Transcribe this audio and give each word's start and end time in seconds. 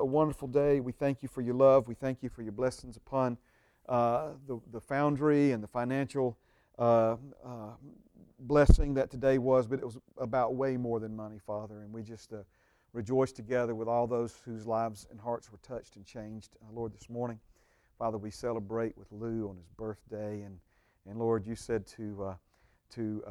a 0.00 0.04
wonderful 0.04 0.48
day. 0.48 0.80
We 0.80 0.92
thank 0.92 1.22
you 1.22 1.28
for 1.28 1.40
your 1.40 1.54
love. 1.54 1.88
We 1.88 1.94
thank 1.94 2.22
you 2.22 2.28
for 2.28 2.42
your 2.42 2.52
blessings 2.52 2.96
upon 2.96 3.36
uh, 3.88 4.30
the, 4.46 4.60
the 4.72 4.80
foundry 4.80 5.52
and 5.52 5.62
the 5.62 5.68
financial 5.68 6.36
uh, 6.78 7.16
uh, 7.44 7.70
blessing 8.40 8.94
that 8.94 9.10
today 9.10 9.38
was, 9.38 9.66
but 9.66 9.78
it 9.78 9.84
was 9.84 9.98
about 10.18 10.54
way 10.54 10.76
more 10.76 11.00
than 11.00 11.16
money, 11.16 11.38
Father. 11.44 11.80
And 11.80 11.92
we 11.92 12.02
just 12.02 12.32
uh, 12.32 12.38
rejoice 12.92 13.32
together 13.32 13.74
with 13.74 13.88
all 13.88 14.06
those 14.06 14.36
whose 14.44 14.66
lives 14.66 15.06
and 15.10 15.20
hearts 15.20 15.50
were 15.50 15.58
touched 15.58 15.96
and 15.96 16.04
changed. 16.04 16.56
Uh, 16.62 16.72
Lord, 16.72 16.92
this 16.92 17.08
morning, 17.08 17.40
Father, 17.98 18.18
we 18.18 18.30
celebrate 18.30 18.96
with 18.96 19.08
Lou 19.10 19.48
on 19.48 19.56
his 19.56 19.68
birthday. 19.76 20.42
And, 20.42 20.58
and 21.08 21.18
Lord, 21.18 21.46
you 21.46 21.56
said 21.56 21.86
to, 21.88 22.24
uh, 22.24 22.34
to 22.90 23.22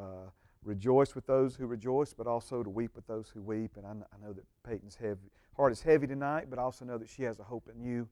rejoice 0.64 1.14
with 1.14 1.26
those 1.26 1.56
who 1.56 1.66
rejoice, 1.66 2.12
but 2.12 2.26
also 2.26 2.62
to 2.62 2.70
weep 2.70 2.94
with 2.94 3.06
those 3.06 3.30
who 3.32 3.40
weep. 3.40 3.76
And 3.76 3.86
I, 3.86 3.90
I 3.90 4.26
know 4.26 4.32
that 4.32 4.44
Peyton's 4.68 4.96
heavy, 4.96 5.30
heart 5.58 5.72
is 5.72 5.82
heavy 5.82 6.06
tonight, 6.06 6.46
but 6.48 6.58
I 6.58 6.62
also 6.62 6.84
know 6.84 6.98
that 6.98 7.08
she 7.08 7.24
has 7.24 7.40
a 7.40 7.42
hope 7.42 7.68
in 7.74 7.82
you, 7.82 8.08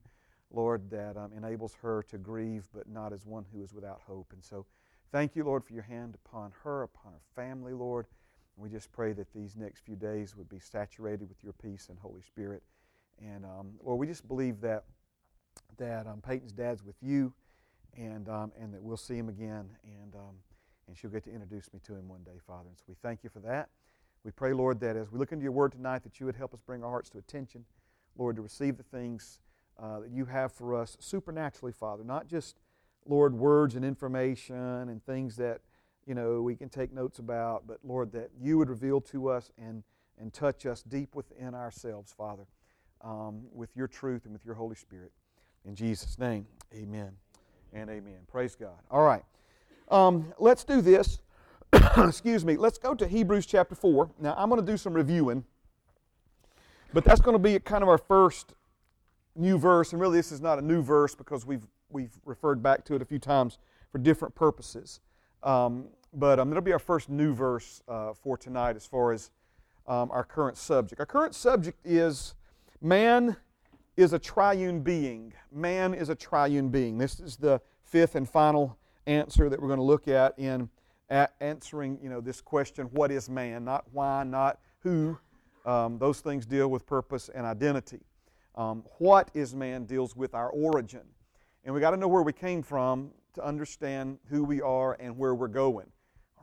Lord, 0.51 0.91
that 0.91 1.17
um, 1.17 1.31
enables 1.37 1.75
her 1.81 2.03
to 2.11 2.19
grieve, 2.19 2.67
but 2.75 2.89
not 2.89 3.13
as 3.13 3.25
one 3.25 3.45
who 3.53 3.63
is 3.63 3.73
without 3.73 4.01
hope. 4.05 4.33
And 4.33 4.43
so 4.43 4.67
thank 5.13 5.37
you, 5.37 5.45
Lord, 5.45 5.65
for 5.65 5.73
your 5.73 5.85
hand 5.85 6.17
upon 6.27 6.53
her, 6.65 6.83
upon 6.83 7.13
her 7.13 7.21
family, 7.35 7.73
Lord. 7.73 8.07
And 8.57 8.65
we 8.65 8.69
just 8.69 8.91
pray 8.91 9.13
that 9.13 9.33
these 9.33 9.55
next 9.57 9.85
few 9.85 9.95
days 9.95 10.37
would 10.37 10.49
be 10.49 10.59
saturated 10.59 11.29
with 11.29 11.43
your 11.45 11.53
peace 11.53 11.87
and 11.89 11.99
Holy 11.99 12.23
Spirit. 12.23 12.63
And 13.21 13.45
um, 13.45 13.75
Lord, 13.83 14.01
we 14.01 14.07
just 14.07 14.27
believe 14.27 14.61
that 14.61 14.85
that 15.79 16.07
um, 16.07 16.21
Peyton's 16.27 16.53
dad's 16.53 16.83
with 16.85 16.97
you, 17.01 17.33
and 17.97 18.29
um, 18.29 18.53
and 18.61 18.75
that 18.75 18.83
we'll 18.83 18.97
see 18.97 19.17
him 19.17 19.29
again. 19.29 19.69
And 19.85 20.15
um, 20.15 20.35
and 20.87 20.97
she'll 20.97 21.11
get 21.11 21.25
to 21.25 21.33
introduce 21.33 21.73
me 21.73 21.81
to 21.87 21.95
him 21.95 22.09
one 22.09 22.23
day, 22.25 22.39
Father. 22.47 22.69
And 22.69 22.77
so 22.77 22.85
we 22.89 22.95
thank 23.03 23.25
you 23.25 23.31
for 23.31 23.41
that. 23.41 23.69
We 24.27 24.33
pray, 24.33 24.53
Lord, 24.53 24.81
that 24.81 24.97
as 24.97 25.13
we 25.13 25.21
look 25.21 25.31
into 25.31 25.45
your 25.45 25.53
word 25.53 25.71
tonight, 25.71 26.03
that 26.03 26.19
you 26.19 26.27
would 26.27 26.35
help 26.35 26.53
us 26.53 26.61
bring 26.61 26.83
our 26.83 26.91
hearts 26.91 27.09
to 27.11 27.19
attention, 27.19 27.65
Lord, 28.19 28.35
to 28.35 28.43
receive 28.43 28.77
the 28.77 28.83
things 28.83 29.39
uh, 29.81 30.01
that 30.01 30.11
you 30.11 30.25
have 30.25 30.51
for 30.51 30.75
us 30.75 30.97
supernaturally, 30.99 31.71
Father. 31.71 32.03
Not 32.03 32.27
just, 32.27 32.59
Lord, 33.07 33.35
words 33.35 33.77
and 33.77 33.85
information 33.85 34.57
and 34.57 35.01
things 35.07 35.37
that, 35.37 35.61
you 36.09 36.15
know, 36.17 36.43
we 36.43 36.57
can 36.57 36.69
take 36.69 36.93
notes 36.93 37.21
about, 37.21 37.69
but, 37.69 37.79
Lord, 37.85 38.11
that 38.15 38.31
you 38.37 38.59
would 38.59 38.69
reveal 38.69 39.01
to 39.03 39.29
us 39.29 39.53
and, 39.57 39.85
and 40.19 40.33
touch 40.33 40.67
us 40.67 40.83
deep 40.83 41.15
within 41.15 41.55
ourselves, 41.55 42.13
Father, 42.13 42.49
um, 43.03 43.43
with 43.53 43.77
your 43.77 43.87
truth 43.87 44.25
and 44.25 44.33
with 44.33 44.45
your 44.45 44.57
Holy 44.57 44.75
Spirit. 44.75 45.13
In 45.65 45.77
Jesus' 45.77 46.19
name, 46.19 46.49
amen 46.75 47.13
and 47.73 47.89
amen. 47.89 48.19
Praise 48.27 48.57
God. 48.57 48.81
All 48.91 49.05
right. 49.05 49.23
Um, 49.89 50.35
let's 50.41 50.65
do 50.65 50.81
this. 50.81 51.21
Excuse 51.97 52.45
me. 52.45 52.57
Let's 52.57 52.79
go 52.79 52.95
to 52.95 53.07
Hebrews 53.07 53.47
chapter 53.47 53.75
4. 53.75 54.11
Now, 54.21 54.35
I'm 54.39 54.49
going 54.49 54.65
to 54.65 54.67
do 54.67 54.77
some 54.77 54.95
reviewing, 54.95 55.45
but 56.93 57.05
that's 57.05 57.21
going 57.21 57.35
to 57.35 57.43
be 57.43 57.59
kind 57.59 57.83
of 57.83 57.89
our 57.89 57.99
first 57.99 58.55
new 59.35 59.59
verse. 59.59 59.93
And 59.93 60.01
really, 60.01 60.19
this 60.19 60.33
is 60.33 60.41
not 60.41 60.59
a 60.59 60.63
new 60.63 60.83
verse 60.83 61.15
because 61.15 61.45
we've, 61.45 61.67
we've 61.91 62.13
referred 62.25 62.63
back 62.63 62.85
to 62.87 62.95
it 62.95 63.03
a 63.03 63.05
few 63.05 63.19
times 63.19 63.59
for 63.91 63.99
different 63.99 64.35
purposes. 64.35 65.01
Um, 65.43 65.89
but 66.15 66.39
um, 66.39 66.51
it'll 66.51 66.63
be 66.63 66.73
our 66.73 66.79
first 66.79 67.11
new 67.11 67.35
verse 67.35 67.83
uh, 67.89 68.15
for 68.15 68.39
tonight 68.39 68.77
as 68.77 68.87
far 68.87 69.13
as 69.13 69.31
um, 69.87 70.11
our 70.11 70.25
current 70.25 70.57
subject. 70.57 70.99
Our 71.01 71.07
current 71.07 71.35
subject 71.35 71.79
is 71.85 72.35
man 72.81 73.37
is 73.97 74.13
a 74.13 74.19
triune 74.19 74.81
being. 74.81 75.33
Man 75.53 75.95
is 75.95 76.09
a 76.09 76.15
triune 76.15 76.69
being. 76.69 76.99
This 76.99 77.21
is 77.21 77.37
the 77.37 77.61
fifth 77.83 78.15
and 78.15 78.29
final 78.29 78.79
answer 79.07 79.49
that 79.49 79.61
we're 79.61 79.69
going 79.69 79.79
to 79.79 79.85
look 79.85 80.09
at 80.09 80.39
in 80.39 80.71
answering 81.09 81.99
you 82.03 82.09
know 82.09 82.21
this 82.21 82.41
question 82.41 82.87
what 82.87 83.11
is 83.11 83.29
man? 83.29 83.65
Not 83.65 83.85
why 83.93 84.25
not 84.25 84.61
who. 84.81 85.19
Um, 85.65 85.99
those 85.99 86.21
things 86.21 86.47
deal 86.47 86.69
with 86.69 86.87
purpose 86.87 87.29
and 87.35 87.45
identity. 87.45 88.01
Um, 88.55 88.85
what 88.99 89.31
is 89.35 89.55
man 89.55 89.85
deals 89.85 90.15
with 90.15 90.33
our 90.35 90.49
origin. 90.51 91.03
And 91.65 91.75
we 91.75 91.81
got 91.81 91.91
to 91.91 91.97
know 91.97 92.07
where 92.07 92.23
we 92.23 92.33
came 92.33 92.63
from 92.63 93.11
to 93.35 93.45
understand 93.45 94.19
who 94.31 94.45
we 94.45 94.63
are 94.63 94.97
and 95.01 95.19
where 95.19 95.35
we're 95.35 95.49
going 95.49 95.87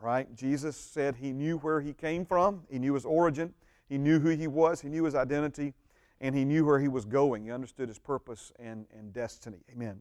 all 0.04 0.06
right? 0.06 0.34
Jesus 0.34 0.76
said 0.76 1.16
he 1.16 1.32
knew 1.32 1.58
where 1.58 1.80
he 1.80 1.92
came 1.92 2.26
from. 2.26 2.62
He 2.70 2.78
knew 2.78 2.94
his 2.94 3.04
origin. 3.04 3.54
He 3.88 3.98
knew 3.98 4.18
who 4.18 4.30
he 4.30 4.46
was. 4.46 4.80
He 4.80 4.88
knew 4.88 5.04
his 5.04 5.14
identity. 5.14 5.74
And 6.20 6.34
he 6.34 6.44
knew 6.44 6.64
where 6.64 6.78
he 6.78 6.88
was 6.88 7.04
going. 7.04 7.44
He 7.44 7.50
understood 7.50 7.88
his 7.88 7.98
purpose 7.98 8.52
and, 8.58 8.86
and 8.96 9.12
destiny. 9.12 9.58
Amen. 9.72 10.00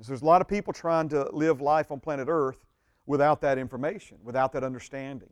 So 0.00 0.08
there's 0.08 0.22
a 0.22 0.26
lot 0.26 0.40
of 0.40 0.48
people 0.48 0.72
trying 0.72 1.08
to 1.10 1.30
live 1.32 1.60
life 1.60 1.90
on 1.90 2.00
planet 2.00 2.28
Earth 2.28 2.65
without 3.06 3.40
that 3.40 3.58
information, 3.58 4.18
without 4.22 4.52
that 4.52 4.64
understanding. 4.64 5.30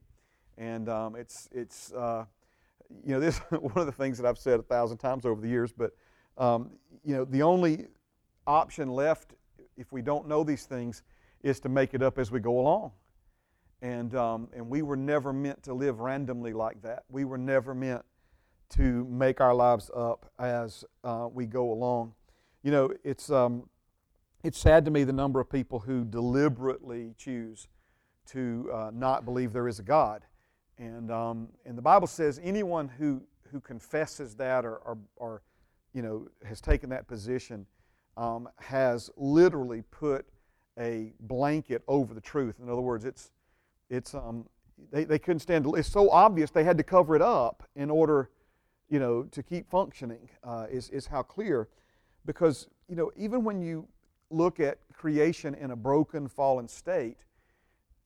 And 0.56 0.88
um, 0.88 1.16
it's, 1.16 1.48
it's 1.52 1.92
uh, 1.92 2.24
you 3.04 3.12
know, 3.12 3.20
this 3.20 3.38
one 3.50 3.76
of 3.76 3.86
the 3.86 3.92
things 3.92 4.18
that 4.18 4.26
I've 4.26 4.38
said 4.38 4.60
a 4.60 4.62
thousand 4.62 4.98
times 4.98 5.26
over 5.26 5.40
the 5.40 5.48
years, 5.48 5.72
but, 5.72 5.92
um, 6.38 6.70
you 7.04 7.14
know, 7.14 7.24
the 7.24 7.42
only 7.42 7.86
option 8.46 8.88
left 8.88 9.34
if 9.76 9.90
we 9.92 10.02
don't 10.02 10.28
know 10.28 10.44
these 10.44 10.66
things 10.66 11.02
is 11.42 11.60
to 11.60 11.68
make 11.68 11.94
it 11.94 12.02
up 12.02 12.18
as 12.18 12.30
we 12.30 12.40
go 12.40 12.58
along. 12.58 12.92
And, 13.82 14.14
um, 14.14 14.48
and 14.54 14.68
we 14.68 14.82
were 14.82 14.96
never 14.96 15.32
meant 15.32 15.62
to 15.64 15.74
live 15.74 16.00
randomly 16.00 16.52
like 16.52 16.80
that. 16.82 17.04
We 17.10 17.24
were 17.24 17.36
never 17.36 17.74
meant 17.74 18.02
to 18.70 19.04
make 19.10 19.40
our 19.40 19.54
lives 19.54 19.90
up 19.94 20.30
as 20.38 20.84
uh, 21.02 21.28
we 21.30 21.46
go 21.46 21.70
along. 21.70 22.14
You 22.62 22.70
know, 22.70 22.90
it's, 23.04 23.30
um, 23.30 23.68
it's 24.44 24.58
sad 24.58 24.84
to 24.84 24.90
me 24.90 25.04
the 25.04 25.12
number 25.12 25.40
of 25.40 25.48
people 25.48 25.80
who 25.80 26.04
deliberately 26.04 27.14
choose 27.16 27.66
to 28.26 28.70
uh, 28.72 28.90
not 28.92 29.24
believe 29.24 29.54
there 29.54 29.68
is 29.68 29.78
a 29.78 29.82
God. 29.82 30.22
And, 30.76 31.10
um, 31.10 31.48
and 31.64 31.78
the 31.78 31.82
Bible 31.82 32.06
says 32.06 32.38
anyone 32.44 32.86
who, 32.86 33.22
who 33.50 33.58
confesses 33.58 34.34
that 34.34 34.66
or, 34.66 34.76
or, 34.76 34.98
or 35.16 35.42
you 35.94 36.02
know, 36.02 36.28
has 36.46 36.60
taken 36.60 36.90
that 36.90 37.08
position 37.08 37.64
um, 38.18 38.46
has 38.58 39.10
literally 39.16 39.82
put 39.90 40.26
a 40.78 41.14
blanket 41.20 41.82
over 41.88 42.12
the 42.12 42.20
truth. 42.20 42.56
In 42.62 42.68
other 42.68 42.82
words, 42.82 43.06
it's, 43.06 43.30
it's, 43.88 44.14
um, 44.14 44.44
they, 44.92 45.04
they 45.04 45.18
couldn't 45.18 45.40
stand 45.40 45.66
it's 45.74 45.90
so 45.90 46.10
obvious 46.10 46.50
they 46.50 46.64
had 46.64 46.76
to 46.76 46.84
cover 46.84 47.16
it 47.16 47.22
up 47.22 47.62
in 47.76 47.90
order, 47.90 48.28
you 48.90 48.98
know, 48.98 49.22
to 49.22 49.42
keep 49.42 49.70
functioning, 49.70 50.28
uh, 50.42 50.66
is, 50.70 50.90
is 50.90 51.06
how 51.06 51.22
clear. 51.22 51.68
Because, 52.26 52.68
you 52.88 52.96
know, 52.96 53.10
even 53.16 53.42
when 53.42 53.62
you 53.62 53.88
look 54.30 54.60
at 54.60 54.78
creation 54.92 55.54
in 55.54 55.70
a 55.70 55.76
broken, 55.76 56.28
fallen 56.28 56.68
state, 56.68 57.18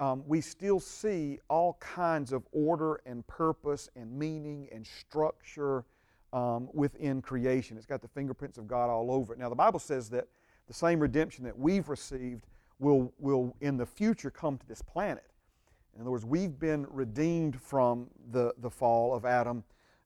um, 0.01 0.23
we 0.27 0.41
still 0.41 0.79
see 0.79 1.39
all 1.49 1.77
kinds 1.81 2.33
of 2.33 2.47
order 2.53 3.01
and 3.05 3.27
purpose 3.27 3.89
and 3.97 4.17
meaning 4.17 4.69
and 4.73 4.87
structure 4.87 5.85
um, 6.33 6.69
within 6.73 7.21
creation. 7.21 7.77
It's 7.77 7.87
got 7.87 8.03
the 8.03 8.09
fingerprints 8.09 8.59
of 8.59 8.69
God 8.69 8.91
all 8.91 9.11
over 9.11 9.33
it. 9.33 9.39
Now, 9.39 9.49
the 9.49 9.57
Bible 9.57 9.81
says 9.81 10.09
that 10.11 10.29
the 10.69 10.75
same 10.75 11.01
redemption 11.01 11.45
that 11.45 11.59
we've 11.59 11.89
received 11.89 12.47
will, 12.79 13.13
will 13.19 13.57
in 13.61 13.77
the 13.77 13.87
future 13.87 14.31
come 14.31 14.57
to 14.59 14.67
this 14.67 14.83
planet. 14.83 15.25
In 15.95 16.03
other 16.03 16.11
words, 16.11 16.25
we've 16.25 16.59
been 16.61 16.87
redeemed 16.91 17.61
from 17.61 18.07
the, 18.31 18.55
the 18.59 18.71
fall 18.71 19.15
of 19.15 19.25
Adam. 19.25 19.65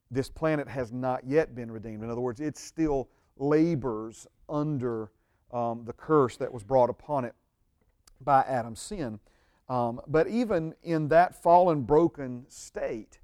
This 0.09 0.29
planet 0.29 0.67
has 0.67 0.91
not 0.91 1.23
yet 1.23 1.53
been 1.53 1.69
redeemed. 1.69 2.03
In 2.03 2.09
other 2.09 2.21
words, 2.21 2.39
it 2.39 2.57
still 2.57 3.09
labors 3.37 4.25
under 4.49 5.11
um, 5.53 5.83
the 5.85 5.93
curse 5.93 6.35
that 6.37 6.51
was 6.51 6.63
brought 6.63 6.89
upon 6.89 7.23
it 7.23 7.35
by 8.19 8.41
Adam's 8.41 8.81
sin. 8.81 9.19
Um, 9.69 10.01
but 10.07 10.27
even 10.27 10.75
in 10.83 11.07
that 11.09 11.41
fallen, 11.41 11.83
broken 11.83 12.45
state, 12.49 13.19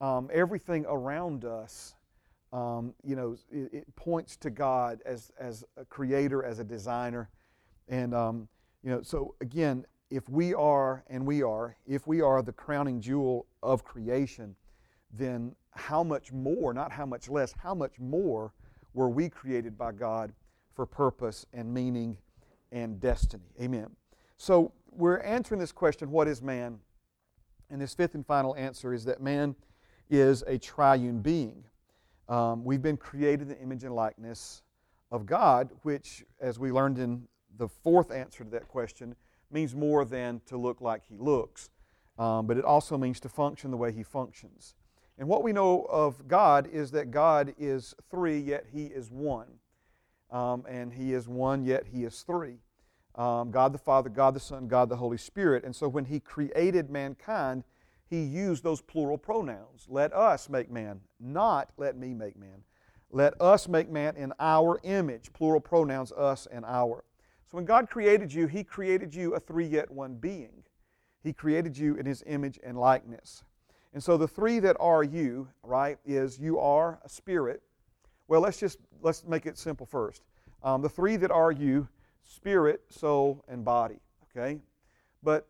um, 0.00 0.28
everything 0.32 0.84
around 0.86 1.44
us, 1.44 1.94
um, 2.52 2.94
you 3.04 3.16
know, 3.16 3.36
it, 3.50 3.72
it, 3.72 3.96
points 3.96 4.36
to 4.38 4.50
God 4.50 5.00
as, 5.06 5.30
as 5.38 5.64
a 5.76 5.84
creator, 5.84 6.44
as 6.44 6.58
a 6.58 6.64
designer. 6.64 7.30
And, 7.88 8.14
um, 8.14 8.48
you 8.82 8.90
know, 8.90 9.02
so 9.02 9.34
again, 9.40 9.86
if 10.10 10.28
we 10.28 10.52
are, 10.54 11.04
and 11.08 11.24
we 11.24 11.42
are, 11.42 11.76
if 11.86 12.06
we 12.06 12.20
are 12.20 12.42
the 12.42 12.52
crowning 12.52 13.00
jewel 13.00 13.46
of 13.62 13.84
creation, 13.84 14.56
then 15.12 15.54
how 15.70 16.02
much 16.02 16.32
more, 16.32 16.74
not 16.74 16.90
how 16.90 17.06
much 17.06 17.28
less, 17.28 17.54
how 17.62 17.74
much 17.74 17.98
more 18.00 18.52
were 18.92 19.08
we 19.08 19.28
created 19.28 19.78
by 19.78 19.92
God 19.92 20.32
for 20.74 20.86
purpose 20.86 21.46
and 21.52 21.72
meaning 21.72 22.16
and 22.72 23.00
destiny. 23.00 23.52
Amen. 23.60 23.90
So 24.36 24.72
we're 24.90 25.18
answering 25.18 25.60
this 25.60 25.72
question 25.72 26.10
what 26.10 26.28
is 26.28 26.42
man? 26.42 26.78
And 27.70 27.80
this 27.80 27.94
fifth 27.94 28.14
and 28.14 28.26
final 28.26 28.56
answer 28.56 28.92
is 28.92 29.04
that 29.04 29.22
man 29.22 29.54
is 30.08 30.42
a 30.46 30.58
triune 30.58 31.20
being. 31.20 31.64
Um, 32.28 32.64
we've 32.64 32.82
been 32.82 32.96
created 32.96 33.42
in 33.42 33.48
the 33.48 33.58
image 33.60 33.84
and 33.84 33.94
likeness 33.94 34.62
of 35.10 35.26
God, 35.26 35.70
which, 35.82 36.24
as 36.40 36.58
we 36.58 36.72
learned 36.72 36.98
in 36.98 37.26
the 37.56 37.68
fourth 37.68 38.10
answer 38.10 38.44
to 38.44 38.50
that 38.50 38.68
question, 38.68 39.14
means 39.50 39.74
more 39.74 40.04
than 40.04 40.40
to 40.46 40.56
look 40.56 40.80
like 40.80 41.04
he 41.04 41.16
looks, 41.16 41.70
um, 42.18 42.46
but 42.46 42.56
it 42.56 42.64
also 42.64 42.96
means 42.96 43.18
to 43.20 43.28
function 43.28 43.70
the 43.70 43.76
way 43.76 43.92
he 43.92 44.02
functions. 44.02 44.74
And 45.18 45.28
what 45.28 45.42
we 45.42 45.52
know 45.52 45.86
of 45.90 46.26
God 46.28 46.68
is 46.72 46.92
that 46.92 47.10
God 47.10 47.54
is 47.58 47.94
three, 48.10 48.38
yet 48.38 48.66
he 48.72 48.84
is 48.86 49.10
one 49.10 49.59
um, 50.30 50.64
and 50.68 50.92
He 50.92 51.12
is 51.12 51.28
one, 51.28 51.64
yet 51.64 51.86
He 51.92 52.04
is 52.04 52.22
three. 52.22 52.58
Um, 53.14 53.50
God 53.50 53.72
the 53.72 53.78
Father, 53.78 54.08
God 54.08 54.34
the 54.34 54.40
Son, 54.40 54.68
God 54.68 54.88
the 54.88 54.96
Holy 54.96 55.18
Spirit. 55.18 55.64
And 55.64 55.74
so 55.74 55.88
when 55.88 56.04
He 56.04 56.20
created 56.20 56.90
mankind, 56.90 57.64
He 58.08 58.22
used 58.22 58.62
those 58.62 58.80
plural 58.80 59.18
pronouns. 59.18 59.86
Let 59.88 60.12
us 60.12 60.48
make 60.48 60.70
man, 60.70 61.00
not 61.18 61.70
let 61.76 61.96
me 61.96 62.14
make 62.14 62.36
man. 62.38 62.62
Let 63.10 63.40
us 63.40 63.66
make 63.66 63.90
man 63.90 64.16
in 64.16 64.32
our 64.38 64.78
image, 64.84 65.32
plural 65.32 65.60
pronouns, 65.60 66.12
us 66.12 66.46
and 66.50 66.64
our. 66.64 67.04
So 67.50 67.56
when 67.56 67.64
God 67.64 67.90
created 67.90 68.32
you, 68.32 68.46
He 68.46 68.62
created 68.62 69.14
you 69.14 69.34
a 69.34 69.40
three 69.40 69.66
yet 69.66 69.90
one 69.90 70.14
being. 70.14 70.62
He 71.22 71.32
created 71.32 71.76
you 71.76 71.96
in 71.96 72.06
His 72.06 72.22
image 72.26 72.60
and 72.62 72.78
likeness. 72.78 73.42
And 73.92 74.02
so 74.02 74.16
the 74.16 74.28
three 74.28 74.60
that 74.60 74.76
are 74.78 75.02
you, 75.02 75.48
right, 75.64 75.98
is 76.06 76.38
you 76.38 76.60
are 76.60 77.00
a 77.04 77.08
spirit. 77.08 77.62
Well, 78.30 78.40
let's 78.40 78.60
just 78.60 78.78
let's 79.02 79.26
make 79.26 79.44
it 79.44 79.58
simple 79.58 79.86
first. 79.86 80.22
Um, 80.62 80.82
the 80.82 80.88
three 80.88 81.16
that 81.16 81.32
are 81.32 81.50
you, 81.50 81.88
spirit, 82.22 82.80
soul, 82.88 83.44
and 83.48 83.64
body. 83.64 83.98
Okay, 84.30 84.60
but 85.20 85.48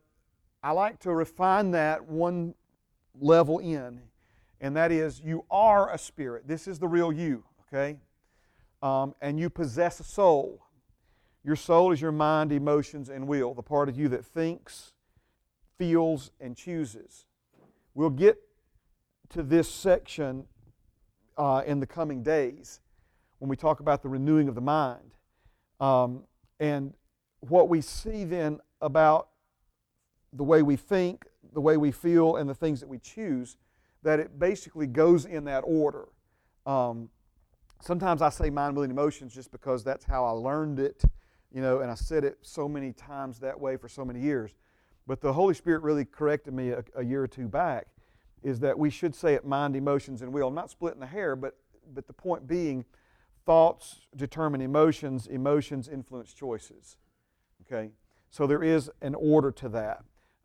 I 0.62 0.71
like 0.71 0.99
to 1.00 1.12
refine 1.12 1.73
that 1.73 2.09
one 2.09 2.55
level 3.21 3.59
in, 3.59 4.00
and 4.62 4.75
that 4.77 4.93
is 4.93 5.21
you 5.23 5.44
are 5.50 5.93
a 5.93 5.99
spirit. 5.99 6.49
This 6.49 6.67
is 6.67 6.79
the 6.79 6.88
real 6.88 7.12
you 7.12 7.44
okay? 7.71 7.99
Um, 8.83 9.15
and 9.21 9.38
you 9.38 9.50
possess 9.50 10.00
a 10.00 10.05
soul. 10.05 10.62
Your 11.44 11.56
soul 11.56 11.93
is 11.93 12.00
your 12.00 12.12
mind, 12.12 12.50
emotions, 12.50 13.11
and 13.11 13.29
will, 13.29 13.53
the 13.53 13.62
part 13.62 13.91
of 13.91 13.99
you 13.99 14.09
that 14.09 14.25
thinks, 14.25 14.93
feels, 15.79 16.31
and 16.41 16.56
chooses. 16.56 17.26
We'll 17.94 18.09
get 18.09 18.38
to 19.31 19.43
this 19.43 19.69
section 19.69 20.47
uh, 21.41 21.63
in 21.67 21.81
the 21.81 21.87
coming 21.87 22.23
days 22.23 22.81
when 23.39 23.49
we 23.49 23.57
talk 23.57 23.81
about 23.81 24.03
the 24.03 24.09
renewing 24.09 24.47
of 24.49 24.55
the 24.55 24.61
mind. 24.61 25.17
Um, 25.81 26.25
and 26.61 26.93
what 27.41 27.69
we 27.69 27.81
see 27.81 28.25
then 28.25 28.61
about 28.81 29.29
the 30.35 30.45
way 30.45 30.63
we 30.63 30.77
think, 30.77 31.25
the 31.55 31.61
way 31.61 31.77
we 31.79 31.91
feel, 31.91 32.37
and 32.37 32.49
the 32.49 32.55
things 32.55 32.81
that 32.81 32.89
we 32.89 32.99
choose, 32.99 33.57
that 34.03 34.21
it 34.21 34.39
basically 34.39 34.87
goes 34.87 35.25
in 35.25 35.45
that 35.45 35.63
order. 35.67 36.09
Um, 36.67 37.09
Sometimes 37.83 38.21
I 38.21 38.29
say 38.29 38.51
mind, 38.51 38.77
will, 38.77 38.83
and 38.83 38.93
emotions 38.93 39.35
just 39.35 39.51
because 39.51 39.83
that's 39.83 40.05
how 40.05 40.25
I 40.25 40.33
learned 40.33 40.79
it, 40.79 41.03
you 41.51 41.63
know, 41.63 41.81
and 41.81 41.91
I 41.91 41.95
said 41.95 42.25
it 42.25 42.37
so 42.43 42.69
many 42.69 42.93
times 42.93 43.39
that 43.41 43.59
way 43.59 43.79
for 43.79 43.89
so 43.89 44.05
many 44.05 44.21
years. 44.21 44.55
But 45.07 45.23
the 45.23 45.33
Holy 45.33 45.55
Spirit 45.55 45.83
really 45.83 46.05
corrected 46.05 46.53
me 46.53 46.71
a, 46.71 46.85
a 46.95 47.03
year 47.03 47.23
or 47.23 47.27
two 47.27 47.49
back 47.49 47.87
is 48.43 48.61
that 48.61 48.79
we 48.79 48.91
should 48.91 49.15
say 49.15 49.35
it 49.35 49.45
mind, 49.45 49.77
emotions, 49.77 50.23
and 50.23 50.33
will. 50.33 50.49
I'm 50.49 50.55
not 50.55 50.71
splitting 50.71 51.01
the 51.01 51.07
hair, 51.07 51.37
but, 51.37 51.57
but 51.93 52.07
the 52.07 52.13
point 52.13 52.47
being, 52.47 52.85
thoughts 53.47 54.07
determine 54.17 54.61
emotions, 54.61 55.27
emotions 55.27 55.89
influence 55.89 56.33
choices. 56.33 56.97
Okay? 57.63 57.91
So 58.31 58.47
there 58.47 58.63
is 58.63 58.91
an 59.03 59.15
order 59.15 59.51
to 59.53 59.69
that. 59.71 60.05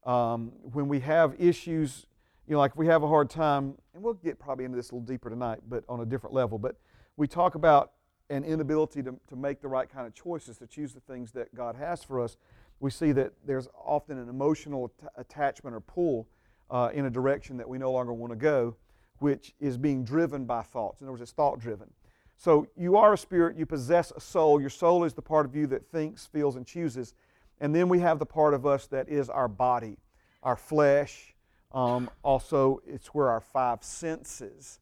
Um, 0.09 0.51
when 0.61 0.87
we 0.87 0.99
have 1.01 1.35
issues, 1.39 2.05
you 2.47 2.53
know, 2.53 2.59
like 2.59 2.75
we 2.75 2.87
have 2.87 3.03
a 3.03 3.07
hard 3.07 3.29
time, 3.29 3.75
and 3.93 4.03
we'll 4.03 4.13
get 4.13 4.39
probably 4.39 4.65
into 4.65 4.75
this 4.75 4.91
a 4.91 4.95
little 4.95 5.05
deeper 5.05 5.29
tonight, 5.29 5.59
but 5.67 5.83
on 5.89 6.01
a 6.01 6.05
different 6.05 6.33
level, 6.33 6.57
but 6.57 6.75
we 7.17 7.27
talk 7.27 7.55
about 7.55 7.91
an 8.29 8.43
inability 8.43 9.03
to, 9.03 9.15
to 9.27 9.35
make 9.35 9.61
the 9.61 9.67
right 9.67 9.89
kind 9.89 10.07
of 10.07 10.13
choices, 10.13 10.57
to 10.57 10.67
choose 10.67 10.93
the 10.93 10.99
things 10.99 11.31
that 11.31 11.53
God 11.55 11.75
has 11.75 12.03
for 12.03 12.19
us, 12.19 12.37
we 12.79 12.91
see 12.91 13.11
that 13.13 13.33
there's 13.45 13.67
often 13.73 14.17
an 14.17 14.29
emotional 14.29 14.91
attachment 15.15 15.75
or 15.75 15.79
pull 15.79 16.27
uh, 16.69 16.89
in 16.93 17.05
a 17.05 17.09
direction 17.09 17.57
that 17.57 17.67
we 17.67 17.77
no 17.77 17.91
longer 17.91 18.13
want 18.13 18.31
to 18.31 18.37
go, 18.37 18.75
which 19.19 19.53
is 19.59 19.77
being 19.77 20.03
driven 20.03 20.45
by 20.45 20.61
thoughts. 20.61 21.01
In 21.01 21.07
other 21.07 21.13
words, 21.13 21.21
it's 21.21 21.31
thought 21.31 21.59
driven. 21.59 21.89
So 22.37 22.67
you 22.75 22.97
are 22.97 23.13
a 23.13 23.17
spirit, 23.17 23.57
you 23.57 23.65
possess 23.65 24.11
a 24.11 24.19
soul. 24.19 24.59
Your 24.59 24.69
soul 24.69 25.03
is 25.03 25.13
the 25.13 25.21
part 25.21 25.45
of 25.45 25.55
you 25.55 25.67
that 25.67 25.89
thinks, 25.91 26.25
feels, 26.25 26.55
and 26.55 26.65
chooses. 26.65 27.13
And 27.61 27.73
then 27.73 27.87
we 27.87 27.99
have 27.99 28.19
the 28.19 28.25
part 28.25 28.53
of 28.53 28.65
us 28.65 28.87
that 28.87 29.07
is 29.07 29.29
our 29.29 29.47
body, 29.47 29.97
our 30.43 30.57
flesh. 30.57 31.33
Um, 31.71 32.09
also, 32.23 32.81
it's 32.85 33.07
where 33.07 33.29
our 33.29 33.39
five 33.39 33.83
senses 33.83 34.79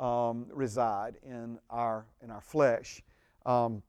um, 0.00 0.46
reside 0.50 1.16
in 1.22 1.58
our, 1.68 2.06
in 2.22 2.30
our 2.30 2.40
flesh. 2.40 3.02
Um, 3.44 3.82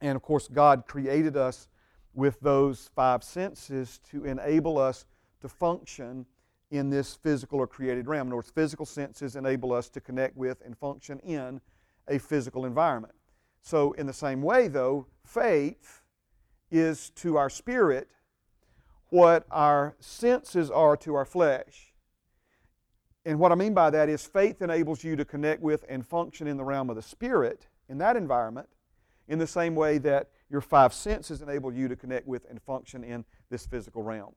and 0.00 0.16
of 0.16 0.22
course, 0.22 0.48
God 0.48 0.84
created 0.86 1.36
us 1.36 1.68
with 2.14 2.40
those 2.40 2.90
five 2.94 3.22
senses 3.22 4.00
to 4.10 4.24
enable 4.24 4.78
us 4.78 5.04
to 5.42 5.48
function 5.48 6.26
in 6.70 6.90
this 6.90 7.14
physical 7.14 7.58
or 7.58 7.66
created 7.66 8.06
realm. 8.06 8.28
In 8.28 8.32
other 8.32 8.36
words, 8.36 8.50
physical 8.50 8.86
senses 8.86 9.36
enable 9.36 9.72
us 9.72 9.88
to 9.90 10.00
connect 10.00 10.36
with 10.36 10.62
and 10.64 10.76
function 10.76 11.18
in 11.20 11.60
a 12.08 12.18
physical 12.18 12.64
environment. 12.64 13.14
So, 13.62 13.92
in 13.92 14.06
the 14.06 14.12
same 14.12 14.42
way, 14.42 14.68
though, 14.68 15.06
faith 15.24 16.02
is 16.70 17.10
to 17.10 17.36
our 17.36 17.50
spirit 17.50 18.08
what 19.10 19.44
our 19.50 19.96
senses 19.98 20.70
are 20.70 20.96
to 20.96 21.14
our 21.14 21.24
flesh. 21.24 21.92
And 23.24 23.38
what 23.38 23.52
I 23.52 23.54
mean 23.54 23.74
by 23.74 23.90
that 23.90 24.08
is 24.08 24.24
faith 24.24 24.62
enables 24.62 25.04
you 25.04 25.16
to 25.16 25.24
connect 25.24 25.60
with 25.60 25.84
and 25.88 26.06
function 26.06 26.46
in 26.46 26.56
the 26.56 26.64
realm 26.64 26.88
of 26.88 26.96
the 26.96 27.02
Spirit 27.02 27.66
in 27.88 27.98
that 27.98 28.16
environment 28.16 28.68
in 29.28 29.38
the 29.38 29.46
same 29.46 29.74
way 29.74 29.98
that 29.98 30.30
your 30.48 30.60
five 30.60 30.92
senses 30.92 31.42
enable 31.42 31.72
you 31.72 31.86
to 31.88 31.96
connect 31.96 32.26
with 32.26 32.46
and 32.48 32.60
function 32.62 33.04
in 33.04 33.24
this 33.50 33.66
physical 33.66 34.02
realm. 34.02 34.34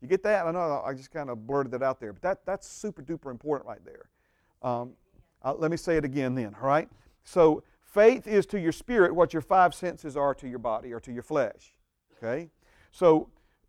You 0.00 0.08
get 0.08 0.22
that? 0.22 0.46
I 0.46 0.50
know 0.50 0.82
I 0.84 0.94
just 0.94 1.10
kind 1.10 1.28
of 1.28 1.46
blurted 1.46 1.72
that 1.72 1.82
out 1.82 2.00
there, 2.00 2.12
but 2.12 2.22
that, 2.22 2.46
that's 2.46 2.66
super 2.66 3.02
duper 3.02 3.30
important 3.30 3.68
right 3.68 3.84
there. 3.84 4.08
Um, 4.62 4.92
uh, 5.42 5.54
let 5.54 5.70
me 5.70 5.76
say 5.76 5.96
it 5.96 6.04
again 6.04 6.34
then, 6.34 6.54
all 6.60 6.66
right? 6.66 6.88
So, 7.24 7.62
faith 7.82 8.26
is 8.26 8.46
to 8.46 8.60
your 8.60 8.72
spirit 8.72 9.14
what 9.14 9.32
your 9.32 9.42
five 9.42 9.74
senses 9.74 10.16
are 10.16 10.34
to 10.34 10.48
your 10.48 10.58
body 10.58 10.92
or 10.92 11.00
to 11.00 11.12
your 11.12 11.22
flesh, 11.22 11.74
okay? 12.16 12.48
So, 12.90 13.28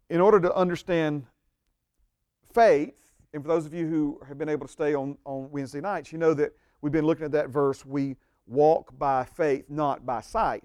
in 0.10 0.20
order 0.22 0.40
to 0.40 0.54
understand 0.54 1.26
faith, 2.54 2.94
and 3.34 3.42
for 3.42 3.48
those 3.48 3.66
of 3.66 3.74
you 3.74 3.88
who 3.88 4.20
have 4.28 4.38
been 4.38 4.50
able 4.50 4.68
to 4.68 4.72
stay 4.72 4.94
on, 4.94 5.18
on 5.26 5.50
Wednesday 5.52 5.80
nights, 5.80 6.12
you 6.12 6.18
know 6.18 6.34
that 6.34 6.54
we've 6.82 6.92
been 6.92 7.06
looking 7.06 7.26
at 7.26 7.32
that 7.32 7.50
verse, 7.50 7.86
we 7.86 8.18
walk 8.48 8.98
by 8.98 9.24
faith, 9.24 9.66
not 9.70 10.06
by 10.06 10.20
sight. 10.20 10.64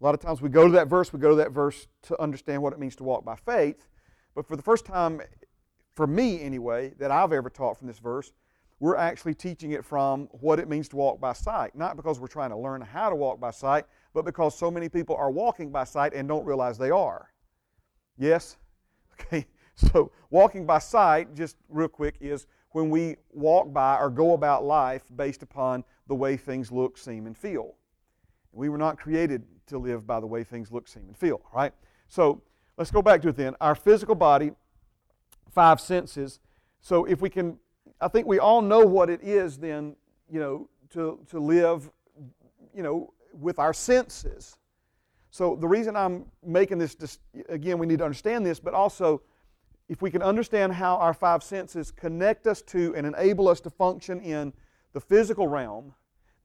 A 0.00 0.04
lot 0.04 0.14
of 0.14 0.20
times 0.20 0.40
we 0.40 0.48
go 0.48 0.66
to 0.66 0.72
that 0.72 0.88
verse, 0.88 1.12
we 1.12 1.18
go 1.18 1.30
to 1.30 1.36
that 1.36 1.52
verse 1.52 1.86
to 2.02 2.20
understand 2.20 2.62
what 2.62 2.72
it 2.72 2.78
means 2.78 2.96
to 2.96 3.04
walk 3.04 3.24
by 3.24 3.36
faith. 3.36 3.86
But 4.40 4.46
for 4.46 4.56
the 4.56 4.62
first 4.62 4.86
time, 4.86 5.20
for 5.94 6.06
me 6.06 6.40
anyway, 6.40 6.94
that 6.98 7.10
I've 7.10 7.30
ever 7.30 7.50
taught 7.50 7.76
from 7.76 7.88
this 7.88 7.98
verse, 7.98 8.32
we're 8.78 8.96
actually 8.96 9.34
teaching 9.34 9.72
it 9.72 9.84
from 9.84 10.28
what 10.40 10.58
it 10.58 10.66
means 10.66 10.88
to 10.88 10.96
walk 10.96 11.20
by 11.20 11.34
sight. 11.34 11.76
Not 11.76 11.94
because 11.94 12.18
we're 12.18 12.26
trying 12.26 12.48
to 12.48 12.56
learn 12.56 12.80
how 12.80 13.10
to 13.10 13.14
walk 13.14 13.38
by 13.38 13.50
sight, 13.50 13.84
but 14.14 14.24
because 14.24 14.56
so 14.56 14.70
many 14.70 14.88
people 14.88 15.14
are 15.14 15.30
walking 15.30 15.70
by 15.70 15.84
sight 15.84 16.14
and 16.14 16.26
don't 16.26 16.46
realize 16.46 16.78
they 16.78 16.90
are. 16.90 17.30
Yes? 18.16 18.56
Okay. 19.20 19.46
So, 19.74 20.10
walking 20.30 20.64
by 20.64 20.78
sight, 20.78 21.34
just 21.34 21.58
real 21.68 21.88
quick, 21.88 22.16
is 22.22 22.46
when 22.70 22.88
we 22.88 23.16
walk 23.32 23.70
by 23.74 23.98
or 23.98 24.08
go 24.08 24.32
about 24.32 24.64
life 24.64 25.02
based 25.14 25.42
upon 25.42 25.84
the 26.06 26.14
way 26.14 26.38
things 26.38 26.72
look, 26.72 26.96
seem, 26.96 27.26
and 27.26 27.36
feel. 27.36 27.74
We 28.52 28.70
were 28.70 28.78
not 28.78 28.98
created 28.98 29.42
to 29.66 29.76
live 29.76 30.06
by 30.06 30.20
the 30.20 30.26
way 30.26 30.44
things 30.44 30.72
look, 30.72 30.88
seem, 30.88 31.02
and 31.08 31.16
feel, 31.16 31.42
right? 31.52 31.74
So, 32.08 32.40
let's 32.80 32.90
go 32.90 33.02
back 33.02 33.20
to 33.20 33.28
it 33.28 33.36
then. 33.36 33.54
Our 33.60 33.74
physical 33.74 34.14
body, 34.14 34.52
five 35.50 35.82
senses. 35.82 36.40
So, 36.80 37.04
if 37.04 37.20
we 37.20 37.28
can, 37.28 37.58
I 38.00 38.08
think 38.08 38.26
we 38.26 38.38
all 38.38 38.62
know 38.62 38.80
what 38.80 39.10
it 39.10 39.20
is 39.22 39.58
then, 39.58 39.94
you 40.30 40.40
know, 40.40 40.66
to, 40.94 41.20
to 41.28 41.38
live, 41.38 41.90
you 42.74 42.82
know, 42.82 43.12
with 43.38 43.58
our 43.58 43.74
senses. 43.74 44.56
So, 45.30 45.56
the 45.56 45.68
reason 45.68 45.94
I'm 45.94 46.24
making 46.42 46.78
this, 46.78 47.18
again, 47.50 47.78
we 47.78 47.86
need 47.86 47.98
to 47.98 48.04
understand 48.04 48.46
this, 48.46 48.58
but 48.58 48.72
also 48.72 49.20
if 49.90 50.00
we 50.00 50.10
can 50.10 50.22
understand 50.22 50.72
how 50.72 50.96
our 50.96 51.12
five 51.12 51.42
senses 51.42 51.90
connect 51.90 52.46
us 52.46 52.62
to 52.62 52.94
and 52.96 53.06
enable 53.06 53.46
us 53.46 53.60
to 53.60 53.68
function 53.68 54.20
in 54.20 54.54
the 54.94 55.00
physical 55.00 55.48
realm, 55.48 55.92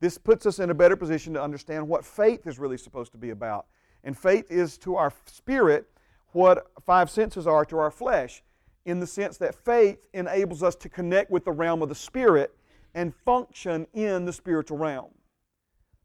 this 0.02 0.18
puts 0.18 0.46
us 0.46 0.60
in 0.60 0.70
a 0.70 0.74
better 0.74 0.98
position 0.98 1.34
to 1.36 1.42
understand 1.42 1.88
what 1.88 2.04
faith 2.04 2.46
is 2.46 2.60
really 2.60 2.78
supposed 2.78 3.14
to 3.14 3.18
be 3.18 3.30
about. 3.30 3.68
And 4.04 4.18
faith 4.18 4.52
is 4.52 4.78
to 4.80 4.98
our 4.98 5.14
spirit 5.28 5.88
what 6.36 6.68
five 6.86 7.10
senses 7.10 7.48
are 7.48 7.64
to 7.64 7.78
our 7.78 7.90
flesh, 7.90 8.44
in 8.84 9.00
the 9.00 9.08
sense 9.08 9.38
that 9.38 9.56
faith 9.56 10.06
enables 10.14 10.62
us 10.62 10.76
to 10.76 10.90
connect 10.90 11.32
with 11.32 11.46
the 11.46 11.52
realm 11.52 11.82
of 11.82 11.88
the 11.88 11.96
spirit 11.96 12.54
and 12.94 13.16
function 13.16 13.88
in 13.94 14.26
the 14.26 14.34
spiritual 14.34 14.78
realm. 14.78 15.12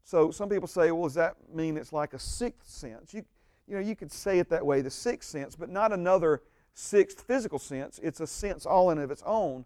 So 0.03 0.31
some 0.31 0.47
people 0.47 0.67
say, 0.67 0.89
well, 0.91 1.03
does 1.03 1.15
that 1.15 1.35
mean 1.53 1.75
it's 1.75 1.91
like 1.91 2.13
a 2.13 2.19
sixth 2.19 2.69
sense? 2.69 3.13
You, 3.13 3.23
you 3.67 3.75
know, 3.75 3.81
you 3.81 3.95
could 3.95 4.11
say 4.11 4.39
it 4.39 4.49
that 4.49 4.65
way, 4.65 4.81
the 4.81 4.89
sixth 4.89 5.29
sense, 5.29 5.55
but 5.55 5.69
not 5.69 5.91
another 5.91 6.41
sixth 6.73 7.21
physical 7.21 7.59
sense. 7.59 7.99
It's 8.01 8.21
a 8.21 8.27
sense 8.27 8.65
all 8.65 8.89
in 8.91 8.99
of 8.99 9.11
its 9.11 9.23
own. 9.25 9.65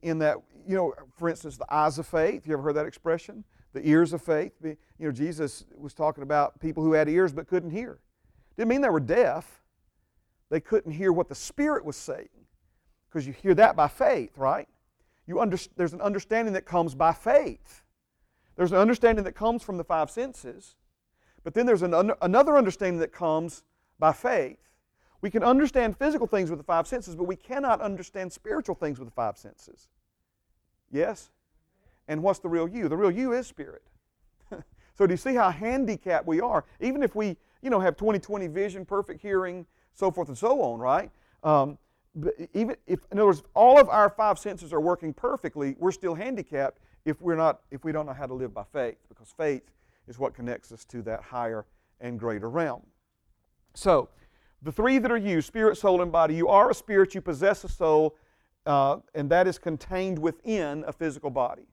In 0.00 0.18
that, 0.20 0.38
you 0.66 0.76
know, 0.76 0.94
for 1.14 1.28
instance, 1.28 1.58
the 1.58 1.72
eyes 1.72 1.98
of 1.98 2.06
faith. 2.06 2.46
You 2.46 2.54
ever 2.54 2.62
heard 2.62 2.76
that 2.76 2.86
expression? 2.86 3.44
The 3.74 3.86
ears 3.86 4.14
of 4.14 4.22
faith. 4.22 4.52
You 4.62 4.76
know, 4.98 5.12
Jesus 5.12 5.66
was 5.76 5.92
talking 5.92 6.22
about 6.22 6.58
people 6.58 6.82
who 6.82 6.94
had 6.94 7.06
ears 7.06 7.34
but 7.34 7.48
couldn't 7.48 7.70
hear. 7.70 7.98
Didn't 8.56 8.70
mean 8.70 8.80
they 8.80 8.88
were 8.88 8.98
deaf. 8.98 9.60
They 10.50 10.60
couldn't 10.60 10.92
hear 10.92 11.12
what 11.12 11.28
the 11.28 11.34
Spirit 11.34 11.84
was 11.84 11.96
saying, 11.96 12.28
because 13.08 13.26
you 13.26 13.32
hear 13.32 13.54
that 13.54 13.76
by 13.76 13.88
faith, 13.88 14.36
right? 14.36 14.68
You 15.26 15.40
under, 15.40 15.56
there's 15.76 15.94
an 15.94 16.00
understanding 16.00 16.54
that 16.54 16.66
comes 16.66 16.94
by 16.94 17.12
faith. 17.12 17.82
There's 18.56 18.72
an 18.72 18.78
understanding 18.78 19.24
that 19.24 19.32
comes 19.32 19.62
from 19.62 19.78
the 19.78 19.84
five 19.84 20.10
senses, 20.10 20.76
but 21.42 21.54
then 21.54 21.66
there's 21.66 21.82
an, 21.82 22.12
another 22.22 22.56
understanding 22.56 23.00
that 23.00 23.12
comes 23.12 23.64
by 23.98 24.12
faith. 24.12 24.58
We 25.20 25.30
can 25.30 25.42
understand 25.42 25.96
physical 25.96 26.26
things 26.26 26.50
with 26.50 26.58
the 26.58 26.64
five 26.64 26.86
senses, 26.86 27.16
but 27.16 27.24
we 27.24 27.36
cannot 27.36 27.80
understand 27.80 28.32
spiritual 28.32 28.74
things 28.74 28.98
with 28.98 29.08
the 29.08 29.14
five 29.14 29.38
senses. 29.38 29.88
Yes? 30.90 31.30
And 32.06 32.22
what's 32.22 32.40
the 32.40 32.48
real 32.48 32.68
you? 32.68 32.88
The 32.88 32.96
real 32.96 33.10
you 33.10 33.32
is 33.32 33.46
spirit. 33.46 33.82
So 34.96 35.08
do 35.08 35.12
you 35.12 35.18
see 35.18 35.34
how 35.34 35.50
handicapped 35.50 36.24
we 36.24 36.40
are? 36.40 36.64
Even 36.78 37.02
if 37.02 37.16
we, 37.16 37.36
you 37.62 37.70
know, 37.70 37.80
have 37.80 37.96
20/20 37.96 38.48
vision, 38.48 38.84
perfect 38.86 39.20
hearing, 39.20 39.66
so 39.94 40.10
forth 40.10 40.28
and 40.28 40.36
so 40.38 40.60
on, 40.62 40.78
right? 40.78 41.10
Um, 41.42 41.78
even 42.52 42.76
if, 42.86 43.00
in 43.10 43.18
other 43.18 43.26
words, 43.26 43.42
all 43.54 43.78
of 43.80 43.88
our 43.88 44.08
five 44.08 44.38
senses 44.38 44.72
are 44.72 44.80
working 44.80 45.12
perfectly, 45.12 45.76
we're 45.78 45.92
still 45.92 46.14
handicapped 46.14 46.78
if 47.04 47.20
we're 47.20 47.36
not, 47.36 47.60
if 47.70 47.84
we 47.84 47.92
don't 47.92 48.06
know 48.06 48.12
how 48.12 48.26
to 48.26 48.34
live 48.34 48.54
by 48.54 48.64
faith, 48.72 48.96
because 49.08 49.32
faith 49.36 49.62
is 50.06 50.18
what 50.18 50.34
connects 50.34 50.70
us 50.72 50.84
to 50.86 51.02
that 51.02 51.22
higher 51.22 51.66
and 52.00 52.18
greater 52.18 52.48
realm. 52.48 52.82
So, 53.74 54.08
the 54.62 54.72
three 54.72 54.98
that 54.98 55.10
are 55.10 55.16
used 55.16 55.46
spirit, 55.46 55.76
soul, 55.76 56.00
and 56.00 56.10
body. 56.10 56.34
You 56.34 56.48
are 56.48 56.70
a 56.70 56.74
spirit, 56.74 57.14
you 57.14 57.20
possess 57.20 57.64
a 57.64 57.68
soul, 57.68 58.16
uh, 58.64 58.98
and 59.14 59.28
that 59.30 59.46
is 59.46 59.58
contained 59.58 60.18
within 60.18 60.84
a 60.86 60.92
physical 60.92 61.30
body. 61.30 61.66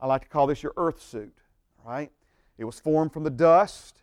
I 0.00 0.06
like 0.06 0.22
to 0.22 0.28
call 0.28 0.46
this 0.46 0.62
your 0.62 0.74
earth 0.76 1.00
suit, 1.00 1.38
right? 1.84 2.10
It 2.58 2.64
was 2.64 2.78
formed 2.78 3.12
from 3.12 3.24
the 3.24 3.30
dust. 3.30 4.02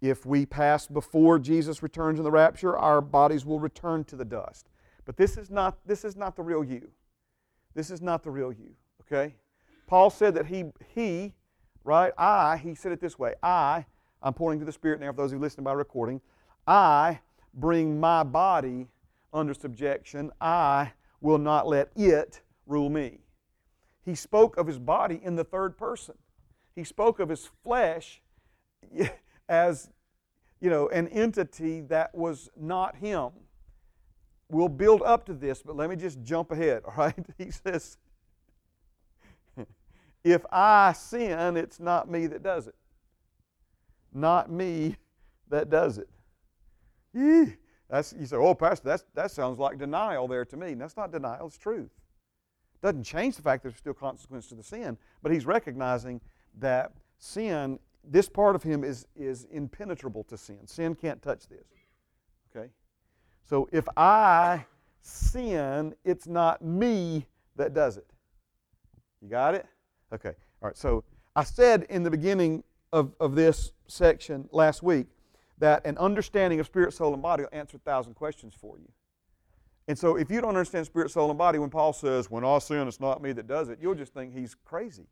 If 0.00 0.24
we 0.24 0.46
pass 0.46 0.86
before 0.86 1.38
Jesus 1.38 1.82
returns 1.82 2.18
in 2.18 2.24
the 2.24 2.30
rapture, 2.30 2.76
our 2.76 3.00
bodies 3.00 3.44
will 3.44 3.58
return 3.58 4.04
to 4.04 4.16
the 4.16 4.24
dust. 4.24 4.68
But 5.04 5.16
this 5.16 5.36
is 5.36 5.50
not, 5.50 5.78
this 5.86 6.04
is 6.04 6.16
not 6.16 6.36
the 6.36 6.42
real 6.42 6.62
you. 6.62 6.90
This 7.74 7.90
is 7.90 8.00
not 8.00 8.22
the 8.22 8.30
real 8.30 8.52
you, 8.52 8.74
okay? 9.02 9.34
Paul 9.86 10.10
said 10.10 10.34
that 10.34 10.46
he, 10.46 10.64
he, 10.94 11.34
right, 11.84 12.12
I, 12.18 12.58
he 12.58 12.74
said 12.74 12.92
it 12.92 13.00
this 13.00 13.18
way 13.18 13.34
I, 13.42 13.86
I'm 14.22 14.34
pointing 14.34 14.60
to 14.60 14.66
the 14.66 14.72
Spirit 14.72 15.00
now 15.00 15.12
for 15.12 15.16
those 15.16 15.32
who 15.32 15.38
listen 15.38 15.64
by 15.64 15.72
recording, 15.72 16.20
I 16.66 17.20
bring 17.54 17.98
my 17.98 18.22
body 18.22 18.88
under 19.32 19.54
subjection. 19.54 20.30
I 20.40 20.92
will 21.20 21.38
not 21.38 21.66
let 21.66 21.90
it 21.96 22.42
rule 22.66 22.90
me. 22.90 23.20
He 24.04 24.14
spoke 24.14 24.56
of 24.56 24.66
his 24.66 24.78
body 24.78 25.20
in 25.22 25.36
the 25.36 25.44
third 25.44 25.76
person. 25.76 26.14
He 26.74 26.84
spoke 26.84 27.18
of 27.20 27.28
his 27.28 27.48
flesh 27.62 28.22
as 29.48 29.90
you 30.60 30.70
know 30.70 30.88
an 30.88 31.08
entity 31.08 31.82
that 31.82 32.14
was 32.14 32.48
not 32.56 32.96
him. 32.96 33.30
We'll 34.50 34.68
build 34.68 35.02
up 35.02 35.26
to 35.26 35.34
this, 35.34 35.62
but 35.62 35.76
let 35.76 35.90
me 35.90 35.96
just 35.96 36.22
jump 36.22 36.50
ahead, 36.52 36.82
all 36.86 36.94
right? 36.96 37.26
He 37.36 37.50
says, 37.50 37.98
if 40.24 40.44
I 40.50 40.94
sin, 40.94 41.56
it's 41.56 41.78
not 41.78 42.10
me 42.10 42.26
that 42.28 42.42
does 42.42 42.66
it. 42.66 42.74
Not 44.12 44.50
me 44.50 44.96
that 45.50 45.68
does 45.68 45.98
it. 45.98 46.08
That's, 47.90 48.14
you 48.18 48.26
say, 48.26 48.36
oh, 48.36 48.54
Pastor, 48.54 48.88
that's, 48.88 49.04
that 49.14 49.30
sounds 49.30 49.58
like 49.58 49.78
denial 49.78 50.28
there 50.28 50.44
to 50.44 50.56
me. 50.56 50.72
And 50.72 50.80
that's 50.80 50.96
not 50.96 51.10
denial, 51.10 51.46
it's 51.46 51.58
truth. 51.58 51.90
Doesn't 52.82 53.04
change 53.04 53.36
the 53.36 53.42
fact 53.42 53.62
that 53.62 53.70
there's 53.70 53.78
still 53.78 53.94
consequence 53.94 54.46
to 54.48 54.54
the 54.54 54.62
sin, 54.62 54.98
but 55.22 55.32
he's 55.32 55.46
recognizing 55.46 56.20
that 56.58 56.92
sin, 57.18 57.78
this 58.10 58.28
part 58.28 58.56
of 58.56 58.62
him 58.62 58.84
is, 58.84 59.06
is 59.14 59.46
impenetrable 59.50 60.24
to 60.24 60.36
sin. 60.36 60.66
Sin 60.66 60.94
can't 60.94 61.22
touch 61.22 61.46
this. 61.48 61.66
Okay? 62.54 62.70
So 63.44 63.68
if 63.72 63.86
I 63.96 64.64
sin, 65.02 65.94
it's 66.04 66.26
not 66.26 66.62
me 66.62 67.26
that 67.56 67.74
does 67.74 67.96
it. 67.96 68.06
You 69.20 69.28
got 69.28 69.54
it? 69.54 69.66
Okay. 70.12 70.32
All 70.62 70.68
right. 70.68 70.76
So 70.76 71.04
I 71.36 71.44
said 71.44 71.86
in 71.90 72.02
the 72.02 72.10
beginning 72.10 72.62
of, 72.92 73.14
of 73.20 73.34
this 73.34 73.72
section 73.88 74.48
last 74.52 74.82
week 74.82 75.06
that 75.58 75.84
an 75.84 75.98
understanding 75.98 76.60
of 76.60 76.66
spirit, 76.66 76.92
soul, 76.92 77.12
and 77.12 77.22
body 77.22 77.42
will 77.42 77.50
answer 77.52 77.76
a 77.76 77.80
thousand 77.80 78.14
questions 78.14 78.54
for 78.58 78.78
you. 78.78 78.88
And 79.88 79.98
so 79.98 80.16
if 80.16 80.30
you 80.30 80.40
don't 80.40 80.50
understand 80.50 80.86
spirit, 80.86 81.10
soul, 81.10 81.30
and 81.30 81.38
body, 81.38 81.58
when 81.58 81.70
Paul 81.70 81.92
says, 81.92 82.30
when 82.30 82.44
I 82.44 82.58
sin, 82.58 82.86
it's 82.86 83.00
not 83.00 83.22
me 83.22 83.32
that 83.32 83.46
does 83.46 83.70
it, 83.70 83.78
you'll 83.80 83.94
just 83.94 84.12
think 84.12 84.34
he's 84.34 84.54
crazy. 84.54 85.06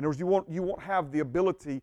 In 0.00 0.04
other 0.04 0.08
words, 0.08 0.18
you 0.18 0.26
won't, 0.26 0.48
you 0.48 0.62
won't 0.62 0.80
have 0.80 1.12
the 1.12 1.20
ability, 1.20 1.82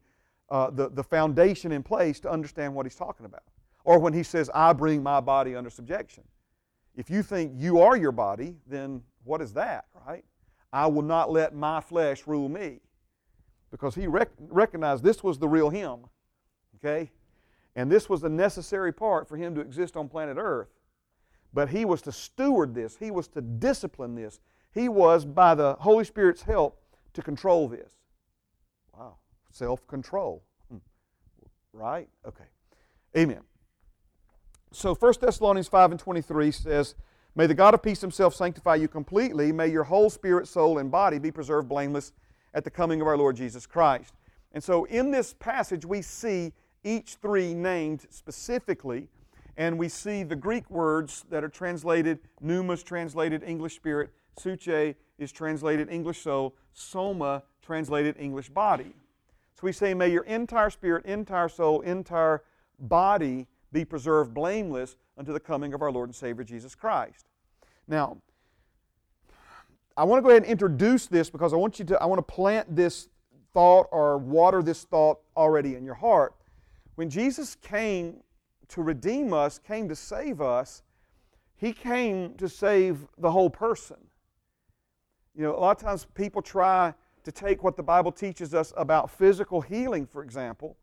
uh, 0.50 0.72
the, 0.72 0.90
the 0.90 1.04
foundation 1.04 1.72
in 1.72 1.84
place 1.84 2.20
to 2.22 2.32
understand 2.32 2.74
what 2.74 2.84
he's 2.84 2.96
talking 2.96 3.28
about. 3.28 3.44
Or 3.84 4.00
when 4.00 4.12
he 4.12 4.24
says, 4.24 4.50
I 4.56 4.74
bring 4.74 5.04
my 5.04 5.20
body 5.20 5.56
under 5.56 5.70
subjection. 5.70 6.24
If 6.96 7.12
you 7.12 7.22
think 7.22 7.52
you 7.56 7.80
are 7.80 7.96
your 7.96 8.12
body, 8.12 8.56
then 8.66 9.04
what 9.24 9.40
is 9.40 9.54
that, 9.54 9.86
right? 10.08 10.26
I 10.74 10.88
will 10.88 11.04
not 11.04 11.32
let 11.32 11.54
my 11.54 11.80
flesh 11.80 12.26
rule 12.26 12.50
me. 12.50 12.80
Because 13.70 13.94
he 13.94 14.08
rec- 14.08 14.32
recognized 14.40 15.04
this 15.04 15.24
was 15.24 15.38
the 15.38 15.48
real 15.48 15.70
him. 15.70 16.00
Okay? 16.78 17.12
And 17.76 17.92
this 17.92 18.10
was 18.10 18.24
a 18.24 18.30
necessary 18.30 18.92
part 18.92 19.30
for 19.30 19.38
him 19.38 19.54
to 19.54 19.62
exist 19.62 19.96
on 19.96 20.10
planet 20.10 20.38
Earth. 20.40 20.70
But 21.54 21.70
he 21.70 21.86
was 21.86 22.02
to 22.02 22.12
steward 22.12 22.74
this, 22.74 22.98
he 22.98 23.12
was 23.12 23.28
to 23.28 23.42
discipline 23.42 24.16
this. 24.16 24.40
He 24.74 24.90
was, 24.90 25.24
by 25.24 25.54
the 25.54 25.76
Holy 25.76 26.04
Spirit's 26.04 26.42
help, 26.42 26.82
to 27.14 27.22
control 27.22 27.68
this. 27.68 27.97
Self 29.58 29.88
control. 29.88 30.44
Hmm. 30.70 30.78
Right? 31.74 32.08
Okay. 32.28 32.44
Amen. 33.18 33.42
So 34.72 34.94
1 34.94 35.14
Thessalonians 35.20 35.68
5 35.68 35.92
and 35.92 36.00
23 36.00 36.52
says, 36.52 36.94
May 37.34 37.48
the 37.48 37.56
God 37.56 37.74
of 37.74 37.82
peace 37.82 38.00
himself 38.00 38.36
sanctify 38.36 38.76
you 38.76 38.88
completely. 38.88 39.52
May 39.52 39.70
your 39.70 39.86
whole 39.86 40.12
spirit, 40.12 40.48
soul, 40.48 40.78
and 40.78 40.92
body 40.92 41.18
be 41.18 41.32
preserved 41.32 41.68
blameless 41.68 42.14
at 42.54 42.66
the 42.66 42.70
coming 42.70 43.02
of 43.02 43.08
our 43.08 43.18
Lord 43.18 43.36
Jesus 43.36 43.66
Christ. 43.66 44.14
And 44.52 44.64
so 44.64 44.86
in 44.86 45.10
this 45.10 45.34
passage, 45.34 45.86
we 45.86 46.04
see 46.04 46.54
each 46.84 47.16
three 47.16 47.56
named 47.56 48.06
specifically, 48.12 49.08
and 49.58 49.80
we 49.80 49.90
see 49.90 50.22
the 50.22 50.36
Greek 50.36 50.70
words 50.70 51.26
that 51.32 51.44
are 51.44 51.50
translated, 51.50 52.20
pneuma 52.42 52.78
translated 52.78 53.42
English 53.42 53.76
spirit, 53.76 54.12
psuche 54.40 54.94
is 55.18 55.32
translated 55.32 55.90
English 55.90 56.22
soul, 56.22 56.54
soma 56.74 57.42
translated 57.64 58.16
English 58.20 58.50
body. 58.50 58.94
So 59.58 59.62
we 59.64 59.72
say, 59.72 59.96
may 59.96 60.10
your 60.12 60.24
entire 60.24 60.70
spirit, 60.70 61.06
entire 61.06 61.50
soul, 61.50 61.82
entire 61.82 62.44
body 62.78 63.48
be 63.72 63.84
preserved 63.84 64.34
blameless 64.34 64.98
unto 65.18 65.34
the 65.34 65.40
coming 65.40 65.74
of 65.74 65.82
our 65.82 65.92
Lord 65.92 66.10
and 66.10 66.16
Savior 66.16 66.44
Jesus 66.44 66.76
Christ. 66.76 67.26
Now, 67.88 68.18
I 69.96 70.04
want 70.04 70.20
to 70.20 70.22
go 70.22 70.30
ahead 70.30 70.44
and 70.44 70.52
introduce 70.52 71.08
this 71.08 71.32
because 71.32 71.54
I 71.54 71.56
want 71.56 71.80
you 71.80 71.86
to 71.86 72.00
I 72.00 72.06
want 72.06 72.20
to 72.20 72.34
plant 72.34 72.76
this 72.76 73.10
thought 73.52 73.88
or 73.92 74.20
water 74.20 74.62
this 74.62 74.84
thought 74.84 75.20
already 75.36 75.74
in 75.74 75.84
your 75.84 75.96
heart 75.96 76.36
when 76.98 77.12
Jesus 77.12 77.56
came 77.56 78.22
to 78.70 78.82
redeem 78.82 79.32
us, 79.32 79.60
came 79.60 79.88
to 79.88 79.96
save 79.96 80.42
us, 80.42 80.82
he 81.56 81.72
came 81.72 82.34
to 82.36 82.50
save 82.50 83.06
the 83.20 83.30
whole 83.30 83.52
person. 83.52 83.98
You 85.36 85.44
know, 85.44 85.56
a 85.56 85.60
lot 85.60 85.78
of 85.78 85.84
times 85.84 86.08
people 86.16 86.42
try 86.42 86.96
to 87.28 87.32
take 87.34 87.62
what 87.62 87.76
the 87.76 87.84
Bible 87.84 88.14
teaches 88.14 88.54
us 88.54 88.72
about 88.78 89.12
physical 89.12 89.60
healing, 89.60 90.08
for 90.08 90.24
example, 90.24 90.78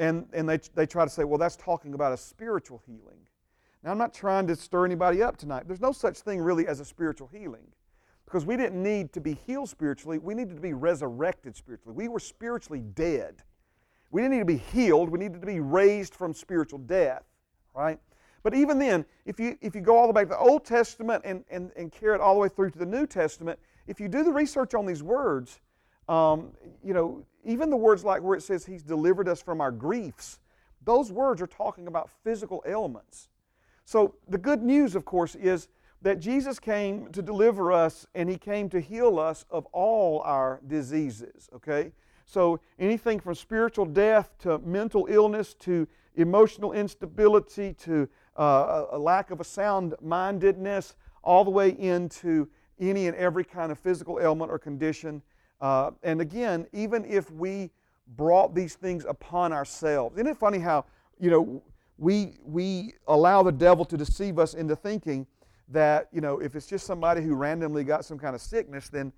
and, 0.00 0.26
and 0.32 0.48
they, 0.48 0.58
they 0.74 0.84
try 0.84 1.04
to 1.04 1.10
say, 1.10 1.22
well, 1.22 1.38
that's 1.38 1.54
talking 1.54 1.94
about 1.94 2.12
a 2.12 2.16
spiritual 2.16 2.82
healing. 2.84 3.20
Now, 3.84 3.92
I'm 3.92 3.98
not 3.98 4.12
trying 4.12 4.48
to 4.48 4.56
stir 4.56 4.84
anybody 4.84 5.22
up 5.22 5.36
tonight. 5.36 5.68
There's 5.68 5.80
no 5.80 5.92
such 5.92 6.18
thing 6.18 6.40
really 6.40 6.66
as 6.66 6.80
a 6.80 6.84
spiritual 6.84 7.28
healing 7.28 7.68
because 8.24 8.44
we 8.44 8.56
didn't 8.56 8.82
need 8.82 9.12
to 9.12 9.20
be 9.20 9.34
healed 9.46 9.68
spiritually, 9.68 10.18
we 10.18 10.34
needed 10.34 10.56
to 10.56 10.60
be 10.60 10.72
resurrected 10.72 11.54
spiritually. 11.54 11.94
We 11.96 12.08
were 12.08 12.18
spiritually 12.18 12.80
dead. 12.80 13.44
We 14.10 14.22
didn't 14.22 14.32
need 14.32 14.40
to 14.40 14.44
be 14.44 14.56
healed, 14.56 15.08
we 15.08 15.20
needed 15.20 15.40
to 15.40 15.46
be 15.46 15.60
raised 15.60 16.16
from 16.16 16.34
spiritual 16.34 16.80
death, 16.80 17.22
right? 17.76 18.00
But 18.42 18.54
even 18.54 18.80
then, 18.80 19.04
if 19.24 19.38
you, 19.38 19.56
if 19.60 19.76
you 19.76 19.82
go 19.82 19.96
all 19.96 20.08
the 20.08 20.12
way 20.12 20.24
back 20.24 20.36
to 20.36 20.44
the 20.44 20.50
Old 20.50 20.64
Testament 20.64 21.22
and, 21.24 21.44
and, 21.48 21.70
and 21.76 21.92
carry 21.92 22.16
it 22.16 22.20
all 22.20 22.34
the 22.34 22.40
way 22.40 22.48
through 22.48 22.70
to 22.70 22.78
the 22.80 22.86
New 22.86 23.06
Testament, 23.06 23.60
if 23.86 24.00
you 24.00 24.08
do 24.08 24.24
the 24.24 24.32
research 24.32 24.74
on 24.74 24.84
these 24.84 25.04
words, 25.04 25.60
um, 26.08 26.52
you 26.84 26.94
know, 26.94 27.24
even 27.44 27.70
the 27.70 27.76
words 27.76 28.04
like 28.04 28.22
where 28.22 28.36
it 28.36 28.42
says 28.42 28.66
He's 28.66 28.82
delivered 28.82 29.28
us 29.28 29.42
from 29.42 29.60
our 29.60 29.70
griefs, 29.70 30.40
those 30.84 31.12
words 31.12 31.42
are 31.42 31.46
talking 31.46 31.86
about 31.86 32.10
physical 32.24 32.62
ailments. 32.66 33.28
So 33.84 34.14
the 34.28 34.38
good 34.38 34.62
news, 34.62 34.94
of 34.94 35.04
course, 35.04 35.34
is 35.34 35.68
that 36.02 36.20
Jesus 36.20 36.58
came 36.58 37.10
to 37.12 37.22
deliver 37.22 37.72
us 37.72 38.06
and 38.14 38.28
He 38.28 38.36
came 38.36 38.68
to 38.70 38.80
heal 38.80 39.18
us 39.18 39.44
of 39.50 39.66
all 39.66 40.20
our 40.20 40.60
diseases, 40.66 41.48
okay? 41.54 41.92
So, 42.26 42.58
anything 42.78 43.20
from 43.20 43.36
spiritual 43.36 43.86
death 43.86 44.36
to 44.40 44.58
mental 44.58 45.06
illness 45.08 45.54
to 45.60 45.86
emotional 46.16 46.72
instability 46.72 47.74
to 47.74 48.08
uh, 48.36 48.86
a 48.90 48.98
lack 48.98 49.30
of 49.30 49.40
a 49.40 49.44
sound 49.44 49.94
mindedness, 50.02 50.96
all 51.22 51.44
the 51.44 51.50
way 51.50 51.70
into 51.70 52.48
any 52.80 53.06
and 53.06 53.16
every 53.16 53.44
kind 53.44 53.70
of 53.70 53.78
physical 53.78 54.18
ailment 54.20 54.50
or 54.50 54.58
condition. 54.58 55.22
Uh, 55.60 55.90
and 56.02 56.20
again, 56.20 56.66
even 56.72 57.04
if 57.04 57.30
we 57.30 57.70
brought 58.16 58.54
these 58.54 58.74
things 58.74 59.04
upon 59.08 59.52
ourselves, 59.52 60.16
isn't 60.16 60.26
it 60.26 60.36
funny 60.36 60.58
how, 60.58 60.84
you 61.18 61.30
know, 61.30 61.62
we, 61.98 62.34
we 62.44 62.92
allow 63.08 63.42
the 63.42 63.52
devil 63.52 63.84
to 63.84 63.96
deceive 63.96 64.38
us 64.38 64.54
into 64.54 64.76
thinking 64.76 65.26
that, 65.68 66.08
you 66.12 66.20
know, 66.20 66.38
if 66.38 66.54
it's 66.54 66.66
just 66.66 66.86
somebody 66.86 67.22
who 67.22 67.34
randomly 67.34 67.84
got 67.84 68.04
some 68.04 68.18
kind 68.18 68.34
of 68.34 68.40
sickness, 68.40 68.88
then 68.88 69.12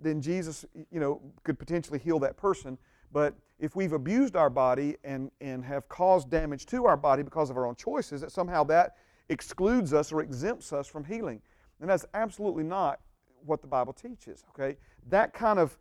then 0.00 0.20
Jesus, 0.20 0.64
you 0.90 1.00
know, 1.00 1.20
could 1.42 1.58
potentially 1.58 1.98
heal 1.98 2.18
that 2.20 2.36
person. 2.36 2.78
But 3.12 3.34
if 3.58 3.76
we've 3.76 3.92
abused 3.92 4.36
our 4.36 4.50
body 4.50 4.96
and, 5.04 5.30
and 5.40 5.64
have 5.64 5.88
caused 5.88 6.30
damage 6.30 6.66
to 6.66 6.86
our 6.86 6.96
body 6.96 7.22
because 7.22 7.50
of 7.50 7.56
our 7.56 7.66
own 7.66 7.76
choices, 7.76 8.20
that 8.20 8.32
somehow 8.32 8.64
that 8.64 8.96
excludes 9.28 9.92
us 9.92 10.12
or 10.12 10.20
exempts 10.20 10.72
us 10.72 10.86
from 10.86 11.04
healing. 11.04 11.40
And 11.80 11.88
that's 11.88 12.04
absolutely 12.14 12.64
not 12.64 13.00
what 13.44 13.60
the 13.60 13.68
Bible 13.68 13.92
teaches. 13.92 14.44
Okay? 14.50 14.76
That 15.08 15.32
kind 15.32 15.58
of 15.58 15.76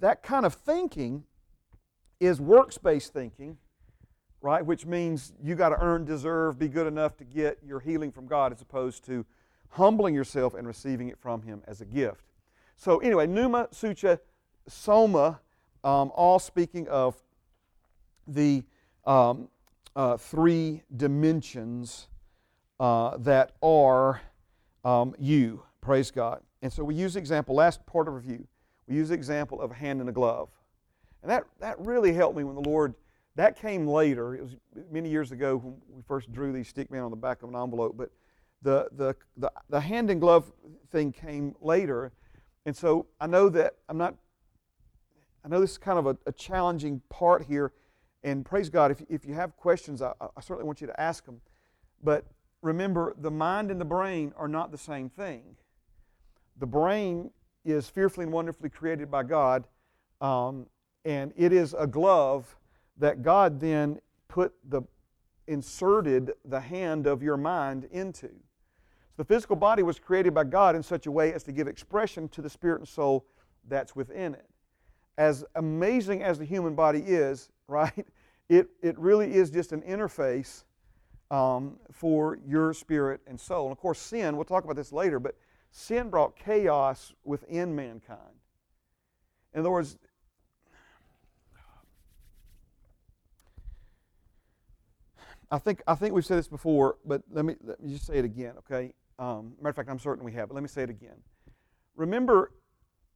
that 0.00 0.22
kind 0.22 0.44
of 0.44 0.54
thinking 0.54 1.24
is 2.20 2.40
works 2.40 2.78
based 2.78 3.12
thinking, 3.12 3.56
right? 4.40 4.64
Which 4.64 4.86
means 4.86 5.32
you 5.42 5.54
got 5.54 5.70
to 5.70 5.80
earn, 5.80 6.04
deserve, 6.04 6.58
be 6.58 6.68
good 6.68 6.86
enough 6.86 7.16
to 7.18 7.24
get 7.24 7.58
your 7.64 7.80
healing 7.80 8.12
from 8.12 8.26
God 8.26 8.52
as 8.52 8.60
opposed 8.60 9.04
to 9.06 9.24
humbling 9.70 10.14
yourself 10.14 10.54
and 10.54 10.66
receiving 10.66 11.08
it 11.08 11.18
from 11.18 11.42
Him 11.42 11.62
as 11.66 11.80
a 11.80 11.84
gift. 11.84 12.24
So, 12.76 12.98
anyway, 12.98 13.26
Pneuma, 13.26 13.68
Psuche, 13.72 14.18
Soma, 14.66 15.40
um, 15.82 16.10
all 16.14 16.38
speaking 16.38 16.88
of 16.88 17.16
the 18.26 18.64
um, 19.04 19.48
uh, 19.94 20.16
three 20.16 20.82
dimensions 20.96 22.08
uh, 22.80 23.16
that 23.18 23.52
are 23.62 24.20
um, 24.84 25.14
you. 25.18 25.62
Praise 25.80 26.10
God. 26.10 26.40
And 26.64 26.72
so 26.72 26.82
we 26.82 26.94
use 26.94 27.12
the 27.12 27.18
example, 27.18 27.54
last 27.54 27.84
part 27.84 28.08
of 28.08 28.14
review, 28.14 28.48
we 28.88 28.94
use 28.94 29.10
the 29.10 29.14
example 29.14 29.60
of 29.60 29.70
a 29.70 29.74
hand 29.74 30.00
in 30.00 30.08
a 30.08 30.12
glove. 30.12 30.48
And 31.20 31.30
that, 31.30 31.44
that 31.60 31.78
really 31.78 32.14
helped 32.14 32.38
me 32.38 32.42
when 32.42 32.54
the 32.54 32.66
Lord, 32.66 32.94
that 33.36 33.60
came 33.60 33.86
later. 33.86 34.34
It 34.34 34.40
was 34.40 34.56
many 34.90 35.10
years 35.10 35.30
ago 35.30 35.58
when 35.58 35.74
we 35.94 36.02
first 36.08 36.32
drew 36.32 36.54
these 36.54 36.66
stick 36.68 36.88
stickmen 36.88 37.04
on 37.04 37.10
the 37.10 37.18
back 37.18 37.42
of 37.42 37.50
an 37.50 37.54
envelope. 37.54 37.98
But 37.98 38.12
the, 38.62 38.88
the, 38.92 39.14
the, 39.36 39.52
the 39.68 39.78
hand 39.78 40.10
in 40.10 40.18
glove 40.18 40.50
thing 40.90 41.12
came 41.12 41.54
later. 41.60 42.12
And 42.64 42.74
so 42.74 43.08
I 43.20 43.26
know 43.26 43.50
that 43.50 43.74
I'm 43.90 43.98
not, 43.98 44.14
I 45.44 45.48
know 45.48 45.60
this 45.60 45.72
is 45.72 45.78
kind 45.78 45.98
of 45.98 46.06
a, 46.06 46.16
a 46.24 46.32
challenging 46.32 47.02
part 47.10 47.44
here. 47.44 47.72
And 48.22 48.42
praise 48.42 48.70
God, 48.70 48.90
if, 48.90 49.02
if 49.10 49.26
you 49.26 49.34
have 49.34 49.54
questions, 49.58 50.00
I, 50.00 50.12
I 50.18 50.40
certainly 50.40 50.64
want 50.64 50.80
you 50.80 50.86
to 50.86 50.98
ask 50.98 51.26
them. 51.26 51.42
But 52.02 52.24
remember, 52.62 53.14
the 53.18 53.30
mind 53.30 53.70
and 53.70 53.78
the 53.78 53.84
brain 53.84 54.32
are 54.38 54.48
not 54.48 54.72
the 54.72 54.78
same 54.78 55.10
thing. 55.10 55.56
The 56.58 56.66
brain 56.66 57.30
is 57.64 57.88
fearfully 57.88 58.24
and 58.24 58.32
wonderfully 58.32 58.70
created 58.70 59.10
by 59.10 59.22
God, 59.24 59.64
um, 60.20 60.66
and 61.04 61.32
it 61.36 61.52
is 61.52 61.74
a 61.78 61.86
glove 61.86 62.56
that 62.98 63.22
God 63.22 63.60
then 63.60 64.00
put 64.28 64.52
the 64.68 64.82
inserted 65.46 66.32
the 66.44 66.60
hand 66.60 67.06
of 67.06 67.22
your 67.22 67.36
mind 67.36 67.86
into. 67.90 68.28
So 68.28 69.22
the 69.22 69.24
physical 69.24 69.56
body 69.56 69.82
was 69.82 69.98
created 69.98 70.34
by 70.34 70.44
God 70.44 70.74
in 70.74 70.82
such 70.82 71.06
a 71.06 71.10
way 71.10 71.32
as 71.32 71.42
to 71.44 71.52
give 71.52 71.68
expression 71.68 72.28
to 72.30 72.42
the 72.42 72.50
spirit 72.50 72.80
and 72.80 72.88
soul 72.88 73.26
that's 73.68 73.94
within 73.94 74.34
it. 74.34 74.46
As 75.16 75.44
amazing 75.54 76.22
as 76.22 76.38
the 76.38 76.44
human 76.44 76.74
body 76.74 77.00
is, 77.00 77.50
right, 77.68 78.06
it, 78.48 78.68
it 78.82 78.98
really 78.98 79.34
is 79.34 79.50
just 79.50 79.72
an 79.72 79.82
interface 79.82 80.64
um, 81.30 81.76
for 81.92 82.38
your 82.46 82.74
spirit 82.74 83.20
and 83.26 83.38
soul. 83.38 83.66
And 83.66 83.72
of 83.72 83.78
course, 83.78 83.98
sin, 83.98 84.36
we'll 84.36 84.44
talk 84.44 84.64
about 84.64 84.76
this 84.76 84.92
later, 84.92 85.18
but 85.18 85.36
sin 85.76 86.08
brought 86.08 86.36
chaos 86.36 87.12
within 87.24 87.74
mankind. 87.74 88.20
In 89.52 89.60
other 89.60 89.72
words, 89.72 89.98
I 95.50 95.58
think, 95.58 95.82
I 95.86 95.96
think 95.96 96.14
we've 96.14 96.24
said 96.24 96.38
this 96.38 96.46
before, 96.46 96.96
but 97.04 97.22
let 97.28 97.44
me, 97.44 97.56
let 97.64 97.82
me 97.82 97.92
just 97.92 98.06
say 98.06 98.18
it 98.18 98.24
again, 98.24 98.54
okay? 98.58 98.92
Um, 99.18 99.54
matter 99.58 99.70
of 99.70 99.76
fact, 99.76 99.90
I'm 99.90 99.98
certain 99.98 100.24
we 100.24 100.32
have, 100.32 100.48
but 100.48 100.54
let 100.54 100.62
me 100.62 100.68
say 100.68 100.84
it 100.84 100.90
again. 100.90 101.16
Remember, 101.96 102.52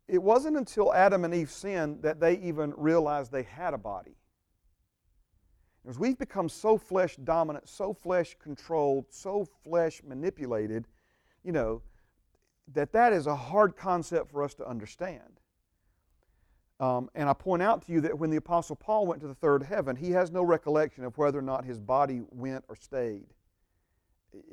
it 0.08 0.20
wasn't 0.20 0.56
until 0.56 0.92
Adam 0.92 1.24
and 1.24 1.32
Eve 1.32 1.52
sinned 1.52 2.02
that 2.02 2.18
they 2.18 2.38
even 2.38 2.74
realized 2.76 3.30
they 3.30 3.44
had 3.44 3.72
a 3.72 3.78
body. 3.78 4.16
As 5.88 5.96
we've 5.96 6.18
become 6.18 6.48
so 6.48 6.76
flesh 6.76 7.16
dominant, 7.22 7.68
so 7.68 7.94
flesh 7.94 8.36
controlled, 8.42 9.06
so 9.10 9.46
flesh 9.64 10.02
manipulated, 10.04 10.86
you 11.44 11.52
know, 11.52 11.82
that 12.74 12.92
that 12.92 13.12
is 13.12 13.26
a 13.26 13.36
hard 13.36 13.76
concept 13.76 14.30
for 14.30 14.42
us 14.42 14.54
to 14.54 14.68
understand. 14.68 15.40
Um, 16.80 17.10
and 17.14 17.28
I 17.28 17.32
point 17.32 17.62
out 17.62 17.84
to 17.86 17.92
you 17.92 18.00
that 18.02 18.18
when 18.18 18.30
the 18.30 18.36
Apostle 18.36 18.76
Paul 18.76 19.06
went 19.06 19.20
to 19.22 19.26
the 19.26 19.34
third 19.34 19.64
heaven, 19.64 19.96
he 19.96 20.12
has 20.12 20.30
no 20.30 20.42
recollection 20.42 21.04
of 21.04 21.18
whether 21.18 21.38
or 21.38 21.42
not 21.42 21.64
his 21.64 21.80
body 21.80 22.22
went 22.30 22.64
or 22.68 22.76
stayed. 22.76 23.26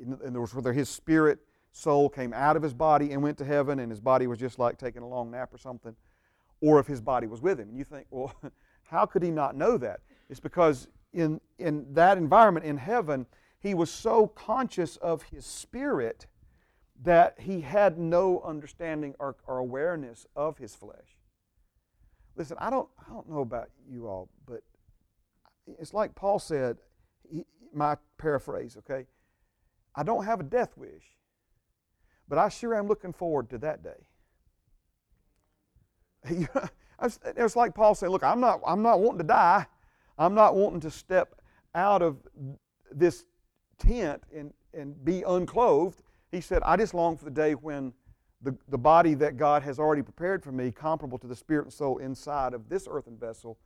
In, 0.00 0.18
in 0.24 0.30
other 0.30 0.40
words, 0.40 0.54
whether 0.54 0.72
his 0.72 0.88
spirit 0.88 1.38
soul 1.70 2.08
came 2.08 2.32
out 2.32 2.56
of 2.56 2.62
his 2.62 2.74
body 2.74 3.12
and 3.12 3.22
went 3.22 3.38
to 3.38 3.44
heaven 3.44 3.78
and 3.78 3.90
his 3.90 4.00
body 4.00 4.26
was 4.26 4.38
just 4.38 4.58
like 4.58 4.78
taking 4.78 5.02
a 5.02 5.08
long 5.08 5.30
nap 5.30 5.54
or 5.54 5.58
something, 5.58 5.94
or 6.60 6.80
if 6.80 6.86
his 6.86 7.00
body 7.00 7.26
was 7.26 7.42
with 7.42 7.60
him. 7.60 7.68
And 7.68 7.78
you 7.78 7.84
think, 7.84 8.06
well, 8.10 8.34
how 8.84 9.06
could 9.06 9.22
he 9.22 9.30
not 9.30 9.54
know 9.54 9.76
that? 9.78 10.00
It's 10.28 10.40
because 10.40 10.88
in, 11.12 11.40
in 11.58 11.86
that 11.92 12.18
environment 12.18 12.66
in 12.66 12.78
heaven, 12.78 13.26
he 13.60 13.74
was 13.74 13.90
so 13.90 14.26
conscious 14.26 14.96
of 14.96 15.22
his 15.24 15.46
spirit 15.46 16.26
that 17.02 17.36
he 17.38 17.60
had 17.60 17.98
no 17.98 18.40
understanding 18.40 19.14
or, 19.18 19.36
or 19.46 19.58
awareness 19.58 20.26
of 20.34 20.58
his 20.58 20.74
flesh. 20.74 21.16
Listen, 22.36 22.56
I 22.60 22.70
don't, 22.70 22.88
I 22.98 23.12
don't 23.12 23.28
know 23.28 23.40
about 23.40 23.70
you 23.88 24.06
all, 24.06 24.28
but 24.46 24.62
it's 25.66 25.94
like 25.94 26.14
Paul 26.14 26.38
said, 26.38 26.78
he, 27.30 27.44
my 27.72 27.96
paraphrase, 28.18 28.76
okay? 28.78 29.06
I 29.94 30.02
don't 30.02 30.24
have 30.24 30.40
a 30.40 30.44
death 30.44 30.76
wish, 30.76 31.04
but 32.28 32.38
I 32.38 32.48
sure 32.48 32.74
am 32.74 32.86
looking 32.86 33.12
forward 33.12 33.50
to 33.50 33.58
that 33.58 33.82
day. 33.82 34.06
it's 37.02 37.56
like 37.56 37.74
Paul 37.74 37.94
saying, 37.94 38.12
look, 38.12 38.24
I'm 38.24 38.40
not, 38.40 38.60
I'm 38.66 38.82
not 38.82 39.00
wanting 39.00 39.18
to 39.18 39.24
die. 39.24 39.66
I'm 40.18 40.34
not 40.34 40.54
wanting 40.54 40.80
to 40.80 40.90
step 40.90 41.40
out 41.74 42.02
of 42.02 42.16
this 42.90 43.24
tent 43.78 44.22
and, 44.34 44.52
and 44.72 45.02
be 45.04 45.22
unclothed. 45.22 46.02
He 46.32 46.40
said, 46.40 46.62
I 46.64 46.76
just 46.76 46.94
long 46.94 47.16
for 47.16 47.24
the 47.24 47.30
day 47.30 47.54
when 47.54 47.92
the, 48.42 48.56
the 48.68 48.78
body 48.78 49.14
that 49.14 49.36
God 49.36 49.62
has 49.62 49.78
already 49.78 50.02
prepared 50.02 50.42
for 50.42 50.52
me, 50.52 50.70
comparable 50.70 51.18
to 51.18 51.26
the 51.26 51.36
spirit 51.36 51.64
and 51.64 51.72
soul 51.72 51.98
inside 51.98 52.54
of 52.54 52.68
this 52.68 52.86
earthen 52.90 53.16
vessel, 53.16 53.58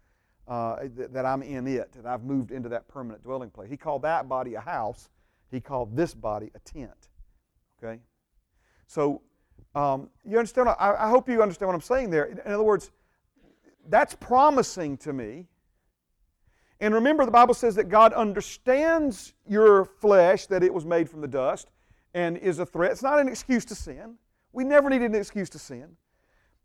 uh, 0.47 0.77
that, 0.97 1.13
that, 1.13 1.27
I'm 1.27 1.43
in 1.43 1.67
it, 1.67 1.95
and 1.97 2.07
I've 2.07 2.25
moved 2.25 2.51
into 2.51 2.69
that 2.71 2.89
permanent 2.89 3.23
dwelling 3.23 3.51
place. 3.51 3.71
He 3.71 3.77
called 3.77 4.03
that 4.03 4.29
body 4.29 4.55
a 4.55 4.61
house. 4.61 5.09
He 5.51 5.61
called 5.61 5.97
this 5.97 6.15
body 6.15 6.51
a 6.55 6.59
tent. 6.61 7.09
Okay? 7.83 8.01
So, 8.87 9.23
um, 9.75 10.11
you 10.25 10.39
understand? 10.39 10.69
I, 10.69 10.95
I 10.99 11.09
hope 11.09 11.29
you 11.29 11.43
understand 11.43 11.69
what 11.69 11.75
I'm 11.75 11.81
saying 11.81 12.11
there. 12.11 12.25
In 12.25 12.41
other 12.53 12.63
words, 12.63 12.91
that's 13.89 14.15
promising 14.15 14.97
to 14.99 15.13
me 15.13 15.47
and 16.81 16.95
remember, 16.95 17.27
the 17.27 17.31
Bible 17.31 17.55
says 17.55 17.75
that 17.75 17.89
God 17.89 18.15
understands 18.15 19.35
your 19.47 19.85
flesh, 19.85 20.47
that 20.47 20.63
it 20.63 20.73
was 20.73 20.87
made 20.87 21.11
from 21.11 21.21
the 21.21 21.29
dust, 21.29 21.71
and 22.15 22.37
is 22.39 22.59
a 22.59 22.67
threat. 22.67 22.93
It's 22.93 23.03
not 23.03 23.19
an 23.19 23.29
excuse 23.29 23.65
to 23.67 23.75
sin. 23.75 24.17
We 24.53 24.65
never 24.65 24.91
needed 24.91 25.13
an 25.13 25.17
excuse 25.17 25.49
to 25.51 25.59
sin. 25.59 25.97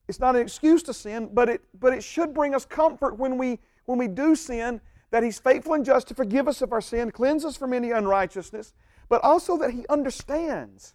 It's 0.08 0.20
not 0.20 0.36
an 0.36 0.42
excuse 0.42 0.84
to 0.84 0.94
sin, 0.94 1.30
but 1.34 1.50
it, 1.50 1.62
but 1.80 1.94
it 1.94 2.04
should 2.04 2.34
bring 2.34 2.54
us 2.54 2.66
comfort 2.66 3.18
when 3.18 3.38
we, 3.38 3.60
when 3.86 3.98
we 3.98 4.08
do 4.08 4.36
sin, 4.36 4.82
that 5.12 5.24
He's 5.24 5.40
faithful 5.40 5.74
and 5.74 5.86
just 5.86 6.08
to 6.10 6.14
forgive 6.14 6.48
us 6.48 6.62
of 6.62 6.72
our 6.72 6.82
sin, 6.82 7.12
cleanse 7.12 7.46
us 7.46 7.56
from 7.56 7.74
any 7.74 7.92
unrighteousness, 7.92 8.74
but 9.10 9.24
also 9.24 9.58
that 9.58 9.72
He 9.72 9.86
understands 9.88 10.94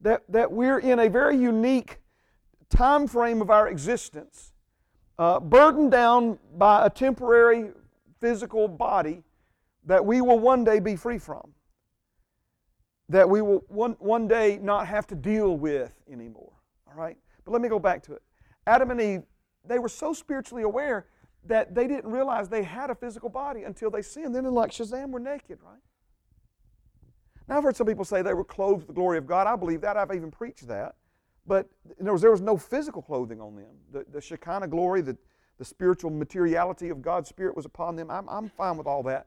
that, 0.00 0.22
that 0.28 0.52
we're 0.52 0.78
in 0.78 0.98
a 0.98 1.08
very 1.08 1.36
unique 1.36 1.98
time 2.68 3.06
frame 3.06 3.40
of 3.40 3.50
our 3.50 3.68
existence, 3.68 4.52
uh, 5.18 5.40
burdened 5.40 5.90
down 5.90 6.38
by 6.56 6.86
a 6.86 6.90
temporary 6.90 7.70
physical 8.20 8.68
body 8.68 9.22
that 9.86 10.04
we 10.04 10.20
will 10.20 10.38
one 10.38 10.64
day 10.64 10.80
be 10.80 10.96
free 10.96 11.18
from, 11.18 11.53
that 13.08 13.28
we 13.28 13.42
will 13.42 13.64
one, 13.68 13.92
one 13.98 14.26
day 14.26 14.58
not 14.62 14.86
have 14.86 15.06
to 15.08 15.14
deal 15.14 15.56
with 15.56 15.92
anymore. 16.10 16.52
All 16.86 16.94
right? 16.94 17.16
But 17.44 17.52
let 17.52 17.60
me 17.60 17.68
go 17.68 17.78
back 17.78 18.02
to 18.04 18.14
it. 18.14 18.22
Adam 18.66 18.90
and 18.90 19.00
Eve, 19.00 19.22
they 19.66 19.78
were 19.78 19.88
so 19.88 20.12
spiritually 20.12 20.62
aware 20.62 21.06
that 21.46 21.74
they 21.74 21.86
didn't 21.86 22.10
realize 22.10 22.48
they 22.48 22.62
had 22.62 22.90
a 22.90 22.94
physical 22.94 23.28
body 23.28 23.64
until 23.64 23.90
they 23.90 24.02
sinned. 24.02 24.34
Then, 24.34 24.44
like 24.44 24.70
Shazam, 24.70 25.10
were 25.10 25.20
naked, 25.20 25.58
right? 25.62 25.80
Now, 27.46 27.58
I've 27.58 27.64
heard 27.64 27.76
some 27.76 27.86
people 27.86 28.06
say 28.06 28.22
they 28.22 28.32
were 28.32 28.44
clothed 28.44 28.80
with 28.80 28.86
the 28.86 28.94
glory 28.94 29.18
of 29.18 29.26
God. 29.26 29.46
I 29.46 29.56
believe 29.56 29.82
that. 29.82 29.98
I've 29.98 30.14
even 30.14 30.30
preached 30.30 30.66
that. 30.68 30.94
But 31.46 31.68
there 32.00 32.12
was, 32.12 32.22
there 32.22 32.30
was 32.30 32.40
no 32.40 32.56
physical 32.56 33.02
clothing 33.02 33.40
on 33.40 33.54
them. 33.54 33.76
The, 33.92 34.06
the 34.10 34.20
Shekinah 34.20 34.68
glory, 34.68 35.02
the, 35.02 35.16
the 35.58 35.64
spiritual 35.64 36.10
materiality 36.10 36.88
of 36.88 37.02
God's 37.02 37.28
Spirit 37.28 37.54
was 37.54 37.66
upon 37.66 37.96
them. 37.96 38.10
I'm, 38.10 38.26
I'm 38.30 38.48
fine 38.48 38.78
with 38.78 38.86
all 38.86 39.02
that. 39.02 39.26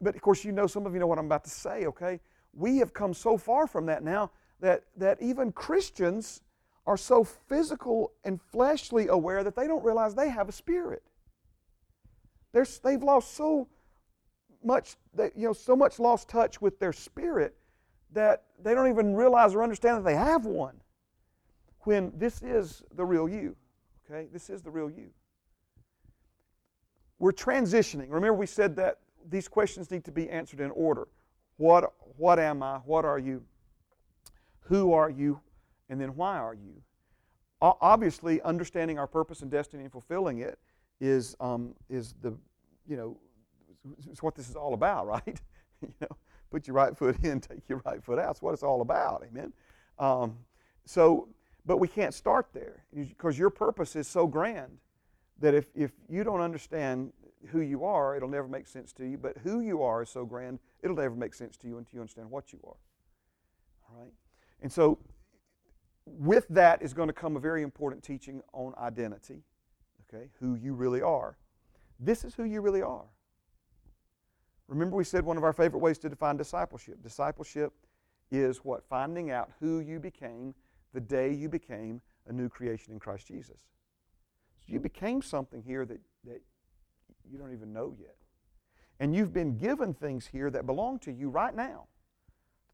But 0.00 0.16
of 0.16 0.22
course, 0.22 0.44
you 0.44 0.50
know, 0.50 0.66
some 0.66 0.86
of 0.86 0.94
you 0.94 0.98
know 0.98 1.06
what 1.06 1.18
I'm 1.18 1.26
about 1.26 1.44
to 1.44 1.50
say, 1.50 1.86
okay? 1.86 2.18
We 2.52 2.78
have 2.78 2.92
come 2.92 3.14
so 3.14 3.36
far 3.36 3.66
from 3.66 3.86
that 3.86 4.02
now 4.02 4.30
that, 4.60 4.84
that 4.96 5.20
even 5.20 5.52
Christians 5.52 6.42
are 6.86 6.96
so 6.96 7.24
physical 7.24 8.12
and 8.24 8.40
fleshly 8.40 9.08
aware 9.08 9.44
that 9.44 9.54
they 9.54 9.66
don't 9.66 9.84
realize 9.84 10.14
they 10.14 10.28
have 10.28 10.48
a 10.48 10.52
spirit. 10.52 11.02
They're, 12.52 12.66
they've 12.82 13.02
lost 13.02 13.34
so 13.34 13.68
much, 14.64 14.96
they, 15.14 15.30
you 15.36 15.46
know, 15.46 15.52
so 15.52 15.76
much 15.76 15.98
lost 15.98 16.28
touch 16.28 16.60
with 16.60 16.78
their 16.78 16.92
spirit 16.92 17.56
that 18.12 18.44
they 18.62 18.74
don't 18.74 18.88
even 18.88 19.14
realize 19.14 19.54
or 19.54 19.62
understand 19.62 19.98
that 19.98 20.04
they 20.04 20.16
have 20.16 20.44
one. 20.46 20.80
When 21.84 22.12
this 22.16 22.42
is 22.42 22.82
the 22.94 23.04
real 23.04 23.28
you, 23.28 23.56
okay? 24.10 24.28
This 24.32 24.50
is 24.50 24.62
the 24.62 24.70
real 24.70 24.90
you. 24.90 25.10
We're 27.18 27.32
transitioning. 27.32 28.10
Remember, 28.10 28.34
we 28.34 28.46
said 28.46 28.76
that 28.76 28.98
these 29.28 29.48
questions 29.48 29.90
need 29.90 30.04
to 30.04 30.12
be 30.12 30.28
answered 30.28 30.60
in 30.60 30.70
order. 30.72 31.08
What, 31.60 31.92
what 32.16 32.38
am 32.38 32.62
I? 32.62 32.78
What 32.86 33.04
are 33.04 33.18
you? 33.18 33.42
Who 34.60 34.94
are 34.94 35.10
you? 35.10 35.40
And 35.90 36.00
then 36.00 36.16
why 36.16 36.38
are 36.38 36.54
you? 36.54 36.80
Obviously, 37.60 38.40
understanding 38.40 38.98
our 38.98 39.06
purpose 39.06 39.42
and 39.42 39.50
destiny 39.50 39.82
and 39.82 39.92
fulfilling 39.92 40.38
it 40.38 40.58
is, 41.02 41.36
um, 41.38 41.74
is 41.90 42.14
the, 42.22 42.34
you 42.88 42.96
know, 42.96 43.18
it's 44.10 44.22
what 44.22 44.34
this 44.34 44.48
is 44.48 44.56
all 44.56 44.72
about, 44.72 45.06
right? 45.06 45.38
you 45.82 45.92
know, 46.00 46.16
put 46.50 46.66
your 46.66 46.76
right 46.76 46.96
foot 46.96 47.22
in, 47.22 47.40
take 47.42 47.68
your 47.68 47.82
right 47.84 48.02
foot 48.02 48.18
out. 48.18 48.28
That's 48.28 48.40
what 48.40 48.54
it's 48.54 48.62
all 48.62 48.80
about, 48.80 49.22
amen? 49.30 49.52
Um, 49.98 50.38
so, 50.86 51.28
but 51.66 51.76
we 51.76 51.88
can't 51.88 52.14
start 52.14 52.46
there 52.54 52.84
because 52.94 53.38
your 53.38 53.50
purpose 53.50 53.96
is 53.96 54.08
so 54.08 54.26
grand 54.26 54.78
that 55.40 55.52
if, 55.52 55.66
if 55.74 55.90
you 56.08 56.24
don't 56.24 56.40
understand 56.40 57.12
who 57.48 57.60
you 57.60 57.84
are, 57.84 58.16
it'll 58.16 58.28
never 58.28 58.48
make 58.48 58.66
sense 58.66 58.92
to 58.94 59.04
you. 59.06 59.16
But 59.16 59.38
who 59.38 59.60
you 59.60 59.82
are 59.82 60.02
is 60.02 60.10
so 60.10 60.24
grand, 60.24 60.58
it'll 60.82 60.96
never 60.96 61.14
make 61.14 61.34
sense 61.34 61.56
to 61.58 61.66
you 61.66 61.78
until 61.78 61.96
you 61.96 62.00
understand 62.00 62.30
what 62.30 62.52
you 62.52 62.60
are. 62.64 62.76
All 63.88 64.00
right? 64.00 64.12
And 64.62 64.70
so, 64.70 64.98
with 66.04 66.46
that 66.48 66.82
is 66.82 66.92
going 66.92 67.08
to 67.08 67.12
come 67.12 67.36
a 67.36 67.40
very 67.40 67.62
important 67.62 68.02
teaching 68.02 68.42
on 68.52 68.74
identity, 68.78 69.42
okay? 70.12 70.28
Who 70.40 70.54
you 70.54 70.74
really 70.74 71.02
are. 71.02 71.38
This 71.98 72.24
is 72.24 72.34
who 72.34 72.44
you 72.44 72.60
really 72.60 72.82
are. 72.82 73.06
Remember, 74.68 74.96
we 74.96 75.04
said 75.04 75.24
one 75.24 75.36
of 75.36 75.44
our 75.44 75.52
favorite 75.52 75.80
ways 75.80 75.98
to 75.98 76.08
define 76.08 76.36
discipleship. 76.36 77.02
Discipleship 77.02 77.72
is 78.30 78.58
what? 78.58 78.84
Finding 78.88 79.30
out 79.30 79.50
who 79.60 79.80
you 79.80 79.98
became 79.98 80.54
the 80.92 81.00
day 81.00 81.32
you 81.32 81.48
became 81.48 82.00
a 82.26 82.32
new 82.32 82.48
creation 82.48 82.92
in 82.92 82.98
Christ 82.98 83.26
Jesus. 83.26 83.66
So 84.60 84.72
you 84.72 84.80
became 84.80 85.22
something 85.22 85.62
here 85.62 85.84
that, 85.84 86.00
that 86.24 86.40
you 87.30 87.38
don't 87.38 87.52
even 87.52 87.72
know 87.72 87.94
yet. 87.98 88.16
And 88.98 89.14
you've 89.14 89.32
been 89.32 89.56
given 89.56 89.94
things 89.94 90.26
here 90.26 90.50
that 90.50 90.66
belong 90.66 90.98
to 91.00 91.12
you 91.12 91.30
right 91.30 91.54
now. 91.54 91.86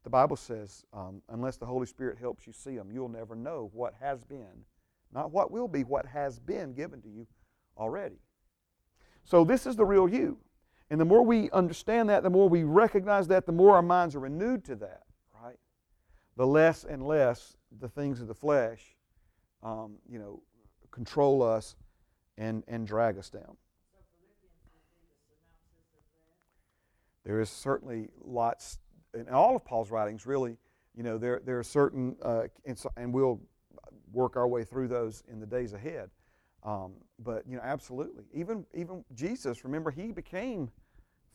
The 0.03 0.09
Bible 0.09 0.35
says, 0.35 0.85
um, 0.93 1.21
unless 1.29 1.57
the 1.57 1.65
Holy 1.65 1.85
Spirit 1.85 2.17
helps 2.17 2.47
you 2.47 2.53
see 2.53 2.75
them, 2.75 2.89
you'll 2.91 3.09
never 3.09 3.35
know 3.35 3.69
what 3.73 3.93
has 3.99 4.23
been, 4.23 4.65
not 5.13 5.31
what 5.31 5.51
will 5.51 5.67
be, 5.67 5.83
what 5.83 6.05
has 6.05 6.39
been 6.39 6.73
given 6.73 7.01
to 7.01 7.09
you 7.09 7.27
already. 7.77 8.19
So 9.23 9.43
this 9.43 9.65
is 9.65 9.75
the 9.75 9.85
real 9.85 10.07
you. 10.07 10.37
And 10.89 10.99
the 10.99 11.05
more 11.05 11.21
we 11.21 11.49
understand 11.51 12.09
that, 12.09 12.23
the 12.23 12.29
more 12.29 12.47
we 12.47 12.63
recognize 12.63 13.27
that, 13.27 13.45
the 13.45 13.51
more 13.51 13.75
our 13.75 13.81
minds 13.81 14.15
are 14.15 14.21
renewed 14.21 14.63
to 14.65 14.75
that, 14.77 15.03
right? 15.43 15.57
The 16.37 16.47
less 16.47 16.85
and 16.85 17.05
less 17.05 17.57
the 17.79 17.89
things 17.89 18.21
of 18.21 18.27
the 18.27 18.33
flesh, 18.33 18.95
um, 19.63 19.95
you 20.09 20.19
know, 20.19 20.41
control 20.91 21.43
us 21.43 21.75
and, 22.37 22.63
and 22.67 22.87
drag 22.87 23.17
us 23.17 23.29
down. 23.29 23.57
There 27.27 27.41
is 27.41 27.49
certainly 27.49 28.07
lots, 28.23 28.79
in 29.13 29.27
all 29.27 29.57
of 29.57 29.65
Paul's 29.65 29.91
writings, 29.91 30.25
really, 30.25 30.55
you 30.95 31.03
know, 31.03 31.17
there, 31.17 31.41
there 31.43 31.59
are 31.59 31.63
certain, 31.63 32.15
uh, 32.23 32.43
and, 32.65 32.79
so, 32.79 32.89
and 32.95 33.13
we'll 33.13 33.41
work 34.13 34.37
our 34.37 34.47
way 34.47 34.63
through 34.63 34.87
those 34.87 35.23
in 35.29 35.41
the 35.41 35.45
days 35.45 35.73
ahead. 35.73 36.09
Um, 36.63 36.93
but 37.19 37.43
you 37.45 37.57
know, 37.57 37.61
absolutely. 37.63 38.23
Even 38.33 38.65
even 38.73 39.03
Jesus, 39.13 39.65
remember, 39.65 39.91
he 39.91 40.13
became 40.13 40.71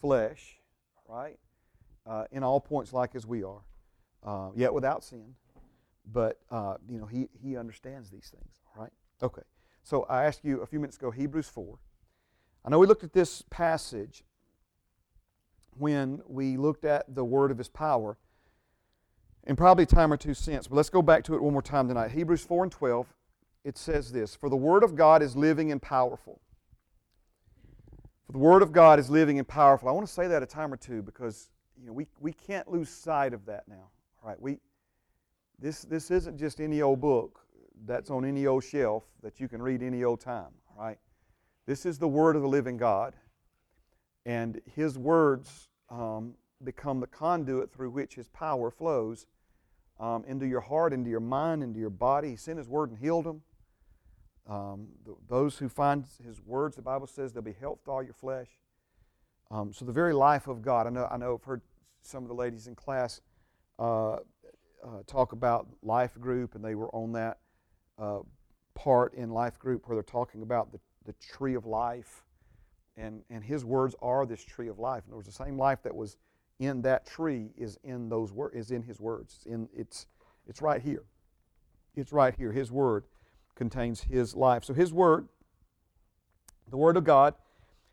flesh, 0.00 0.56
right? 1.06 1.38
Uh, 2.06 2.24
in 2.32 2.42
all 2.42 2.58
points, 2.58 2.94
like 2.94 3.14
as 3.14 3.26
we 3.26 3.44
are, 3.44 3.60
uh, 4.24 4.48
yet 4.56 4.72
without 4.72 5.04
sin. 5.04 5.34
But 6.10 6.40
uh, 6.50 6.74
you 6.88 6.98
know, 6.98 7.06
he 7.06 7.28
he 7.42 7.56
understands 7.58 8.10
these 8.10 8.32
things, 8.34 8.54
right? 8.76 8.90
Okay. 9.22 9.42
So 9.82 10.04
I 10.04 10.24
asked 10.24 10.44
you 10.44 10.62
a 10.62 10.66
few 10.66 10.80
minutes 10.80 10.96
ago, 10.96 11.10
Hebrews 11.10 11.48
four. 11.48 11.78
I 12.64 12.70
know 12.70 12.78
we 12.78 12.86
looked 12.86 13.04
at 13.04 13.12
this 13.12 13.42
passage 13.50 14.24
when 15.76 16.20
we 16.26 16.56
looked 16.56 16.84
at 16.84 17.14
the 17.14 17.24
word 17.24 17.50
of 17.50 17.58
His 17.58 17.68
power, 17.68 18.16
and 19.44 19.58
probably 19.58 19.84
a 19.84 19.86
time 19.86 20.12
or 20.12 20.16
two 20.16 20.34
since. 20.34 20.68
But 20.68 20.76
let's 20.76 20.90
go 20.90 21.02
back 21.02 21.24
to 21.24 21.34
it 21.34 21.42
one 21.42 21.52
more 21.52 21.62
time 21.62 21.88
tonight. 21.88 22.12
Hebrews 22.12 22.44
four 22.44 22.62
and 22.62 22.70
twelve 22.70 23.06
it 23.64 23.78
says 23.78 24.12
this 24.12 24.34
For 24.34 24.48
the 24.48 24.56
Word 24.56 24.82
of 24.82 24.96
God 24.96 25.22
is 25.22 25.36
living 25.36 25.70
and 25.72 25.80
powerful. 25.80 26.40
For 28.26 28.32
the 28.32 28.38
Word 28.38 28.62
of 28.62 28.72
God 28.72 28.98
is 28.98 29.10
living 29.10 29.38
and 29.38 29.46
powerful. 29.46 29.88
I 29.88 29.92
want 29.92 30.06
to 30.06 30.12
say 30.12 30.26
that 30.28 30.42
a 30.42 30.46
time 30.46 30.72
or 30.72 30.76
two 30.76 31.02
because 31.02 31.48
you 31.80 31.86
know, 31.86 31.92
we, 31.92 32.06
we 32.20 32.32
can't 32.32 32.68
lose 32.70 32.88
sight 32.88 33.34
of 33.34 33.44
that 33.46 33.68
now. 33.68 33.90
All 34.22 34.28
right, 34.28 34.40
we, 34.40 34.58
this, 35.58 35.82
this 35.82 36.10
isn't 36.10 36.38
just 36.38 36.60
any 36.60 36.80
old 36.82 37.00
book 37.00 37.40
that's 37.84 38.10
on 38.10 38.24
any 38.24 38.46
old 38.46 38.62
shelf 38.62 39.04
that 39.22 39.40
you 39.40 39.48
can 39.48 39.60
read 39.60 39.82
any 39.82 40.04
old 40.04 40.20
time. 40.20 40.52
All 40.70 40.84
right, 40.84 40.98
this 41.66 41.84
is 41.84 41.98
the 41.98 42.08
Word 42.08 42.36
of 42.36 42.42
the 42.42 42.48
living 42.48 42.76
God, 42.76 43.14
and 44.24 44.60
His 44.74 44.98
words 44.98 45.68
um, 45.90 46.34
become 46.62 47.00
the 47.00 47.06
conduit 47.06 47.72
through 47.72 47.90
which 47.90 48.14
His 48.14 48.28
power 48.28 48.70
flows 48.70 49.26
um, 50.00 50.24
into 50.26 50.46
your 50.46 50.60
heart, 50.60 50.92
into 50.92 51.10
your 51.10 51.20
mind, 51.20 51.62
into 51.62 51.78
your 51.78 51.90
body. 51.90 52.30
He 52.30 52.36
sent 52.36 52.58
His 52.58 52.68
Word 52.68 52.90
and 52.90 52.98
healed 52.98 53.24
them. 53.24 53.42
Um, 54.48 54.88
those 55.28 55.58
who 55.58 55.68
find 55.68 56.04
His 56.24 56.40
words, 56.40 56.76
the 56.76 56.82
Bible 56.82 57.06
says, 57.06 57.32
they'll 57.32 57.42
be 57.42 57.52
to 57.52 57.78
all 57.86 58.02
your 58.02 58.14
flesh. 58.14 58.48
Um, 59.50 59.72
so 59.72 59.84
the 59.84 59.92
very 59.92 60.14
life 60.14 60.48
of 60.48 60.62
God. 60.62 60.86
I 60.86 60.90
know. 60.90 61.08
I 61.10 61.16
know. 61.18 61.34
I've 61.34 61.44
heard 61.44 61.60
some 62.00 62.24
of 62.24 62.28
the 62.28 62.34
ladies 62.34 62.66
in 62.66 62.74
class 62.74 63.20
uh, 63.78 64.14
uh, 64.14 64.18
talk 65.06 65.32
about 65.32 65.68
life 65.82 66.18
group, 66.18 66.54
and 66.54 66.64
they 66.64 66.74
were 66.74 66.88
on 66.94 67.12
that 67.12 67.38
uh, 67.98 68.20
part 68.74 69.14
in 69.14 69.30
life 69.30 69.58
group 69.58 69.86
where 69.86 69.96
they're 69.96 70.02
talking 70.02 70.42
about 70.42 70.72
the, 70.72 70.80
the 71.04 71.12
tree 71.14 71.54
of 71.54 71.66
life, 71.66 72.24
and 72.96 73.22
and 73.30 73.44
His 73.44 73.64
words 73.64 73.94
are 74.02 74.26
this 74.26 74.44
tree 74.44 74.68
of 74.68 74.78
life. 74.78 75.04
And 75.04 75.12
it 75.12 75.16
was 75.16 75.26
the 75.26 75.32
same 75.32 75.58
life 75.58 75.82
that 75.82 75.94
was 75.94 76.16
in 76.58 76.82
that 76.82 77.06
tree 77.06 77.50
is 77.56 77.78
in 77.82 78.08
those 78.08 78.32
wor- 78.32 78.52
is 78.52 78.70
in 78.70 78.82
His 78.82 79.00
words. 79.00 79.40
in 79.46 79.68
it's 79.74 80.06
it's 80.46 80.62
right 80.62 80.82
here. 80.82 81.04
It's 81.94 82.12
right 82.12 82.34
here. 82.34 82.52
His 82.52 82.70
word 82.70 83.04
contains 83.54 84.02
his 84.02 84.34
life. 84.34 84.64
So 84.64 84.74
his 84.74 84.92
word, 84.92 85.28
the 86.68 86.76
word 86.76 86.96
of 86.96 87.04
God, 87.04 87.34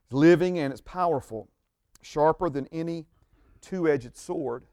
is 0.07 0.13
living 0.13 0.57
and 0.57 0.71
it's 0.71 0.81
powerful, 0.81 1.49
sharper 2.01 2.49
than 2.49 2.67
any 2.71 3.05
two 3.61 3.87
edged 3.87 4.15
sword, 4.15 4.65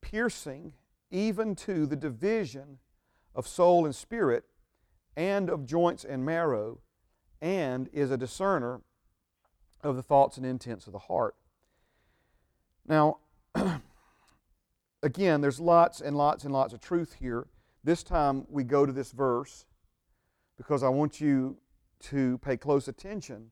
piercing 0.00 0.72
even 1.10 1.54
to 1.54 1.86
the 1.86 1.96
division 1.96 2.78
of 3.34 3.46
soul 3.46 3.84
and 3.84 3.94
spirit, 3.94 4.44
and 5.16 5.50
of 5.50 5.66
joints 5.66 6.04
and 6.04 6.24
marrow, 6.24 6.80
and 7.42 7.88
is 7.92 8.10
a 8.10 8.16
discerner 8.16 8.80
of 9.82 9.96
the 9.96 10.02
thoughts 10.02 10.36
and 10.36 10.46
intents 10.46 10.86
of 10.86 10.92
the 10.92 10.98
heart. 10.98 11.34
Now, 12.86 13.18
again, 15.02 15.40
there's 15.40 15.60
lots 15.60 16.00
and 16.00 16.16
lots 16.16 16.44
and 16.44 16.52
lots 16.52 16.72
of 16.72 16.80
truth 16.80 17.16
here. 17.20 17.46
This 17.82 18.02
time 18.02 18.46
we 18.48 18.64
go 18.64 18.84
to 18.84 18.92
this 18.92 19.12
verse 19.12 19.64
because 20.56 20.82
I 20.82 20.88
want 20.88 21.20
you 21.20 21.56
to 22.00 22.38
pay 22.38 22.56
close 22.56 22.88
attention 22.88 23.50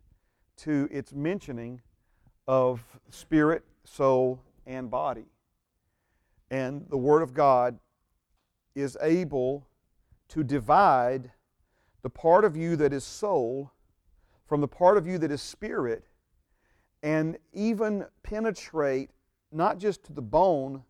to 0.58 0.88
its 0.90 1.12
mentioning 1.12 1.80
of 2.46 2.82
spirit, 3.10 3.64
soul, 3.84 4.42
and 4.66 4.90
body. 4.90 5.26
And 6.50 6.86
the 6.88 6.96
Word 6.96 7.22
of 7.22 7.34
God 7.34 7.78
is 8.74 8.96
able 9.00 9.66
to 10.28 10.44
divide 10.44 11.30
the 12.02 12.10
part 12.10 12.44
of 12.44 12.56
you 12.56 12.76
that 12.76 12.92
is 12.92 13.04
soul 13.04 13.72
from 14.46 14.60
the 14.60 14.68
part 14.68 14.96
of 14.96 15.06
you 15.06 15.18
that 15.18 15.30
is 15.30 15.42
spirit 15.42 16.04
and 17.02 17.38
even 17.52 18.04
penetrate 18.22 19.10
not 19.52 19.78
just 19.78 20.04
to 20.04 20.12
the 20.12 20.22
bone, 20.22 20.82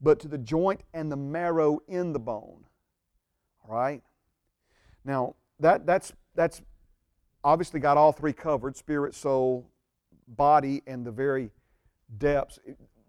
but 0.00 0.20
to 0.20 0.28
the 0.28 0.38
joint 0.38 0.80
and 0.92 1.10
the 1.10 1.16
marrow 1.16 1.78
in 1.88 2.12
the 2.12 2.18
bone. 2.18 2.64
All 3.66 3.74
right? 3.74 4.02
Now, 5.04 5.36
that, 5.60 5.86
that's, 5.86 6.12
that's 6.34 6.62
obviously 7.44 7.80
got 7.80 7.96
all 7.96 8.12
three 8.12 8.32
covered 8.32 8.76
spirit, 8.76 9.14
soul, 9.14 9.70
body, 10.28 10.82
and 10.86 11.06
the 11.06 11.12
very 11.12 11.50
depths. 12.18 12.58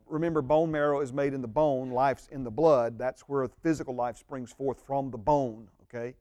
Remember, 0.05 0.41
bone 0.41 0.71
marrow 0.71 1.01
is 1.01 1.11
made 1.11 1.33
in 1.33 1.41
the 1.41 1.47
bone, 1.47 1.91
life's 1.91 2.27
in 2.31 2.43
the 2.43 2.51
blood. 2.51 2.97
That's 2.97 3.21
where 3.21 3.47
physical 3.61 3.95
life 3.95 4.17
springs 4.17 4.51
forth 4.51 4.81
from 4.85 5.11
the 5.11 5.17
bone, 5.17 5.67
okay? 5.83 6.15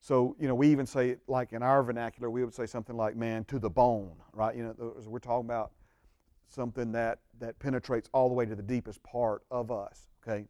So, 0.00 0.36
you 0.38 0.46
know, 0.46 0.54
we 0.54 0.68
even 0.68 0.86
say, 0.86 1.16
like 1.26 1.52
in 1.52 1.62
our 1.62 1.82
vernacular, 1.82 2.30
we 2.30 2.44
would 2.44 2.54
say 2.54 2.66
something 2.66 2.96
like, 2.96 3.16
man, 3.16 3.44
to 3.46 3.58
the 3.58 3.70
bone, 3.70 4.16
right? 4.32 4.54
You 4.56 4.62
know, 4.64 4.94
we're 5.06 5.18
talking 5.18 5.46
about 5.46 5.72
something 6.46 6.92
that, 6.92 7.18
that 7.40 7.58
penetrates 7.58 8.08
all 8.12 8.28
the 8.28 8.34
way 8.34 8.46
to 8.46 8.54
the 8.54 8.62
deepest 8.62 9.02
part 9.02 9.42
of 9.50 9.70
us, 9.70 10.08
okay? 10.26 10.46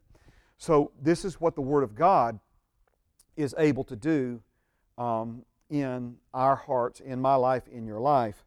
So, 0.59 0.93
this 1.01 1.25
is 1.25 1.41
what 1.41 1.55
the 1.55 1.63
Word 1.63 1.83
of 1.83 1.95
God 1.95 2.39
is 3.37 3.55
able 3.59 3.85
to 3.85 3.97
do 3.97 4.43
um, 4.99 5.45
in 5.71 6.17
our 6.35 6.57
hearts, 6.57 7.01
in 7.01 7.21
my 7.21 7.37
life, 7.37 7.69
in 7.69 7.87
your 7.87 8.01
life. 8.01 8.45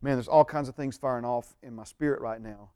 Man, 0.00 0.14
there's 0.14 0.28
all 0.28 0.44
kinds 0.44 0.68
of 0.68 0.74
things 0.74 0.96
firing 0.96 1.24
off 1.24 1.54
in 1.62 1.74
my 1.74 1.84
spirit 1.84 2.20
right 2.20 2.40
now. 2.40 2.70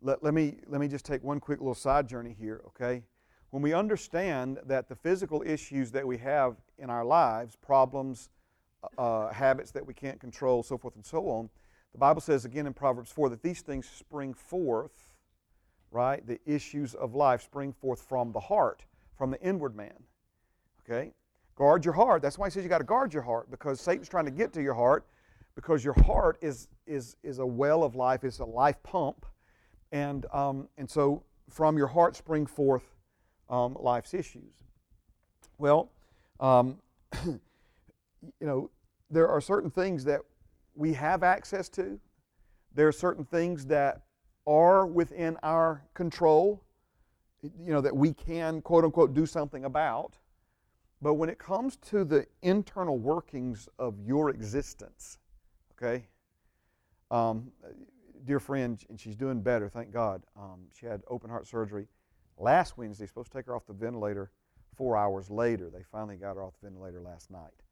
Let, 0.00 0.22
let, 0.22 0.32
me, 0.32 0.56
let 0.66 0.80
me 0.80 0.88
just 0.88 1.04
take 1.04 1.22
one 1.22 1.40
quick 1.40 1.60
little 1.60 1.74
side 1.74 2.08
journey 2.08 2.34
here, 2.38 2.62
okay? 2.68 3.02
When 3.50 3.62
we 3.62 3.72
understand 3.72 4.58
that 4.66 4.88
the 4.88 4.94
physical 4.94 5.42
issues 5.44 5.90
that 5.92 6.06
we 6.06 6.18
have 6.18 6.56
in 6.78 6.88
our 6.88 7.04
lives, 7.04 7.56
problems, 7.56 8.30
uh, 8.96 9.32
habits 9.32 9.72
that 9.72 9.84
we 9.84 9.92
can't 9.92 10.20
control, 10.20 10.62
so 10.62 10.78
forth 10.78 10.94
and 10.94 11.04
so 11.04 11.28
on, 11.28 11.50
the 11.92 11.98
Bible 11.98 12.20
says 12.20 12.44
again 12.44 12.66
in 12.66 12.72
Proverbs 12.72 13.10
4 13.10 13.28
that 13.30 13.42
these 13.42 13.60
things 13.60 13.88
spring 13.88 14.34
forth, 14.34 15.14
right? 15.90 16.24
The 16.24 16.38
issues 16.46 16.94
of 16.94 17.14
life 17.14 17.42
spring 17.42 17.72
forth 17.72 18.00
from 18.00 18.30
the 18.32 18.40
heart, 18.40 18.84
from 19.18 19.32
the 19.32 19.40
inward 19.40 19.74
man. 19.74 20.04
Okay? 20.88 21.12
Guard 21.56 21.84
your 21.84 21.94
heart. 21.94 22.22
That's 22.22 22.38
why 22.38 22.46
he 22.46 22.52
says 22.52 22.62
you 22.62 22.68
got 22.68 22.78
to 22.78 22.84
guard 22.84 23.12
your 23.12 23.24
heart 23.24 23.50
because 23.50 23.80
Satan's 23.80 24.08
trying 24.08 24.26
to 24.26 24.30
get 24.30 24.52
to 24.52 24.62
your 24.62 24.74
heart. 24.74 25.06
because 25.56 25.84
your 25.84 26.00
heart 26.04 26.38
is, 26.40 26.68
is, 26.86 27.16
is 27.24 27.40
a 27.40 27.46
well 27.46 27.82
of 27.82 27.96
life, 27.96 28.22
it's 28.22 28.38
a 28.38 28.44
life 28.44 28.80
pump. 28.84 29.26
And, 29.90 30.24
um, 30.32 30.68
and 30.78 30.88
so 30.88 31.24
from 31.48 31.76
your 31.76 31.88
heart 31.88 32.14
spring 32.14 32.46
forth 32.46 32.84
um, 33.50 33.76
life's 33.78 34.14
issues. 34.14 34.64
Well, 35.58 35.90
um, 36.38 36.78
you 37.26 37.40
know, 38.40 38.70
there 39.10 39.28
are 39.28 39.40
certain 39.40 39.70
things 39.70 40.04
that 40.04 40.20
we 40.74 40.94
have 40.94 41.22
access 41.22 41.68
to. 41.70 41.98
There 42.74 42.86
are 42.88 42.92
certain 42.92 43.24
things 43.24 43.66
that 43.66 44.02
are 44.46 44.86
within 44.86 45.36
our 45.42 45.82
control, 45.92 46.62
you 47.42 47.72
know, 47.72 47.80
that 47.80 47.94
we 47.94 48.12
can, 48.12 48.62
quote 48.62 48.84
unquote, 48.84 49.12
do 49.12 49.26
something 49.26 49.64
about. 49.64 50.16
But 51.02 51.14
when 51.14 51.28
it 51.28 51.38
comes 51.38 51.76
to 51.76 52.04
the 52.04 52.26
internal 52.42 52.98
workings 52.98 53.68
of 53.78 53.94
your 54.06 54.30
existence, 54.30 55.18
okay, 55.72 56.06
um, 57.10 57.50
dear 58.24 58.38
friend, 58.38 58.82
and 58.88 59.00
she's 59.00 59.16
doing 59.16 59.40
better, 59.40 59.68
thank 59.68 59.90
God. 59.90 60.22
Um, 60.36 60.60
she 60.78 60.86
had 60.86 61.02
open 61.08 61.30
heart 61.30 61.46
surgery 61.46 61.88
last 62.38 62.78
Wednesday, 62.78 63.06
supposed 63.06 63.32
to 63.32 63.38
take 63.38 63.46
her 63.46 63.56
off 63.56 63.66
the 63.66 63.72
ventilator 63.72 64.30
four 64.76 64.96
hours 64.96 65.30
later. 65.30 65.70
They 65.70 65.82
finally 65.82 66.16
got 66.16 66.34
her 66.34 66.42
off 66.42 66.54
the 66.60 66.68
ventilator 66.68 67.00
last 67.00 67.30
night. 67.30 67.62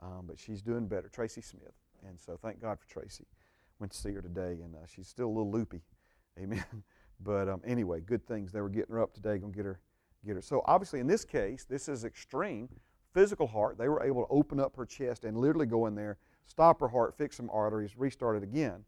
Um, 0.00 0.24
but 0.26 0.38
she's 0.38 0.62
doing 0.62 0.86
better, 0.86 1.08
Tracy 1.08 1.40
Smith. 1.40 1.74
And 2.06 2.18
so 2.18 2.38
thank 2.40 2.60
God 2.60 2.78
for 2.78 2.88
Tracy. 2.88 3.26
Went 3.78 3.92
to 3.92 3.98
see 3.98 4.12
her 4.12 4.22
today, 4.22 4.58
and 4.62 4.74
uh, 4.74 4.86
she's 4.86 5.08
still 5.08 5.26
a 5.26 5.34
little 5.34 5.50
loopy. 5.50 5.82
Amen. 6.38 6.64
But 7.20 7.48
um, 7.48 7.62
anyway, 7.64 8.00
good 8.00 8.26
things. 8.26 8.52
They 8.52 8.60
were 8.60 8.68
getting 8.68 8.92
her 8.92 9.02
up 9.02 9.14
today, 9.14 9.38
going 9.38 9.52
to 9.52 9.56
get 9.56 9.64
her, 9.64 9.80
get 10.24 10.34
her. 10.34 10.42
So 10.42 10.62
obviously, 10.66 11.00
in 11.00 11.06
this 11.06 11.24
case, 11.24 11.64
this 11.64 11.88
is 11.88 12.04
extreme 12.04 12.68
physical 13.14 13.46
heart. 13.46 13.78
They 13.78 13.88
were 13.88 14.02
able 14.02 14.22
to 14.22 14.28
open 14.30 14.60
up 14.60 14.76
her 14.76 14.84
chest 14.84 15.24
and 15.24 15.38
literally 15.38 15.66
go 15.66 15.86
in 15.86 15.94
there, 15.94 16.18
stop 16.46 16.80
her 16.80 16.88
heart, 16.88 17.16
fix 17.16 17.36
some 17.36 17.48
arteries, 17.50 17.96
restart 17.96 18.36
it 18.36 18.42
again. 18.42 18.84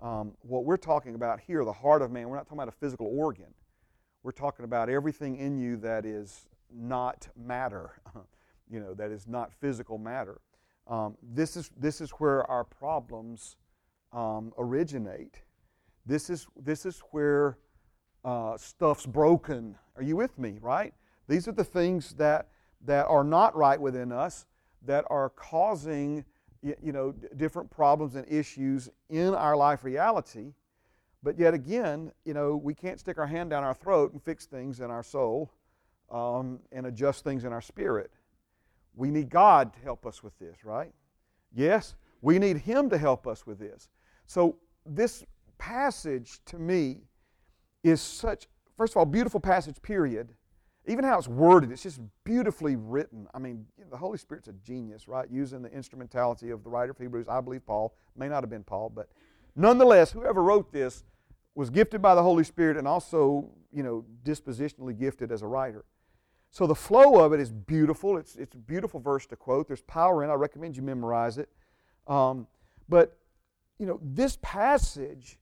Um, 0.00 0.32
what 0.40 0.64
we're 0.64 0.76
talking 0.76 1.14
about 1.14 1.40
here, 1.40 1.64
the 1.64 1.72
heart 1.72 2.02
of 2.02 2.10
man, 2.10 2.28
we're 2.28 2.36
not 2.36 2.46
talking 2.46 2.58
about 2.58 2.68
a 2.68 2.76
physical 2.76 3.06
organ. 3.06 3.54
We're 4.22 4.32
talking 4.32 4.64
about 4.64 4.88
everything 4.88 5.36
in 5.36 5.58
you 5.58 5.76
that 5.78 6.06
is 6.06 6.48
not 6.72 7.28
matter, 7.36 8.00
you 8.70 8.80
know, 8.80 8.94
that 8.94 9.10
is 9.10 9.26
not 9.26 9.52
physical 9.52 9.98
matter. 9.98 10.40
Um, 10.86 11.16
this, 11.22 11.56
is, 11.56 11.70
this 11.76 12.00
is 12.00 12.10
where 12.12 12.48
our 12.50 12.64
problems 12.64 13.56
um, 14.12 14.52
originate. 14.58 15.42
This 16.06 16.30
is, 16.30 16.46
this 16.56 16.86
is 16.86 17.00
where 17.10 17.58
uh, 18.24 18.56
stuff's 18.56 19.06
broken. 19.06 19.76
Are 19.96 20.02
you 20.02 20.16
with 20.16 20.38
me, 20.38 20.58
right? 20.60 20.94
These 21.28 21.48
are 21.48 21.52
the 21.52 21.64
things 21.64 22.14
that, 22.14 22.48
that 22.84 23.06
are 23.06 23.24
not 23.24 23.56
right 23.56 23.80
within 23.80 24.12
us 24.12 24.46
that 24.84 25.04
are 25.10 25.30
causing 25.30 26.24
you 26.62 26.92
know, 26.92 27.12
different 27.36 27.70
problems 27.70 28.14
and 28.14 28.26
issues 28.30 28.88
in 29.08 29.34
our 29.34 29.56
life 29.56 29.82
reality. 29.84 30.52
But 31.22 31.38
yet 31.38 31.54
again, 31.54 32.10
you 32.24 32.34
know, 32.34 32.56
we 32.56 32.74
can't 32.74 32.98
stick 32.98 33.18
our 33.18 33.26
hand 33.26 33.50
down 33.50 33.62
our 33.62 33.74
throat 33.74 34.12
and 34.12 34.22
fix 34.22 34.46
things 34.46 34.80
in 34.80 34.90
our 34.90 35.02
soul 35.02 35.52
um, 36.10 36.58
and 36.72 36.86
adjust 36.86 37.24
things 37.24 37.44
in 37.44 37.52
our 37.52 37.60
spirit. 37.60 38.10
We 38.94 39.10
need 39.10 39.30
God 39.30 39.72
to 39.74 39.80
help 39.80 40.04
us 40.04 40.22
with 40.22 40.36
this, 40.38 40.64
right? 40.64 40.92
Yes, 41.54 41.94
we 42.20 42.38
need 42.38 42.58
Him 42.58 42.90
to 42.90 42.98
help 42.98 43.26
us 43.26 43.46
with 43.46 43.58
this. 43.58 43.88
So, 44.26 44.56
this 44.84 45.24
passage 45.58 46.40
to 46.46 46.58
me 46.58 47.02
is 47.84 48.00
such, 48.00 48.48
first 48.76 48.94
of 48.94 48.96
all, 48.96 49.06
beautiful 49.06 49.40
passage, 49.40 49.80
period. 49.80 50.30
Even 50.86 51.04
how 51.04 51.16
it's 51.16 51.28
worded, 51.28 51.70
it's 51.70 51.84
just 51.84 52.00
beautifully 52.24 52.74
written. 52.74 53.28
I 53.32 53.38
mean, 53.38 53.64
the 53.90 53.96
Holy 53.96 54.18
Spirit's 54.18 54.48
a 54.48 54.52
genius, 54.54 55.06
right? 55.06 55.28
Using 55.30 55.62
the 55.62 55.70
instrumentality 55.72 56.50
of 56.50 56.64
the 56.64 56.70
writer 56.70 56.90
of 56.90 56.98
Hebrews, 56.98 57.28
I 57.28 57.40
believe 57.40 57.64
Paul, 57.64 57.94
may 58.16 58.28
not 58.28 58.42
have 58.42 58.50
been 58.50 58.64
Paul, 58.64 58.90
but 58.90 59.08
nonetheless, 59.54 60.10
whoever 60.10 60.42
wrote 60.42 60.72
this 60.72 61.04
was 61.54 61.70
gifted 61.70 62.00
by 62.00 62.14
the 62.14 62.22
Holy 62.22 62.44
Spirit 62.44 62.76
and 62.76 62.88
also, 62.88 63.50
you 63.72 63.82
know, 63.82 64.04
dispositionally 64.24 64.98
gifted 64.98 65.30
as 65.30 65.42
a 65.42 65.46
writer. 65.46 65.84
So 66.50 66.66
the 66.66 66.74
flow 66.74 67.24
of 67.24 67.32
it 67.32 67.40
is 67.40 67.50
beautiful. 67.50 68.18
It's, 68.18 68.36
it's 68.36 68.54
a 68.54 68.58
beautiful 68.58 69.00
verse 69.00 69.26
to 69.26 69.36
quote. 69.36 69.66
There's 69.66 69.82
power 69.82 70.22
in 70.22 70.30
it. 70.30 70.32
I 70.32 70.36
recommend 70.36 70.76
you 70.76 70.82
memorize 70.82 71.38
it. 71.38 71.48
Um, 72.06 72.46
but, 72.88 73.16
you 73.78 73.86
know, 73.86 73.98
this 74.02 74.38
passage, 74.42 75.38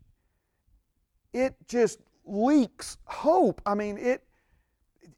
it 1.33 1.55
just 1.67 1.99
leaks 2.25 2.97
hope. 3.05 3.61
I 3.67 3.75
mean, 3.75 3.99
it, 3.99 4.23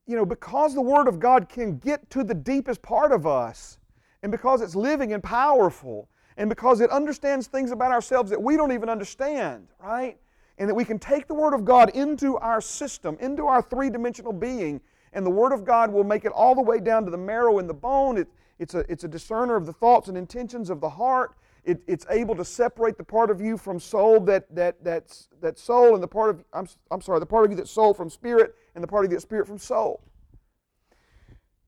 you 0.06 0.16
know, 0.16 0.24
because 0.24 0.74
the 0.74 0.80
Word 0.80 1.08
of 1.08 1.20
God 1.20 1.48
can 1.48 1.78
get 1.78 2.08
to 2.10 2.24
the 2.24 2.34
deepest 2.34 2.82
part 2.82 3.12
of 3.12 3.26
us, 3.26 3.78
and 4.22 4.32
because 4.32 4.62
it's 4.62 4.74
living 4.74 5.12
and 5.12 5.22
powerful, 5.22 6.08
and 6.36 6.48
because 6.48 6.80
it 6.80 6.90
understands 6.90 7.46
things 7.46 7.70
about 7.70 7.92
ourselves 7.92 8.30
that 8.30 8.42
we 8.42 8.56
don't 8.56 8.72
even 8.72 8.88
understand, 8.88 9.68
right? 9.78 10.16
And 10.62 10.68
that 10.68 10.76
we 10.76 10.84
can 10.84 11.00
take 11.00 11.26
the 11.26 11.34
Word 11.34 11.54
of 11.54 11.64
God 11.64 11.90
into 11.90 12.36
our 12.36 12.60
system, 12.60 13.16
into 13.18 13.48
our 13.48 13.62
three 13.62 13.90
dimensional 13.90 14.32
being, 14.32 14.80
and 15.12 15.26
the 15.26 15.30
Word 15.30 15.50
of 15.50 15.64
God 15.64 15.92
will 15.92 16.04
make 16.04 16.24
it 16.24 16.30
all 16.30 16.54
the 16.54 16.62
way 16.62 16.78
down 16.78 17.04
to 17.04 17.10
the 17.10 17.18
marrow 17.18 17.58
and 17.58 17.68
the 17.68 17.74
bone. 17.74 18.16
It, 18.16 18.28
it's, 18.60 18.74
a, 18.74 18.84
it's 18.88 19.02
a 19.02 19.08
discerner 19.08 19.56
of 19.56 19.66
the 19.66 19.72
thoughts 19.72 20.06
and 20.06 20.16
intentions 20.16 20.70
of 20.70 20.80
the 20.80 20.88
heart. 20.88 21.34
It, 21.64 21.82
it's 21.88 22.06
able 22.08 22.36
to 22.36 22.44
separate 22.44 22.96
the 22.96 23.02
part 23.02 23.28
of 23.28 23.40
you 23.40 23.56
from 23.58 23.80
soul 23.80 24.20
that, 24.20 24.54
that, 24.54 24.84
that's, 24.84 25.30
that 25.40 25.58
soul 25.58 25.94
and 25.94 26.02
the 26.02 26.06
part 26.06 26.30
of, 26.30 26.44
I'm, 26.52 26.68
I'm 26.92 27.00
sorry, 27.00 27.18
the 27.18 27.26
part 27.26 27.44
of 27.44 27.50
you 27.50 27.56
that's 27.56 27.72
soul 27.72 27.92
from 27.92 28.08
spirit 28.08 28.54
and 28.76 28.84
the 28.84 28.86
part 28.86 29.04
of 29.04 29.10
you 29.10 29.16
that's 29.16 29.24
spirit 29.24 29.48
from 29.48 29.58
soul. 29.58 30.00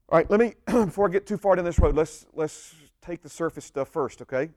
All 0.09 0.19
right, 0.19 0.31
let 0.31 0.39
me, 0.39 0.55
before 0.67 1.09
I 1.09 1.11
get 1.11 1.27
too 1.27 1.37
far 1.37 1.57
down 1.57 1.65
this 1.65 1.81
road, 1.81 1.97
let's, 1.97 2.27
let's 2.33 2.77
take 3.03 3.23
the 3.23 3.29
surface 3.29 3.65
stuff 3.65 3.89
first, 3.89 4.23
okay? 4.23 4.51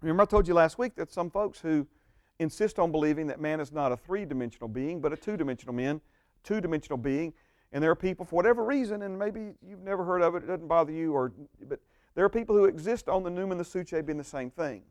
Remember, 0.00 0.22
I 0.22 0.24
told 0.24 0.48
you 0.48 0.54
last 0.54 0.78
week 0.78 0.94
that 0.94 1.12
some 1.12 1.28
folks 1.28 1.60
who 1.60 1.86
insist 2.42 2.78
on 2.78 2.92
believing 2.92 3.26
that 3.28 3.40
man 3.40 3.60
is 3.60 3.72
not 3.72 3.92
a 3.92 3.96
three 3.96 4.24
dimensional 4.24 4.68
being, 4.68 5.00
but 5.00 5.12
a 5.12 5.16
two 5.16 5.36
dimensional 5.36 5.74
man, 5.74 6.00
two 6.42 6.60
dimensional 6.60 6.98
being, 6.98 7.32
and 7.72 7.82
there 7.82 7.90
are 7.90 7.96
people, 7.96 8.26
for 8.26 8.36
whatever 8.36 8.64
reason, 8.64 9.02
and 9.02 9.18
maybe 9.18 9.52
you've 9.66 9.82
never 9.82 10.04
heard 10.04 10.20
of 10.20 10.34
it, 10.34 10.44
it 10.44 10.46
doesn't 10.46 10.68
bother 10.68 10.92
you, 10.92 11.14
or 11.14 11.32
but 11.68 11.80
there 12.14 12.24
are 12.24 12.28
people 12.28 12.54
who 12.54 12.66
exist 12.66 13.08
on 13.08 13.22
the 13.22 13.30
pneuma 13.30 13.52
and 13.52 13.60
the 13.60 13.64
Psuche 13.64 14.04
being 14.04 14.18
the 14.18 14.24
same 14.24 14.50
thing. 14.50 14.82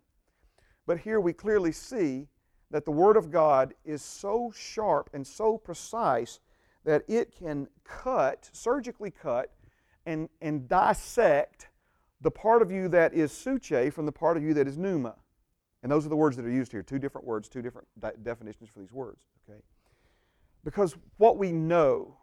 But 0.87 0.97
here 0.97 1.19
we 1.19 1.33
clearly 1.33 1.71
see 1.71 2.27
that 2.71 2.85
the 2.85 2.91
Word 2.91 3.17
of 3.17 3.29
God 3.29 3.75
is 3.85 4.01
so 4.01 4.51
sharp 4.55 5.11
and 5.13 5.25
so 5.25 5.57
precise 5.57 6.39
that 6.83 7.03
it 7.07 7.35
can 7.35 7.67
cut, 7.83 8.49
surgically 8.51 9.11
cut, 9.11 9.51
and, 10.07 10.29
and 10.41 10.67
dissect 10.67 11.69
the 12.21 12.31
part 12.31 12.63
of 12.63 12.71
you 12.71 12.87
that 12.87 13.13
is 13.13 13.31
Psuche 13.31 13.93
from 13.93 14.07
the 14.07 14.11
part 14.11 14.37
of 14.37 14.43
you 14.43 14.55
that 14.55 14.67
is 14.67 14.77
pneuma. 14.77 15.15
And 15.83 15.91
those 15.91 16.05
are 16.05 16.09
the 16.09 16.15
words 16.15 16.35
that 16.37 16.45
are 16.45 16.51
used 16.51 16.71
here. 16.71 16.83
Two 16.83 16.99
different 16.99 17.25
words, 17.25 17.49
two 17.49 17.61
different 17.61 17.87
definitions 18.23 18.69
for 18.69 18.79
these 18.79 18.91
words. 18.91 19.19
Okay? 19.49 19.59
Because 20.63 20.95
what 21.17 21.37
we 21.37 21.51
know 21.51 22.17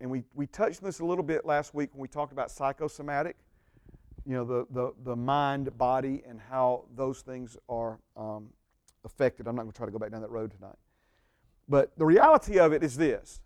and 0.00 0.10
we, 0.10 0.24
we 0.34 0.46
touched 0.46 0.82
on 0.82 0.86
this 0.86 1.00
a 1.00 1.04
little 1.04 1.24
bit 1.24 1.44
last 1.44 1.74
week 1.74 1.90
when 1.92 2.00
we 2.00 2.08
talked 2.08 2.32
about 2.32 2.50
psychosomatic, 2.50 3.36
you 4.24 4.34
know, 4.34 4.44
the, 4.44 4.66
the, 4.70 4.92
the 5.04 5.16
mind, 5.16 5.76
body, 5.76 6.22
and 6.26 6.40
how 6.40 6.84
those 6.96 7.20
things 7.20 7.56
are 7.68 7.98
um, 8.16 8.48
affected. 9.04 9.46
I'm 9.46 9.56
not 9.56 9.62
going 9.62 9.72
to 9.72 9.76
try 9.76 9.86
to 9.86 9.92
go 9.92 9.98
back 9.98 10.10
down 10.10 10.22
that 10.22 10.30
road 10.30 10.52
tonight. 10.52 10.76
But 11.68 11.96
the 11.98 12.06
reality 12.06 12.58
of 12.58 12.72
it 12.72 12.82
is 12.82 12.96
this. 12.96 13.40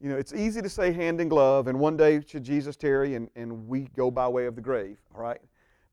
You 0.00 0.10
know, 0.10 0.16
it's 0.16 0.34
easy 0.34 0.60
to 0.60 0.68
say 0.68 0.92
hand 0.92 1.20
in 1.20 1.28
glove, 1.28 1.68
and 1.68 1.78
one 1.78 1.96
day 1.96 2.20
should 2.26 2.44
Jesus 2.44 2.76
tarry 2.76 3.14
and, 3.14 3.30
and 3.34 3.66
we 3.66 3.88
go 3.96 4.10
by 4.10 4.28
way 4.28 4.46
of 4.46 4.54
the 4.54 4.60
grave, 4.60 4.98
all 5.14 5.22
right? 5.22 5.40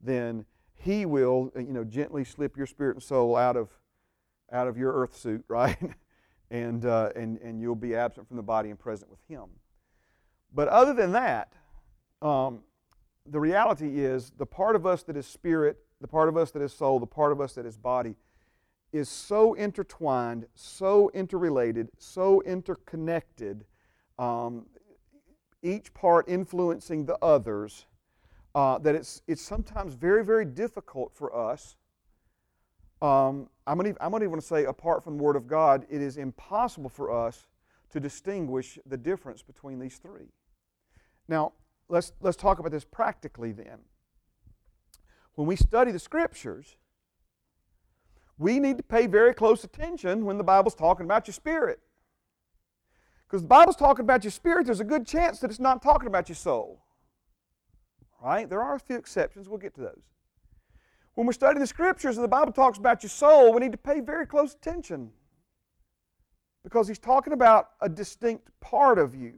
Then 0.02 0.46
he 0.84 1.06
will, 1.06 1.52
uh, 1.56 1.60
you 1.60 1.74
know, 1.74 1.84
gently 1.84 2.24
slip 2.24 2.58
your 2.58 2.66
spirit 2.66 2.96
and 2.96 3.04
soul 3.04 3.36
out 3.36 3.56
of, 3.56 3.70
out 4.52 4.68
of 4.68 4.78
your 4.78 4.94
earth 4.94 5.16
suit, 5.16 5.44
right? 5.48 5.78
and, 6.52 6.86
uh, 6.86 7.10
and, 7.16 7.40
and 7.40 7.62
you'll 7.62 7.76
be 7.76 7.96
absent 7.96 8.28
from 8.28 8.38
the 8.38 8.44
body 8.44 8.70
and 8.70 8.78
present 8.78 9.10
with 9.10 9.22
him. 9.28 9.46
But 10.54 10.68
other 10.68 10.94
than 10.94 11.14
that, 11.14 11.54
um, 12.22 12.60
the 13.26 13.40
reality 13.40 14.04
is 14.04 14.32
the 14.38 14.46
part 14.46 14.76
of 14.76 14.86
us 14.86 15.04
that 15.04 15.18
is 15.18 15.26
spirit, 15.26 15.78
the 16.02 16.08
part 16.08 16.30
of 16.30 16.38
us 16.38 16.52
that 16.52 16.62
is 16.62 16.74
soul, 16.74 17.00
the 17.00 17.08
part 17.08 17.32
of 17.32 17.40
us 17.40 17.54
that 17.54 17.66
is 17.66 17.78
body 17.78 18.16
is 18.92 19.10
so 19.10 19.56
intertwined, 19.56 20.46
so 20.54 21.10
interrelated, 21.14 21.90
so 21.98 22.42
interconnected, 22.42 23.66
um, 24.20 24.68
each 25.64 25.92
part 25.94 26.30
influencing 26.30 27.06
the 27.06 27.18
others, 27.24 27.88
uh, 28.56 28.78
that 28.80 28.96
it's, 28.96 29.22
it's 29.28 29.42
sometimes 29.42 29.96
very, 29.96 30.24
very 30.24 30.46
difficult 30.46 31.14
for 31.14 31.36
us. 31.36 31.76
Um, 33.02 33.50
I'm 33.68 33.78
going 33.78 33.96
to 33.96 34.24
even 34.24 34.42
say, 34.42 34.66
apart 34.66 35.04
from 35.04 35.18
the 35.18 35.24
Word 35.24 35.36
of 35.36 35.48
God, 35.48 35.86
it 35.90 36.02
is 36.02 36.18
impossible 36.18 36.90
for 36.90 37.12
us 37.12 37.48
to 37.92 38.00
distinguish 38.00 38.80
the 38.86 38.98
difference 38.98 39.42
between 39.42 39.80
these 39.80 39.98
three. 39.98 40.32
Now, 41.28 41.54
let's, 41.90 42.14
let's 42.22 42.38
talk 42.38 42.60
about 42.60 42.72
this 42.72 42.86
practically 42.86 43.52
then. 43.52 43.80
When 45.36 45.48
we 45.48 45.56
study 45.56 45.92
the 45.92 46.00
Scriptures, 46.00 46.78
we 48.38 48.60
need 48.60 48.78
to 48.78 48.84
pay 48.84 49.08
very 49.08 49.34
close 49.34 49.64
attention 49.64 50.26
when 50.26 50.38
the 50.38 50.44
Bible's 50.44 50.76
talking 50.76 51.06
about 51.06 51.28
your 51.28 51.34
spirit. 51.34 51.80
Because 53.28 53.42
the 53.42 53.48
Bible's 53.48 53.76
talking 53.76 54.04
about 54.04 54.24
your 54.24 54.32
spirit, 54.32 54.66
there's 54.66 54.80
a 54.80 54.86
good 54.86 55.08
chance 55.08 55.40
that 55.40 55.50
it's 55.50 55.60
not 55.60 55.82
talking 55.82 56.08
about 56.08 56.30
your 56.30 56.36
soul. 56.36 56.83
Right? 58.24 58.50
There 58.50 58.62
are 58.62 58.76
a 58.76 58.80
few 58.80 58.96
exceptions. 58.96 59.50
We'll 59.50 59.58
get 59.58 59.76
to 59.76 59.82
those. 59.82 60.04
when 61.16 61.28
we're 61.28 61.34
studying 61.34 61.60
the 61.60 61.68
scriptures 61.68 62.18
and 62.18 62.24
the 62.24 62.30
Bible 62.30 62.54
talks 62.54 62.78
about 62.78 63.04
your 63.04 63.10
soul, 63.10 63.54
we 63.54 63.60
need 63.60 63.74
to 63.74 63.78
pay 63.78 64.00
very 64.00 64.26
close 64.26 64.54
attention 64.54 65.12
because 66.64 66.88
he's 66.88 66.98
talking 66.98 67.34
about 67.34 67.72
a 67.82 67.90
distinct 67.90 68.50
part 68.62 68.98
of 68.98 69.14
you. 69.14 69.34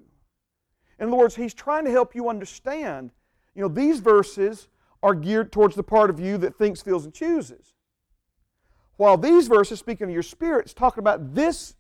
In 0.99 1.07
other 1.07 1.17
words, 1.17 1.35
he's 1.35 1.53
trying 1.53 1.83
to 1.85 1.91
help 1.91 2.15
you 2.15 2.29
understand. 2.29 3.11
You 3.55 3.63
know, 3.63 3.67
these 3.67 3.99
verses 3.99 4.69
are 5.03 5.15
geared 5.15 5.51
towards 5.51 5.75
the 5.75 5.83
part 5.83 6.09
of 6.09 6.19
you 6.19 6.37
that 6.37 6.55
thinks, 6.55 6.81
feels, 6.81 7.05
and 7.05 7.13
chooses. 7.13 7.73
While 8.97 9.17
these 9.17 9.47
verses, 9.47 9.79
speaking 9.79 10.07
of 10.07 10.13
your 10.13 10.23
spirit, 10.23 10.67
is 10.67 10.73
talking 10.73 11.01
about 11.01 11.33
this. 11.33 11.75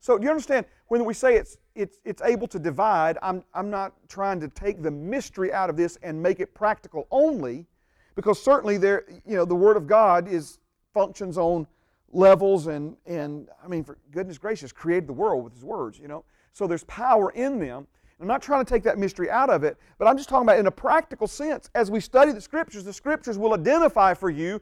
So, 0.00 0.16
do 0.16 0.24
you 0.24 0.30
understand? 0.30 0.66
When 0.86 1.04
we 1.04 1.14
say 1.14 1.36
it's, 1.36 1.58
it's, 1.74 1.98
it's 2.04 2.22
able 2.22 2.46
to 2.48 2.58
divide, 2.58 3.18
I'm, 3.22 3.44
I'm 3.52 3.70
not 3.70 3.92
trying 4.08 4.40
to 4.40 4.48
take 4.48 4.82
the 4.82 4.90
mystery 4.90 5.52
out 5.52 5.68
of 5.68 5.76
this 5.76 5.98
and 6.02 6.22
make 6.22 6.40
it 6.40 6.54
practical 6.54 7.06
only, 7.10 7.66
because 8.14 8.42
certainly 8.42 8.78
there, 8.78 9.04
you 9.26 9.36
know, 9.36 9.44
the 9.44 9.54
Word 9.54 9.76
of 9.76 9.86
God 9.86 10.28
is 10.28 10.58
functions 10.94 11.36
on 11.36 11.66
levels 12.10 12.68
and, 12.68 12.96
and 13.06 13.48
I 13.62 13.68
mean, 13.68 13.84
for 13.84 13.98
goodness 14.10 14.38
gracious, 14.38 14.72
created 14.72 15.08
the 15.08 15.12
world 15.12 15.44
with 15.44 15.52
His 15.52 15.64
words, 15.64 15.98
you 15.98 16.08
know. 16.08 16.24
So 16.52 16.66
there's 16.66 16.84
power 16.84 17.30
in 17.30 17.58
them. 17.58 17.86
I'm 18.20 18.26
not 18.26 18.42
trying 18.42 18.64
to 18.64 18.68
take 18.68 18.82
that 18.82 18.98
mystery 18.98 19.30
out 19.30 19.48
of 19.48 19.62
it, 19.62 19.76
but 19.96 20.08
I'm 20.08 20.16
just 20.16 20.28
talking 20.28 20.48
about 20.48 20.58
in 20.58 20.66
a 20.66 20.72
practical 20.72 21.28
sense. 21.28 21.70
As 21.76 21.88
we 21.88 22.00
study 22.00 22.32
the 22.32 22.40
Scriptures, 22.40 22.82
the 22.82 22.92
Scriptures 22.92 23.38
will 23.38 23.54
identify 23.54 24.14
for 24.14 24.30
you 24.30 24.60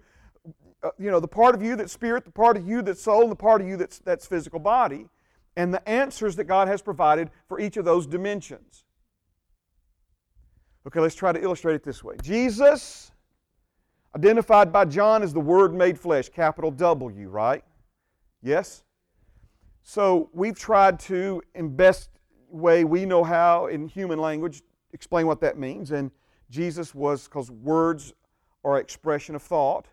uh, 0.83 0.91
you 0.99 1.11
know, 1.11 1.21
the 1.21 1.29
part 1.29 1.55
of 1.55 1.63
you 1.63 1.75
that's 1.75 1.93
spirit, 1.93 2.25
the 2.25 2.31
part 2.31 2.57
of 2.57 2.69
you 2.69 2.83
that's 2.83 3.03
soul, 3.03 3.23
and 3.23 3.33
the 3.33 3.37
part 3.37 3.61
of 3.61 3.67
you 3.67 3.77
that's, 3.77 3.99
that's 4.01 4.27
physical 4.27 4.61
body, 4.61 5.09
and 5.57 5.73
the 5.73 5.87
answers 5.89 6.37
that 6.37 6.45
God 6.45 6.69
has 6.69 6.83
provided 6.83 7.31
for 7.49 7.59
each 7.59 7.77
of 7.77 7.85
those 7.85 8.07
dimensions. 8.07 8.85
Okay, 10.87 11.01
let's 11.01 11.15
try 11.15 11.33
to 11.33 11.43
illustrate 11.43 11.75
it 11.75 11.83
this 11.83 12.05
way. 12.05 12.15
Jesus, 12.23 13.11
identified 14.15 14.73
by 14.73 14.85
John 14.85 15.23
as 15.23 15.33
the 15.33 15.41
Word 15.41 15.75
made 15.75 15.99
flesh, 15.99 16.29
capital 16.29 16.71
W, 16.71 17.29
right? 17.29 17.65
Yes? 18.43 18.85
So 19.83 20.31
we've 20.33 20.59
tried 20.59 21.01
to, 21.01 21.43
in 21.55 21.75
best 21.75 22.11
way 22.49 22.85
we 22.85 23.05
know 23.05 23.25
how, 23.25 23.67
in 23.67 23.89
human 23.89 24.19
language, 24.19 24.63
explain 24.93 25.27
what 25.27 25.41
that 25.41 25.59
means. 25.59 25.91
And 25.91 26.11
Jesus 26.51 26.95
was, 26.95 27.25
because 27.25 27.51
words 27.51 28.13
are 28.65 28.79
expression 28.79 29.35
of 29.35 29.43
thought. 29.43 29.87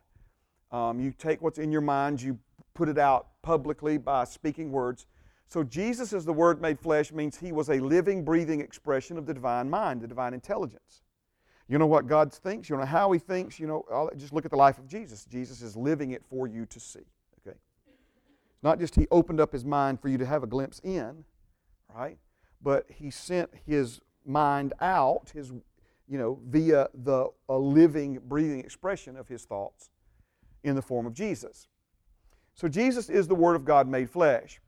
Um, 0.72 1.00
you 1.00 1.12
take 1.12 1.42
what's 1.42 1.60
in 1.60 1.72
your 1.72 1.82
mind, 1.82 2.22
you 2.22 2.38
put 2.74 2.90
it 2.90 2.98
out 2.98 3.28
publicly 3.42 3.98
by 3.98 4.24
speaking 4.24 4.72
words. 4.72 5.06
So 5.48 5.64
Jesus 5.64 6.14
as 6.14 6.26
the 6.26 6.34
Word 6.34 6.62
made 6.62 6.80
flesh 6.80 7.12
means 7.12 7.38
he 7.38 7.52
was 7.52 7.70
a 7.70 7.80
living, 7.80 8.26
breathing 8.26 8.60
expression 8.60 9.18
of 9.18 9.26
the 9.26 9.34
divine 9.34 9.70
mind, 9.70 10.02
the 10.02 10.08
divine 10.08 10.34
intelligence. 10.34 11.04
You 11.68 11.78
know 11.78 11.88
what 11.88 12.08
God 12.08 12.34
thinks, 12.34 12.70
you 12.70 12.78
know 12.78 12.86
how 12.86 13.12
he 13.12 13.20
thinks, 13.20 13.60
you 13.60 13.68
know, 13.68 14.10
just 14.18 14.34
look 14.34 14.46
at 14.46 14.52
the 14.52 14.58
life 14.58 14.78
of 14.78 14.88
Jesus. 14.88 15.26
Jesus 15.26 15.62
is 15.62 15.76
living 15.76 16.12
it 16.12 16.24
for 16.30 16.48
you 16.48 16.66
to 16.66 16.80
see. 16.80 17.06
Okay? 17.40 17.58
Not 18.62 18.80
just 18.80 18.96
he 18.96 19.08
opened 19.12 19.40
up 19.40 19.52
his 19.52 19.64
mind 19.64 20.02
for 20.02 20.10
you 20.10 20.18
to 20.18 20.26
have 20.26 20.44
a 20.44 20.48
glimpse 20.48 20.80
in, 20.84 21.24
right? 21.94 22.18
But 22.62 22.86
he 22.90 23.12
sent 23.12 23.50
his 23.66 24.02
mind 24.26 24.74
out, 24.82 25.32
his 25.34 25.52
you 26.08 26.18
know, 26.18 26.40
via 26.48 26.90
the 26.94 27.28
a 27.50 27.58
living, 27.58 28.20
breathing 28.26 28.60
expression 28.60 29.16
of 29.16 29.28
his 29.28 29.46
thoughts 29.46 29.90
in 30.64 30.76
the 30.76 30.82
form 30.82 31.06
of 31.06 31.14
Jesus. 31.14 31.68
So 32.56 32.68
Jesus 32.68 33.10
is 33.10 33.28
the 33.28 33.36
Word 33.36 33.56
of 33.56 33.66
God 33.66 33.88
made 33.88 34.10
flesh. 34.10 34.60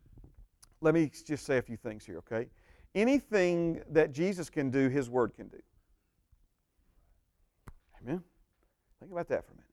Let 0.85 0.93
me 0.93 1.11
just 1.25 1.47
say 1.47 1.57
a 1.57 1.61
few 1.63 1.77
things 1.77 2.05
here, 2.05 2.19
okay? 2.19 2.47
Anything 2.93 3.81
that 3.89 4.11
Jesus 4.11 4.51
can 4.51 4.69
do, 4.69 4.87
His 4.87 5.09
Word 5.09 5.33
can 5.35 5.47
do. 5.47 5.57
Amen? 8.01 8.21
Think 8.99 9.11
about 9.11 9.27
that 9.29 9.43
for 9.45 9.53
a 9.53 9.55
minute. 9.55 9.71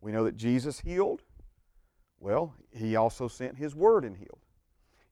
We 0.00 0.10
know 0.10 0.24
that 0.24 0.38
Jesus 0.38 0.80
healed. 0.80 1.20
Well, 2.18 2.54
He 2.72 2.96
also 2.96 3.28
sent 3.28 3.58
His 3.58 3.74
Word 3.76 4.06
and 4.06 4.16
healed. 4.16 4.40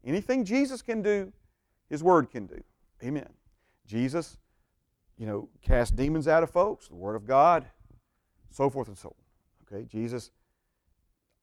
Anything 0.03 0.47
Jesus 0.47 0.81
can 0.81 1.03
do, 1.03 1.31
His 1.91 2.03
Word 2.03 2.31
can 2.31 2.47
do. 2.47 2.65
Amen. 3.05 3.29
Jesus, 3.87 4.39
you 5.19 5.27
know, 5.27 5.51
cast 5.61 5.97
demons 5.97 6.27
out 6.27 6.43
of 6.43 6.49
folks, 6.49 6.89
the 6.89 6.95
Word 6.95 7.15
of 7.15 7.27
God, 7.27 7.67
so 8.51 8.71
forth 8.71 8.89
and 8.89 8.97
so 8.97 9.15
on. 9.71 9.77
Okay? 9.77 9.87
Jesus 9.87 10.31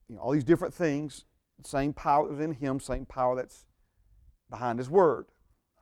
you 0.08 0.16
know, 0.16 0.22
all 0.22 0.32
these 0.32 0.44
different 0.44 0.74
things, 0.74 1.26
same 1.64 1.94
power 1.94 2.26
that 2.26 2.32
was 2.32 2.40
in 2.40 2.54
him, 2.54 2.80
same 2.80 3.06
power 3.06 3.36
that's 3.36 3.66
behind 4.50 4.80
his 4.80 4.90
word. 4.90 5.26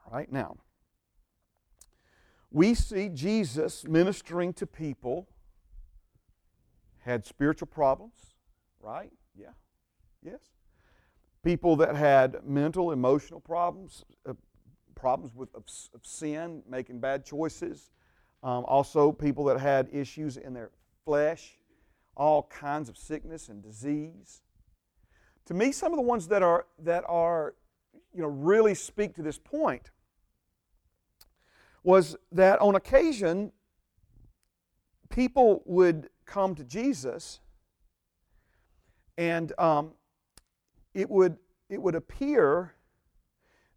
All 0.06 0.18
right, 0.18 0.32
now, 0.32 0.58
we 2.52 2.74
see 2.74 3.10
Jesus 3.10 3.86
ministering 3.86 4.54
to 4.54 4.66
people 4.66 5.28
had 7.00 7.26
spiritual 7.26 7.68
problems, 7.68 8.36
right? 8.82 9.12
Yeah, 9.36 9.52
yes. 10.24 10.42
People 11.44 11.76
that 11.78 11.96
had 11.96 12.46
mental, 12.46 12.92
emotional 12.92 13.40
problems, 13.40 14.04
uh, 14.28 14.34
problems 14.96 15.34
with 15.36 15.54
of, 15.56 15.64
of, 15.94 16.06
sin, 16.06 16.64
making 16.70 17.00
bad 17.00 17.24
choices. 17.26 17.92
Um, 18.44 18.66
also, 18.66 19.12
people 19.12 19.46
that 19.46 19.60
had 19.60 19.90
issues 19.92 20.38
in 20.38 20.54
their 20.54 20.72
flesh, 21.06 21.58
all 22.16 22.44
kinds 22.44 22.90
of 22.90 22.98
sickness 22.98 23.48
and 23.50 23.64
disease. 23.64 24.42
To 25.46 25.54
me, 25.54 25.72
some 25.72 25.94
of 25.94 25.98
the 25.98 26.04
ones 26.04 26.28
that 26.28 26.44
are, 26.44 26.66
that 26.80 27.06
are 27.08 27.56
you 28.18 28.24
know, 28.24 28.30
really 28.30 28.74
speak 28.74 29.14
to 29.14 29.22
this 29.22 29.38
point 29.38 29.92
was 31.84 32.18
that 32.32 32.60
on 32.60 32.74
occasion, 32.74 33.52
people 35.10 35.62
would 35.66 36.10
come 36.26 36.56
to 36.56 36.64
Jesus 36.64 37.40
and 39.20 39.54
um, 39.60 39.92
it, 40.96 41.12
would, 41.12 41.38
it 41.70 41.80
would 41.80 41.94
appear 41.94 42.74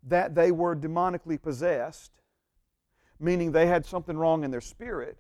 that 0.03 0.35
they 0.35 0.51
were 0.51 0.75
demonically 0.75 1.41
possessed, 1.41 2.13
meaning 3.19 3.53
they 3.53 3.67
had 3.67 3.85
something 3.85 4.17
wrong 4.17 4.43
in 4.43 4.51
their 4.51 4.63
spirit. 4.63 5.19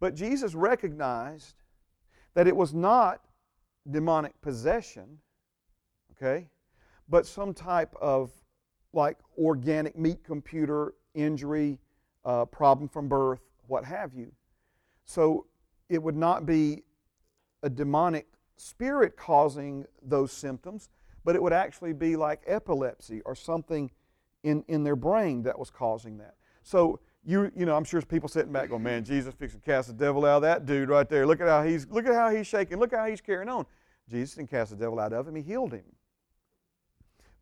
But 0.00 0.16
Jesus 0.16 0.56
recognized 0.56 1.54
that 2.34 2.48
it 2.48 2.56
was 2.56 2.74
not 2.74 3.20
demonic 3.88 4.40
possession, 4.42 5.20
okay, 6.10 6.48
but 7.08 7.26
some 7.26 7.54
type 7.54 7.94
of 8.00 8.30
like 8.92 9.18
organic 9.38 9.98
meat 9.98 10.22
computer 10.24 10.94
injury, 11.14 11.78
uh, 12.24 12.44
problem 12.44 12.88
from 12.88 13.08
birth, 13.08 13.40
what 13.66 13.84
have 13.84 14.14
you. 14.14 14.32
So 15.04 15.46
it 15.88 16.02
would 16.02 16.16
not 16.16 16.46
be 16.46 16.82
a 17.62 17.70
demonic 17.70 18.26
spirit 18.56 19.16
causing 19.16 19.84
those 20.02 20.32
symptoms, 20.32 20.88
but 21.24 21.36
it 21.36 21.42
would 21.42 21.52
actually 21.52 21.92
be 21.92 22.16
like 22.16 22.42
epilepsy 22.46 23.20
or 23.22 23.34
something 23.34 23.90
in, 24.42 24.64
in 24.68 24.84
their 24.84 24.96
brain 24.96 25.42
that 25.42 25.58
was 25.58 25.70
causing 25.70 26.18
that. 26.18 26.34
So 26.62 27.00
you, 27.24 27.52
you 27.54 27.66
know, 27.66 27.76
I'm 27.76 27.84
sure 27.84 28.00
there's 28.00 28.08
people 28.08 28.28
sitting 28.28 28.52
back 28.52 28.70
going, 28.70 28.82
man, 28.82 29.04
Jesus 29.04 29.34
fixing 29.34 29.60
to 29.60 29.64
cast 29.64 29.88
the 29.88 29.94
devil 29.94 30.24
out 30.24 30.36
of 30.36 30.42
that 30.42 30.66
dude 30.66 30.88
right 30.88 31.08
there. 31.08 31.26
Look 31.26 31.40
at 31.40 31.46
how 31.46 31.62
he's, 31.62 31.86
look 31.88 32.06
at 32.06 32.14
how 32.14 32.30
he's 32.30 32.46
shaking. 32.46 32.78
Look 32.78 32.92
at 32.92 32.98
how 32.98 33.06
he's 33.06 33.20
carrying 33.20 33.48
on. 33.48 33.64
Jesus 34.10 34.34
didn't 34.34 34.50
cast 34.50 34.70
the 34.70 34.76
devil 34.76 34.98
out 34.98 35.12
of 35.12 35.28
him. 35.28 35.36
He 35.36 35.42
healed 35.42 35.72
him. 35.72 35.84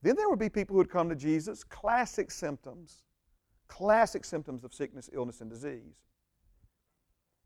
Then 0.03 0.17
there 0.17 0.29
would 0.29 0.39
be 0.39 0.49
people 0.49 0.75
who 0.75 0.79
would 0.79 0.91
come 0.91 1.09
to 1.09 1.15
Jesus, 1.15 1.63
classic 1.63 2.31
symptoms, 2.31 3.03
classic 3.69 4.25
symptoms 4.25 4.65
of 4.65 4.73
sickness, 4.73 5.11
illness, 5.13 5.41
and 5.41 5.51
disease. 5.51 6.05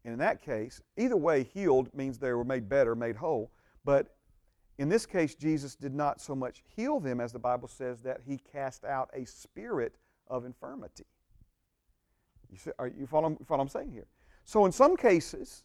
And 0.05 0.13
in 0.13 0.19
that 0.21 0.43
case, 0.43 0.81
either 0.97 1.17
way, 1.17 1.45
healed 1.45 1.93
means 1.95 2.19
they 2.19 2.33
were 2.33 2.45
made 2.45 2.69
better, 2.69 2.95
made 2.95 3.17
whole. 3.17 3.51
But 3.85 4.15
in 4.79 4.89
this 4.89 5.07
case, 5.07 5.35
Jesus 5.35 5.75
did 5.75 5.95
not 5.95 6.21
so 6.21 6.35
much 6.35 6.63
heal 6.77 7.01
them 7.01 7.21
as 7.21 7.33
the 7.33 7.39
Bible 7.39 7.69
says 7.69 8.01
that 8.03 8.21
he 8.27 8.39
cast 8.39 8.85
out 8.85 9.11
a 9.15 9.25
spirit 9.25 9.97
of 10.29 10.45
infirmity. 10.45 11.07
You, 12.51 12.59
see, 12.59 12.71
are 12.79 12.89
you 12.89 13.07
follow, 13.07 13.31
what 13.31 13.61
I'm 13.61 13.69
saying 13.69 13.91
here? 13.93 14.07
So 14.45 14.67
in 14.67 14.73
some 14.73 14.97
cases, 14.97 15.65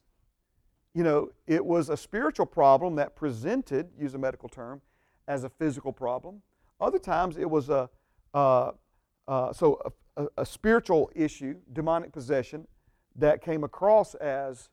you 0.93 1.03
know, 1.03 1.29
it 1.47 1.63
was 1.63 1.89
a 1.89 1.97
spiritual 1.97 2.45
problem 2.45 2.95
that 2.95 3.15
presented, 3.15 3.89
use 3.99 4.15
a 4.15 4.17
medical 4.17 4.49
term, 4.49 4.81
as 5.27 5.43
a 5.43 5.49
physical 5.49 5.93
problem. 5.93 6.41
Other 6.79 6.99
times 6.99 7.37
it 7.37 7.49
was 7.49 7.69
a, 7.69 7.89
so 8.33 9.93
a, 10.17 10.27
a, 10.37 10.45
spiritual 10.45 11.11
issue, 11.15 11.55
demonic 11.73 12.11
possession, 12.11 12.67
that 13.15 13.41
came 13.41 13.63
across 13.63 14.15
as 14.15 14.69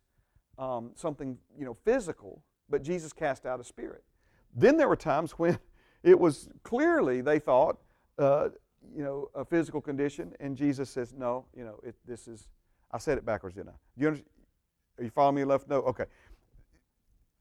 um, 0.59 0.91
something, 0.95 1.39
you 1.59 1.65
know, 1.65 1.77
physical, 1.85 2.43
but 2.69 2.83
Jesus 2.83 3.13
cast 3.13 3.47
out 3.47 3.61
a 3.61 3.65
spirit. 3.65 4.05
Then 4.55 4.77
there 4.77 4.89
were 4.89 4.97
times 4.97 5.33
when 5.39 5.59
it 6.03 6.19
was 6.19 6.49
clearly, 6.63 7.21
they 7.21 7.39
thought, 7.39 7.79
uh, 8.19 8.49
you 8.95 9.03
know, 9.03 9.29
a 9.35 9.45
physical 9.45 9.81
condition, 9.81 10.33
and 10.41 10.57
Jesus 10.57 10.89
says, 10.89 11.13
no, 11.13 11.47
you 11.57 11.65
know, 11.65 11.81
it, 11.83 11.97
this 12.07 12.29
is, 12.29 12.49
I 12.93 12.99
said 12.99 13.19
it 13.19 13.27
backwards, 13.27 13.57
didn't 13.57 13.71
I? 13.71 13.79
You 13.97 14.07
understand? 14.09 14.31
Are 14.99 15.05
you 15.05 15.11
following 15.11 15.37
me 15.37 15.45
left? 15.45 15.69
No? 15.69 15.77
Okay. 15.83 16.05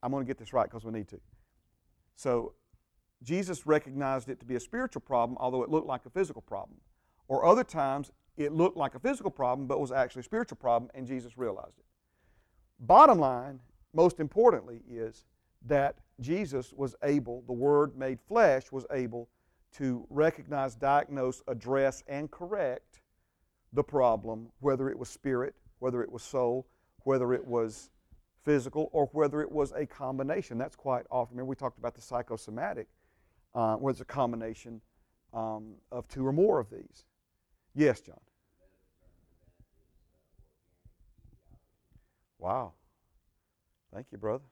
I'm 0.03 0.11
going 0.11 0.23
to 0.23 0.27
get 0.27 0.37
this 0.37 0.53
right 0.53 0.65
because 0.65 0.83
we 0.83 0.91
need 0.91 1.07
to. 1.09 1.19
So, 2.15 2.53
Jesus 3.23 3.65
recognized 3.65 4.29
it 4.29 4.39
to 4.39 4.45
be 4.45 4.55
a 4.55 4.59
spiritual 4.59 5.01
problem, 5.01 5.37
although 5.39 5.63
it 5.63 5.69
looked 5.69 5.87
like 5.87 6.05
a 6.05 6.09
physical 6.09 6.41
problem. 6.41 6.77
Or 7.27 7.45
other 7.45 7.63
times, 7.63 8.11
it 8.37 8.51
looked 8.51 8.77
like 8.77 8.95
a 8.95 8.99
physical 8.99 9.31
problem, 9.31 9.67
but 9.67 9.79
was 9.79 9.91
actually 9.91 10.21
a 10.21 10.23
spiritual 10.23 10.57
problem, 10.57 10.91
and 10.93 11.07
Jesus 11.07 11.37
realized 11.37 11.79
it. 11.79 11.85
Bottom 12.79 13.19
line, 13.19 13.59
most 13.93 14.19
importantly, 14.19 14.81
is 14.89 15.25
that 15.65 15.95
Jesus 16.19 16.73
was 16.73 16.95
able, 17.03 17.43
the 17.47 17.53
Word 17.53 17.97
made 17.97 18.19
flesh, 18.27 18.71
was 18.71 18.85
able 18.91 19.29
to 19.73 20.05
recognize, 20.09 20.75
diagnose, 20.75 21.41
address, 21.47 22.03
and 22.07 22.29
correct 22.31 23.01
the 23.73 23.83
problem, 23.83 24.47
whether 24.59 24.89
it 24.89 24.97
was 24.97 25.09
spirit, 25.09 25.55
whether 25.79 26.01
it 26.01 26.11
was 26.11 26.23
soul, 26.23 26.67
whether 27.03 27.33
it 27.33 27.45
was 27.45 27.89
physical, 28.43 28.89
or 28.93 29.07
whether 29.11 29.41
it 29.41 29.51
was 29.51 29.71
a 29.73 29.85
combination. 29.85 30.57
That's 30.57 30.75
quite 30.75 31.05
often. 31.09 31.35
Remember, 31.35 31.49
we 31.49 31.55
talked 31.55 31.77
about 31.77 31.95
the 31.95 32.01
psychosomatic, 32.01 32.87
uh, 33.55 33.75
where 33.77 33.91
it's 33.91 34.01
a 34.01 34.05
combination 34.05 34.81
um, 35.33 35.75
of 35.91 36.07
two 36.07 36.25
or 36.27 36.33
more 36.33 36.59
of 36.59 36.69
these. 36.69 37.05
Yes, 37.73 38.01
John. 38.01 38.19
Wow. 42.37 42.73
Thank 43.93 44.07
you, 44.11 44.17
brother. 44.17 44.43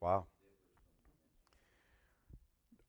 Wow. 0.00 0.26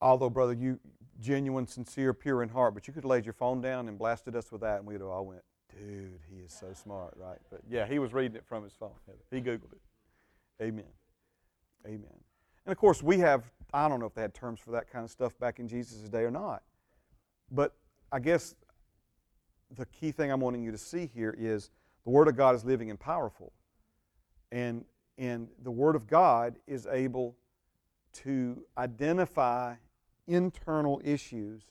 Although, 0.01 0.31
brother, 0.31 0.53
you 0.53 0.79
genuine, 1.23 1.65
sincere, 1.65 2.13
pure 2.13 2.43
in 2.43 2.49
heart, 2.49 2.73
but 2.73 2.87
you 2.87 2.93
could 2.93 3.03
have 3.03 3.09
laid 3.09 3.25
your 3.25 3.33
phone 3.33 3.61
down 3.61 3.87
and 3.87 3.97
blasted 3.97 4.35
us 4.35 4.51
with 4.51 4.61
that, 4.61 4.79
and 4.79 4.85
we'd 4.85 4.99
have 4.99 5.09
all 5.09 5.25
went, 5.25 5.41
dude, 5.79 6.19
he 6.29 6.41
is 6.41 6.53
so 6.53 6.73
smart, 6.73 7.13
right? 7.17 7.39
But 7.49 7.61
yeah, 7.67 7.87
he 7.87 7.97
was 7.97 8.13
reading 8.13 8.35
it 8.35 8.45
from 8.45 8.63
his 8.63 8.73
phone. 8.73 8.91
He 9.31 9.41
Googled 9.41 9.73
it. 9.73 9.81
Amen. 10.61 10.85
Amen. 11.85 12.19
And 12.65 12.71
of 12.71 12.77
course, 12.77 13.01
we 13.01 13.17
have, 13.19 13.43
I 13.73 13.87
don't 13.87 13.99
know 13.99 14.05
if 14.05 14.13
they 14.13 14.21
had 14.21 14.33
terms 14.33 14.59
for 14.59 14.71
that 14.71 14.91
kind 14.91 15.03
of 15.03 15.11
stuff 15.11 15.37
back 15.39 15.59
in 15.59 15.67
Jesus' 15.67 16.09
day 16.09 16.21
or 16.21 16.31
not. 16.31 16.63
But 17.51 17.75
I 18.11 18.19
guess 18.19 18.55
the 19.75 19.85
key 19.87 20.11
thing 20.11 20.31
I'm 20.31 20.39
wanting 20.39 20.63
you 20.63 20.71
to 20.71 20.77
see 20.77 21.09
here 21.13 21.35
is 21.37 21.71
the 22.03 22.11
Word 22.11 22.27
of 22.27 22.35
God 22.35 22.55
is 22.55 22.63
living 22.63 22.89
and 22.89 22.99
powerful. 22.99 23.53
And, 24.51 24.85
and 25.17 25.47
the 25.63 25.71
Word 25.71 25.95
of 25.95 26.07
God 26.07 26.57
is 26.67 26.87
able 26.87 27.35
to 28.13 28.63
identify 28.77 29.75
internal 30.27 31.01
issues 31.03 31.63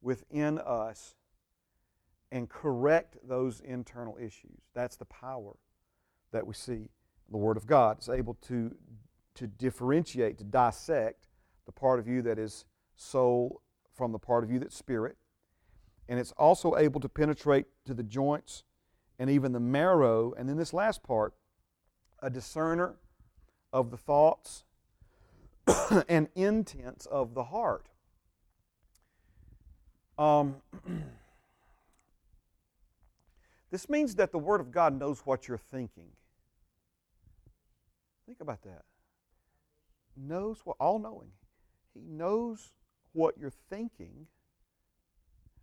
within 0.00 0.58
us 0.58 1.14
and 2.30 2.48
correct 2.48 3.16
those 3.22 3.60
internal 3.60 4.16
issues. 4.18 4.62
That's 4.74 4.96
the 4.96 5.04
power 5.04 5.56
that 6.32 6.46
we 6.46 6.54
see. 6.54 6.88
The 7.30 7.36
Word 7.36 7.56
of 7.56 7.66
God 7.66 8.00
is 8.00 8.08
able 8.08 8.34
to, 8.48 8.74
to 9.34 9.46
differentiate, 9.46 10.38
to 10.38 10.44
dissect 10.44 11.26
the 11.66 11.72
part 11.72 12.00
of 12.00 12.08
you 12.08 12.22
that 12.22 12.38
is 12.38 12.64
soul 12.96 13.62
from 13.94 14.12
the 14.12 14.18
part 14.18 14.44
of 14.44 14.50
you 14.50 14.58
that's 14.58 14.76
spirit. 14.76 15.16
And 16.08 16.18
it's 16.18 16.32
also 16.32 16.76
able 16.76 17.00
to 17.00 17.08
penetrate 17.08 17.66
to 17.86 17.94
the 17.94 18.02
joints 18.02 18.64
and 19.18 19.30
even 19.30 19.52
the 19.52 19.60
marrow. 19.60 20.32
And 20.36 20.48
then 20.48 20.56
this 20.56 20.72
last 20.72 21.02
part, 21.02 21.34
a 22.20 22.30
discerner 22.30 22.96
of 23.72 23.90
the 23.90 23.96
thoughts 23.96 24.64
and 26.08 26.28
intents 26.34 27.06
of 27.06 27.34
the 27.34 27.44
heart. 27.44 27.86
Um, 30.18 30.56
this 33.70 33.88
means 33.88 34.14
that 34.16 34.32
the 34.32 34.38
Word 34.38 34.60
of 34.60 34.70
God 34.70 34.98
knows 34.98 35.20
what 35.20 35.48
you're 35.48 35.58
thinking. 35.58 36.10
Think 38.26 38.40
about 38.40 38.62
that. 38.62 38.84
Knows 40.16 40.60
what, 40.64 40.76
all 40.78 40.98
knowing. 40.98 41.30
He 41.94 42.00
knows 42.00 42.72
what 43.12 43.36
you're 43.38 43.52
thinking. 43.70 44.26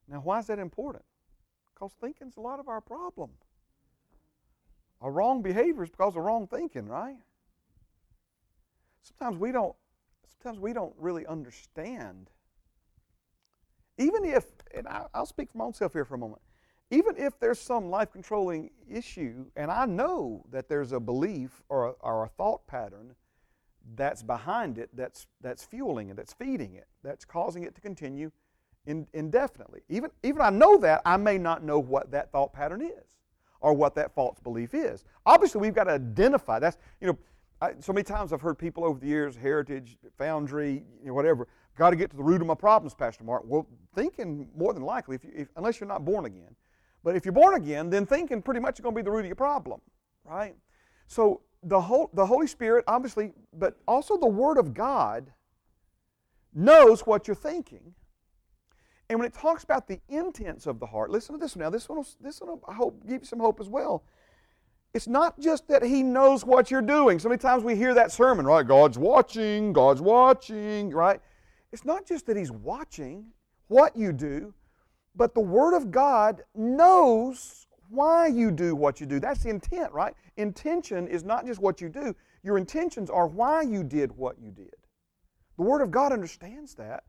Now, 0.08 0.20
why 0.20 0.40
is 0.40 0.48
that 0.48 0.60
important? 0.60 1.06
Because 1.74 1.92
thinking's 2.02 2.38
a 2.38 2.42
lot 2.42 2.60
of 2.60 2.68
our 2.68 2.82
problem. 2.82 3.32
Our 5.02 5.12
wrong 5.12 5.42
behavior 5.42 5.84
is 5.84 5.90
because 5.90 6.16
of 6.16 6.24
wrong 6.24 6.48
thinking, 6.48 6.88
right? 6.88 7.16
Sometimes 9.02 9.40
we 9.40 9.52
don't 9.52 9.76
sometimes 10.42 10.62
we 10.62 10.74
don't 10.74 10.94
really 10.98 11.26
understand. 11.26 12.30
Even 13.98 14.24
if, 14.24 14.46
and 14.74 14.88
I'll 15.14 15.26
speak 15.26 15.52
for 15.52 15.58
myself 15.58 15.94
here 15.94 16.06
for 16.06 16.16
a 16.16 16.18
moment, 16.18 16.42
even 16.92 17.16
if 17.18 17.40
there's 17.40 17.60
some 17.60 17.90
life 17.90 18.12
controlling 18.12 18.72
issue, 18.90 19.46
and 19.56 19.70
I 19.70 19.86
know 19.86 20.46
that 20.52 20.70
there's 20.70 20.92
a 20.92 21.00
belief 21.00 21.62
or 21.70 21.88
a, 21.88 21.92
or 22.00 22.24
a 22.24 22.30
thought 22.30 22.66
pattern 22.66 23.16
that's 23.96 24.24
behind 24.24 24.78
it, 24.78 24.90
that's, 24.94 25.28
that's 25.42 25.64
fueling 25.66 26.10
it, 26.10 26.16
that's 26.16 26.34
feeding 26.34 26.76
it, 26.76 26.88
that's 27.04 27.26
causing 27.26 27.64
it 27.64 27.76
to 27.76 27.82
continue 27.82 28.32
in, 28.86 29.06
indefinitely. 29.14 29.82
Even, 29.90 30.10
even 30.24 30.42
I 30.42 30.50
know 30.50 30.78
that, 30.78 31.02
I 31.06 31.18
may 31.18 31.38
not 31.38 31.64
know 31.64 31.80
what 31.80 32.12
that 32.12 32.32
thought 32.32 32.54
pattern 32.54 32.82
is 32.82 33.18
or 33.62 33.74
what 33.74 33.94
that 33.96 34.16
false 34.16 34.40
belief 34.40 34.74
is. 34.74 35.04
Obviously, 35.26 35.62
we've 35.62 35.76
got 35.76 35.84
to 35.86 35.92
identify. 35.92 36.60
That's, 36.60 36.78
you 37.02 37.08
know, 37.08 37.18
I, 37.62 37.74
so 37.80 37.92
many 37.92 38.04
times 38.04 38.32
I've 38.32 38.42
heard 38.42 38.58
people 38.58 38.86
over 38.86 39.00
the 39.00 39.08
years, 39.08 39.36
Heritage, 39.36 39.98
Foundry, 40.18 40.86
you 41.02 41.08
know, 41.08 41.14
whatever, 41.14 41.48
got 41.78 41.90
to 41.90 41.96
get 41.96 42.10
to 42.12 42.18
the 42.18 42.24
root 42.24 42.42
of 42.42 42.48
my 42.48 42.56
problems, 42.56 42.94
Pastor 42.94 43.24
Mark. 43.24 43.44
Well, 43.46 43.68
thinking 43.96 44.48
more 44.56 44.74
than 44.74 44.84
likely, 44.84 45.16
if 45.16 45.24
you, 45.24 45.32
if, 45.36 45.48
unless 45.58 45.80
you're 45.80 45.88
not 45.88 46.06
born 46.06 46.26
again, 46.26 46.56
but 47.04 47.16
if 47.16 47.26
you're 47.26 47.34
born 47.34 47.56
again, 47.56 47.90
then 47.90 48.06
thinking 48.06 48.42
pretty 48.42 48.60
much 48.60 48.80
is 48.80 48.84
going 48.84 48.96
to 48.96 49.00
be 49.00 49.04
the 49.04 49.12
root 49.12 49.22
of 49.22 49.26
your 49.26 49.36
problem, 49.36 49.82
right? 50.24 50.56
So 51.08 51.42
the 51.64 51.80
whole, 51.80 52.10
the 52.14 52.26
Holy 52.26 52.48
Spirit, 52.48 52.86
obviously, 52.88 53.34
but 53.54 53.78
also 53.88 54.18
the 54.18 54.28
Word 54.28 54.58
of 54.58 54.74
God 54.74 55.32
knows 56.54 57.02
what 57.02 57.28
you're 57.28 57.36
thinking. 57.36 57.94
And 59.10 59.20
when 59.20 59.28
it 59.28 59.34
talks 59.34 59.64
about 59.64 59.88
the 59.88 60.00
intents 60.08 60.68
of 60.68 60.80
the 60.80 60.86
heart, 60.86 61.10
listen 61.10 61.34
to 61.34 61.40
this 61.40 61.56
one 61.56 61.64
now. 61.64 61.70
This 61.70 61.90
one, 61.90 61.98
will, 61.98 62.08
this 62.22 62.40
one 62.40 62.52
will, 62.52 62.64
I 62.68 62.74
hope 62.74 63.02
give 63.08 63.22
you 63.22 63.26
some 63.26 63.40
hope 63.40 63.60
as 63.60 63.68
well. 63.68 64.04
It's 64.94 65.08
not 65.08 65.40
just 65.40 65.68
that 65.68 65.84
He 65.84 66.02
knows 66.02 66.44
what 66.44 66.72
you're 66.72 66.82
doing. 66.82 67.20
So 67.20 67.30
many 67.30 67.40
times 67.40 67.64
we 67.64 67.76
hear 67.76 67.94
that 67.94 68.12
sermon, 68.12 68.46
right? 68.46 68.66
God's 68.66 68.98
watching, 68.98 69.72
God's 69.72 70.02
watching, 70.02 70.90
right? 70.90 71.22
It's 71.72 71.86
not 71.86 72.08
just 72.08 72.26
that 72.26 72.38
He's 72.38 72.52
watching 72.52 73.28
what 73.68 73.96
you 73.96 74.12
do, 74.12 74.54
but 75.16 75.36
the 75.36 75.42
Word 75.42 75.76
of 75.76 75.92
God 75.92 76.42
knows 76.56 77.68
why 77.90 78.28
you 78.28 78.52
do 78.52 78.76
what 78.76 79.00
you 79.00 79.06
do. 79.06 79.20
That's 79.20 79.44
the 79.44 79.50
intent, 79.50 79.92
right? 79.92 80.14
Intention 80.38 81.08
is 81.08 81.24
not 81.24 81.46
just 81.46 81.60
what 81.60 81.82
you 81.82 81.90
do, 81.90 82.16
your 82.44 82.58
intentions 82.58 83.10
are 83.10 83.28
why 83.28 83.62
you 83.62 83.84
did 83.84 84.12
what 84.12 84.40
you 84.40 84.52
did. 84.52 84.76
The 85.58 85.64
Word 85.64 85.82
of 85.82 85.92
God 85.92 86.12
understands 86.12 86.74
that. 86.76 87.04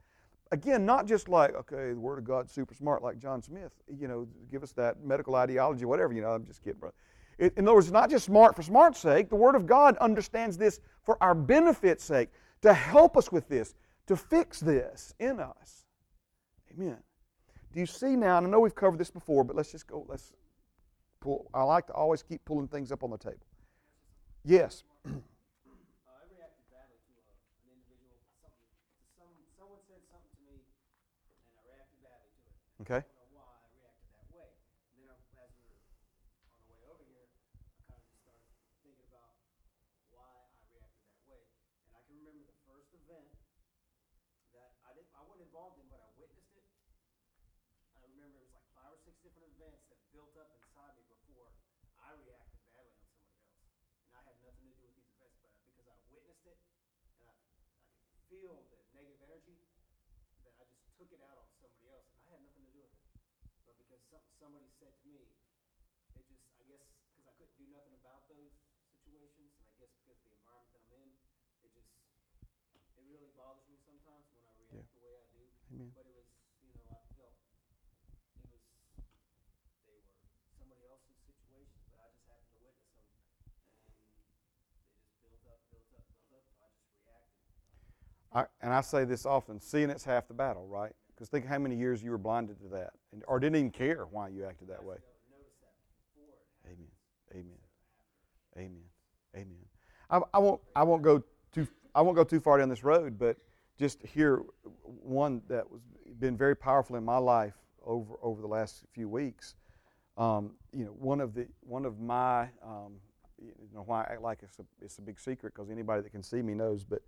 Again, 0.52 0.84
not 0.84 1.06
just 1.06 1.28
like, 1.28 1.54
okay, 1.54 1.92
the 1.92 2.00
Word 2.00 2.18
of 2.18 2.24
God's 2.24 2.52
super 2.52 2.74
smart 2.74 3.02
like 3.02 3.18
John 3.18 3.40
Smith, 3.40 3.72
you 3.88 4.08
know, 4.08 4.26
give 4.50 4.64
us 4.64 4.72
that 4.72 5.02
medical 5.04 5.36
ideology, 5.36 5.84
whatever, 5.84 6.12
you 6.12 6.20
know, 6.20 6.32
I'm 6.32 6.44
just 6.44 6.62
kidding, 6.62 6.80
brother. 6.80 6.96
In 7.40 7.66
other 7.66 7.74
words, 7.74 7.90
not 7.90 8.10
just 8.10 8.26
smart 8.26 8.54
for 8.54 8.62
smart's 8.62 9.00
sake. 9.00 9.30
The 9.30 9.36
Word 9.36 9.54
of 9.54 9.66
God 9.66 9.96
understands 9.96 10.58
this 10.58 10.80
for 11.02 11.16
our 11.22 11.34
benefit's 11.34 12.04
sake, 12.04 12.28
to 12.60 12.74
help 12.74 13.16
us 13.16 13.32
with 13.32 13.48
this, 13.48 13.74
to 14.06 14.14
fix 14.14 14.60
this 14.60 15.14
in 15.18 15.40
us. 15.40 15.86
Amen. 16.70 16.98
Do 17.72 17.80
you 17.80 17.86
see 17.86 18.14
now? 18.14 18.36
And 18.36 18.46
I 18.46 18.50
know 18.50 18.60
we've 18.60 18.74
covered 18.74 18.98
this 18.98 19.10
before, 19.10 19.42
but 19.42 19.56
let's 19.56 19.72
just 19.72 19.86
go. 19.86 20.04
Let's 20.06 20.34
pull. 21.20 21.48
I 21.54 21.62
like 21.62 21.86
to 21.86 21.94
always 21.94 22.22
keep 22.22 22.44
pulling 22.44 22.68
things 22.68 22.92
up 22.92 23.02
on 23.02 23.10
the 23.10 23.18
table. 23.18 23.46
Yes. 24.44 24.84
Okay. 32.82 33.04
feel 58.40 58.56
the 58.72 58.80
negative 58.96 59.20
energy 59.26 59.58
that 60.46 60.54
I 60.56 60.64
just 60.64 60.80
took 60.96 61.12
it 61.12 61.20
out 61.20 61.36
on 61.36 61.44
somebody 61.60 61.92
else, 61.92 62.08
and 62.14 62.24
I 62.24 62.38
had 62.38 62.42
nothing 62.46 62.64
to 62.64 62.72
do 62.72 62.80
with 62.80 62.94
it. 62.94 63.04
But 63.68 63.74
because 63.76 63.99
some, 64.10 64.26
somebody 64.34 64.66
said 64.82 64.90
to 64.90 65.06
me, 65.06 65.30
it 66.18 66.26
just, 66.26 66.42
I 66.58 66.66
guess, 66.66 66.82
because 67.14 67.30
I 67.30 67.34
couldn't 67.38 67.54
do 67.54 67.70
nothing 67.70 67.94
about 67.94 68.26
those 68.26 68.50
situations, 68.90 69.54
and 69.54 69.64
I 69.70 69.74
guess 69.78 69.94
because 70.02 70.18
of 70.18 70.26
the 70.26 70.34
environment 70.34 70.74
that 70.74 70.82
I'm 70.82 70.94
in, 70.98 71.10
it 71.62 71.70
just, 71.70 71.94
it 72.98 73.06
really 73.06 73.30
bothers 73.38 73.62
me 73.70 73.78
sometimes 73.78 74.26
when 74.34 74.42
I 74.42 74.52
react 74.58 74.90
yeah. 74.90 74.98
the 74.98 75.02
way 75.06 75.14
I 75.14 75.26
do. 75.30 75.42
Amen. 75.70 75.94
But 75.94 76.04
it 76.10 76.14
was, 76.18 76.26
you 76.58 76.74
know, 76.74 76.82
I 76.90 76.98
felt 77.14 77.38
it 77.38 78.50
was, 78.50 78.66
they 79.86 79.94
were 79.94 80.02
somebody 80.58 80.82
else's 80.90 81.14
situation, 81.22 81.78
but 81.94 82.02
I 82.02 82.10
just 82.10 82.26
happened 82.26 82.50
to 82.58 82.60
witness 82.66 82.90
them, 82.98 83.06
and 83.06 83.78
they 83.94 84.10
just 84.10 84.26
built 85.22 85.38
up, 85.46 85.62
built 85.70 85.86
up, 85.94 86.02
built 86.10 86.34
up, 86.34 86.46
so 86.50 86.58
I 86.66 86.70
just 86.74 86.90
reacted. 86.98 87.46
I, 88.34 88.50
and 88.58 88.74
I 88.74 88.82
say 88.82 89.06
this 89.06 89.22
often 89.22 89.62
seeing 89.62 89.90
it's 89.90 90.02
half 90.02 90.26
the 90.26 90.34
battle, 90.34 90.66
right? 90.66 90.94
Because 91.20 91.28
think 91.28 91.44
how 91.44 91.58
many 91.58 91.76
years 91.76 92.02
you 92.02 92.10
were 92.12 92.16
blinded 92.16 92.58
to 92.62 92.68
that, 92.68 92.92
and, 93.12 93.22
or 93.28 93.38
didn't 93.38 93.56
even 93.56 93.70
care 93.70 94.06
why 94.10 94.28
you 94.28 94.46
acted 94.46 94.68
that 94.68 94.82
way. 94.82 94.96
Amen. 96.64 96.88
Amen. 97.32 97.58
Amen. 98.56 98.82
Amen. 99.36 99.66
I, 100.08 100.20
I 100.32 100.38
won't. 100.38 100.62
I 100.74 100.82
won't 100.82 101.02
go 101.02 101.22
too. 101.52 101.68
I 101.94 102.00
won't 102.00 102.16
go 102.16 102.24
too 102.24 102.40
far 102.40 102.56
down 102.56 102.70
this 102.70 102.82
road, 102.82 103.18
but 103.18 103.36
just 103.78 104.02
here 104.02 104.44
one 104.82 105.42
that 105.46 105.70
was 105.70 105.82
been 106.20 106.38
very 106.38 106.56
powerful 106.56 106.96
in 106.96 107.04
my 107.04 107.18
life 107.18 107.58
over 107.84 108.14
over 108.22 108.40
the 108.40 108.48
last 108.48 108.86
few 108.94 109.06
weeks. 109.06 109.56
Um, 110.16 110.52
you 110.72 110.86
know, 110.86 110.92
one 110.92 111.20
of 111.20 111.34
the 111.34 111.46
one 111.60 111.84
of 111.84 112.00
my 112.00 112.48
um, 112.64 112.94
you 113.38 113.74
know 113.74 113.82
why 113.84 114.04
I 114.04 114.12
act 114.12 114.22
like 114.22 114.38
it's 114.42 114.58
a 114.58 114.64
it's 114.80 114.96
a 114.96 115.02
big 115.02 115.20
secret 115.20 115.52
because 115.54 115.68
anybody 115.68 116.00
that 116.00 116.12
can 116.12 116.22
see 116.22 116.40
me 116.40 116.54
knows, 116.54 116.82
but 116.82 117.02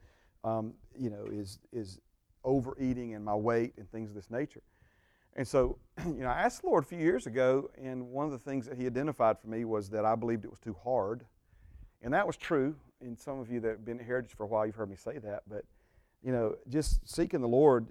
um, 0.45 0.75
you 0.99 1.09
know 1.09 1.25
is 1.33 1.61
is 1.73 1.99
overeating 2.45 3.14
and 3.14 3.24
my 3.24 3.34
weight 3.34 3.74
and 3.76 3.90
things 3.90 4.11
of 4.11 4.14
this 4.14 4.30
nature. 4.30 4.62
And 5.34 5.47
so, 5.47 5.78
you 6.07 6.20
know, 6.20 6.28
I 6.28 6.43
asked 6.43 6.62
the 6.62 6.68
Lord 6.68 6.84
a 6.84 6.86
few 6.86 6.99
years 6.99 7.26
ago, 7.26 7.70
and 7.82 8.11
one 8.11 8.26
of 8.26 8.32
the 8.32 8.38
things 8.38 8.66
that 8.66 8.76
He 8.76 8.86
identified 8.86 9.38
for 9.38 9.49
me 9.49 9.64
was 9.64 9.88
that 9.90 10.05
I 10.05 10.14
believed 10.14 10.45
it 10.45 10.51
was 10.51 10.61
too 10.61 10.76
hard. 10.84 11.24
And 12.03 12.12
that 12.12 12.26
was 12.26 12.36
true. 12.36 12.74
And 13.01 13.18
some 13.18 13.38
of 13.38 13.51
you 13.51 13.61
that 13.61 13.68
have 13.68 13.84
been 13.84 14.01
at 14.01 14.07
Heritage 14.07 14.32
for 14.36 14.45
a 14.45 14.47
while, 14.47 14.66
you've 14.66 14.74
heard 14.74 14.90
me 14.90 14.97
say 14.97 15.18
that. 15.18 15.43
But, 15.49 15.64
you 16.22 16.32
know, 16.32 16.57
just 16.68 17.09
seeking 17.09 17.40
the 17.40 17.49
Lord, 17.49 17.86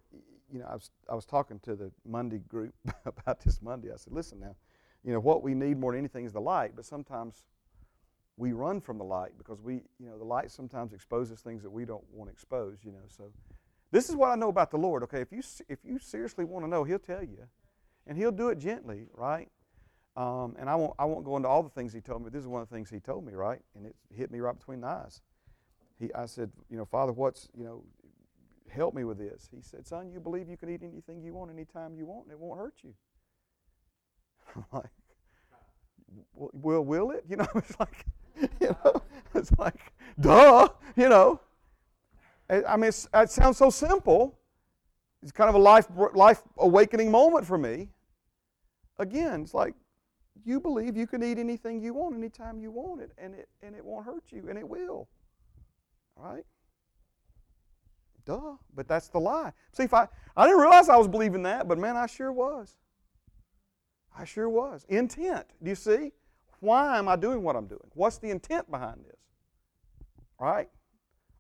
you 0.52 0.60
know, 0.60 0.66
I 0.70 0.74
was, 0.74 0.92
I 1.10 1.16
was 1.16 1.26
talking 1.26 1.60
to 1.62 1.76
the 1.76 1.92
Monday 2.06 2.40
group 2.40 2.74
about 3.06 3.42
this 3.42 3.62
Monday. 3.62 3.90
I 3.92 3.98
said, 3.98 4.14
listen 4.14 4.40
now, 4.40 4.56
you 5.04 5.14
know, 5.14 5.20
what 5.20 5.42
we 5.42 5.54
need 5.54 5.80
more 5.80 5.92
than 5.92 6.00
anything 6.00 6.26
is 6.26 6.34
the 6.34 6.42
light, 6.42 6.74
but 6.76 6.86
sometimes 6.86 7.46
we 8.38 8.54
run 8.54 8.82
from 8.82 8.98
the 8.98 9.04
light 9.04 9.32
because 9.38 9.62
we, 9.62 9.76
you 10.00 10.08
know, 10.08 10.18
the 10.18 10.24
light 10.24 10.52
sometimes 10.52 10.94
exposes 10.94 11.40
things 11.42 11.64
that 11.64 11.70
we 11.70 11.86
don't 11.86 12.04
want 12.12 12.30
to 12.30 12.34
expose, 12.34 12.80
you 12.84 12.92
know. 12.92 13.04
So 13.08 13.32
this 13.92 14.10
is 14.10 14.16
what 14.16 14.30
I 14.30 14.36
know 14.36 14.50
about 14.50 14.72
the 14.72 14.78
Lord, 14.78 15.04
okay? 15.04 15.22
If 15.22 15.32
you, 15.32 15.42
if 15.68 15.80
you 15.84 16.00
seriously 16.00 16.46
want 16.46 16.66
to 16.66 16.70
know, 16.70 16.84
He'll 16.84 17.00
tell 17.00 17.24
you. 17.24 17.48
And 18.08 18.18
He'll 18.18 18.32
do 18.32 18.50
it 18.50 18.58
gently, 18.58 19.08
right? 19.14 19.50
Um, 20.16 20.56
and 20.60 20.70
I 20.70 20.76
won't, 20.76 20.94
I 21.00 21.06
won't 21.06 21.24
go 21.24 21.38
into 21.38 21.48
all 21.48 21.64
the 21.64 21.70
things 21.70 21.94
He 21.94 22.02
told 22.02 22.22
me. 22.22 22.26
But 22.26 22.34
this 22.34 22.42
is 22.42 22.48
one 22.48 22.62
of 22.62 22.70
the 22.70 22.76
things 22.76 22.90
He 22.90 23.00
told 23.00 23.26
me, 23.26 23.34
right? 23.34 23.60
And 23.76 23.86
it 23.86 23.96
hit 24.16 24.32
me 24.32 24.40
right 24.40 24.58
between 24.58 24.82
the 24.82 24.88
eyes. 24.88 25.22
He, 26.00 26.14
I 26.14 26.26
said, 26.26 26.52
you 26.70 26.78
know, 26.78 26.86
Father, 26.86 27.12
what's, 27.12 27.50
you 27.56 27.64
know, 27.64 27.84
help 28.70 28.94
me 28.94 29.04
with 29.04 29.18
this. 29.18 29.50
He 29.54 29.62
said, 29.62 29.86
son, 29.86 30.12
you 30.12 30.20
believe 30.20 30.50
you 30.50 30.58
can 30.58 30.70
eat 30.70 30.82
anything 30.84 31.22
you 31.22 31.34
want 31.34 31.52
anytime 31.52 31.94
you 31.96 32.06
want 32.06 32.26
and 32.26 32.32
it 32.32 32.40
won't 32.40 32.60
hurt 32.60 32.76
you. 32.84 32.94
I'm 34.56 34.64
like, 34.72 34.90
well, 36.34 36.84
will 36.84 37.12
it? 37.12 37.26
You 37.30 37.38
know, 37.38 37.48
it's 37.56 37.80
like, 37.80 38.06
you 38.62 38.76
know, 38.84 39.02
it's 39.36 39.52
like, 39.58 39.94
duh, 40.20 40.70
you 40.96 41.10
know. 41.10 41.40
I 42.52 42.76
mean, 42.76 42.92
it 43.14 43.30
sounds 43.30 43.58
so 43.58 43.70
simple. 43.70 44.38
It's 45.24 45.32
kind 45.32 45.50
of 45.50 45.56
a 45.56 45.60
life, 45.60 45.88
life 46.14 46.42
awakening 46.58 47.10
moment 47.10 47.46
for 47.46 47.58
me. 47.58 47.90
Again, 49.00 49.42
it's 49.44 49.54
like 49.54 49.74
you 50.44 50.60
believe 50.60 50.98
you 50.98 51.08
can 51.08 51.24
eat 51.24 51.38
anything 51.38 51.82
you 51.82 51.94
want 51.94 52.16
anytime 52.16 52.60
you 52.60 52.72
want 52.72 53.02
it, 53.02 53.12
and 53.18 53.36
it 53.36 53.48
and 53.62 53.76
it 53.76 53.84
won't 53.84 54.06
hurt 54.06 54.24
you, 54.30 54.48
and 54.50 54.58
it 54.58 54.68
will. 54.68 55.08
Right? 56.16 56.44
Duh. 58.26 58.56
But 58.76 58.88
that's 58.88 59.08
the 59.08 59.20
lie. 59.20 59.54
See, 59.72 59.84
if 59.84 59.94
I 59.94 60.08
I 60.36 60.46
didn't 60.46 60.60
realize 60.60 60.90
I 60.90 60.98
was 60.98 61.08
believing 61.08 61.44
that, 61.44 61.68
but 61.68 61.78
man, 61.78 61.96
I 61.96 62.08
sure 62.08 62.32
was. 62.32 62.76
I 64.18 64.26
sure 64.26 64.50
was. 64.50 64.86
Intent. 64.90 65.46
Do 65.64 65.70
you 65.70 65.76
see? 65.76 66.12
Why 66.60 66.98
am 66.98 67.08
I 67.08 67.16
doing 67.16 67.44
what 67.44 67.56
I'm 67.56 67.66
doing? 67.68 67.90
What's 67.94 68.18
the 68.18 68.30
intent 68.30 68.70
behind 68.70 69.06
this? 69.06 69.20
Right? 70.40 70.70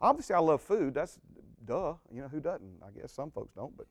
Obviously, 0.02 0.36
I 0.36 0.39
love 0.39 0.62
food. 0.62 0.93
That's 0.93 1.20
duh. 1.66 1.93
You 2.12 2.22
know, 2.22 2.28
who 2.28 2.39
doesn't? 2.39 2.82
I 2.84 2.99
guess 2.99 3.12
some 3.12 3.32
folks 3.32 3.54
don't, 3.54 3.76
but 3.78 3.88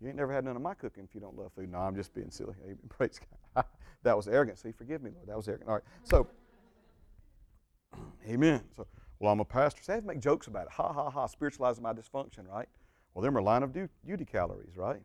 you 0.00 0.08
ain't 0.08 0.16
never 0.16 0.32
had 0.32 0.44
none 0.44 0.56
of 0.56 0.62
my 0.62 0.74
cooking 0.74 1.04
if 1.04 1.14
you 1.14 1.20
don't 1.20 1.36
love 1.36 1.52
food. 1.54 1.70
No, 1.70 1.78
I'm 1.78 1.94
just 1.94 2.12
being 2.14 2.30
silly. 2.30 2.54
Praise 2.88 3.20
God. 3.54 3.64
that 4.02 4.16
was 4.16 4.28
arrogant. 4.28 4.58
See, 4.58 4.72
forgive 4.72 5.02
me, 5.02 5.10
Lord. 5.14 5.28
That 5.28 5.36
was 5.36 5.48
arrogant. 5.48 5.68
All 5.68 5.76
right. 5.76 5.84
So, 6.02 6.26
amen. 8.28 8.62
So, 8.76 8.86
well, 9.18 9.32
I'm 9.32 9.40
a 9.40 9.44
pastor. 9.44 9.82
So 9.82 9.92
I 9.92 9.96
have 9.96 10.04
to 10.04 10.08
make 10.08 10.20
jokes 10.20 10.48
about 10.48 10.66
it. 10.66 10.72
Ha, 10.72 10.92
ha, 10.92 11.10
ha. 11.10 11.26
Spiritualizing 11.26 11.82
my 11.82 11.92
dysfunction, 11.92 12.48
right? 12.50 12.68
Well, 13.14 13.22
them 13.22 13.36
are 13.38 13.42
line 13.42 13.62
of 13.62 13.72
duty 13.72 14.24
calories, 14.26 14.76
right? 14.76 15.00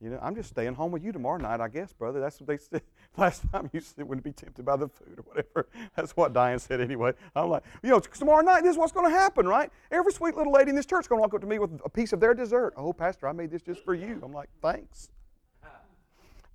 You 0.00 0.10
know, 0.10 0.18
I'm 0.22 0.34
just 0.34 0.50
staying 0.50 0.74
home 0.74 0.92
with 0.92 1.02
you 1.02 1.12
tomorrow 1.12 1.38
night, 1.38 1.60
I 1.60 1.68
guess, 1.68 1.92
brother. 1.92 2.20
That's 2.20 2.40
what 2.40 2.46
they 2.48 2.56
said 2.70 2.82
last 3.20 3.42
time 3.50 3.70
you 3.72 3.80
said 3.80 4.06
wouldn't 4.06 4.24
be 4.24 4.32
tempted 4.32 4.64
by 4.64 4.76
the 4.76 4.88
food 4.88 5.18
or 5.18 5.22
whatever. 5.22 5.68
That's 5.96 6.12
what 6.12 6.32
Diane 6.32 6.58
said 6.58 6.80
anyway. 6.80 7.12
I'm 7.34 7.48
like, 7.48 7.62
you 7.82 7.90
know, 7.90 8.00
tomorrow 8.00 8.42
night, 8.42 8.62
this 8.62 8.72
is 8.72 8.78
what's 8.78 8.92
going 8.92 9.10
to 9.10 9.16
happen, 9.16 9.46
right? 9.46 9.70
Every 9.90 10.12
sweet 10.12 10.36
little 10.36 10.52
lady 10.52 10.70
in 10.70 10.76
this 10.76 10.86
church 10.86 11.04
is 11.04 11.08
going 11.08 11.18
to 11.18 11.22
walk 11.22 11.34
up 11.34 11.40
to 11.40 11.46
me 11.46 11.58
with 11.58 11.80
a 11.84 11.88
piece 11.88 12.12
of 12.12 12.20
their 12.20 12.34
dessert. 12.34 12.74
Oh, 12.76 12.92
Pastor, 12.92 13.28
I 13.28 13.32
made 13.32 13.50
this 13.50 13.62
just 13.62 13.84
for 13.84 13.94
you. 13.94 14.20
I'm 14.22 14.32
like, 14.32 14.48
thanks. 14.60 15.10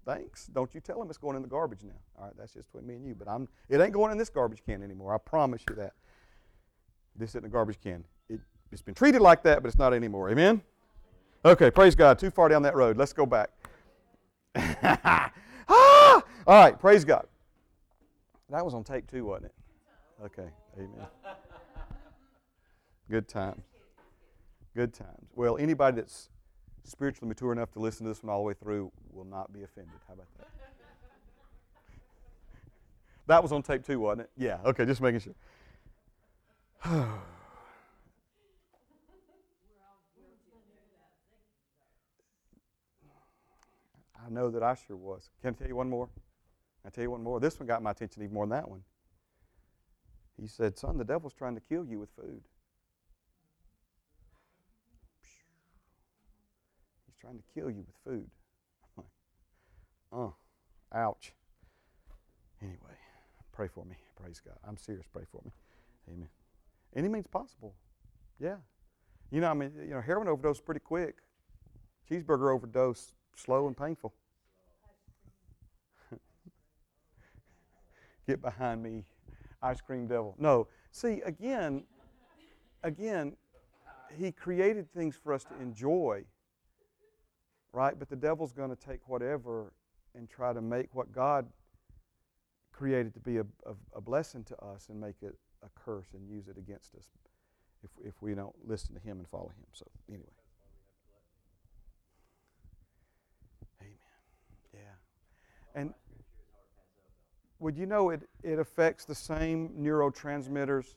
Thanks. 0.05 0.47
Don't 0.47 0.74
you 0.74 0.82
tell 0.82 0.99
them 0.99 1.09
it's 1.09 1.18
going 1.18 1.36
in 1.36 1.41
the 1.41 1.47
garbage 1.47 1.84
now. 1.84 1.93
All 2.18 2.26
right, 2.26 2.34
that's 2.38 2.53
just 2.53 2.72
between 2.72 2.88
me 2.88 2.95
and 2.95 3.05
you. 3.05 3.16
But 3.16 3.28
I'm, 3.28 3.47
it 3.70 3.80
ain't 3.80 3.93
going 3.93 4.12
in 4.12 4.18
this 4.18 4.30
garbage 4.30 4.64
can 4.66 4.82
anymore. 4.82 5.14
I 5.14 5.18
promise 5.18 5.62
you 5.70 5.76
that. 5.76 5.93
This 7.16 7.32
isn't 7.32 7.45
a 7.45 7.49
garbage 7.49 7.80
can. 7.84 8.03
It, 8.30 8.39
it's 8.72 8.82
been 8.82 8.95
treated 8.95 9.22
like 9.22 9.43
that, 9.43 9.62
but 9.62 9.68
it's 9.68 9.78
not 9.78 9.93
anymore. 9.93 10.30
Amen? 10.32 10.62
Okay, 11.45 11.70
praise 11.70 11.93
God. 11.93 12.18
Too 12.18 12.32
far 12.32 12.49
down 12.49 12.64
that 12.64 12.76
road. 12.76 12.97
Let's 12.97 13.14
go 13.14 13.26
back. 13.26 13.49
All 16.48 16.60
right, 16.60 16.80
praise 16.80 17.06
God. 17.06 17.28
That 18.50 18.66
was 18.66 18.74
on 18.74 18.84
tape 18.84 19.10
too, 19.10 19.26
wasn't 19.26 19.46
it? 19.46 19.54
Okay, 20.26 20.50
amen. 20.76 21.08
Good 23.10 23.28
times. 23.28 23.64
Good 24.76 24.94
times. 24.94 25.30
Well, 25.36 25.58
anybody 25.58 25.98
that's 25.98 26.30
spiritually 26.84 27.28
mature 27.28 27.52
enough 27.52 27.72
to 27.74 27.80
listen 27.80 28.06
to 28.06 28.12
this 28.12 28.24
one 28.24 28.32
all 28.32 28.39
the 28.39 28.48
way 28.48 28.54
through 28.54 28.92
will 29.12 29.26
not 29.26 29.54
be 29.54 29.64
offended. 29.64 29.94
How 30.08 30.14
about 30.14 30.28
that? 30.38 30.48
that 33.28 33.42
was 33.42 33.52
on 33.52 33.62
tape 33.62 33.86
too, 33.86 34.00
wasn't 34.00 34.22
it? 34.22 34.30
Yeah, 34.38 34.58
okay, 34.66 34.86
just 34.86 35.02
making 35.02 35.22
sure. 35.22 35.36
I 36.84 37.20
know 44.30 44.50
that 44.50 44.64
I 44.64 44.76
sure 44.76 44.98
was. 44.98 45.30
Can 45.42 45.52
I 45.52 45.54
tell 45.58 45.68
you 45.68 45.76
one 45.76 45.89
more? 45.89 46.10
I 46.86 46.89
tell 46.89 47.03
you 47.03 47.11
one 47.11 47.23
more. 47.23 47.39
This 47.39 47.59
one 47.59 47.67
got 47.67 47.84
my 47.84 47.91
attention 47.91 48.23
even 48.23 48.34
more 48.34 48.45
than 48.45 48.57
that 48.57 48.69
one. 48.69 48.84
He 50.39 50.47
said, 50.47 50.77
Son, 50.77 50.97
the 50.97 51.03
devil's 51.03 51.34
trying 51.34 51.55
to 51.55 51.61
kill 51.61 51.86
you 51.86 51.99
with 51.99 52.09
food. 52.15 52.41
He's 57.05 57.15
trying 57.19 57.38
to 57.38 57.43
kill 57.53 57.69
you 57.69 57.86
with 57.86 57.95
food. 58.03 58.29
oh, 60.11 60.34
ouch. 60.93 61.34
Anyway, 62.61 62.97
pray 63.51 63.67
for 63.67 63.86
me. 63.86 63.95
Praise 64.19 64.41
God. 64.43 64.57
I'm 64.67 64.77
serious. 64.77 65.05
Pray 65.11 65.23
for 65.32 65.41
me. 65.45 65.51
Amen. 66.09 66.29
Any 66.95 67.07
means 67.07 67.27
possible. 67.27 67.75
Yeah. 68.39 68.57
You 69.32 69.41
know, 69.41 69.49
I 69.49 69.53
mean, 69.53 69.71
you 69.79 69.91
know, 69.91 70.01
heroin 70.01 70.27
overdose 70.27 70.59
pretty 70.59 70.82
quick. 70.82 71.17
Cheeseburger 72.09 72.53
overdose 72.53 73.13
slow 73.36 73.67
and 73.67 73.77
painful. 73.77 74.13
Get 78.32 78.41
behind 78.41 78.82
me, 78.82 79.03
ice 79.61 79.82
cream 79.82 80.07
devil. 80.07 80.36
No. 80.38 80.69
See, 80.91 81.21
again, 81.25 81.84
again, 82.82 83.36
he 84.17 84.32
created 84.32 84.89
things 84.93 85.17
for 85.21 85.34
us 85.34 85.43
to 85.43 85.61
enjoy, 85.61 86.23
right? 87.73 87.99
But 87.99 88.07
the 88.07 88.15
devil's 88.15 88.53
going 88.53 88.69
to 88.69 88.77
take 88.77 89.09
whatever 89.09 89.73
and 90.15 90.29
try 90.29 90.53
to 90.53 90.61
make 90.61 90.95
what 90.95 91.11
God 91.11 91.45
created 92.71 93.13
to 93.15 93.19
be 93.19 93.39
a, 93.39 93.45
a, 93.65 93.73
a, 93.97 93.99
blessing 93.99 94.45
to 94.45 94.57
us 94.63 94.88
and 94.88 94.99
make 94.99 95.15
it 95.21 95.36
a 95.61 95.67
curse 95.75 96.07
and 96.13 96.29
use 96.29 96.47
it 96.47 96.57
against 96.57 96.95
us 96.95 97.07
if, 97.84 97.89
if 98.01 98.21
we 98.21 98.34
don't 98.34 98.55
listen 98.65 98.95
to 98.95 99.01
him 99.01 99.17
and 99.19 99.27
follow 99.27 99.49
him. 99.49 99.65
So, 99.73 99.86
anyway. 100.07 100.23
Amen. 103.82 103.93
Yeah. 104.73 105.82
And 105.82 105.93
would 107.62 107.78
you 107.78 107.86
know 107.86 108.09
it, 108.09 108.28
it 108.43 108.57
affects 108.59 109.05
the 109.05 109.16
same 109.16 109.70
neurotransmitters? 109.80 110.95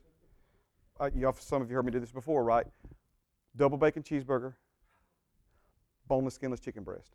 Uh, 0.99 1.11
you 1.15 1.33
some 1.39 1.61
of 1.61 1.69
you 1.69 1.77
heard 1.77 1.85
me 1.85 1.93
do 1.93 2.01
this 2.01 2.11
before, 2.11 2.43
right? 2.43 2.67
Double 3.55 3.77
bacon 3.77 4.03
cheeseburger, 4.03 4.55
boneless, 6.09 6.35
skinless 6.35 6.61
chicken 6.61 6.83
breast. 6.83 7.15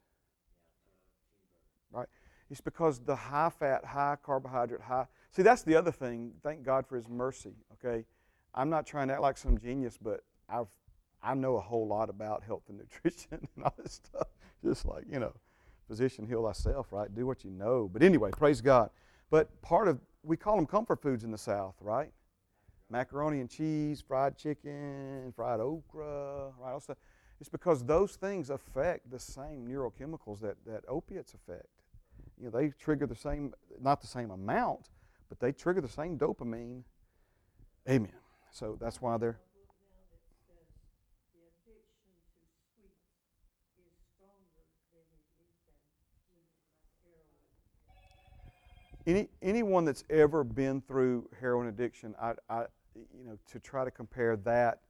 Right? 1.91 2.07
It's 2.51 2.61
because 2.61 2.99
the 2.99 3.15
high 3.15 3.49
fat, 3.49 3.83
high 3.83 4.17
carbohydrate, 4.23 4.81
high. 4.81 5.05
See, 5.31 5.41
that's 5.41 5.63
the 5.63 5.75
other 5.75 5.91
thing. 5.91 6.31
Thank 6.43 6.63
God 6.63 6.85
for 6.85 6.95
His 6.95 7.09
mercy. 7.09 7.53
Okay, 7.73 8.05
I'm 8.53 8.69
not 8.69 8.85
trying 8.85 9.07
to 9.07 9.15
act 9.15 9.21
like 9.23 9.37
some 9.37 9.57
genius, 9.57 9.97
but 9.99 10.23
I've 10.47 10.67
I 11.23 11.33
know 11.33 11.57
a 11.57 11.61
whole 11.61 11.87
lot 11.87 12.09
about 12.09 12.43
health 12.43 12.63
and 12.69 12.77
nutrition 13.03 13.47
and 13.55 13.63
all 13.63 13.73
this 13.81 13.93
stuff. 13.93 14.27
Just 14.63 14.85
like 14.85 15.05
you 15.11 15.19
know, 15.19 15.33
physician, 15.87 16.27
heal 16.27 16.45
thyself, 16.45 16.87
right? 16.91 17.13
Do 17.13 17.25
what 17.25 17.43
you 17.43 17.49
know. 17.49 17.89
But 17.91 18.03
anyway, 18.03 18.29
praise 18.29 18.61
God. 18.61 18.91
But 19.29 19.61
part 19.61 19.87
of, 19.87 19.99
we 20.23 20.37
call 20.37 20.55
them 20.55 20.65
comfort 20.65 21.01
foods 21.01 21.23
in 21.23 21.31
the 21.31 21.37
South, 21.37 21.75
right? 21.81 22.11
macaroni 22.89 23.39
and 23.39 23.49
cheese, 23.49 24.01
fried 24.01 24.37
chicken, 24.37 25.31
fried 25.35 25.59
okra, 25.59 26.51
right? 26.59 26.73
Also, 26.73 26.95
it's 27.39 27.49
because 27.49 27.83
those 27.85 28.15
things 28.15 28.49
affect 28.49 29.09
the 29.09 29.19
same 29.19 29.67
neurochemicals 29.67 30.41
that, 30.41 30.57
that 30.65 30.83
opiates 30.87 31.33
affect. 31.33 31.67
You 32.37 32.45
know, 32.45 32.51
they 32.51 32.69
trigger 32.69 33.05
the 33.05 33.15
same, 33.15 33.53
not 33.81 34.01
the 34.01 34.07
same 34.07 34.31
amount, 34.31 34.89
but 35.29 35.39
they 35.39 35.51
trigger 35.51 35.81
the 35.81 35.87
same 35.87 36.17
dopamine. 36.17 36.83
Amen. 37.87 38.11
So 38.51 38.77
that's 38.79 39.01
why 39.01 39.17
they're. 39.17 39.39
Any, 49.09 49.27
anyone 49.41 49.85
that's 49.85 50.03
ever 50.11 50.43
been 50.43 50.81
through 50.81 51.27
heroin 51.41 51.67
addiction, 51.67 52.13
I, 52.21 52.33
I, 52.47 52.65
you 52.95 53.25
know, 53.25 53.39
to 53.51 53.59
try 53.59 53.83
to 53.83 53.89
compare 53.89 54.35
that, 54.37 54.81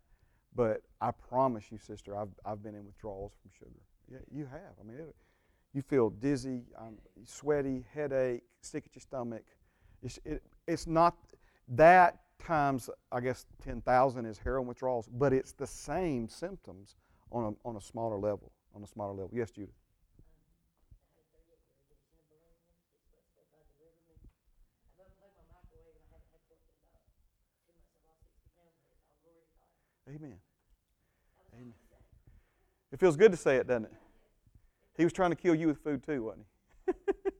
but 0.53 0.81
I 0.99 1.11
promise 1.11 1.71
you, 1.71 1.77
sister, 1.77 2.17
I've, 2.17 2.27
I've 2.45 2.61
been 2.61 2.75
in 2.75 2.85
withdrawals 2.85 3.31
from 3.41 3.51
sugar. 3.57 3.79
Yeah, 4.11 4.17
you 4.29 4.45
have. 4.45 4.73
I 4.77 4.83
mean, 4.83 4.99
it, 4.99 5.15
you 5.73 5.81
feel 5.81 6.09
dizzy, 6.09 6.63
sweaty, 7.23 7.85
headache, 7.93 8.43
sick 8.59 8.83
at 8.87 8.93
your 8.93 9.01
stomach. 9.01 9.45
It's, 10.03 10.19
it, 10.25 10.43
it's 10.67 10.85
not 10.85 11.15
that 11.69 12.19
times, 12.39 12.89
I 13.13 13.21
guess, 13.21 13.45
10,000 13.63 14.25
is 14.25 14.37
heroin 14.37 14.67
withdrawals, 14.67 15.07
but 15.07 15.31
it's 15.31 15.53
the 15.53 15.67
same 15.67 16.27
symptoms 16.27 16.97
on 17.31 17.55
a, 17.55 17.67
on 17.67 17.77
a 17.77 17.81
smaller 17.81 18.17
level. 18.17 18.51
On 18.75 18.83
a 18.83 18.87
smaller 18.87 19.13
level. 19.13 19.31
Yes, 19.31 19.49
Judith. 19.49 19.75
Amen. 30.09 30.35
Amen. 31.53 31.73
It 32.91 32.99
feels 32.99 33.15
good 33.15 33.31
to 33.31 33.37
say 33.37 33.57
it, 33.57 33.67
doesn't 33.67 33.85
it? 33.85 33.93
He 34.97 35.03
was 35.03 35.13
trying 35.13 35.29
to 35.29 35.35
kill 35.35 35.55
you 35.55 35.67
with 35.67 35.77
food 35.83 36.03
too, 36.03 36.23
wasn't 36.23 36.45
he? 36.85 36.93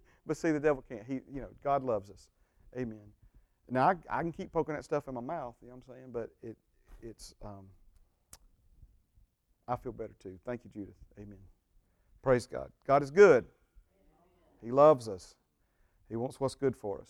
but 0.26 0.38
see, 0.38 0.52
the 0.52 0.60
devil 0.60 0.84
can't. 0.88 1.04
He, 1.06 1.22
you 1.32 1.42
know, 1.42 1.50
God 1.64 1.84
loves 1.84 2.10
us. 2.10 2.28
Amen. 2.78 3.00
Now 3.70 3.90
I, 3.90 3.96
I 4.10 4.22
can 4.22 4.32
keep 4.32 4.52
poking 4.52 4.76
that 4.76 4.84
stuff 4.84 5.08
in 5.08 5.14
my 5.16 5.22
mouth. 5.22 5.56
You 5.62 5.70
know 5.70 5.76
what 5.76 5.96
I'm 5.96 5.96
saying? 5.96 6.10
But 6.14 6.30
it, 6.44 6.58
it's. 7.02 7.34
Um, 7.44 7.66
I 9.68 9.76
feel 9.76 9.92
better 9.92 10.14
too. 10.20 10.40
Thank 10.46 10.62
you, 10.64 10.72
Judith. 10.74 10.96
Amen. 11.18 11.38
Praise 12.24 12.48
God. 12.48 12.72
God 12.88 13.04
is 13.04 13.12
good. 13.12 13.46
He 14.64 14.72
loves 14.72 15.08
us. 15.08 15.36
He 16.10 16.16
wants 16.16 16.40
what's 16.40 16.56
good 16.56 16.76
for 16.76 17.00
us. 17.00 17.10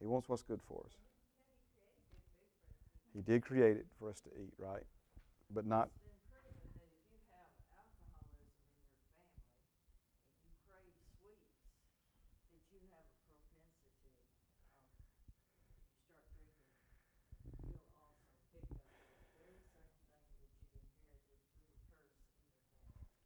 He 0.00 0.06
wants 0.06 0.28
what's 0.28 0.42
good 0.42 0.60
for 0.66 0.82
us. 0.84 0.92
He 3.16 3.22
did 3.22 3.42
create 3.42 3.78
it 3.78 3.86
for 3.98 4.10
us 4.10 4.20
to 4.20 4.28
eat, 4.38 4.52
right? 4.58 4.82
But 5.50 5.64
not. 5.64 5.88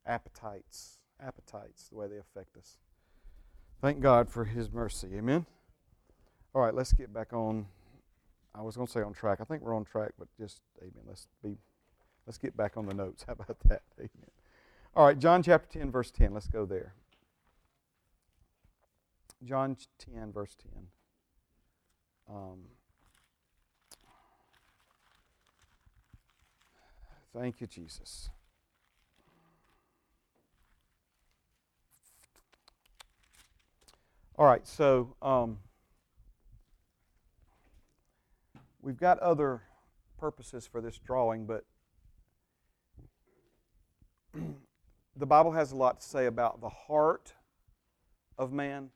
Appetites, 0.05 0.99
appetites, 1.21 1.89
the 1.89 1.97
way 1.97 2.07
they 2.07 2.17
affect 2.17 2.55
us. 2.55 2.77
Thank 3.81 3.99
God 3.99 4.29
for 4.29 4.45
His 4.45 4.71
mercy. 4.71 5.09
Amen. 5.17 5.45
All 6.55 6.61
right, 6.61 6.73
let's 6.73 6.93
get 6.93 7.13
back 7.13 7.33
on 7.33 7.65
I 8.53 8.61
was 8.61 8.75
going 8.75 8.87
to 8.87 8.91
say 8.91 9.01
on 9.01 9.13
track. 9.13 9.39
I 9.41 9.45
think 9.45 9.61
we're 9.61 9.75
on 9.75 9.85
track, 9.85 10.11
but 10.19 10.27
just 10.37 10.61
amen. 10.79 11.03
Let's 11.07 11.27
be 11.43 11.57
let's 12.25 12.37
get 12.37 12.55
back 12.55 12.77
on 12.77 12.85
the 12.85 12.93
notes. 12.93 13.23
How 13.27 13.33
about 13.33 13.57
that? 13.67 13.83
Amen. 13.97 14.31
All 14.95 15.05
right, 15.05 15.17
John 15.17 15.41
chapter 15.41 15.79
10 15.79 15.91
verse 15.91 16.11
10. 16.11 16.33
Let's 16.33 16.47
go 16.47 16.65
there. 16.65 16.93
John 19.43 19.77
10 19.99 20.31
verse 20.33 20.55
10. 20.61 20.87
Um, 22.29 22.59
thank 27.33 27.61
you, 27.61 27.67
Jesus. 27.67 28.29
All 34.37 34.45
right, 34.45 34.67
so 34.67 35.15
um, 35.21 35.59
We've 38.81 38.97
got 38.97 39.19
other 39.19 39.61
purposes 40.17 40.65
for 40.65 40.81
this 40.81 40.97
drawing, 40.97 41.45
but 41.45 41.65
the 45.15 45.25
Bible 45.25 45.51
has 45.51 45.71
a 45.71 45.75
lot 45.75 46.01
to 46.01 46.07
say 46.07 46.25
about 46.25 46.61
the 46.61 46.69
heart 46.69 47.33
of 48.39 48.51
man. 48.51 48.89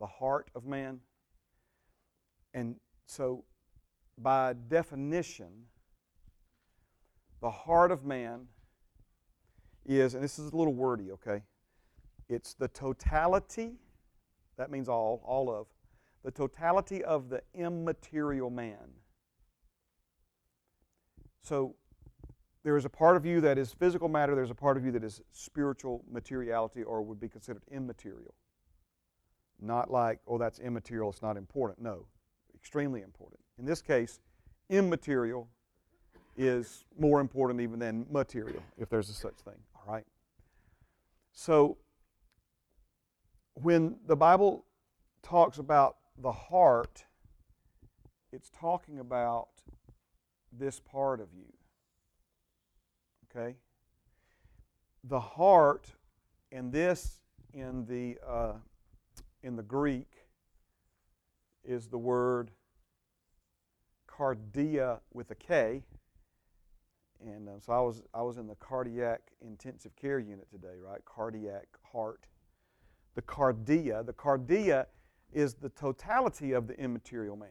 The 0.00 0.06
heart 0.06 0.50
of 0.56 0.66
man. 0.66 0.98
And 2.54 2.76
so, 3.06 3.44
by 4.18 4.54
definition, 4.68 5.66
the 7.40 7.50
heart 7.50 7.92
of 7.92 8.04
man 8.04 8.48
is, 9.86 10.14
and 10.14 10.24
this 10.24 10.40
is 10.40 10.52
a 10.52 10.56
little 10.56 10.74
wordy, 10.74 11.12
okay? 11.12 11.42
It's 12.28 12.54
the 12.54 12.68
totality, 12.68 13.74
that 14.56 14.70
means 14.70 14.88
all, 14.88 15.22
all 15.24 15.50
of, 15.50 15.66
the 16.24 16.30
totality 16.30 17.02
of 17.02 17.28
the 17.28 17.42
immaterial 17.54 18.50
man. 18.50 18.94
So 21.42 21.74
there 22.62 22.76
is 22.76 22.84
a 22.84 22.88
part 22.88 23.16
of 23.16 23.26
you 23.26 23.40
that 23.40 23.58
is 23.58 23.72
physical 23.72 24.08
matter, 24.08 24.34
there's 24.34 24.50
a 24.50 24.54
part 24.54 24.76
of 24.76 24.84
you 24.84 24.92
that 24.92 25.02
is 25.02 25.20
spiritual 25.32 26.04
materiality 26.10 26.82
or 26.82 27.02
would 27.02 27.18
be 27.18 27.28
considered 27.28 27.62
immaterial. 27.70 28.34
Not 29.60 29.90
like, 29.90 30.20
oh, 30.26 30.38
that's 30.38 30.60
immaterial, 30.60 31.10
it's 31.10 31.22
not 31.22 31.36
important. 31.36 31.80
No, 31.80 32.06
extremely 32.54 33.02
important. 33.02 33.40
In 33.58 33.64
this 33.64 33.82
case, 33.82 34.20
immaterial 34.70 35.48
is 36.36 36.84
more 36.98 37.20
important 37.20 37.60
even 37.60 37.78
than 37.78 38.06
material, 38.10 38.62
if 38.78 38.88
there's 38.88 39.08
a 39.08 39.12
such 39.12 39.34
thing. 39.44 39.58
All 39.74 39.92
right? 39.92 40.04
So, 41.32 41.78
when 43.54 43.96
the 44.06 44.16
Bible 44.16 44.64
talks 45.22 45.58
about 45.58 45.96
the 46.22 46.32
heart, 46.32 47.04
it's 48.32 48.50
talking 48.50 49.00
about 49.00 49.48
this 50.52 50.80
part 50.80 51.20
of 51.20 51.28
you. 51.34 51.52
Okay? 53.30 53.56
The 55.04 55.20
heart, 55.20 55.88
and 56.52 56.72
this 56.72 57.18
in 57.52 57.84
the, 57.86 58.18
uh, 58.26 58.54
in 59.42 59.56
the 59.56 59.62
Greek 59.62 60.26
is 61.64 61.88
the 61.88 61.98
word 61.98 62.52
kardia 64.08 65.00
with 65.12 65.30
a 65.30 65.34
K. 65.34 65.82
And 67.24 67.48
uh, 67.48 67.52
so 67.58 67.72
I 67.72 67.80
was, 67.80 68.02
I 68.14 68.22
was 68.22 68.36
in 68.36 68.46
the 68.46 68.54
cardiac 68.56 69.20
intensive 69.40 69.94
care 69.96 70.18
unit 70.18 70.48
today, 70.50 70.76
right? 70.80 71.04
Cardiac 71.04 71.66
heart. 71.92 72.26
The 73.14 73.22
kardia, 73.22 74.04
the 74.04 74.12
kardia 74.12 74.86
is 75.32 75.54
the 75.54 75.68
totality 75.68 76.52
of 76.52 76.66
the 76.66 76.78
immaterial 76.78 77.36
man. 77.36 77.48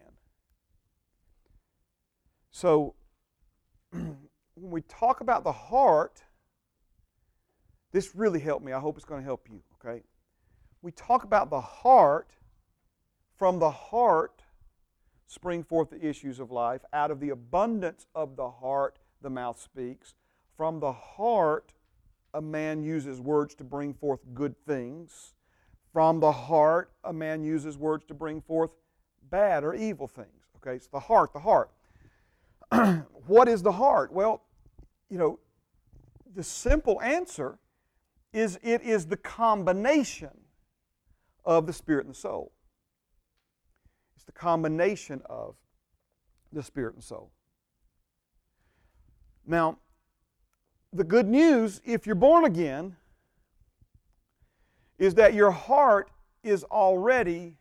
So, 2.52 2.96
when 3.92 4.18
we 4.56 4.82
talk 4.82 5.22
about 5.22 5.44
the 5.44 5.52
heart, 5.52 6.24
this 7.92 8.16
really 8.16 8.40
helped 8.40 8.66
me. 8.66 8.74
I 8.74 8.80
hope 8.80 8.98
it's 8.98 9.06
going 9.06 9.22
to 9.22 9.26
help 9.26 9.48
you, 9.50 9.62
okay? 9.80 10.04
We 10.82 10.92
talk 10.92 11.24
about 11.24 11.50
the 11.50 11.62
heart, 11.62 12.32
from 13.38 13.60
the 13.60 13.72
heart 13.72 14.44
spring 15.32 15.64
forth 15.64 15.90
the 15.90 16.06
issues 16.06 16.42
of 16.42 16.52
life. 16.52 16.82
Out 16.92 17.10
of 17.10 17.22
the 17.22 17.30
abundance 17.30 18.06
of 18.14 18.36
the 18.36 18.50
heart, 18.50 19.00
the 19.22 19.30
mouth 19.30 19.62
speaks. 19.62 20.14
From 20.58 20.82
the 20.82 20.92
heart, 20.92 21.74
a 22.34 22.42
man 22.42 22.84
uses 22.84 23.22
words 23.22 23.56
to 23.56 23.64
bring 23.64 23.94
forth 23.94 24.20
good 24.34 24.56
things. 24.66 25.34
From 25.92 26.20
the 26.20 26.32
heart, 26.32 26.92
a 27.04 27.12
man 27.12 27.44
uses 27.44 27.78
words 27.78 28.06
to 28.06 28.14
bring 28.14 28.42
forth 28.42 28.72
bad 29.30 29.64
or 29.64 29.74
evil 29.74 30.08
things. 30.08 30.46
Okay, 30.58 30.76
it's 30.76 30.88
the 30.88 31.00
heart, 31.00 31.34
the 31.34 31.40
heart. 31.40 31.72
what 33.28 33.48
is 33.48 33.62
the 33.62 33.72
heart? 33.72 34.14
Well, 34.14 34.44
you 35.10 35.18
know, 35.18 35.40
the 36.34 36.44
simple 36.44 37.02
answer 37.02 37.60
is 38.32 38.58
it 38.64 38.82
is 38.82 39.08
the 39.08 39.18
combination 39.18 40.30
of 41.44 41.68
the 41.68 41.74
spirit 41.74 42.06
and 42.06 42.16
the 42.16 42.20
soul. 42.20 42.54
It's 44.16 44.24
the 44.24 44.32
combination 44.32 45.22
of 45.26 45.56
the 46.54 46.64
spirit 46.64 46.96
and 46.96 47.04
soul. 47.04 47.32
Now, 49.46 49.80
the 50.94 51.04
good 51.04 51.28
news, 51.28 51.82
if 51.84 52.06
you're 52.06 52.16
born 52.16 52.46
again, 52.46 52.96
is 55.02 55.16
that 55.16 55.34
your 55.34 55.50
heart 55.50 56.12
is 56.44 56.64
already 56.66 57.58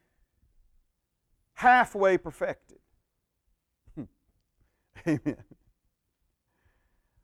halfway 1.54 2.18
perfected. 2.18 2.76
Hmm. 3.94 4.02
Amen. 5.06 5.36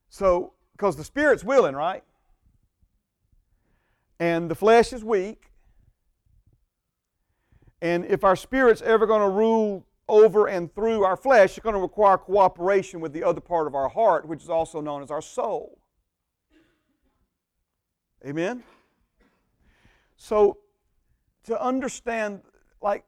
So, 0.09 0.55
because 0.73 0.97
the 0.97 1.05
spirit's 1.05 1.45
willing, 1.45 1.75
right? 1.75 2.03
And 4.19 4.51
the 4.51 4.55
flesh 4.55 4.95
is 4.95 5.05
weak. 5.05 5.51
And 7.83 8.07
if 8.07 8.25
our 8.25 8.37
spirit's 8.37 8.81
ever 8.81 9.07
going 9.07 9.21
to 9.21 9.29
rule 9.29 9.85
over 10.09 10.47
and 10.47 10.75
through 10.75 11.05
our 11.05 11.19
flesh, 11.19 11.59
it's 11.59 11.59
going 11.59 11.75
to 11.75 11.81
require 11.81 12.17
cooperation 12.17 13.01
with 13.01 13.12
the 13.12 13.23
other 13.23 13.43
part 13.43 13.67
of 13.67 13.75
our 13.75 13.91
heart, 13.91 14.27
which 14.27 14.43
is 14.43 14.49
also 14.49 14.81
known 14.81 15.03
as 15.03 15.11
our 15.11 15.21
soul. 15.21 15.79
Amen? 18.27 18.62
So, 20.17 20.59
to 21.45 21.62
understand, 21.62 22.43
like, 22.81 23.05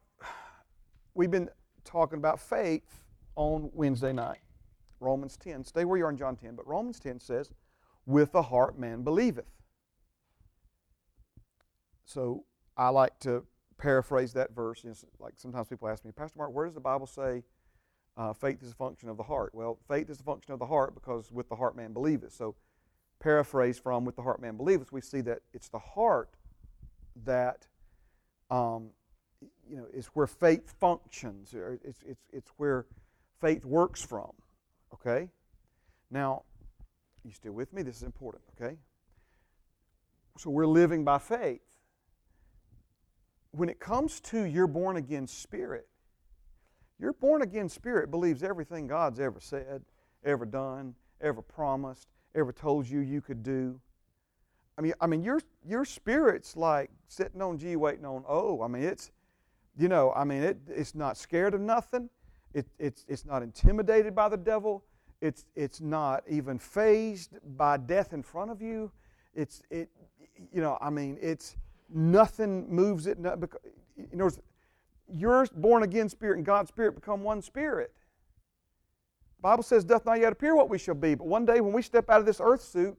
we've 1.15 1.31
been 1.31 1.49
talking 1.85 2.19
about 2.19 2.41
faith 2.41 3.05
on 3.35 3.71
Wednesday 3.73 4.13
night. 4.13 4.39
Romans 5.01 5.37
10. 5.37 5.65
Stay 5.65 5.85
where 5.85 5.99
you 5.99 6.05
are 6.05 6.11
in 6.11 6.17
John 6.17 6.37
10, 6.37 6.55
but 6.55 6.67
Romans 6.67 6.99
10 6.99 7.21
says, 7.21 7.51
With 8.07 8.33
the 8.33 8.43
heart 8.43 8.79
man 8.79 9.03
believeth. 9.03 9.47
So 12.05 12.45
I 12.77 12.89
like 12.89 13.19
to 13.21 13.45
paraphrase 13.79 14.33
that 14.33 14.55
verse. 14.55 14.85
like 15.19 15.35
sometimes 15.37 15.69
people 15.69 15.89
ask 15.89 16.05
me, 16.05 16.11
Pastor 16.11 16.39
Mark, 16.39 16.53
where 16.53 16.65
does 16.65 16.75
the 16.75 16.81
Bible 16.81 17.07
say 17.07 17.45
uh, 18.17 18.33
faith 18.33 18.63
is 18.63 18.73
a 18.73 18.75
function 18.75 19.09
of 19.09 19.17
the 19.17 19.23
heart? 19.23 19.55
Well, 19.55 19.79
faith 19.87 20.11
is 20.11 20.21
a 20.21 20.25
function 20.25 20.53
of 20.53 20.59
the 20.59 20.67
heart 20.67 20.95
because 20.95 21.31
with 21.31 21.49
the 21.49 21.57
heart 21.57 21.77
man 21.77 21.93
believeth. 21.93 22.33
So 22.33 22.57
paraphrase 23.21 23.79
from 23.79 24.05
with 24.05 24.17
the 24.17 24.23
heart 24.23 24.41
man 24.41 24.57
believeth, 24.57 24.91
we 24.91 25.01
see 25.01 25.21
that 25.23 25.41
it's 25.53 25.69
the 25.69 25.79
heart 25.79 26.31
that 27.25 27.67
um, 28.51 28.91
you 29.69 29.77
know 29.77 29.87
is 29.93 30.07
where 30.09 30.27
faith 30.27 30.75
functions. 30.81 31.55
It's, 31.85 32.03
it's, 32.07 32.25
it's 32.33 32.51
where 32.57 32.87
faith 33.41 33.65
works 33.65 34.03
from. 34.03 34.33
Okay? 34.95 35.29
Now, 36.11 36.43
you 37.25 37.33
still 37.33 37.53
with 37.53 37.73
me? 37.73 37.83
This 37.83 37.97
is 37.97 38.03
important, 38.03 38.43
okay? 38.59 38.77
So 40.39 40.51
we're 40.51 40.67
living 40.67 41.05
by 41.05 41.19
faith. 41.19 41.61
When 43.51 43.69
it 43.69 43.81
comes 43.81 44.21
to 44.21 44.45
your 44.45 44.67
born 44.67 44.97
again 44.97 45.27
spirit, 45.27 45.89
your 46.99 47.13
born 47.13 47.43
again 47.43 47.69
spirit 47.69 48.11
believes 48.11 48.43
everything 48.43 48.87
God's 48.87 49.21
ever 49.21 49.41
said, 49.41 49.83
ever 50.25 50.47
done, 50.47 50.95
ever 51.21 51.43
promised, 51.43 52.09
ever 52.35 52.53
told 52.53 52.89
you 52.89 53.01
you 53.01 53.21
could 53.21 53.43
do. 53.43 53.81
I 54.79 54.81
mean, 54.81 54.95
I 55.01 55.09
mean, 55.09 55.25
your 55.25 55.41
your 55.67 55.85
spirit's 55.85 56.57
like 56.57 56.91
sitting 57.09 57.43
on 57.43 57.59
G, 57.59 57.75
waiting 57.75 58.05
on 58.05 58.25
O. 58.29 58.63
I 58.63 58.69
mean, 58.69 58.85
it's, 58.85 59.11
you 59.77 59.89
know, 59.89 60.13
I 60.15 60.23
mean, 60.23 60.43
it, 60.43 60.59
it's 60.69 60.95
not 60.95 61.17
scared 61.17 61.53
of 61.53 61.61
nothing. 61.61 62.09
It, 62.55 62.67
it's, 62.79 63.05
it's 63.09 63.27
not 63.27 63.43
intimidated 63.43 64.15
by 64.15 64.29
the 64.29 64.37
devil. 64.37 64.85
It's, 65.21 65.45
it's 65.57 65.81
not 65.81 66.23
even 66.29 66.59
phased 66.59 67.33
by 67.57 67.77
death 67.77 68.13
in 68.13 68.23
front 68.23 68.51
of 68.51 68.63
you. 68.63 68.91
It's, 69.35 69.63
it, 69.71 69.91
you 70.53 70.61
know, 70.61 70.79
I 70.81 70.91
mean, 70.91 71.19
it's 71.21 71.57
nothing 71.93 72.69
moves 72.73 73.07
it. 73.07 73.21
because, 73.21 73.61
you 73.97 74.17
know, 74.17 74.31
your 75.13 75.47
born 75.57 75.83
again 75.83 76.09
spirit 76.09 76.37
and 76.37 76.47
God's 76.47 76.69
spirit 76.69 76.95
become 76.95 77.23
one 77.23 77.43
spirit. 77.43 77.93
Bible 79.41 79.63
says, 79.63 79.85
doth 79.85 80.05
not 80.05 80.21
yet 80.21 80.33
appear 80.33 80.55
what 80.57 80.69
we 80.69 80.79
shall 80.79 80.95
be. 80.95 81.15
But 81.15 81.27
one 81.27 81.45
day 81.45 81.61
when 81.61 81.73
we 81.73 81.83
step 81.83 82.11
out 82.11 82.21
of 82.21 82.27
this 82.27 82.41
earth 82.43 82.63
suit, 82.63 82.97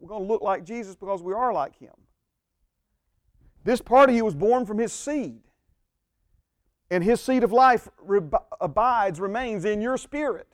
we're 0.00 0.08
going 0.08 0.22
to 0.22 0.28
look 0.28 0.42
like 0.42 0.64
Jesus 0.64 0.96
because 0.96 1.22
we 1.22 1.32
are 1.32 1.52
like 1.52 1.78
Him. 1.78 1.94
This 3.62 3.80
part 3.80 4.10
of 4.10 4.16
you 4.16 4.24
was 4.24 4.34
born 4.34 4.66
from 4.66 4.78
His 4.78 4.92
seed 4.92 5.42
and 6.90 7.04
his 7.04 7.20
seed 7.20 7.44
of 7.44 7.52
life 7.52 7.88
re- 8.02 8.20
abides, 8.60 9.20
remains 9.20 9.64
in 9.64 9.80
your 9.80 9.96
spirit. 9.96 10.48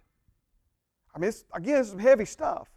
I 1.14 1.18
mean, 1.18 1.32
again, 1.55 1.80
it's 1.80 1.90
some 1.90 1.99
heavy 1.99 2.26
stuff. 2.26 2.68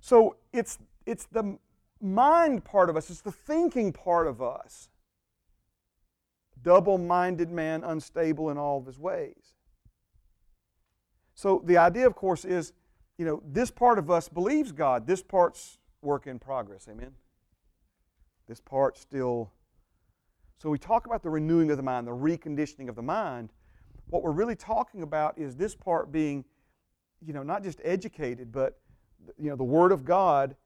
So 0.00 0.36
it's, 0.52 0.78
it's 1.06 1.26
the 1.26 1.56
mind 2.00 2.64
part 2.64 2.90
of 2.90 2.96
us, 2.96 3.08
it's 3.10 3.20
the 3.20 3.32
thinking 3.32 3.92
part 3.92 4.26
of 4.26 4.42
us. 4.42 4.88
Double 6.62 6.98
minded 6.98 7.50
man, 7.50 7.84
unstable 7.84 8.50
in 8.50 8.58
all 8.58 8.78
of 8.78 8.86
his 8.86 8.98
ways. 8.98 9.54
So 11.34 11.62
the 11.64 11.76
idea, 11.76 12.06
of 12.06 12.16
course, 12.16 12.44
is 12.44 12.72
you 13.18 13.24
know, 13.24 13.42
this 13.46 13.70
part 13.70 13.98
of 13.98 14.10
us 14.10 14.28
believes 14.28 14.72
God, 14.72 15.06
this 15.06 15.22
part's 15.22 15.78
work 16.02 16.26
in 16.26 16.38
progress. 16.38 16.88
Amen? 16.88 17.12
This 18.46 18.60
part 18.60 18.98
still 18.98 19.52
so 20.64 20.70
we 20.70 20.78
talk 20.78 21.04
about 21.04 21.22
the 21.22 21.28
renewing 21.28 21.70
of 21.70 21.76
the 21.76 21.82
mind, 21.82 22.06
the 22.06 22.12
reconditioning 22.12 22.88
of 22.88 22.96
the 22.96 23.02
mind. 23.02 23.52
What 24.06 24.22
we're 24.22 24.30
really 24.30 24.56
talking 24.56 25.02
about 25.02 25.36
is 25.36 25.56
this 25.56 25.74
part 25.74 26.10
being, 26.10 26.42
you 27.20 27.34
know, 27.34 27.42
not 27.42 27.62
just 27.62 27.82
educated, 27.84 28.50
but 28.50 28.78
you 29.38 29.50
know, 29.50 29.56
the 29.56 29.62
Word 29.62 29.92
of 29.92 30.06
God 30.06 30.56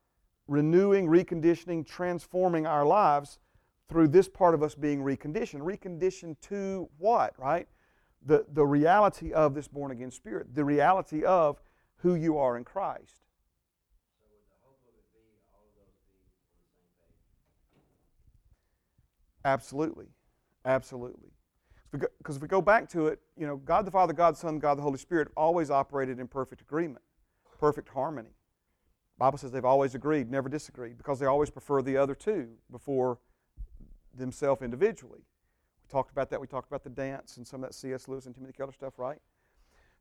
renewing, 0.47 1.09
reconditioning, 1.09 1.85
transforming 1.85 2.65
our 2.65 2.87
lives 2.87 3.41
through 3.89 4.07
this 4.07 4.29
part 4.29 4.55
of 4.55 4.63
us 4.63 4.77
being 4.77 5.01
reconditioned. 5.01 5.63
Reconditioned 5.63 6.37
to 6.43 6.89
what, 6.99 7.35
right? 7.37 7.67
The, 8.25 8.47
the 8.53 8.65
reality 8.65 9.33
of 9.33 9.53
this 9.53 9.67
born 9.67 9.91
again 9.91 10.13
spirit, 10.13 10.55
the 10.55 10.65
reality 10.65 11.25
of 11.25 11.61
who 11.99 12.15
you 12.15 12.39
are 12.39 12.57
in 12.57 12.65
Christ. 12.65 13.23
Absolutely. 19.45 20.07
Absolutely. 20.65 21.31
Because 21.91 22.37
if 22.37 22.43
we 22.43 22.49
go 22.49 22.61
back 22.61 22.89
to 22.91 23.07
it, 23.07 23.21
you 23.37 23.47
know, 23.47 23.57
God 23.57 23.87
the 23.87 23.91
Father, 23.91 24.13
God 24.13 24.35
the 24.35 24.39
Son, 24.39 24.59
God 24.59 24.77
the 24.77 24.83
Holy 24.83 24.99
Spirit 24.99 25.29
always 25.37 25.71
operated 25.71 26.19
in 26.19 26.29
perfect 26.29 26.61
agreement, 26.61 27.03
perfect 27.59 27.89
harmony. 27.89 28.29
The 28.29 29.25
Bible 29.25 29.39
says 29.39 29.53
they've 29.53 29.65
always 29.65 29.95
agreed, 29.95 30.31
never 30.31 30.51
disagreed, 30.51 30.99
because 30.99 31.19
they 31.19 31.27
always 31.27 31.49
prefer 31.49 31.81
the 31.81 31.97
other 31.97 32.15
two 32.15 32.51
before 32.71 33.19
themselves 34.15 34.61
individually. 34.61 35.21
We 35.83 35.89
talked 35.91 36.11
about 36.11 36.29
that. 36.31 36.41
We 36.41 36.47
talked 36.47 36.69
about 36.69 36.85
the 36.85 36.91
dance 36.91 37.39
and 37.39 37.47
some 37.47 37.65
of 37.65 37.71
that 37.71 37.75
C.S. 37.75 38.07
Lewis 38.07 38.27
and 38.27 38.35
Timothy 38.35 38.53
Keller 38.53 38.73
stuff, 38.73 38.99
right? 38.99 39.19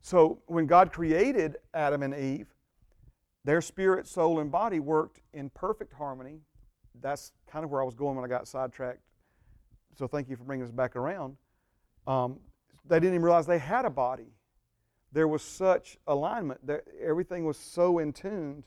So 0.02 0.42
when 0.46 0.66
God 0.68 0.92
created 0.94 1.58
Adam 1.74 2.04
and 2.04 2.16
Eve, 2.16 2.48
their 3.44 3.62
spirit, 3.62 4.08
soul, 4.08 4.40
and 4.40 4.52
body 4.52 4.80
worked 4.80 5.22
in 5.34 5.50
perfect 5.50 5.94
harmony. 5.94 6.42
That's 7.00 7.32
kind 7.50 7.64
of 7.64 7.72
where 7.72 7.82
I 7.82 7.86
was 7.86 7.96
going 7.96 8.16
when 8.16 8.26
I 8.26 8.28
got 8.28 8.48
sidetracked 8.48 9.02
so 9.98 10.08
thank 10.08 10.30
you 10.30 10.36
for 10.36 10.44
bringing 10.44 10.64
us 10.64 10.72
back 10.72 10.96
around. 10.96 11.38
Um, 12.06 12.40
they 12.88 13.00
didn't 13.00 13.16
even 13.16 13.24
realize 13.24 13.48
they 13.48 13.58
had 13.58 13.86
a 13.86 13.90
body. 13.90 14.32
There 15.12 15.28
was 15.28 15.42
such 15.42 15.98
alignment 16.06 16.66
that 16.68 16.84
everything 17.02 17.46
was 17.46 17.58
so 17.58 17.98
in 17.98 18.14
tuned 18.14 18.64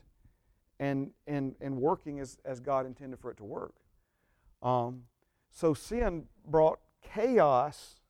and, 0.80 1.12
and, 1.26 1.54
and 1.60 1.76
working 1.76 2.18
as, 2.18 2.38
as 2.44 2.58
God 2.58 2.84
intended 2.84 3.20
for 3.20 3.30
it 3.30 3.36
to 3.36 3.44
work. 3.44 3.74
Um, 4.62 5.04
so 5.52 5.72
sin 5.72 6.24
brought 6.46 6.80
chaos 7.02 8.00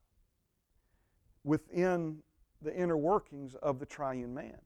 within 1.44 2.22
the 2.62 2.74
inner 2.74 2.96
workings 2.96 3.54
of 3.56 3.78
the 3.78 3.86
triune 3.86 4.34
man. 4.34 4.58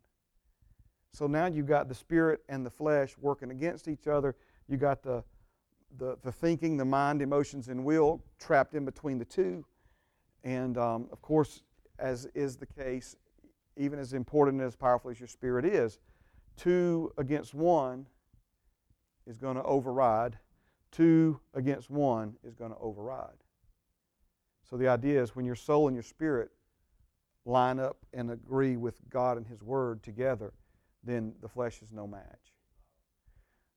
So 1.12 1.26
now 1.26 1.46
you've 1.46 1.66
got 1.66 1.88
the 1.88 1.94
spirit 1.94 2.40
and 2.48 2.66
the 2.66 2.70
flesh 2.70 3.14
working 3.20 3.50
against 3.50 3.86
each 3.88 4.06
other. 4.08 4.34
You 4.68 4.76
got 4.76 5.02
the 5.02 5.22
the, 5.98 6.16
the 6.22 6.32
thinking, 6.32 6.76
the 6.76 6.84
mind, 6.84 7.22
emotions, 7.22 7.68
and 7.68 7.84
will 7.84 8.22
trapped 8.38 8.74
in 8.74 8.84
between 8.84 9.18
the 9.18 9.24
two. 9.24 9.64
And 10.42 10.76
um, 10.76 11.08
of 11.12 11.22
course, 11.22 11.62
as 11.98 12.26
is 12.34 12.56
the 12.56 12.66
case, 12.66 13.16
even 13.76 13.98
as 13.98 14.12
important 14.12 14.60
and 14.60 14.66
as 14.66 14.76
powerful 14.76 15.10
as 15.10 15.20
your 15.20 15.28
spirit 15.28 15.64
is, 15.64 15.98
two 16.56 17.12
against 17.18 17.54
one 17.54 18.06
is 19.26 19.38
going 19.38 19.56
to 19.56 19.62
override. 19.62 20.38
Two 20.90 21.40
against 21.54 21.90
one 21.90 22.34
is 22.44 22.54
going 22.54 22.70
to 22.70 22.78
override. 22.78 23.42
So 24.68 24.76
the 24.76 24.88
idea 24.88 25.20
is 25.22 25.34
when 25.34 25.44
your 25.44 25.56
soul 25.56 25.88
and 25.88 25.96
your 25.96 26.02
spirit 26.02 26.50
line 27.44 27.78
up 27.78 27.98
and 28.12 28.30
agree 28.30 28.76
with 28.76 29.00
God 29.10 29.36
and 29.36 29.46
His 29.46 29.62
Word 29.62 30.02
together, 30.02 30.52
then 31.02 31.34
the 31.40 31.48
flesh 31.48 31.82
is 31.82 31.92
no 31.92 32.06
match. 32.06 32.54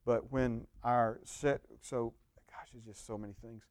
But 0.06 0.32
when 0.32 0.68
our 0.84 1.20
set, 1.26 1.62
so 1.82 2.14
gosh, 2.50 2.70
there's 2.72 2.86
just 2.86 3.06
so 3.06 3.18
many 3.18 3.34
things. 3.42 3.64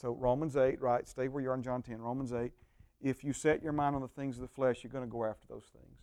So 0.00 0.12
Romans 0.12 0.56
8, 0.56 0.80
right? 0.80 1.08
Stay 1.08 1.28
where 1.28 1.42
you 1.42 1.50
are 1.50 1.54
in 1.54 1.62
John 1.62 1.82
10. 1.82 2.00
Romans 2.00 2.32
8. 2.32 2.52
If 3.00 3.24
you 3.24 3.32
set 3.32 3.62
your 3.62 3.72
mind 3.72 3.96
on 3.96 4.02
the 4.02 4.08
things 4.08 4.36
of 4.36 4.42
the 4.42 4.48
flesh, 4.48 4.82
you're 4.82 4.92
going 4.92 5.04
to 5.04 5.10
go 5.10 5.24
after 5.24 5.46
those 5.48 5.66
things. 5.72 5.98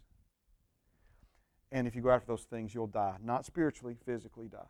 And 1.71 1.87
if 1.87 1.95
you 1.95 2.01
go 2.01 2.11
after 2.11 2.27
those 2.27 2.43
things, 2.43 2.73
you'll 2.73 2.87
die. 2.87 3.15
Not 3.23 3.45
spiritually, 3.45 3.95
physically 4.05 4.47
die. 4.47 4.67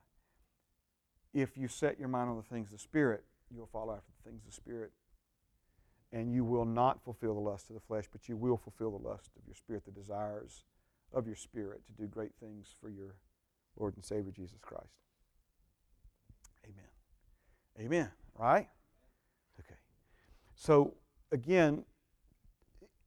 If 1.33 1.57
you 1.57 1.67
set 1.67 1.99
your 1.99 2.07
mind 2.07 2.29
on 2.29 2.37
the 2.37 2.43
things 2.43 2.67
of 2.67 2.73
the 2.73 2.83
Spirit, 2.83 3.23
you'll 3.49 3.67
follow 3.67 3.93
after 3.93 4.11
the 4.23 4.29
things 4.29 4.43
of 4.43 4.49
the 4.49 4.55
Spirit. 4.55 4.91
And 6.13 6.33
you 6.33 6.43
will 6.43 6.65
not 6.65 7.03
fulfill 7.03 7.33
the 7.33 7.39
lust 7.39 7.69
of 7.69 7.75
the 7.75 7.81
flesh, 7.81 8.05
but 8.11 8.27
you 8.27 8.35
will 8.35 8.57
fulfill 8.57 8.91
the 8.91 9.07
lust 9.07 9.31
of 9.37 9.45
your 9.47 9.55
spirit, 9.55 9.85
the 9.85 9.91
desires 9.91 10.65
of 11.13 11.25
your 11.25 11.35
spirit 11.35 11.81
to 11.85 11.93
do 11.93 12.07
great 12.07 12.31
things 12.39 12.75
for 12.81 12.89
your 12.89 13.15
Lord 13.77 13.95
and 13.95 14.03
Savior 14.03 14.31
Jesus 14.31 14.57
Christ. 14.61 14.99
Amen. 16.65 17.85
Amen. 17.85 18.11
Right? 18.37 18.67
Okay. 19.59 19.75
So, 20.55 20.93
again, 21.31 21.85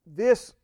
this, 0.07 0.55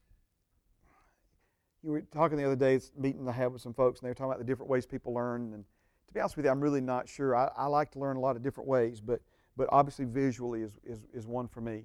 you 1.82 1.90
were 1.90 2.02
talking 2.02 2.38
the 2.38 2.44
other 2.44 2.56
day, 2.56 2.80
meeting 2.96 3.28
I 3.28 3.32
had 3.32 3.52
with 3.52 3.62
some 3.62 3.74
folks, 3.74 4.00
and 4.00 4.06
they 4.06 4.10
were 4.10 4.14
talking 4.14 4.30
about 4.30 4.38
the 4.38 4.44
different 4.44 4.70
ways 4.70 4.86
people 4.86 5.14
learn. 5.14 5.52
And 5.54 5.64
to 6.08 6.14
be 6.14 6.20
honest 6.20 6.36
with 6.36 6.46
you, 6.46 6.50
I'm 6.50 6.60
really 6.60 6.80
not 6.80 7.08
sure. 7.08 7.36
I, 7.36 7.50
I 7.56 7.66
like 7.66 7.90
to 7.92 7.98
learn 7.98 8.16
a 8.16 8.20
lot 8.20 8.36
of 8.36 8.42
different 8.42 8.68
ways, 8.68 9.00
but 9.00 9.20
but 9.56 9.68
obviously 9.72 10.04
visually 10.04 10.62
is 10.62 10.78
is, 10.84 11.06
is 11.12 11.26
one 11.26 11.48
for 11.48 11.60
me. 11.60 11.84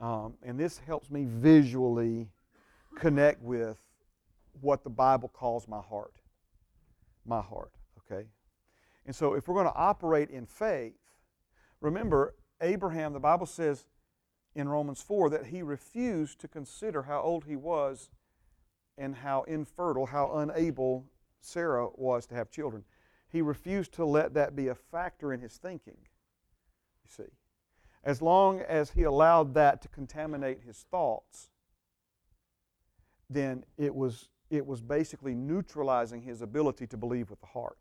Um, 0.00 0.34
and 0.42 0.58
this 0.58 0.78
helps 0.78 1.10
me 1.10 1.24
visually 1.26 2.28
connect 2.96 3.42
with 3.42 3.78
what 4.60 4.84
the 4.84 4.90
Bible 4.90 5.28
calls 5.28 5.66
my 5.66 5.80
heart. 5.80 6.14
My 7.24 7.40
heart, 7.40 7.72
okay? 7.98 8.26
And 9.06 9.14
so 9.14 9.34
if 9.34 9.48
we're 9.48 9.54
going 9.54 9.66
to 9.66 9.74
operate 9.74 10.30
in 10.30 10.46
faith, 10.46 10.94
remember, 11.80 12.34
Abraham, 12.60 13.12
the 13.12 13.20
Bible 13.20 13.46
says 13.46 13.86
in 14.54 14.68
Romans 14.68 15.00
4 15.02 15.30
that 15.30 15.46
he 15.46 15.62
refused 15.62 16.40
to 16.40 16.48
consider 16.48 17.02
how 17.02 17.20
old 17.20 17.44
he 17.44 17.56
was 17.56 18.10
and 18.96 19.14
how 19.14 19.42
infertile, 19.42 20.06
how 20.06 20.32
unable 20.38 21.06
Sarah 21.40 21.88
was 21.94 22.26
to 22.26 22.34
have 22.34 22.50
children. 22.50 22.84
He 23.28 23.42
refused 23.42 23.92
to 23.94 24.04
let 24.04 24.34
that 24.34 24.56
be 24.56 24.68
a 24.68 24.74
factor 24.74 25.32
in 25.32 25.40
his 25.40 25.56
thinking, 25.56 25.96
you 25.96 27.08
see. 27.08 27.30
As 28.08 28.22
long 28.22 28.62
as 28.62 28.92
he 28.92 29.02
allowed 29.02 29.52
that 29.52 29.82
to 29.82 29.88
contaminate 29.88 30.62
his 30.62 30.86
thoughts, 30.90 31.50
then 33.28 33.64
it 33.76 33.94
was, 33.94 34.30
it 34.48 34.66
was 34.66 34.80
basically 34.80 35.34
neutralizing 35.34 36.22
his 36.22 36.40
ability 36.40 36.86
to 36.86 36.96
believe 36.96 37.28
with 37.28 37.38
the 37.42 37.48
heart. 37.48 37.76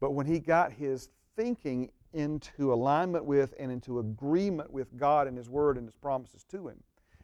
But 0.00 0.12
when 0.12 0.24
he 0.24 0.38
got 0.38 0.72
his 0.72 1.10
thinking 1.36 1.90
into 2.14 2.72
alignment 2.72 3.26
with 3.26 3.52
and 3.58 3.70
into 3.70 3.98
agreement 3.98 4.72
with 4.72 4.96
God 4.96 5.26
and 5.26 5.36
His 5.36 5.50
Word 5.50 5.76
and 5.76 5.86
His 5.86 5.96
promises 5.96 6.44
to 6.44 6.68
him 6.68 6.82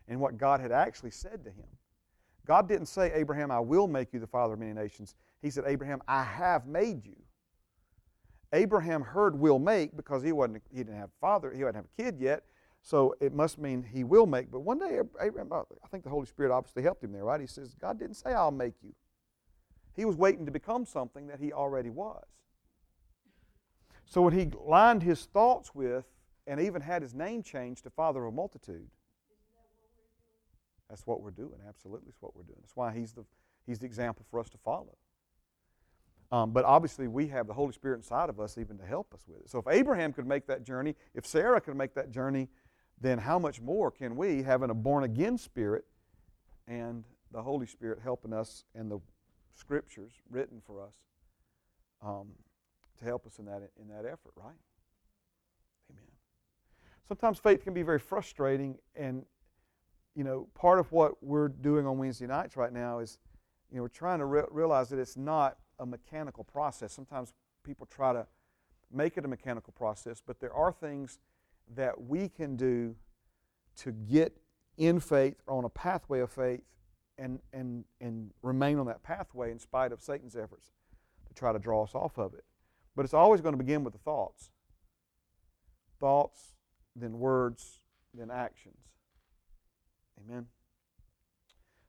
and 0.09 0.21
what 0.21 0.37
God 0.37 0.61
had 0.61 0.73
actually 0.73 1.13
said 1.13 1.43
to 1.45 1.51
him, 1.51 1.69
God 2.45 2.69
didn't 2.69 2.87
say, 2.87 3.13
Abraham, 3.15 3.51
I 3.51 3.61
will 3.61 3.87
make 3.87 4.13
you 4.13 4.21
the 4.21 4.27
father 4.27 4.53
of 4.53 4.61
many 4.61 4.75
nations. 4.75 5.15
He 5.41 5.49
said, 5.49 5.65
Abraham, 5.67 6.03
I 6.07 6.23
have 6.23 6.67
made 6.67 7.07
you. 7.07 7.17
Abraham 8.53 9.03
heard 9.03 9.39
will 9.39 9.59
make 9.59 9.97
because 9.97 10.23
he 10.23 10.33
wasn't 10.33 10.63
he 10.71 10.79
didn't 10.79 10.97
have 10.97 11.11
a 11.11 11.21
father, 11.21 11.53
he 11.53 11.61
hadn't 11.61 11.77
have 11.77 11.85
a 11.85 12.03
kid 12.03 12.19
yet, 12.19 12.45
so 12.83 13.15
it 13.21 13.33
must 13.33 13.59
mean 13.59 13.83
he 13.83 14.05
will 14.05 14.27
make. 14.27 14.51
But 14.51 14.61
one 14.61 14.79
day 14.79 14.99
Abraham, 15.21 15.53
uh, 15.53 15.63
I 15.85 15.89
think 15.89 16.05
the 16.05 16.11
Holy 16.11 16.27
Spirit 16.27 16.53
obviously 16.53 16.83
helped 16.83 17.05
him 17.05 17.13
there, 17.13 17.25
right? 17.25 17.41
He 17.41 17.47
says, 17.47 17.75
God 17.75 17.99
didn't 17.99 18.17
say 18.17 18.33
I'll 18.33 18.51
make 18.51 18.75
you. 18.83 18.93
He 19.95 20.05
was 20.05 20.17
waiting 20.17 20.47
to 20.47 20.53
become 20.53 20.85
something 20.85 21.27
that 21.29 21.41
he 21.41 21.53
already 21.53 21.91
was. 21.91 22.25
So 24.07 24.23
when 24.23 24.33
he 24.33 24.51
lined 24.65 25.03
his 25.03 25.27
thoughts 25.27 25.75
with 25.75 26.05
and 26.47 26.61
even 26.61 26.83
had 26.83 27.03
his 27.03 27.15
name 27.15 27.43
changed 27.43 27.85
to 27.85 27.91
Father 27.91 28.25
of 28.25 28.33
a 28.33 28.37
Multitude, 28.37 28.89
that's 30.89 31.07
what 31.07 31.23
we're 31.23 31.31
doing. 31.31 31.61
Absolutely, 31.69 32.07
that's 32.09 32.21
what 32.21 32.35
we're 32.35 32.43
doing. 32.43 32.59
That's 32.61 32.75
why 32.75 32.93
he's 32.93 33.13
the, 33.13 33.25
he's 33.67 33.79
the 33.79 33.87
example 33.87 34.27
for 34.29 34.41
us 34.41 34.49
to 34.51 34.59
follow. 34.59 34.97
Um, 36.33 36.53
but 36.53 36.65
obviously, 36.65 37.09
we 37.09 37.27
have 37.29 37.47
the 37.49 37.53
Holy 37.53 37.73
Spirit 37.73 37.97
inside 37.97 38.29
of 38.29 38.39
us 38.39 38.57
even 38.57 38.79
to 38.79 38.87
help 38.87 39.13
us 39.13 39.25
with 39.27 39.41
it. 39.41 39.51
So 39.51 39.59
if 39.59 39.67
Abraham 39.69 40.13
could 40.13 40.27
make 40.27 40.47
that 40.47 40.63
journey, 40.65 40.95
if 41.15 41.27
Sarah 41.27 41.61
could 41.61 41.77
make 41.77 41.95
that 41.95 42.11
journey, 42.13 42.49
then 43.01 43.19
how 43.19 43.39
much 43.39 43.61
more 43.61 43.91
can 43.91 44.15
we, 44.15 44.43
having 44.43 44.71
a 44.71 44.75
born 44.75 45.05
again 45.05 45.39
spirit 45.39 45.85
and 46.69 47.05
the 47.33 47.43
Holy 47.43 47.67
Spirit 47.67 47.99
helping 48.03 48.33
us 48.33 48.65
and 48.75 48.91
the 48.91 49.01
scriptures 49.55 50.13
written 50.31 50.61
for 50.65 50.83
us, 50.83 50.95
um, 52.03 52.29
to 52.99 53.05
help 53.05 53.27
us 53.27 53.39
in 53.39 53.47
that, 53.47 53.63
in 53.81 53.89
that 53.89 54.05
effort, 54.05 54.33
right? 54.37 54.55
Amen. 55.91 56.05
Sometimes 57.09 57.39
faith 57.39 57.65
can 57.65 57.75
be 57.75 57.83
very 57.83 57.99
frustrating, 57.99 58.79
and, 58.95 59.25
you 60.15 60.23
know, 60.23 60.47
part 60.55 60.79
of 60.79 60.93
what 60.93 61.23
we're 61.23 61.49
doing 61.49 61.87
on 61.87 61.99
Wednesday 61.99 62.27
nights 62.27 62.57
right 62.57 62.73
now 62.73 63.01
is, 63.01 63.19
you 63.71 63.77
know, 63.77 63.83
we're 63.83 63.89
trying 63.89 64.19
to 64.21 64.27
re- 64.27 64.45
realize 64.51 64.89
that 64.91 64.99
it's 64.99 65.17
not 65.17 65.57
a 65.81 65.87
mechanical 65.87 66.45
process. 66.45 66.93
Sometimes 66.93 67.33
people 67.65 67.87
try 67.87 68.13
to 68.13 68.27
make 68.93 69.17
it 69.17 69.25
a 69.25 69.29
mechanical 69.29 69.73
process, 69.73 70.23
but 70.25 70.39
there 70.39 70.53
are 70.53 70.73
things 70.73 71.19
that 71.75 72.01
we 72.01 72.29
can 72.29 72.57
do 72.57 72.95
to 73.77 73.93
get 73.93 74.37
in 74.77 75.01
faith 75.01 75.37
or 75.47 75.59
on 75.59 75.65
a 75.65 75.69
pathway 75.69 76.21
of 76.21 76.31
faith 76.31 76.63
and, 77.19 77.41
and, 77.53 77.85
and 78.01 78.31
remain 78.43 78.79
on 78.79 78.87
that 78.87 79.03
pathway 79.03 79.51
in 79.51 79.59
spite 79.59 79.93
of 79.93 80.01
Satan's 80.01 80.37
efforts 80.37 80.71
to 81.27 81.35
try 81.35 81.53
to 81.53 81.59
draw 81.59 81.83
us 81.85 81.95
off 81.95 82.19
of 82.19 82.35
it. 82.35 82.45
But 82.97 83.05
it's 83.05 83.15
always 83.15 83.41
going 83.41 83.53
to 83.53 83.59
begin 83.59 83.85
with 83.85 83.93
the 83.93 83.99
thoughts. 83.99 84.51
Thoughts, 85.99 86.55
then 86.97 87.19
words, 87.19 87.81
then 88.15 88.31
actions. 88.31 88.79
Amen. 90.19 90.47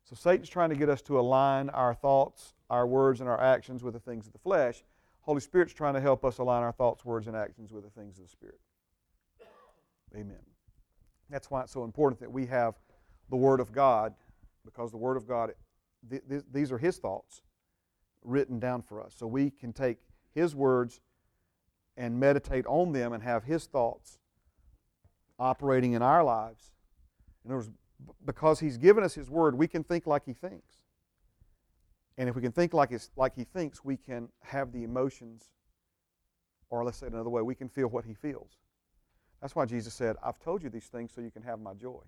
So 0.03 0.15
Satan's 0.15 0.49
trying 0.49 0.69
to 0.69 0.75
get 0.75 0.89
us 0.89 1.01
to 1.03 1.19
align 1.19 1.69
our 1.69 1.93
thoughts, 1.93 2.53
our 2.71 2.87
words, 2.87 3.19
and 3.19 3.29
our 3.29 3.39
actions 3.39 3.83
with 3.83 3.93
the 3.93 3.99
things 3.99 4.25
of 4.25 4.33
the 4.33 4.39
flesh. 4.39 4.83
Holy 5.21 5.41
Spirit's 5.41 5.73
trying 5.73 5.93
to 5.93 6.01
help 6.01 6.25
us 6.25 6.39
align 6.39 6.63
our 6.63 6.71
thoughts, 6.71 7.05
words, 7.05 7.27
and 7.27 7.37
actions 7.37 7.71
with 7.71 7.83
the 7.83 7.89
things 7.91 8.17
of 8.17 8.23
the 8.23 8.29
Spirit. 8.29 8.59
Amen. 10.15 10.39
That's 11.29 11.51
why 11.51 11.61
it's 11.61 11.71
so 11.71 11.83
important 11.83 12.19
that 12.21 12.31
we 12.31 12.47
have 12.47 12.75
the 13.29 13.35
Word 13.35 13.59
of 13.59 13.71
God, 13.71 14.15
because 14.65 14.89
the 14.89 14.97
Word 14.97 15.17
of 15.17 15.27
God, 15.27 15.51
th- 16.09 16.23
th- 16.27 16.43
these 16.51 16.71
are 16.71 16.79
His 16.79 16.97
thoughts 16.97 17.43
written 18.23 18.59
down 18.59 18.81
for 18.81 19.01
us. 19.01 19.13
So 19.15 19.27
we 19.27 19.51
can 19.51 19.71
take 19.71 19.97
his 20.33 20.55
words 20.55 21.01
and 21.97 22.19
meditate 22.19 22.65
on 22.65 22.93
them 22.93 23.13
and 23.13 23.21
have 23.21 23.43
His 23.43 23.65
thoughts 23.65 24.17
operating 25.37 25.93
in 25.93 26.01
our 26.01 26.23
lives. 26.23 26.71
In 27.43 27.51
other 27.51 27.57
words, 27.57 27.69
because 28.25 28.59
He's 28.59 28.77
given 28.77 29.03
us 29.03 29.13
His 29.13 29.29
Word, 29.29 29.55
we 29.55 29.67
can 29.67 29.83
think 29.83 30.07
like 30.07 30.25
He 30.25 30.33
thinks. 30.33 30.80
And 32.17 32.27
if 32.29 32.35
we 32.35 32.41
can 32.41 32.51
think 32.51 32.73
like, 32.73 32.91
like 33.15 33.35
He 33.35 33.43
thinks, 33.43 33.83
we 33.83 33.97
can 33.97 34.29
have 34.41 34.71
the 34.71 34.83
emotions, 34.83 35.49
or 36.69 36.83
let's 36.83 36.97
say 36.97 37.07
it 37.07 37.13
another 37.13 37.29
way, 37.29 37.41
we 37.41 37.55
can 37.55 37.69
feel 37.69 37.87
what 37.87 38.05
He 38.05 38.13
feels. 38.13 38.57
That's 39.41 39.55
why 39.55 39.65
Jesus 39.65 39.93
said, 39.93 40.17
I've 40.23 40.39
told 40.39 40.61
you 40.61 40.69
these 40.69 40.85
things 40.85 41.11
so 41.13 41.21
you 41.21 41.31
can 41.31 41.41
have 41.43 41.59
my 41.59 41.73
joy. 41.73 42.01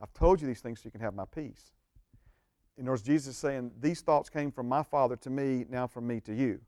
I've 0.00 0.12
told 0.12 0.40
you 0.40 0.46
these 0.46 0.60
things 0.60 0.80
so 0.80 0.86
you 0.86 0.90
can 0.90 1.00
have 1.00 1.14
my 1.14 1.24
peace. 1.24 1.72
In 2.76 2.84
other 2.84 2.92
words, 2.92 3.02
Jesus 3.02 3.34
is 3.34 3.38
saying, 3.38 3.72
These 3.80 4.00
thoughts 4.00 4.28
came 4.30 4.50
from 4.50 4.68
my 4.68 4.82
Father 4.82 5.16
to 5.16 5.30
me, 5.30 5.66
now 5.68 5.86
from 5.86 6.06
me 6.06 6.20
to 6.20 6.34
you. 6.34 6.60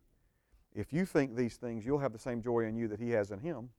If 0.75 0.93
you 0.93 1.05
think 1.05 1.37
these 1.37 1.57
things, 1.57 1.85
you'll 1.85 1.99
have 1.99 2.13
the 2.13 2.19
same 2.19 2.43
joy 2.43 2.61
in 2.61 2.77
you 2.77 2.89
that 2.89 3.01
He 3.01 3.11
has 3.11 3.31
in 3.31 3.39
Him, 3.41 3.71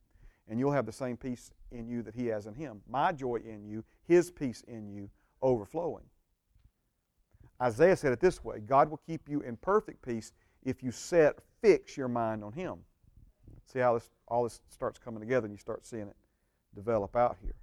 and 0.48 0.58
you'll 0.58 0.72
have 0.72 0.86
the 0.86 0.92
same 0.92 1.16
peace 1.16 1.50
in 1.70 1.88
you 1.88 2.02
that 2.02 2.14
He 2.14 2.26
has 2.26 2.46
in 2.46 2.54
Him. 2.54 2.82
My 2.88 3.12
joy 3.12 3.36
in 3.36 3.64
you, 3.64 3.84
His 4.06 4.30
peace 4.30 4.62
in 4.66 4.88
you, 4.88 5.10
overflowing. 5.42 6.04
Isaiah 7.62 7.96
said 7.96 8.12
it 8.12 8.20
this 8.20 8.44
way 8.44 8.60
God 8.60 8.90
will 8.90 9.00
keep 9.06 9.28
you 9.28 9.40
in 9.40 9.56
perfect 9.56 10.02
peace 10.02 10.32
if 10.64 10.82
you 10.82 10.90
set, 10.90 11.38
fix 11.62 11.96
your 11.96 12.08
mind 12.08 12.42
on 12.42 12.52
Him. 12.52 12.78
See 13.66 13.78
how 13.78 13.94
this, 13.94 14.10
all 14.28 14.44
this 14.44 14.60
starts 14.70 14.98
coming 14.98 15.20
together 15.20 15.46
and 15.46 15.54
you 15.54 15.58
start 15.58 15.86
seeing 15.86 16.08
it 16.08 16.16
develop 16.74 17.16
out 17.16 17.36
here. 17.42 17.54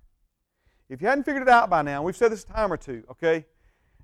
If 0.89 1.02
you 1.02 1.08
hadn't 1.08 1.24
figured 1.24 1.44
it 1.44 1.50
out 1.50 1.70
by 1.70 1.82
now, 1.82 2.04
we've 2.04 2.18
said 2.18 2.32
this 2.32 2.44
a 2.44 2.48
time 2.48 2.72
or 2.72 2.78
two, 2.78 3.04
okay? 3.12 3.46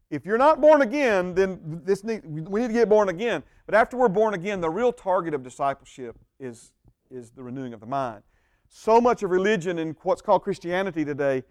If 0.10 0.26
you're 0.26 0.38
not 0.38 0.62
born 0.62 0.82
again, 0.82 1.34
then 1.34 1.82
this 1.84 2.04
need, 2.04 2.22
we 2.26 2.62
need 2.62 2.68
to 2.68 2.74
get 2.74 2.88
born 2.88 3.10
again. 3.10 3.44
But 3.66 3.76
after 3.76 3.98
we're 3.98 4.08
born 4.08 4.34
again, 4.34 4.62
the 4.62 4.70
real 4.70 4.94
target 4.94 5.34
of 5.34 5.44
discipleship 5.44 6.18
is, 6.40 6.72
is 7.12 7.32
the 7.32 7.44
renewing 7.44 7.74
of 7.74 7.82
the 7.82 7.86
mind. 7.86 8.24
So 8.70 9.02
much 9.02 9.24
of 9.24 9.32
religion 9.32 9.80
and 9.80 9.96
what's 10.04 10.22
called 10.22 10.44
Christianity 10.44 11.04
today, 11.04 11.44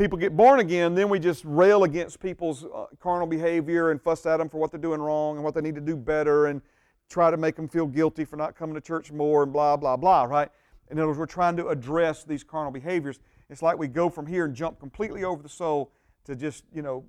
people 0.00 0.16
get 0.16 0.34
born 0.34 0.60
again, 0.60 0.94
then 0.94 1.10
we 1.10 1.18
just 1.18 1.44
rail 1.44 1.84
against 1.84 2.20
people's 2.20 2.64
uh, 2.64 2.86
carnal 3.00 3.26
behavior 3.26 3.90
and 3.90 4.00
fuss 4.00 4.24
at 4.24 4.38
them 4.38 4.48
for 4.48 4.56
what 4.56 4.70
they're 4.70 4.80
doing 4.80 4.98
wrong 4.98 5.36
and 5.36 5.44
what 5.44 5.54
they 5.54 5.60
need 5.60 5.74
to 5.74 5.80
do 5.80 5.94
better 5.94 6.46
and 6.46 6.62
try 7.10 7.30
to 7.30 7.36
make 7.36 7.54
them 7.54 7.68
feel 7.68 7.86
guilty 7.86 8.24
for 8.24 8.36
not 8.36 8.56
coming 8.56 8.74
to 8.74 8.80
church 8.80 9.12
more 9.12 9.42
and 9.42 9.52
blah, 9.52 9.76
blah, 9.76 9.98
blah, 9.98 10.22
right? 10.22 10.48
In 10.90 10.98
other 10.98 11.08
words, 11.08 11.18
we're 11.18 11.26
trying 11.26 11.54
to 11.58 11.68
address 11.68 12.24
these 12.24 12.42
carnal 12.42 12.72
behaviors. 12.72 13.20
It's 13.50 13.60
like 13.60 13.78
we 13.78 13.88
go 13.88 14.08
from 14.08 14.26
here 14.26 14.46
and 14.46 14.54
jump 14.54 14.80
completely 14.80 15.22
over 15.22 15.42
the 15.42 15.50
soul 15.50 15.92
to 16.24 16.34
just, 16.34 16.64
you 16.74 16.80
know, 16.80 17.04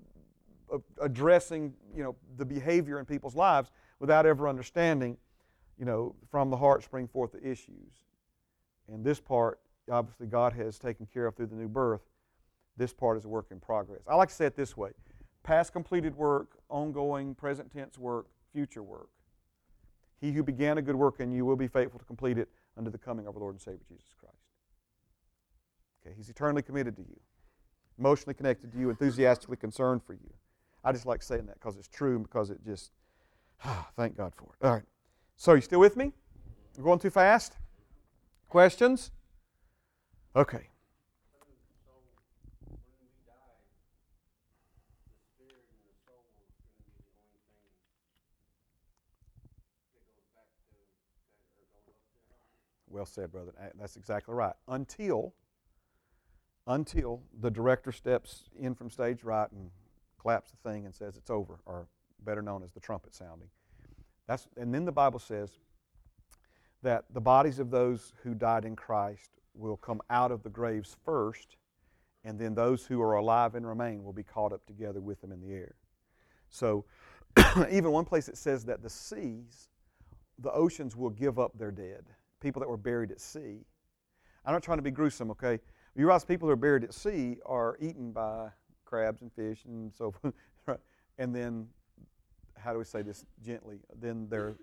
addressing 1.01 1.73
you 1.93 2.01
know 2.01 2.15
the 2.37 2.45
behavior 2.45 2.97
in 2.99 3.05
people's 3.05 3.35
lives 3.35 3.71
without 3.99 4.25
ever 4.25 4.47
understanding 4.47 5.17
you 5.77 5.83
know 5.83 6.15
from 6.29 6.49
the 6.49 6.55
heart 6.55 6.81
spring 6.81 7.09
forth 7.09 7.33
the 7.33 7.45
issues 7.45 7.91
and 8.87 9.03
this 9.03 9.19
part 9.19 9.59
obviously 9.91 10.27
god 10.27 10.53
has 10.53 10.79
taken 10.79 11.05
care 11.05 11.25
of 11.25 11.35
through 11.35 11.47
the 11.47 11.55
new 11.55 11.67
birth 11.67 11.99
this 12.77 12.93
part 12.93 13.17
is 13.17 13.25
a 13.25 13.29
work 13.29 13.47
in 13.51 13.59
progress 13.59 14.01
i 14.07 14.15
like 14.15 14.29
to 14.29 14.35
say 14.35 14.45
it 14.45 14.55
this 14.55 14.75
way 14.75 14.91
past 15.43 15.73
completed 15.73 16.15
work 16.15 16.59
ongoing 16.69 17.35
present 17.35 17.71
tense 17.71 17.97
work 17.97 18.27
future 18.53 18.83
work 18.83 19.09
he 20.19 20.31
who 20.31 20.43
began 20.43 20.77
a 20.77 20.81
good 20.81 20.95
work 20.95 21.19
in 21.19 21.31
you 21.31 21.45
will 21.45 21.55
be 21.55 21.67
faithful 21.67 21.99
to 21.99 22.05
complete 22.05 22.37
it 22.37 22.49
unto 22.77 22.89
the 22.89 22.97
coming 22.97 23.27
of 23.27 23.35
our 23.35 23.41
lord 23.41 23.53
and 23.53 23.61
savior 23.61 23.79
jesus 23.89 24.13
christ 24.19 24.35
okay 26.05 26.15
he's 26.15 26.29
eternally 26.29 26.61
committed 26.61 26.95
to 26.95 27.01
you 27.01 27.19
emotionally 27.99 28.33
connected 28.33 28.71
to 28.71 28.77
you 28.77 28.89
enthusiastically 28.89 29.57
concerned 29.57 30.01
for 30.03 30.13
you 30.13 30.33
I 30.83 30.91
just 30.91 31.05
like 31.05 31.21
saying 31.21 31.45
that 31.45 31.55
because 31.55 31.77
it's 31.77 31.87
true 31.87 32.15
and 32.15 32.23
because 32.23 32.49
it 32.49 32.59
just, 32.65 32.91
ah, 33.63 33.87
thank 33.95 34.17
God 34.17 34.33
for 34.35 34.45
it. 34.45 34.65
All 34.65 34.73
right. 34.73 34.83
So, 35.37 35.53
you 35.53 35.61
still 35.61 35.79
with 35.79 35.95
me? 35.95 36.11
We're 36.77 36.83
going 36.83 36.99
too 36.99 37.09
fast? 37.09 37.57
Questions? 38.47 39.11
Okay. 40.35 40.70
Well 52.91 53.05
said, 53.05 53.31
brother. 53.31 53.53
That's 53.79 53.95
exactly 53.95 54.35
right. 54.35 54.53
Until 54.67 55.33
until 56.67 57.21
the 57.39 57.49
director 57.49 57.91
steps 57.91 58.43
in 58.59 58.75
from 58.75 58.89
stage 58.89 59.23
right 59.23 59.51
and 59.51 59.71
claps 60.17 60.51
the 60.51 60.69
thing 60.69 60.85
and 60.85 60.93
says 60.93 61.17
it's 61.17 61.29
over, 61.29 61.59
or 61.65 61.87
better 62.23 62.41
known 62.41 62.63
as 62.63 62.71
the 62.71 62.79
trumpet 62.79 63.15
sounding. 63.15 63.49
That's, 64.27 64.47
and 64.57 64.73
then 64.73 64.85
the 64.85 64.91
Bible 64.91 65.19
says 65.19 65.57
that 66.83 67.05
the 67.11 67.21
bodies 67.21 67.59
of 67.59 67.71
those 67.71 68.13
who 68.23 68.33
died 68.33 68.65
in 68.65 68.75
Christ 68.75 69.31
will 69.53 69.77
come 69.77 70.01
out 70.09 70.31
of 70.31 70.43
the 70.43 70.49
graves 70.49 70.95
first, 71.03 71.57
and 72.23 72.39
then 72.39 72.53
those 72.53 72.85
who 72.85 73.01
are 73.01 73.15
alive 73.15 73.55
and 73.55 73.67
remain 73.67 74.03
will 74.03 74.13
be 74.13 74.23
caught 74.23 74.53
up 74.53 74.65
together 74.65 75.01
with 75.01 75.19
them 75.21 75.31
in 75.31 75.41
the 75.41 75.53
air. 75.53 75.75
So, 76.49 76.85
even 77.71 77.91
one 77.91 78.05
place 78.05 78.29
it 78.29 78.37
says 78.37 78.65
that 78.65 78.83
the 78.83 78.89
seas, 78.89 79.69
the 80.37 80.51
oceans 80.51 80.95
will 80.95 81.09
give 81.09 81.39
up 81.39 81.57
their 81.57 81.71
dead, 81.71 82.05
people 82.41 82.59
that 82.59 82.67
were 82.67 82.77
buried 82.77 83.11
at 83.11 83.21
sea. 83.21 83.65
I'm 84.45 84.53
not 84.53 84.63
trying 84.63 84.79
to 84.79 84.83
be 84.83 84.91
gruesome, 84.91 85.31
okay? 85.31 85.59
You 85.95 86.05
realize 86.05 86.25
people 86.25 86.47
who 86.47 86.53
are 86.53 86.57
buried 86.57 86.83
at 86.83 86.93
sea 86.93 87.37
are 87.45 87.77
eaten 87.79 88.11
by 88.11 88.49
crabs 88.85 89.21
and 89.21 89.31
fish 89.31 89.63
and 89.65 89.93
so 89.93 90.11
forth. 90.65 90.79
and 91.17 91.33
then, 91.33 91.67
how 92.57 92.73
do 92.73 92.79
we 92.79 92.85
say 92.85 93.01
this 93.01 93.25
gently? 93.43 93.79
Then 93.99 94.27
their, 94.29 94.55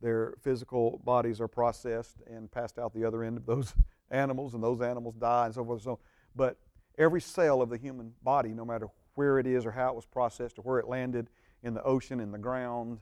their 0.00 0.34
physical 0.40 1.00
bodies 1.04 1.40
are 1.40 1.48
processed 1.48 2.16
and 2.26 2.50
passed 2.50 2.78
out 2.78 2.94
the 2.94 3.04
other 3.04 3.22
end 3.22 3.36
of 3.36 3.46
those 3.46 3.74
animals, 4.10 4.54
and 4.54 4.62
those 4.62 4.80
animals 4.80 5.14
die 5.16 5.46
and 5.46 5.54
so 5.54 5.64
forth 5.64 5.78
and 5.78 5.84
so 5.84 5.90
on. 5.92 5.98
But 6.34 6.58
every 6.98 7.20
cell 7.20 7.60
of 7.60 7.70
the 7.70 7.76
human 7.76 8.14
body, 8.22 8.50
no 8.54 8.64
matter 8.64 8.88
where 9.14 9.38
it 9.38 9.46
is 9.46 9.66
or 9.66 9.70
how 9.70 9.90
it 9.90 9.96
was 9.96 10.06
processed 10.06 10.58
or 10.58 10.62
where 10.62 10.78
it 10.78 10.88
landed 10.88 11.28
in 11.62 11.74
the 11.74 11.82
ocean, 11.82 12.20
in 12.20 12.30
the 12.30 12.38
ground, 12.38 12.98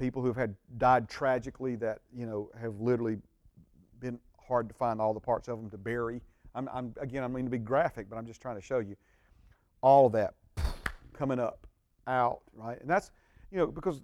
people 0.00 0.22
who've 0.22 0.36
had 0.36 0.56
died 0.78 1.08
tragically 1.08 1.76
that 1.76 2.00
you 2.12 2.26
know 2.26 2.50
have 2.60 2.80
literally 2.80 3.18
been 4.00 4.18
hard 4.48 4.68
to 4.68 4.74
find 4.74 5.00
all 5.00 5.14
the 5.14 5.20
parts 5.20 5.46
of 5.46 5.60
them 5.60 5.70
to 5.70 5.78
bury 5.78 6.20
I'm, 6.54 6.68
I'm, 6.72 6.94
again, 7.00 7.22
I 7.22 7.28
mean 7.28 7.44
to 7.44 7.50
be 7.50 7.58
graphic, 7.58 8.08
but 8.08 8.16
I'm 8.16 8.26
just 8.26 8.40
trying 8.40 8.56
to 8.56 8.62
show 8.62 8.78
you 8.78 8.96
all 9.82 10.06
of 10.06 10.12
that 10.12 10.34
coming 11.12 11.38
up, 11.38 11.66
out, 12.06 12.40
right? 12.54 12.80
And 12.80 12.88
that's, 12.88 13.10
you 13.50 13.58
know, 13.58 13.66
because 13.66 14.02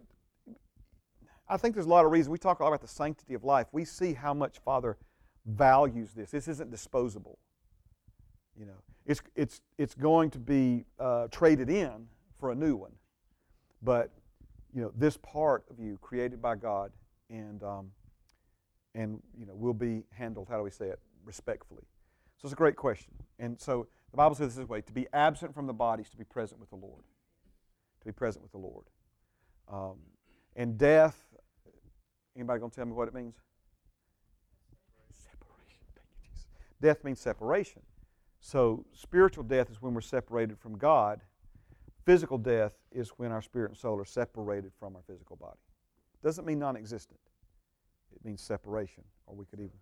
I 1.49 1.57
think 1.57 1.75
there's 1.75 1.87
a 1.87 1.91
lot 1.91 2.05
of 2.05 2.13
reasons. 2.13 2.31
We 2.31 2.39
talk 2.39 2.61
a 2.61 2.63
lot 2.63 2.69
about 2.69 2.83
the 2.83 2.89
sanctity 2.89 3.35
of 3.35 3.45
life. 3.45 3.67
We 3.73 3.85
see 3.85 4.15
how 4.15 4.35
much 4.35 4.59
Father 4.65 4.97
values 5.45 6.13
this. 6.13 6.31
This 6.31 6.49
isn't 6.49 6.71
disposable. 6.71 7.39
You 8.59 8.67
know, 8.67 8.81
it's, 9.05 9.21
it's, 9.35 9.61
it's 9.79 9.95
going 9.95 10.31
to 10.31 10.39
be 10.39 10.85
uh, 10.99 11.29
traded 11.31 11.69
in 11.69 12.07
for 12.39 12.51
a 12.51 12.55
new 12.55 12.77
one. 12.77 12.93
But, 13.83 14.11
you 14.75 14.83
know, 14.83 14.93
this 14.97 15.17
part 15.17 15.65
of 15.71 15.79
you 15.79 15.99
created 16.01 16.41
by 16.43 16.57
God 16.57 16.93
and, 17.31 17.63
um, 17.63 17.91
and 18.95 19.23
you 19.39 19.47
know, 19.47 19.55
will 19.55 19.75
be 19.75 20.05
handled, 20.11 20.49
how 20.49 20.57
do 20.57 20.63
we 20.63 20.71
say 20.71 20.87
it, 20.87 21.01
respectfully. 21.25 21.83
So 22.37 22.47
it's 22.47 22.53
a 22.53 22.57
great 22.57 22.77
question. 22.77 23.13
And 23.39 23.61
so 23.61 23.87
the 24.11 24.17
Bible 24.17 24.37
says 24.37 24.55
this 24.57 24.69
way 24.69 24.81
to 24.83 24.93
be 24.93 25.07
absent 25.13 25.55
from 25.55 25.67
the 25.67 25.73
bodies, 25.73 26.09
to 26.11 26.17
be 26.17 26.25
present 26.25 26.61
with 26.61 26.71
the 26.71 26.77
Lord. 26.77 27.05
To 28.01 28.07
be 28.07 28.13
present 28.13 28.43
with 28.43 28.53
the 28.53 28.59
Lord. 28.59 28.85
Um, 29.73 29.97
and 30.55 30.79
death, 30.79 31.19
anybody 32.35 32.61
going 32.61 32.71
to 32.71 32.77
tell 32.77 32.87
me 32.87 32.93
what 32.93 33.09
it 33.09 33.15
means? 33.15 33.35
Separation. 35.11 35.83
Thank 35.95 36.09
you, 36.11 36.29
Jesus. 36.29 36.47
Death 36.81 37.05
means 37.05 37.21
separation. 37.21 37.83
So 38.41 38.85
spiritual 38.93 39.45
death 39.45 39.71
is 39.71 39.83
when 39.83 39.93
we're 39.93 40.01
separated 40.03 40.59
from 40.59 40.79
God. 40.79 41.23
Physical 42.07 42.39
death 42.39 42.73
is 42.93 43.09
when 43.17 43.33
our 43.33 43.43
spirit 43.43 43.71
and 43.73 43.77
soul 43.77 43.99
are 43.99 44.05
separated 44.05 44.71
from 44.79 44.95
our 44.95 45.03
physical 45.09 45.35
body. 45.35 45.59
Doesn't 46.23 46.47
mean 46.47 46.61
non 46.61 46.77
existent, 46.77 47.19
it 48.15 48.25
means 48.25 48.41
separation, 48.41 49.03
or 49.27 49.35
we 49.35 49.45
could 49.45 49.59
even. 49.59 49.77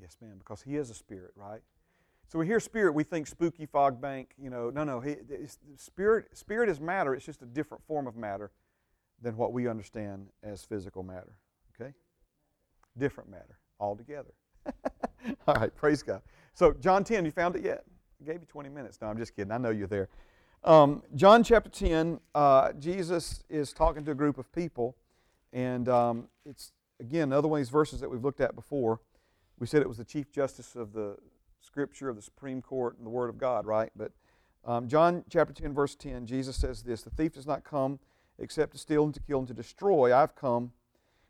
Yes, 0.00 0.16
ma'am, 0.22 0.36
because 0.38 0.62
He 0.62 0.76
is 0.76 0.88
a 0.88 0.94
spirit, 0.94 1.32
right? 1.36 1.60
So 2.28 2.38
we 2.38 2.46
hear 2.46 2.60
spirit, 2.60 2.94
we 2.94 3.04
think 3.04 3.26
spooky 3.26 3.66
fog 3.66 4.00
bank. 4.00 4.30
You 4.38 4.48
know, 4.48 4.70
no, 4.70 4.84
no. 4.84 5.00
He, 5.00 5.16
spirit, 5.76 6.36
spirit 6.36 6.70
is 6.70 6.80
matter. 6.80 7.14
It's 7.14 7.26
just 7.26 7.42
a 7.42 7.46
different 7.46 7.84
form 7.86 8.06
of 8.06 8.16
matter 8.16 8.50
than 9.20 9.36
what 9.36 9.52
we 9.52 9.68
understand 9.68 10.28
as 10.42 10.64
physical 10.64 11.02
matter. 11.02 11.34
Okay, 11.78 11.92
different 12.96 13.30
matter 13.30 13.58
altogether. 13.78 14.32
All 15.46 15.54
right, 15.54 15.74
praise 15.74 16.02
God. 16.02 16.22
So 16.54 16.72
John 16.72 17.02
10, 17.02 17.24
you 17.24 17.32
found 17.32 17.56
it 17.56 17.64
yet? 17.64 17.84
I 18.20 18.24
gave 18.24 18.40
you 18.40 18.46
20 18.46 18.68
minutes. 18.68 18.98
No, 19.00 19.08
I'm 19.08 19.18
just 19.18 19.34
kidding. 19.34 19.52
I 19.52 19.58
know 19.58 19.70
you're 19.70 19.88
there. 19.88 20.08
Um, 20.62 21.02
John 21.14 21.42
chapter 21.42 21.68
10, 21.68 22.20
uh, 22.34 22.72
Jesus 22.74 23.42
is 23.50 23.72
talking 23.72 24.04
to 24.04 24.12
a 24.12 24.14
group 24.14 24.38
of 24.38 24.50
people, 24.52 24.96
and 25.52 25.88
um, 25.88 26.28
it's 26.46 26.72
again 27.00 27.24
another 27.24 27.48
one 27.48 27.60
of 27.60 27.66
these 27.66 27.70
verses 27.70 28.00
that 28.00 28.08
we've 28.08 28.24
looked 28.24 28.40
at 28.40 28.54
before. 28.54 29.00
We 29.58 29.66
said 29.66 29.82
it 29.82 29.88
was 29.88 29.98
the 29.98 30.04
Chief 30.04 30.32
Justice 30.32 30.74
of 30.74 30.92
the 30.94 31.16
Scripture, 31.60 32.08
of 32.08 32.16
the 32.16 32.22
Supreme 32.22 32.62
Court, 32.62 32.96
and 32.96 33.04
the 33.04 33.10
Word 33.10 33.28
of 33.28 33.36
God, 33.36 33.66
right? 33.66 33.90
But 33.94 34.12
um, 34.64 34.88
John 34.88 35.24
chapter 35.28 35.52
10, 35.52 35.74
verse 35.74 35.94
10, 35.96 36.24
Jesus 36.26 36.56
says 36.56 36.82
this 36.82 37.02
The 37.02 37.10
thief 37.10 37.34
does 37.34 37.46
not 37.46 37.64
come 37.64 37.98
except 38.38 38.72
to 38.72 38.78
steal 38.78 39.04
and 39.04 39.12
to 39.12 39.20
kill 39.20 39.40
and 39.40 39.48
to 39.48 39.54
destroy. 39.54 40.16
I've 40.16 40.34
come 40.34 40.72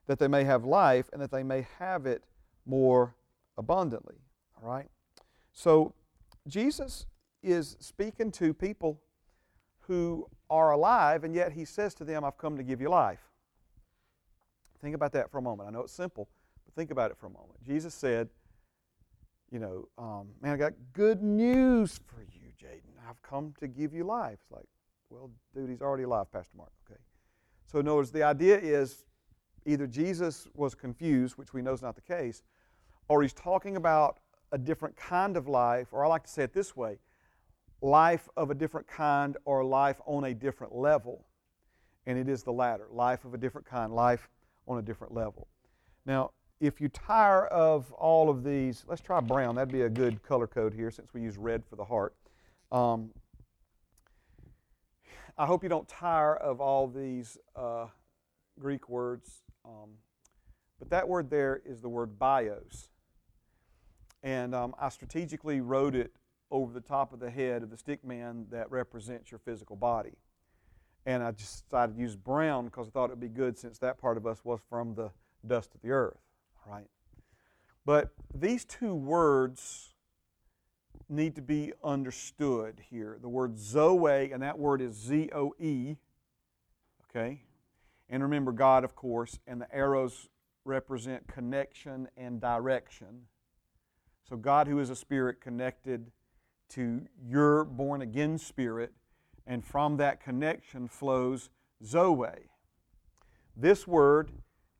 that 0.07 0.18
they 0.18 0.29
may 0.29 0.45
have 0.45 0.64
life 0.64 1.09
and 1.12 1.20
that 1.20 1.31
they 1.31 1.43
may 1.43 1.66
have 1.79 2.07
it 2.07 2.22
more 2.66 3.16
abundantly. 3.57 4.16
All 4.62 4.68
right? 4.68 4.89
So 5.55 5.95
Jesus 6.47 7.07
is 7.43 7.77
speaking 7.81 8.31
to 8.33 8.53
people 8.53 9.01
who 9.87 10.29
are 10.51 10.73
alive, 10.73 11.25
and 11.25 11.35
yet 11.35 11.53
he 11.53 11.65
says 11.65 11.95
to 11.95 12.05
them, 12.05 12.25
I've 12.25 12.37
come 12.37 12.57
to 12.57 12.63
give 12.63 12.81
you 12.81 12.89
life. 12.89 13.21
Think 14.83 14.95
about 14.95 15.13
that 15.13 15.31
for 15.31 15.39
a 15.39 15.43
moment. 15.43 15.69
I 15.69 15.73
know 15.73 15.81
it's 15.81 15.93
simple, 15.93 16.29
but 16.67 16.75
Think 16.75 16.91
about 16.91 17.11
it 17.11 17.17
for 17.17 17.27
a 17.27 17.31
moment. 17.31 17.63
Jesus 17.65 17.95
said, 17.95 18.29
you 19.51 19.59
know, 19.59 19.89
um, 19.97 20.29
man, 20.43 20.53
I 20.53 20.57
got 20.57 20.73
good 20.93 21.23
news 21.23 22.01
for 22.07 22.23
you, 22.23 22.51
Jaden. 22.61 22.93
I've 23.09 23.23
come 23.23 23.55
to 23.61 23.69
give 23.69 23.95
you 23.95 24.05
life. 24.05 24.39
It's 24.43 24.51
like, 24.51 24.67
well, 25.09 25.31
dude, 25.55 25.71
he's 25.71 25.81
already 25.81 26.03
alive, 26.03 26.33
Pastor 26.33 26.57
Mark. 26.57 26.73
Okay. 26.91 26.99
So, 27.67 27.79
in 27.79 27.87
other 27.87 27.97
words, 27.97 28.11
the 28.11 28.25
idea 28.25 28.59
is 28.59 29.05
either 29.65 29.87
Jesus 29.87 30.49
was 30.55 30.75
confused, 30.75 31.39
which 31.39 31.55
we 31.55 31.63
know 31.63 31.73
is 31.73 31.83
not 31.83 31.95
the 31.95 32.03
case, 32.03 32.43
or 33.09 33.23
he's 33.23 33.33
talking 33.33 33.77
about 33.77 34.19
a 34.55 34.59
different 34.59 34.97
kind 34.97 35.37
of 35.37 35.49
life, 35.49 35.89
or 35.91 36.05
I 36.05 36.09
like 36.09 36.23
to 36.23 36.31
say 36.31 36.45
it 36.45 36.55
this 36.55 36.77
way 36.77 36.99
life 37.83 38.29
of 38.37 38.51
a 38.51 38.55
different 38.55 38.87
kind 38.87 39.37
or 39.45 39.63
life 39.63 40.01
on 40.07 40.25
a 40.25 40.33
different 40.33 40.75
level. 40.75 41.27
And 42.07 42.17
it 42.17 42.31
is 42.31 42.43
the 42.43 42.53
latter 42.53 42.87
life 42.91 43.27
of 43.27 43.35
a 43.35 43.37
different 43.37 43.67
kind, 43.67 43.93
life 43.93 44.31
on 44.67 44.79
a 44.79 44.83
different 44.83 45.13
level. 45.13 45.49
Now, 46.07 46.31
if 46.61 46.81
you 46.81 46.89
tire 46.89 47.45
of 47.47 47.93
all 47.93 48.31
of 48.31 48.43
these, 48.43 48.85
let's 48.87 49.03
try 49.03 49.21
brown. 49.21 49.57
That'd 49.57 49.73
be 49.73 49.83
a 49.83 49.91
good 49.91 50.23
color 50.23 50.47
code 50.47 50.73
here 50.73 50.91
since 50.91 51.13
we 51.13 51.21
use 51.21 51.37
red 51.37 51.63
for 51.67 51.77
the 51.77 51.85
heart. 51.85 52.15
Um, 52.73 53.11
I 55.37 55.45
hope 55.45 55.63
you 55.63 55.69
don't 55.69 55.89
tire 55.89 56.37
of 56.37 56.61
all 56.61 56.87
these 56.87 57.37
uh, 57.57 57.89
Greek 58.59 58.89
words. 58.89 59.43
Um, 59.65 59.91
but 60.79 60.89
that 60.91 61.09
word 61.09 61.29
there 61.29 61.61
is 61.67 61.81
the 61.81 61.89
word 61.89 62.19
bios. 62.19 62.89
And 64.25 64.53
um, 64.57 64.75
I 64.81 64.89
strategically 64.89 65.61
wrote 65.61 65.95
it 65.95 66.12
over 66.51 66.72
the 66.72 66.81
top 66.81 67.12
of 67.12 67.20
the 67.20 67.31
head 67.31 67.62
of 67.62 67.70
the 67.70 67.77
stick 67.77 68.05
man 68.05 68.47
that 68.51 68.68
represents 68.72 69.31
your 69.31 69.39
physical 69.39 69.77
body. 69.77 70.14
And 71.07 71.22
I 71.22 71.31
just 71.31 71.68
decided 71.68 71.95
to 71.95 72.01
use 72.01 72.16
brown 72.16 72.64
because 72.64 72.89
I 72.89 72.91
thought 72.91 73.05
it 73.07 73.11
would 73.11 73.20
be 73.20 73.29
good 73.29 73.57
since 73.57 73.79
that 73.79 73.99
part 73.99 74.16
of 74.16 74.27
us 74.27 74.45
was 74.45 74.59
from 74.68 74.97
the 74.97 75.12
dust 75.47 75.72
of 75.77 75.81
the 75.83 75.91
earth 75.91 76.18
right? 76.66 76.87
But 77.85 78.11
these 78.35 78.64
two 78.64 78.95
words 78.95 79.95
need 81.09 81.37
to 81.37 81.43
be 81.43 81.72
understood 81.83 82.81
here. 82.89 83.18
The 83.20 83.29
word 83.29 83.59
Zoe, 83.59 84.33
and 84.33 84.43
that 84.43 84.59
word 84.59 84.81
is 84.81 84.95
Z 84.95 85.31
O 85.35 85.55
E, 85.59 85.97
okay? 87.11 87.43
And 88.09 88.22
remember, 88.22 88.53
God, 88.53 88.85
of 88.85 88.95
course, 88.95 89.39
and 89.47 89.61
the 89.61 89.75
arrows 89.75 90.29
represent 90.64 91.27
connection 91.27 92.09
and 92.16 92.41
direction. 92.41 93.27
So, 94.29 94.37
God, 94.37 94.66
who 94.66 94.79
is 94.81 94.91
a 94.91 94.97
spirit, 94.97 95.41
connected 95.41 96.11
to 96.70 97.03
your 97.22 97.64
born 97.64 98.03
again 98.03 98.39
spirit, 98.39 98.93
and 99.47 99.64
from 99.64 99.99
that 99.99 100.22
connection 100.22 100.89
flows 100.89 101.51
Zoe. 101.85 102.49
This 103.57 103.87
word 103.87 104.31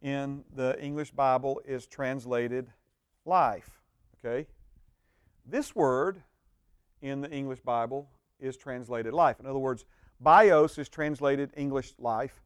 in 0.01 0.45
the 0.55 0.80
English 0.82 1.11
Bible 1.11 1.61
is 1.66 1.86
translated 1.86 2.68
life. 3.24 3.82
Okay? 4.18 4.47
This 5.47 5.74
word 5.74 6.22
in 7.03 7.20
the 7.20 7.30
English 7.30 7.61
Bible 7.61 8.09
is 8.40 8.57
translated 8.57 9.12
life. 9.12 9.38
In 9.40 9.47
other 9.47 9.59
words, 9.59 9.84
bios 10.20 10.78
is 10.78 10.88
translated 10.88 11.51
English 11.57 11.95
life, 11.99 12.42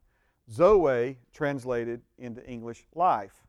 zoe 0.50 1.18
translated 1.32 2.02
into 2.18 2.44
English 2.44 2.86
life. 2.94 3.44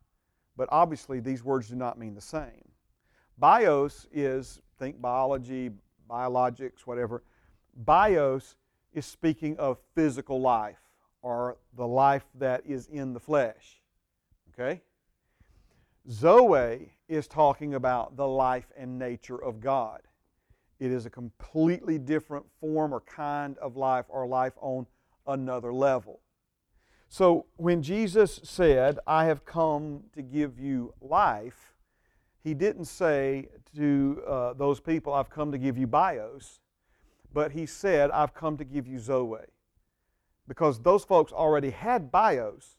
But 0.55 0.69
obviously, 0.71 1.19
these 1.19 1.43
words 1.43 1.69
do 1.69 1.75
not 1.75 1.97
mean 1.97 2.13
the 2.13 2.21
same. 2.21 2.68
Bios 3.39 4.05
is, 4.11 4.61
think 4.77 5.01
biology, 5.01 5.71
biologics, 6.09 6.81
whatever. 6.85 7.23
Bios 7.75 8.55
is 8.93 9.05
speaking 9.05 9.57
of 9.57 9.77
physical 9.95 10.41
life 10.41 10.79
or 11.21 11.57
the 11.75 11.87
life 11.87 12.25
that 12.35 12.63
is 12.65 12.87
in 12.87 13.13
the 13.13 13.19
flesh. 13.19 13.81
Okay? 14.53 14.81
Zoe 16.09 16.91
is 17.07 17.27
talking 17.27 17.75
about 17.75 18.17
the 18.17 18.27
life 18.27 18.71
and 18.77 18.97
nature 18.97 19.41
of 19.41 19.59
God. 19.59 20.01
It 20.79 20.91
is 20.91 21.05
a 21.05 21.09
completely 21.09 21.97
different 21.97 22.45
form 22.59 22.93
or 22.93 23.01
kind 23.01 23.57
of 23.59 23.75
life 23.77 24.05
or 24.09 24.27
life 24.27 24.53
on 24.61 24.87
another 25.27 25.73
level. 25.73 26.21
So 27.09 27.45
when 27.57 27.81
Jesus 27.81 28.39
said, 28.43 28.99
I 29.05 29.25
have 29.25 29.45
come 29.45 30.03
to 30.13 30.21
give 30.21 30.59
you 30.59 30.93
life, 31.01 31.73
he 32.43 32.53
didn't 32.53 32.85
say 32.85 33.49
to 33.75 34.23
uh, 34.27 34.53
those 34.53 34.79
people, 34.79 35.13
I've 35.13 35.29
come 35.29 35.51
to 35.51 35.57
give 35.57 35.77
you 35.77 35.87
bios, 35.87 36.59
but 37.33 37.51
he 37.51 37.65
said, 37.65 38.11
I've 38.11 38.33
come 38.33 38.57
to 38.57 38.63
give 38.63 38.87
you 38.87 38.99
Zoe. 38.99 39.39
Because 40.47 40.79
those 40.79 41.03
folks 41.03 41.31
already 41.31 41.69
had 41.69 42.11
bios. 42.11 42.77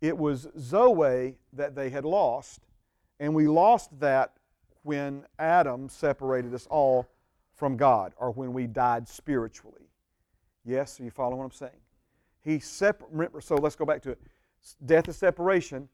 It 0.00 0.18
was 0.18 0.48
Zoe 0.58 1.36
that 1.52 1.74
they 1.74 1.88
had 1.88 2.04
lost, 2.04 2.60
and 3.20 3.34
we 3.34 3.48
lost 3.48 3.98
that 4.00 4.32
when 4.82 5.24
Adam 5.38 5.88
separated 5.88 6.52
us 6.52 6.66
all 6.68 7.08
from 7.54 7.76
God 7.76 8.12
or 8.18 8.32
when 8.32 8.52
we 8.52 8.66
died 8.66 9.08
spiritually. 9.08 9.88
Yes, 10.64 11.00
are 11.00 11.04
you 11.04 11.10
following 11.10 11.38
what 11.38 11.44
I'm 11.44 11.50
saying? 11.52 11.80
He 12.42 12.58
separ- 12.58 13.40
so 13.40 13.54
let's 13.56 13.76
go 13.76 13.86
back 13.86 14.02
to 14.02 14.10
it. 14.10 14.20
Death 14.84 15.08
is 15.08 15.16
separation. 15.16 15.88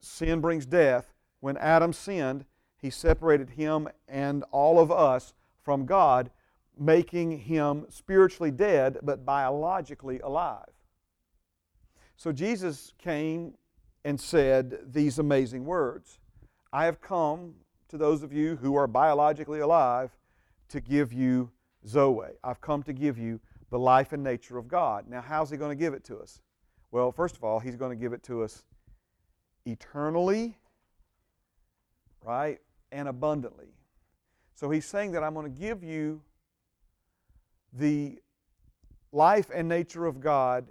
Sin 0.00 0.40
brings 0.40 0.66
death. 0.66 1.14
When 1.40 1.56
Adam 1.56 1.92
sinned, 1.92 2.44
he 2.76 2.90
separated 2.90 3.50
him 3.50 3.88
and 4.08 4.44
all 4.50 4.80
of 4.80 4.90
us 4.90 5.34
from 5.62 5.86
God, 5.86 6.30
making 6.78 7.38
him 7.38 7.86
spiritually 7.88 8.50
dead 8.50 8.98
but 9.02 9.24
biologically 9.24 10.20
alive. 10.20 10.70
So 12.16 12.32
Jesus 12.32 12.92
came 12.98 13.54
and 14.04 14.20
said 14.20 14.78
these 14.92 15.18
amazing 15.18 15.64
words 15.64 16.18
I 16.72 16.84
have 16.84 17.00
come 17.00 17.54
to 17.88 17.96
those 17.96 18.22
of 18.22 18.32
you 18.32 18.56
who 18.56 18.76
are 18.76 18.86
biologically 18.86 19.60
alive 19.60 20.16
to 20.68 20.80
give 20.80 21.12
you 21.12 21.50
Zoe. 21.86 22.28
I've 22.44 22.60
come 22.60 22.82
to 22.84 22.92
give 22.92 23.18
you 23.18 23.40
the 23.70 23.78
life 23.78 24.12
and 24.12 24.22
nature 24.22 24.58
of 24.58 24.68
God. 24.68 25.08
Now, 25.08 25.20
how's 25.20 25.50
He 25.50 25.56
going 25.56 25.76
to 25.76 25.82
give 25.82 25.94
it 25.94 26.04
to 26.04 26.18
us? 26.18 26.40
Well, 26.90 27.12
first 27.12 27.36
of 27.36 27.44
all, 27.44 27.60
He's 27.60 27.76
going 27.76 27.96
to 27.96 28.00
give 28.00 28.12
it 28.12 28.22
to 28.24 28.42
us 28.42 28.64
eternally, 29.64 30.58
right, 32.24 32.58
and 32.92 33.08
abundantly. 33.08 33.74
So 34.54 34.70
He's 34.70 34.86
saying 34.86 35.12
that 35.12 35.22
I'm 35.22 35.34
going 35.34 35.52
to 35.52 35.58
give 35.58 35.82
you 35.82 36.22
the 37.72 38.18
life 39.12 39.50
and 39.54 39.68
nature 39.68 40.06
of 40.06 40.20
God 40.20 40.68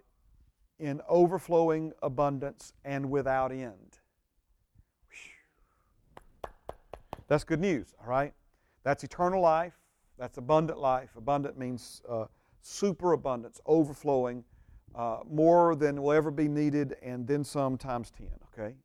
in 0.80 1.02
overflowing 1.08 1.94
abundance 2.02 2.74
and 2.86 3.10
without 3.10 3.52
end. 3.52 4.00
That's 7.28 7.44
good 7.44 7.60
news, 7.60 7.94
all 8.00 8.10
right? 8.10 8.34
That's 8.84 9.04
eternal 9.04 9.42
life. 9.42 9.74
That's 10.18 10.38
abundant 10.38 10.80
life. 10.80 11.10
Abundant 11.18 11.58
means 11.58 12.02
uh, 12.08 12.26
superabundance, 12.62 13.60
overflowing, 13.66 14.44
uh, 14.96 15.20
more 15.30 15.76
than 15.76 16.02
will 16.02 16.14
ever 16.14 16.32
be 16.32 16.48
needed, 16.48 16.96
and 17.02 17.28
then 17.28 17.44
some 17.44 17.78
times 17.78 18.12
10, 18.18 18.28
okay? 18.54 18.76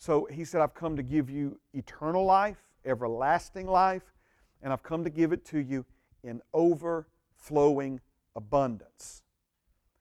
So 0.00 0.26
he 0.32 0.46
said, 0.46 0.62
I've 0.62 0.74
come 0.74 0.96
to 0.96 1.02
give 1.02 1.28
you 1.28 1.60
eternal 1.74 2.24
life, 2.24 2.56
everlasting 2.86 3.66
life, 3.66 4.14
and 4.62 4.72
I've 4.72 4.82
come 4.82 5.04
to 5.04 5.10
give 5.10 5.30
it 5.30 5.44
to 5.46 5.58
you 5.58 5.84
in 6.24 6.40
overflowing 6.54 8.00
abundance. 8.34 9.22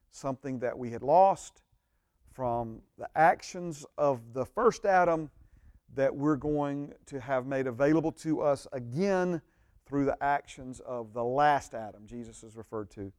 Something 0.10 0.60
that 0.60 0.80
we 0.80 0.92
had 0.92 1.04
lost 1.04 1.64
from 2.32 2.82
the 2.98 3.10
actions 3.14 3.86
of 3.98 4.34
the 4.34 4.46
first 4.46 4.86
Adam 4.86 5.30
that 5.96 6.16
we're 6.16 6.38
going 6.38 6.94
to 7.08 7.20
have 7.20 7.46
made 7.46 7.68
available 7.68 8.14
to 8.14 8.40
us 8.40 8.68
again 8.72 9.42
through 9.86 10.06
the 10.06 10.18
actions 10.24 10.80
of 10.80 11.12
the 11.14 11.26
last 11.26 11.74
Adam. 11.74 12.04
Jesus 12.06 12.42
is 12.42 12.56
referred 12.56 12.90
to 12.92 13.12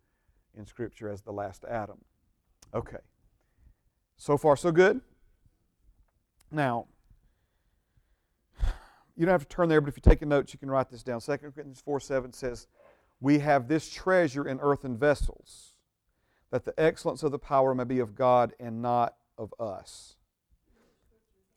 in 0.57 0.65
Scripture 0.65 1.11
as 1.11 1.21
the 1.21 1.33
last 1.33 1.63
Adam. 1.69 1.99
Okay. 2.73 3.01
So 4.17 4.39
far, 4.39 4.57
so 4.57 4.73
good. 4.73 5.03
Now, 6.51 6.87
you 9.17 9.27
don't 9.27 9.33
have 9.33 9.43
to 9.43 9.49
turn 9.49 9.69
there, 9.69 9.81
but 9.81 9.89
if 9.89 9.97
you're 9.97 10.15
taking 10.15 10.29
notes, 10.29 10.53
you 10.53 10.59
can 10.59 10.71
write 10.71 10.91
this 10.91 11.03
down. 11.03 11.21
2 11.21 11.37
Corinthians 11.39 11.81
4 11.81 12.01
7 12.01 12.33
says, 12.33 12.67
We 13.21 13.39
have 13.41 13.69
this 13.69 13.91
treasure 13.91 14.49
in 14.49 14.59
earthen 14.61 14.97
vessels, 14.97 15.75
that 16.51 16.65
the 16.65 16.75
excellence 16.79 17.23
of 17.23 17.31
the 17.31 17.39
power 17.39 17.75
may 17.75 17.85
be 17.85 17.99
of 17.99 18.15
God 18.15 18.55
and 18.59 18.81
not 18.81 19.17
of 19.37 19.53
us. 19.61 20.17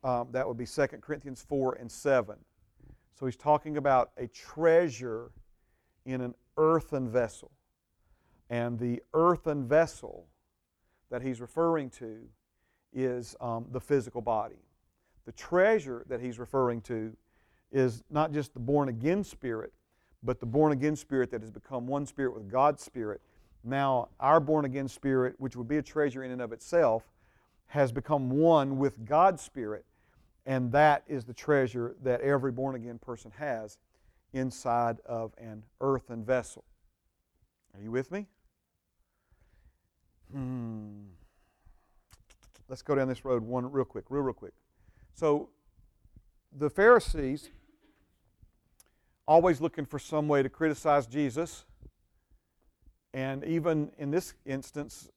Um, 0.03 0.27
that 0.31 0.47
would 0.47 0.57
be 0.57 0.65
2 0.65 0.87
Corinthians 1.01 1.45
4 1.47 1.75
and 1.75 1.91
7. 1.91 2.35
So 3.17 3.25
he's 3.25 3.37
talking 3.37 3.77
about 3.77 4.11
a 4.17 4.27
treasure 4.27 5.31
in 6.05 6.21
an 6.21 6.33
earthen 6.57 7.09
vessel. 7.09 7.51
And 8.49 8.77
the 8.77 9.01
earthen 9.13 9.67
vessel 9.67 10.27
that 11.09 11.21
he's 11.21 11.39
referring 11.39 11.89
to 11.91 12.27
is 12.91 13.35
um, 13.39 13.67
the 13.71 13.79
physical 13.79 14.21
body. 14.21 14.62
The 15.25 15.31
treasure 15.31 16.05
that 16.09 16.21
he's 16.21 16.39
referring 16.39 16.81
to 16.81 17.15
is 17.71 18.03
not 18.09 18.31
just 18.31 18.53
the 18.53 18.59
born 18.59 18.89
again 18.89 19.23
spirit, 19.23 19.73
but 20.21 20.39
the 20.39 20.45
born 20.45 20.71
again 20.71 20.95
spirit 20.95 21.31
that 21.31 21.41
has 21.41 21.51
become 21.51 21.87
one 21.87 22.05
spirit 22.05 22.33
with 22.33 22.49
God's 22.51 22.83
spirit. 22.83 23.21
Now, 23.63 24.09
our 24.19 24.39
born 24.39 24.65
again 24.65 24.87
spirit, 24.87 25.35
which 25.37 25.55
would 25.55 25.67
be 25.67 25.77
a 25.77 25.81
treasure 25.81 26.23
in 26.23 26.31
and 26.31 26.41
of 26.41 26.51
itself, 26.51 27.03
has 27.67 27.91
become 27.91 28.29
one 28.29 28.77
with 28.77 29.05
God's 29.05 29.41
spirit 29.41 29.85
and 30.45 30.71
that 30.71 31.03
is 31.07 31.23
the 31.23 31.33
treasure 31.33 31.95
that 32.03 32.21
every 32.21 32.51
born 32.51 32.75
again 32.75 32.99
person 32.99 33.31
has 33.37 33.77
inside 34.33 34.97
of 35.05 35.33
an 35.37 35.63
earthen 35.79 36.23
vessel. 36.25 36.65
Are 37.73 37.81
you 37.81 37.91
with 37.91 38.11
me? 38.11 38.27
Hmm. 40.31 41.03
Let's 42.67 42.81
go 42.81 42.95
down 42.95 43.07
this 43.07 43.23
road 43.23 43.43
one 43.43 43.71
real 43.71 43.85
quick, 43.85 44.05
real, 44.09 44.23
real 44.23 44.33
quick. 44.33 44.53
So, 45.13 45.49
the 46.55 46.69
Pharisees, 46.69 47.49
always 49.27 49.61
looking 49.61 49.85
for 49.85 49.99
some 49.99 50.27
way 50.27 50.43
to 50.43 50.49
criticize 50.49 51.07
Jesus, 51.07 51.65
and 53.13 53.43
even 53.43 53.91
in 53.97 54.11
this 54.11 54.33
instance, 54.45 55.09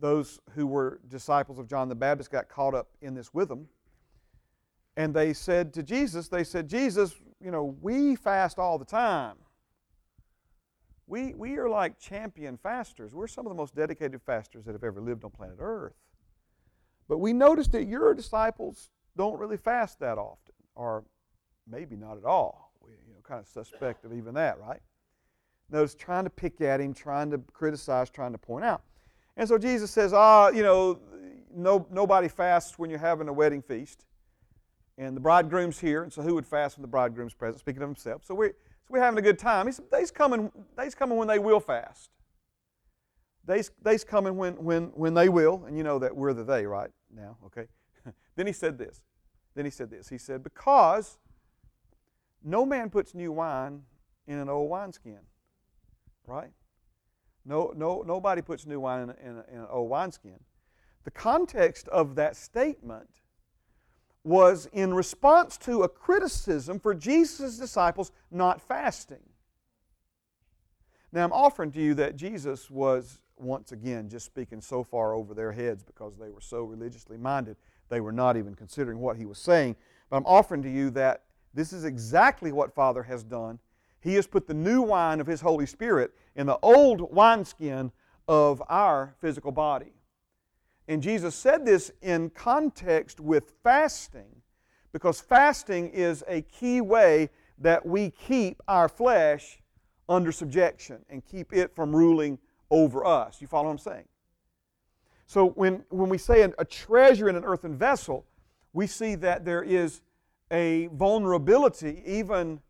those 0.00 0.40
who 0.54 0.66
were 0.66 1.00
disciples 1.08 1.58
of 1.58 1.68
John 1.68 1.88
the 1.88 1.94
Baptist 1.94 2.30
got 2.30 2.48
caught 2.48 2.74
up 2.74 2.88
in 3.00 3.14
this 3.14 3.32
with 3.32 3.48
them 3.48 3.68
and 4.96 5.14
they 5.14 5.32
said 5.32 5.72
to 5.74 5.82
Jesus, 5.82 6.28
they 6.28 6.44
said, 6.44 6.68
Jesus, 6.68 7.14
you 7.40 7.50
know, 7.50 7.76
we 7.80 8.14
fast 8.14 8.58
all 8.58 8.78
the 8.78 8.84
time. 8.84 9.36
We, 11.06 11.34
we 11.34 11.56
are 11.56 11.68
like 11.68 11.98
champion 11.98 12.56
fasters. 12.56 13.14
We're 13.14 13.26
some 13.26 13.46
of 13.46 13.50
the 13.50 13.56
most 13.56 13.74
dedicated 13.74 14.22
fasters 14.22 14.64
that 14.64 14.72
have 14.72 14.84
ever 14.84 15.00
lived 15.00 15.24
on 15.24 15.30
planet 15.30 15.56
Earth. 15.58 15.94
But 17.08 17.18
we 17.18 17.32
noticed 17.32 17.72
that 17.72 17.84
your 17.84 18.14
disciples 18.14 18.90
don't 19.16 19.38
really 19.38 19.56
fast 19.56 20.00
that 20.00 20.18
often, 20.18 20.54
or 20.74 21.04
maybe 21.66 21.96
not 21.96 22.16
at 22.16 22.24
all. 22.24 22.72
We 22.80 22.92
you 22.92 23.14
know, 23.14 23.20
kind 23.22 23.40
of 23.40 23.46
suspect 23.46 24.04
of 24.04 24.12
even 24.12 24.34
that, 24.34 24.58
right? 24.58 24.80
Notice 25.70 25.94
trying 25.94 26.24
to 26.24 26.30
pick 26.30 26.60
at 26.60 26.80
him, 26.80 26.92
trying 26.94 27.30
to 27.30 27.38
criticize, 27.52 28.10
trying 28.10 28.32
to 28.32 28.38
point 28.38 28.64
out. 28.64 28.82
And 29.36 29.48
so 29.48 29.58
Jesus 29.58 29.90
says, 29.90 30.12
ah, 30.12 30.48
you 30.48 30.62
know, 30.62 31.00
no, 31.54 31.86
nobody 31.90 32.28
fasts 32.28 32.78
when 32.78 32.90
you're 32.90 32.98
having 32.98 33.28
a 33.28 33.32
wedding 33.32 33.62
feast 33.62 34.04
and 34.98 35.16
the 35.16 35.20
bridegroom's 35.20 35.80
here, 35.80 36.02
and 36.02 36.12
so 36.12 36.22
who 36.22 36.34
would 36.34 36.46
fast 36.46 36.76
when 36.76 36.82
the 36.82 36.88
bridegroom's 36.88 37.34
present? 37.34 37.60
Speaking 37.60 37.82
of 37.82 37.88
himself. 37.88 38.22
So 38.24 38.34
we're, 38.34 38.50
so 38.50 38.90
we're 38.90 39.00
having 39.00 39.18
a 39.18 39.22
good 39.22 39.38
time. 39.38 39.66
He's, 39.66 39.80
they's, 39.90 40.10
coming, 40.10 40.52
they's 40.76 40.94
coming 40.94 41.18
when 41.18 41.28
they 41.28 41.38
will 41.38 41.60
fast. 41.60 42.10
They's, 43.44 43.70
they's 43.82 44.04
coming 44.04 44.36
when, 44.36 44.54
when, 44.54 44.84
when 44.94 45.14
they 45.14 45.28
will, 45.28 45.64
and 45.66 45.76
you 45.76 45.82
know 45.82 45.98
that 45.98 46.14
we're 46.14 46.32
the 46.32 46.44
they 46.44 46.64
right 46.64 46.90
now, 47.14 47.36
okay? 47.46 47.66
Then 48.36 48.46
he 48.46 48.52
said 48.52 48.78
this. 48.78 49.00
Then 49.54 49.64
he 49.64 49.70
said 49.70 49.90
this. 49.90 50.08
He 50.08 50.18
said, 50.18 50.42
Because 50.42 51.18
no 52.42 52.66
man 52.66 52.90
puts 52.90 53.14
new 53.14 53.32
wine 53.32 53.82
in 54.26 54.38
an 54.38 54.48
old 54.48 54.70
wineskin, 54.70 55.20
right? 56.26 56.50
No, 57.44 57.72
no, 57.76 58.02
nobody 58.06 58.42
puts 58.42 58.66
new 58.66 58.80
wine 58.80 59.02
in, 59.02 59.10
a, 59.10 59.30
in, 59.30 59.36
a, 59.36 59.44
in 59.52 59.60
an 59.60 59.66
old 59.70 59.90
wineskin. 59.90 60.40
The 61.04 61.10
context 61.10 61.88
of 61.88 62.14
that 62.14 62.36
statement 62.36 63.20
was 64.24 64.66
in 64.72 64.94
response 64.94 65.58
to 65.58 65.82
a 65.82 65.88
criticism 65.88 66.80
for 66.80 66.94
Jesus' 66.94 67.58
disciples 67.58 68.10
not 68.30 68.60
fasting. 68.60 69.22
Now, 71.12 71.24
I'm 71.24 71.32
offering 71.32 71.70
to 71.72 71.80
you 71.80 71.94
that 71.94 72.16
Jesus 72.16 72.70
was, 72.70 73.20
once 73.36 73.70
again, 73.70 74.08
just 74.08 74.24
speaking 74.26 74.60
so 74.60 74.82
far 74.82 75.14
over 75.14 75.34
their 75.34 75.52
heads 75.52 75.82
because 75.84 76.16
they 76.16 76.30
were 76.30 76.40
so 76.40 76.64
religiously 76.64 77.18
minded, 77.18 77.56
they 77.94 78.00
were 78.00 78.12
not 78.12 78.36
even 78.36 78.54
considering 78.54 78.98
what 78.98 79.16
he 79.16 79.24
was 79.24 79.38
saying. 79.38 79.76
But 80.10 80.16
I'm 80.16 80.26
offering 80.26 80.62
to 80.62 80.70
you 80.70 80.90
that 80.90 81.22
this 81.54 81.72
is 81.72 81.84
exactly 81.84 82.50
what 82.50 82.74
Father 82.74 83.04
has 83.04 83.22
done. 83.22 83.60
He 84.00 84.14
has 84.14 84.26
put 84.26 84.46
the 84.46 84.54
new 84.54 84.82
wine 84.82 85.20
of 85.20 85.26
His 85.26 85.40
Holy 85.40 85.66
Spirit 85.66 86.12
in 86.34 86.46
the 86.46 86.58
old 86.60 87.14
wineskin 87.14 87.92
of 88.26 88.62
our 88.68 89.14
physical 89.20 89.52
body. 89.52 89.92
And 90.88 91.02
Jesus 91.02 91.34
said 91.34 91.64
this 91.64 91.90
in 92.02 92.30
context 92.30 93.20
with 93.20 93.52
fasting, 93.62 94.42
because 94.92 95.20
fasting 95.20 95.88
is 95.88 96.22
a 96.28 96.42
key 96.42 96.80
way 96.80 97.30
that 97.58 97.86
we 97.86 98.10
keep 98.10 98.60
our 98.68 98.88
flesh 98.88 99.62
under 100.08 100.32
subjection 100.32 101.04
and 101.08 101.24
keep 101.24 101.52
it 101.52 101.74
from 101.74 101.94
ruling 101.94 102.38
over 102.70 103.06
us. 103.06 103.40
You 103.40 103.46
follow 103.46 103.66
what 103.66 103.72
I'm 103.72 103.78
saying? 103.78 104.04
So 105.34 105.48
when, 105.48 105.82
when 105.88 106.08
we 106.10 106.18
say 106.18 106.42
a 106.42 106.64
treasure 106.64 107.28
in 107.28 107.34
an 107.34 107.44
earthen 107.44 107.76
vessel, 107.76 108.24
we 108.72 108.86
see 108.86 109.16
that 109.16 109.44
there 109.44 109.64
is 109.64 110.00
a 110.52 110.86
vulnerability, 110.92 112.04
even, 112.06 112.60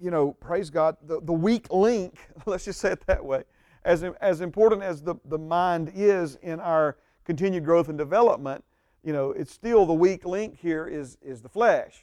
you 0.00 0.10
know, 0.10 0.32
praise 0.32 0.68
God, 0.68 0.96
the, 1.06 1.20
the 1.20 1.32
weak 1.32 1.72
link, 1.72 2.18
let's 2.44 2.64
just 2.64 2.80
say 2.80 2.90
it 2.90 3.06
that 3.06 3.24
way. 3.24 3.44
As, 3.84 4.02
as 4.02 4.40
important 4.40 4.82
as 4.82 5.00
the, 5.00 5.14
the 5.26 5.38
mind 5.38 5.92
is 5.94 6.34
in 6.42 6.58
our 6.58 6.96
continued 7.24 7.64
growth 7.64 7.88
and 7.88 7.96
development, 7.96 8.64
you 9.04 9.12
know, 9.12 9.30
it's 9.30 9.52
still 9.52 9.86
the 9.86 9.94
weak 9.94 10.24
link 10.24 10.58
here 10.58 10.88
is, 10.88 11.16
is 11.22 11.40
the 11.40 11.48
flesh. 11.48 12.02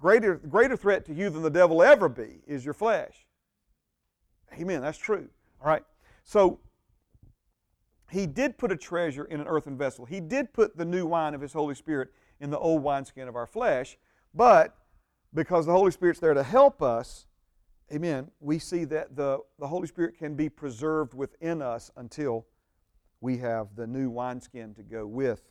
Greater, 0.00 0.34
greater 0.34 0.76
threat 0.76 1.04
to 1.04 1.14
you 1.14 1.30
than 1.30 1.42
the 1.42 1.50
devil 1.50 1.80
ever 1.80 2.08
be 2.08 2.40
is 2.44 2.64
your 2.64 2.74
flesh. 2.74 3.24
Amen. 4.54 4.82
That's 4.82 4.98
true. 4.98 5.28
All 5.60 5.68
right. 5.68 5.84
So 6.24 6.58
he 8.10 8.26
did 8.26 8.56
put 8.56 8.70
a 8.70 8.76
treasure 8.76 9.24
in 9.24 9.40
an 9.40 9.46
earthen 9.46 9.76
vessel. 9.76 10.04
He 10.04 10.20
did 10.20 10.52
put 10.52 10.76
the 10.76 10.84
new 10.84 11.06
wine 11.06 11.34
of 11.34 11.40
his 11.40 11.52
Holy 11.52 11.74
Spirit 11.74 12.12
in 12.40 12.50
the 12.50 12.58
old 12.58 12.82
wineskin 12.82 13.28
of 13.28 13.36
our 13.36 13.46
flesh. 13.46 13.98
But 14.34 14.76
because 15.34 15.66
the 15.66 15.72
Holy 15.72 15.90
Spirit's 15.90 16.20
there 16.20 16.34
to 16.34 16.42
help 16.42 16.82
us, 16.82 17.26
amen, 17.92 18.30
we 18.40 18.58
see 18.58 18.84
that 18.84 19.16
the, 19.16 19.40
the 19.58 19.66
Holy 19.66 19.88
Spirit 19.88 20.16
can 20.18 20.34
be 20.34 20.48
preserved 20.48 21.14
within 21.14 21.62
us 21.62 21.90
until 21.96 22.46
we 23.20 23.38
have 23.38 23.74
the 23.74 23.86
new 23.86 24.08
wineskin 24.08 24.74
to 24.74 24.82
go 24.82 25.06
with 25.06 25.42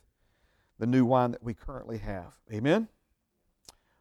the 0.78 0.86
new 0.86 1.04
wine 1.04 1.32
that 1.32 1.42
we 1.42 1.54
currently 1.54 1.98
have. 1.98 2.32
Amen? 2.52 2.88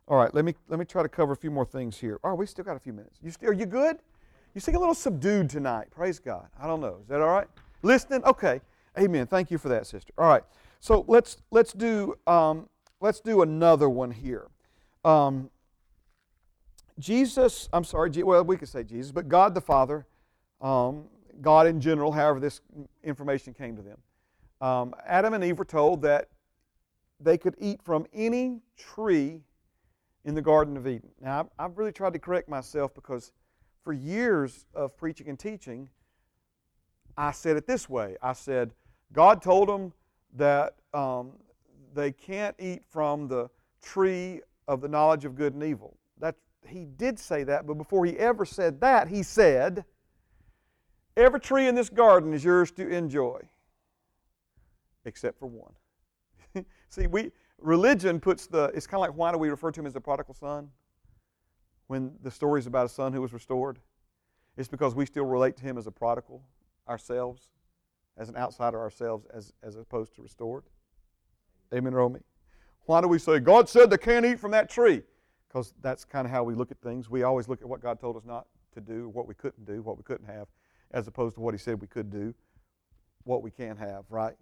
All 0.07 0.17
right, 0.17 0.33
let 0.33 0.45
me, 0.45 0.53
let 0.67 0.77
me 0.77 0.85
try 0.85 1.01
to 1.01 1.09
cover 1.09 1.33
a 1.33 1.37
few 1.37 1.51
more 1.51 1.65
things 1.65 1.97
here. 1.97 2.19
Oh, 2.23 2.35
we 2.35 2.45
still 2.45 2.63
got 2.63 2.77
a 2.77 2.79
few 2.79 2.93
minutes. 2.93 3.17
You 3.23 3.31
still, 3.31 3.49
are 3.49 3.53
you 3.53 3.65
good? 3.65 3.97
You 4.53 4.61
seem 4.61 4.75
a 4.75 4.79
little 4.79 4.93
subdued 4.93 5.49
tonight. 5.49 5.87
Praise 5.91 6.19
God. 6.19 6.47
I 6.61 6.67
don't 6.67 6.79
know. 6.79 6.99
Is 7.01 7.07
that 7.07 7.21
all 7.21 7.29
right? 7.29 7.47
Listening? 7.85 8.23
Okay. 8.23 8.61
Amen. 8.97 9.27
Thank 9.27 9.51
you 9.51 9.59
for 9.59 9.69
that, 9.69 9.85
sister. 9.85 10.11
All 10.17 10.27
right. 10.27 10.41
So 10.79 11.05
let's 11.07 11.37
let's 11.51 11.71
do 11.71 12.15
um, 12.25 12.67
let's 12.99 13.19
do 13.19 13.43
another 13.43 13.87
one 13.87 14.09
here. 14.09 14.47
Um, 15.03 15.51
Jesus, 16.97 17.69
I'm 17.71 17.83
sorry, 17.83 18.09
well, 18.23 18.43
we 18.43 18.57
could 18.57 18.69
say 18.69 18.83
Jesus, 18.83 19.11
but 19.11 19.27
God 19.27 19.53
the 19.53 19.61
Father, 19.61 20.07
um, 20.61 21.03
God 21.41 21.67
in 21.67 21.79
general, 21.79 22.11
however 22.11 22.39
this 22.39 22.61
information 23.03 23.53
came 23.53 23.75
to 23.75 23.83
them. 23.83 23.97
Um, 24.61 24.95
Adam 25.05 25.35
and 25.35 25.43
Eve 25.43 25.59
were 25.59 25.65
told 25.65 26.01
that 26.01 26.29
they 27.19 27.37
could 27.37 27.55
eat 27.59 27.83
from 27.83 28.07
any 28.13 28.61
tree 28.77 29.41
in 30.23 30.33
the 30.33 30.41
Garden 30.41 30.75
of 30.75 30.87
Eden. 30.87 31.11
Now, 31.21 31.49
I've 31.59 31.77
really 31.77 31.91
tried 31.91 32.13
to 32.13 32.19
correct 32.19 32.49
myself 32.49 32.95
because 32.95 33.31
for 33.83 33.93
years 33.93 34.65
of 34.73 34.97
preaching 34.97 35.29
and 35.29 35.37
teaching, 35.37 35.89
I 37.17 37.31
said 37.31 37.57
it 37.57 37.67
this 37.67 37.89
way 37.89 38.17
I 38.21 38.33
said, 38.33 38.71
God 39.13 39.41
told 39.41 39.69
them 39.69 39.93
that 40.35 40.75
um, 40.93 41.31
they 41.93 42.11
can't 42.11 42.55
eat 42.59 42.83
from 42.89 43.27
the 43.27 43.49
tree 43.81 44.41
of 44.67 44.81
the 44.81 44.87
knowledge 44.87 45.25
of 45.25 45.35
good 45.35 45.53
and 45.53 45.63
evil. 45.63 45.97
That, 46.19 46.35
he 46.67 46.85
did 46.85 47.19
say 47.19 47.43
that, 47.43 47.65
but 47.67 47.75
before 47.75 48.05
he 48.05 48.17
ever 48.17 48.45
said 48.45 48.81
that, 48.81 49.07
he 49.07 49.23
said, 49.23 49.85
Every 51.17 51.39
tree 51.39 51.67
in 51.67 51.75
this 51.75 51.89
garden 51.89 52.33
is 52.33 52.43
yours 52.43 52.71
to 52.71 52.89
enjoy, 52.89 53.39
except 55.05 55.39
for 55.39 55.45
one. 55.45 55.71
See, 56.89 57.07
we 57.07 57.31
religion 57.57 58.19
puts 58.19 58.47
the, 58.47 58.65
it's 58.75 58.85
kind 58.85 59.01
of 59.01 59.07
like 59.09 59.17
why 59.17 59.31
do 59.31 59.37
we 59.37 59.47
refer 59.47 59.71
to 59.71 59.79
him 59.79 59.85
as 59.85 59.93
the 59.93 60.01
prodigal 60.01 60.33
son? 60.33 60.69
When 61.87 62.11
the 62.21 62.31
story 62.31 62.59
is 62.59 62.67
about 62.67 62.85
a 62.85 62.89
son 62.89 63.13
who 63.13 63.21
was 63.21 63.31
restored. 63.31 63.79
It's 64.57 64.67
because 64.67 64.93
we 64.93 65.05
still 65.05 65.25
relate 65.25 65.55
to 65.57 65.63
him 65.63 65.77
as 65.77 65.87
a 65.87 65.91
prodigal 65.91 66.41
ourselves, 66.87 67.49
as 68.17 68.29
an 68.29 68.37
outsider 68.37 68.79
ourselves, 68.79 69.25
as, 69.33 69.53
as 69.63 69.75
opposed 69.75 70.15
to 70.15 70.21
restored. 70.21 70.63
Amen, 71.73 71.93
Romy? 71.93 72.21
Why 72.85 73.01
do 73.01 73.07
we 73.07 73.19
say, 73.19 73.39
God 73.39 73.67
said 73.67 73.89
they 73.89 73.97
can't 73.97 74.25
eat 74.25 74.39
from 74.39 74.51
that 74.51 74.69
tree? 74.69 75.01
Because 75.47 75.73
that's 75.81 76.05
kind 76.05 76.25
of 76.25 76.31
how 76.31 76.43
we 76.43 76.53
look 76.53 76.71
at 76.71 76.79
things. 76.81 77.09
We 77.09 77.23
always 77.23 77.47
look 77.47 77.61
at 77.61 77.67
what 77.67 77.81
God 77.81 77.99
told 77.99 78.15
us 78.17 78.23
not 78.25 78.45
to 78.73 78.81
do, 78.81 79.09
what 79.09 79.27
we 79.27 79.33
couldn't 79.33 79.65
do, 79.65 79.81
what 79.81 79.97
we 79.97 80.03
couldn't 80.03 80.27
have, 80.27 80.47
as 80.91 81.07
opposed 81.07 81.35
to 81.35 81.41
what 81.41 81.53
He 81.53 81.57
said 81.57 81.81
we 81.81 81.87
could 81.87 82.09
do, 82.09 82.33
what 83.23 83.41
we 83.41 83.51
can 83.51 83.75
have, 83.77 84.05
right? 84.09 84.35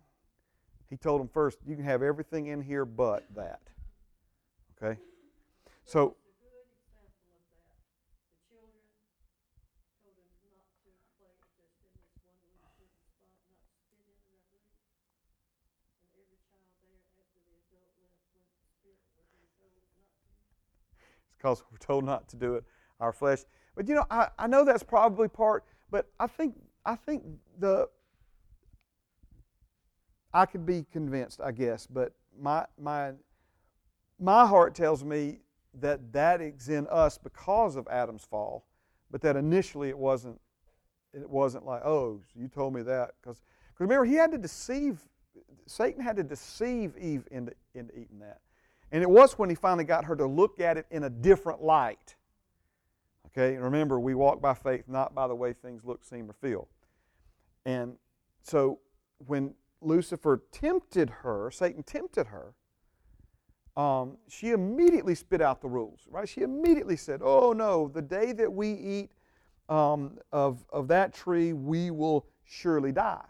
He 0.89 0.97
told 0.97 1.21
them 1.21 1.27
first, 1.27 1.59
you 1.65 1.75
can 1.75 1.85
have 1.85 2.03
everything 2.03 2.47
in 2.47 2.61
here 2.61 2.85
but 2.85 3.25
that. 3.35 3.61
Okay? 4.81 4.99
So, 5.85 6.15
because 21.43 21.63
we're 21.71 21.77
told 21.77 22.05
not 22.05 22.27
to 22.29 22.37
do 22.37 22.55
it 22.55 22.63
our 22.99 23.11
flesh. 23.11 23.39
But 23.75 23.87
you 23.87 23.95
know, 23.95 24.05
I, 24.09 24.29
I 24.39 24.47
know 24.47 24.63
that's 24.63 24.83
probably 24.83 25.27
part, 25.27 25.65
but 25.91 26.07
I 26.19 26.27
think 26.27 26.55
I 26.85 26.95
think 26.95 27.23
the 27.59 27.89
I 30.33 30.45
could 30.45 30.65
be 30.65 30.85
convinced, 30.91 31.41
I 31.43 31.51
guess, 31.51 31.85
but 31.85 32.13
my 32.39 32.65
my 32.79 33.11
my 34.19 34.47
heart 34.47 34.73
tells 34.73 35.03
me 35.03 35.39
that 35.81 36.13
that 36.13 36.39
is 36.39 36.69
in 36.69 36.87
us 36.87 37.17
because 37.17 37.75
of 37.75 37.87
Adam's 37.87 38.23
fall, 38.23 38.65
but 39.11 39.21
that 39.21 39.35
initially 39.35 39.89
it 39.89 39.97
wasn't 39.97 40.39
it 41.13 41.29
wasn't 41.29 41.65
like, 41.65 41.83
oh, 41.83 42.21
you 42.35 42.47
told 42.47 42.73
me 42.73 42.83
that 42.83 43.11
because 43.21 43.41
remember 43.79 44.05
he 44.05 44.13
had 44.13 44.31
to 44.31 44.37
deceive 44.37 44.99
Satan 45.65 46.01
had 46.01 46.15
to 46.17 46.23
deceive 46.23 46.95
Eve 46.97 47.27
into, 47.31 47.53
into 47.73 47.93
eating 47.93 48.19
that. 48.19 48.39
And 48.93 49.01
it 49.01 49.09
was 49.09 49.33
when 49.39 49.49
he 49.49 49.55
finally 49.55 49.83
got 49.83 50.05
her 50.05 50.15
to 50.15 50.27
look 50.27 50.59
at 50.59 50.77
it 50.77 50.85
in 50.91 51.03
a 51.03 51.09
different 51.09 51.63
light. 51.63 52.15
Okay, 53.27 53.55
and 53.55 53.63
remember, 53.63 53.99
we 53.99 54.13
walk 54.13 54.39
by 54.39 54.53
faith, 54.53 54.83
not 54.87 55.15
by 55.15 55.27
the 55.27 55.33
way 55.33 55.51
things 55.51 55.83
look, 55.83 56.05
seem, 56.05 56.29
or 56.29 56.33
feel. 56.33 56.67
And 57.65 57.95
so 58.43 58.79
when 59.17 59.55
Lucifer 59.81 60.43
tempted 60.51 61.09
her, 61.09 61.49
Satan 61.49 61.81
tempted 61.81 62.27
her, 62.27 62.53
um, 63.75 64.17
she 64.29 64.51
immediately 64.51 65.15
spit 65.15 65.41
out 65.41 65.59
the 65.61 65.67
rules, 65.67 66.01
right? 66.07 66.29
She 66.29 66.41
immediately 66.41 66.95
said, 66.95 67.21
Oh 67.23 67.51
no, 67.51 67.87
the 67.87 68.03
day 68.03 68.31
that 68.33 68.53
we 68.53 68.71
eat 68.73 69.11
um, 69.69 70.19
of, 70.31 70.63
of 70.71 70.87
that 70.89 71.15
tree, 71.15 71.53
we 71.53 71.89
will 71.89 72.27
surely 72.45 72.91
die. 72.91 73.25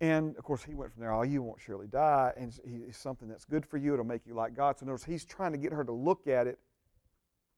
And 0.00 0.36
of 0.36 0.44
course, 0.44 0.62
he 0.62 0.74
went 0.74 0.92
from 0.92 1.00
there, 1.00 1.12
oh, 1.12 1.22
you 1.22 1.42
won't 1.42 1.60
surely 1.60 1.88
die. 1.88 2.32
And 2.36 2.52
it's 2.64 2.98
something 2.98 3.28
that's 3.28 3.44
good 3.44 3.66
for 3.66 3.78
you. 3.78 3.94
It'll 3.94 4.04
make 4.04 4.26
you 4.26 4.34
like 4.34 4.54
God. 4.54 4.78
So 4.78 4.86
notice 4.86 5.04
he's 5.04 5.24
trying 5.24 5.52
to 5.52 5.58
get 5.58 5.72
her 5.72 5.84
to 5.84 5.92
look 5.92 6.28
at 6.28 6.46
it 6.46 6.58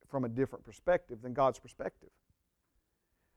from 0.08 0.24
a 0.24 0.28
different 0.28 0.64
perspective 0.64 1.20
than 1.22 1.34
God's 1.34 1.58
perspective. 1.58 2.08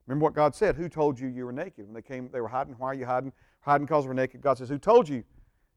Remember 0.08 0.24
what 0.24 0.34
God 0.34 0.56
said? 0.56 0.76
Who 0.76 0.90
told 0.90 1.20
you 1.20 1.28
you 1.28 1.46
were 1.46 1.52
naked? 1.52 1.86
When 1.86 1.94
they 1.94 2.02
came, 2.02 2.30
they 2.32 2.42
were 2.42 2.48
hiding. 2.48 2.76
Why 2.78 2.88
are 2.88 2.94
you 2.94 3.06
hiding? 3.06 3.34
Hiding 3.62 3.86
because 3.86 4.08
we're 4.08 4.14
naked. 4.14 4.42
God 4.42 4.58
says, 4.58 4.70
Who 4.70 4.78
told 4.78 5.08
you 5.08 5.24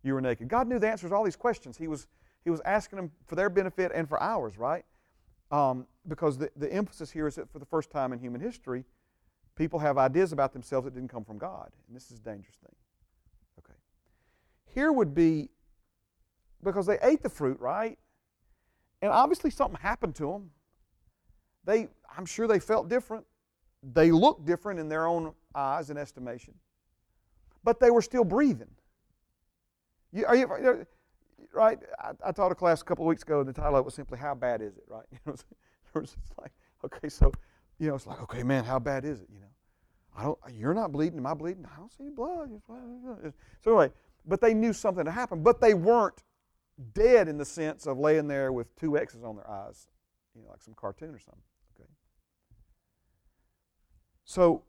you 0.02 0.14
were 0.14 0.20
naked? 0.20 0.48
God 0.48 0.68
knew 0.68 0.78
the 0.78 0.88
answers 0.88 1.10
to 1.10 1.16
all 1.16 1.24
these 1.24 1.36
questions. 1.36 1.76
He 1.76 1.86
was, 1.88 2.06
he 2.42 2.50
was 2.50 2.60
asking 2.64 2.96
them 2.96 3.12
for 3.26 3.36
their 3.36 3.50
benefit 3.50 3.92
and 3.94 4.08
for 4.08 4.20
ours, 4.20 4.58
right? 4.58 4.84
Um, 5.52 5.86
because 6.08 6.38
the, 6.38 6.50
the 6.56 6.72
emphasis 6.72 7.10
here 7.10 7.28
is 7.28 7.36
that 7.36 7.50
for 7.52 7.60
the 7.60 7.66
first 7.66 7.90
time 7.90 8.12
in 8.12 8.18
human 8.18 8.40
history, 8.40 8.84
people 9.54 9.78
have 9.78 9.96
ideas 9.96 10.32
about 10.32 10.52
themselves 10.52 10.86
that 10.86 10.94
didn't 10.94 11.10
come 11.10 11.24
from 11.24 11.38
God. 11.38 11.70
And 11.86 11.96
this 11.96 12.10
is 12.10 12.18
a 12.18 12.22
dangerous 12.22 12.56
thing 12.56 12.74
here 14.76 14.92
would 14.92 15.14
be 15.14 15.48
because 16.62 16.84
they 16.84 16.98
ate 17.00 17.22
the 17.22 17.30
fruit, 17.30 17.58
right? 17.60 17.98
And 19.00 19.10
obviously 19.10 19.48
something 19.50 19.80
happened 19.80 20.14
to 20.16 20.30
them. 20.30 20.50
They, 21.64 21.88
I'm 22.14 22.26
sure 22.26 22.46
they 22.46 22.58
felt 22.58 22.86
different. 22.90 23.24
They 23.82 24.10
looked 24.10 24.44
different 24.44 24.78
in 24.78 24.90
their 24.90 25.06
own 25.06 25.32
eyes 25.54 25.88
and 25.88 25.98
estimation. 25.98 26.52
But 27.64 27.80
they 27.80 27.90
were 27.90 28.02
still 28.02 28.22
breathing. 28.22 28.70
You, 30.12 30.26
are 30.26 30.36
you, 30.36 30.86
right? 31.54 31.78
I, 31.98 32.10
I, 32.26 32.32
taught 32.32 32.52
a 32.52 32.54
class 32.54 32.82
a 32.82 32.84
couple 32.84 33.06
of 33.06 33.08
weeks 33.08 33.22
ago, 33.22 33.40
and 33.40 33.48
the 33.48 33.54
title 33.54 33.82
was 33.82 33.94
simply 33.94 34.18
"How 34.18 34.34
bad 34.34 34.60
is 34.60 34.76
it?" 34.76 34.84
Right? 34.88 35.04
You 35.10 35.18
know, 35.26 35.32
it 35.32 36.00
was 36.00 36.16
like, 36.40 36.52
okay, 36.84 37.08
so 37.08 37.32
you 37.78 37.88
know, 37.88 37.96
it's 37.96 38.06
like, 38.06 38.22
okay, 38.22 38.42
man, 38.42 38.64
how 38.64 38.78
bad 38.78 39.04
is 39.04 39.20
it? 39.20 39.28
You 39.32 39.40
know, 39.40 39.46
I 40.16 40.22
don't. 40.22 40.38
You're 40.52 40.74
not 40.74 40.92
bleeding. 40.92 41.18
Am 41.18 41.26
I 41.26 41.34
bleeding? 41.34 41.66
I 41.66 41.76
don't 41.76 41.92
see 41.92 42.08
blood. 42.08 42.50
So 42.68 43.70
anyway, 43.72 43.90
but 44.26 44.40
they 44.40 44.54
knew 44.54 44.72
something 44.72 45.06
had 45.06 45.12
happened. 45.12 45.44
But 45.44 45.60
they 45.60 45.74
weren't 45.74 46.22
dead 46.92 47.28
in 47.28 47.38
the 47.38 47.44
sense 47.44 47.86
of 47.86 47.98
laying 47.98 48.28
there 48.28 48.52
with 48.52 48.74
two 48.76 48.98
X's 48.98 49.22
on 49.24 49.36
their 49.36 49.50
eyes, 49.50 49.88
you 50.34 50.42
know, 50.42 50.50
like 50.50 50.62
some 50.62 50.74
cartoon 50.74 51.10
or 51.10 51.18
something. 51.18 51.42
Okay. 51.78 51.88
So, 54.24 54.62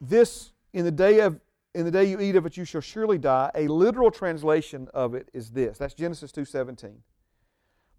this 0.00 0.52
in 0.72 0.84
the 0.84 0.90
day 0.90 1.20
of 1.20 1.40
in 1.74 1.84
the 1.84 1.90
day 1.90 2.04
you 2.04 2.18
eat 2.20 2.36
of 2.36 2.46
it, 2.46 2.56
you 2.56 2.64
shall 2.64 2.80
surely 2.80 3.18
die. 3.18 3.50
A 3.54 3.68
literal 3.68 4.10
translation 4.10 4.88
of 4.94 5.14
it 5.14 5.28
is 5.34 5.50
this. 5.50 5.76
That's 5.76 5.92
Genesis 5.92 6.32
2.17. 6.32 6.94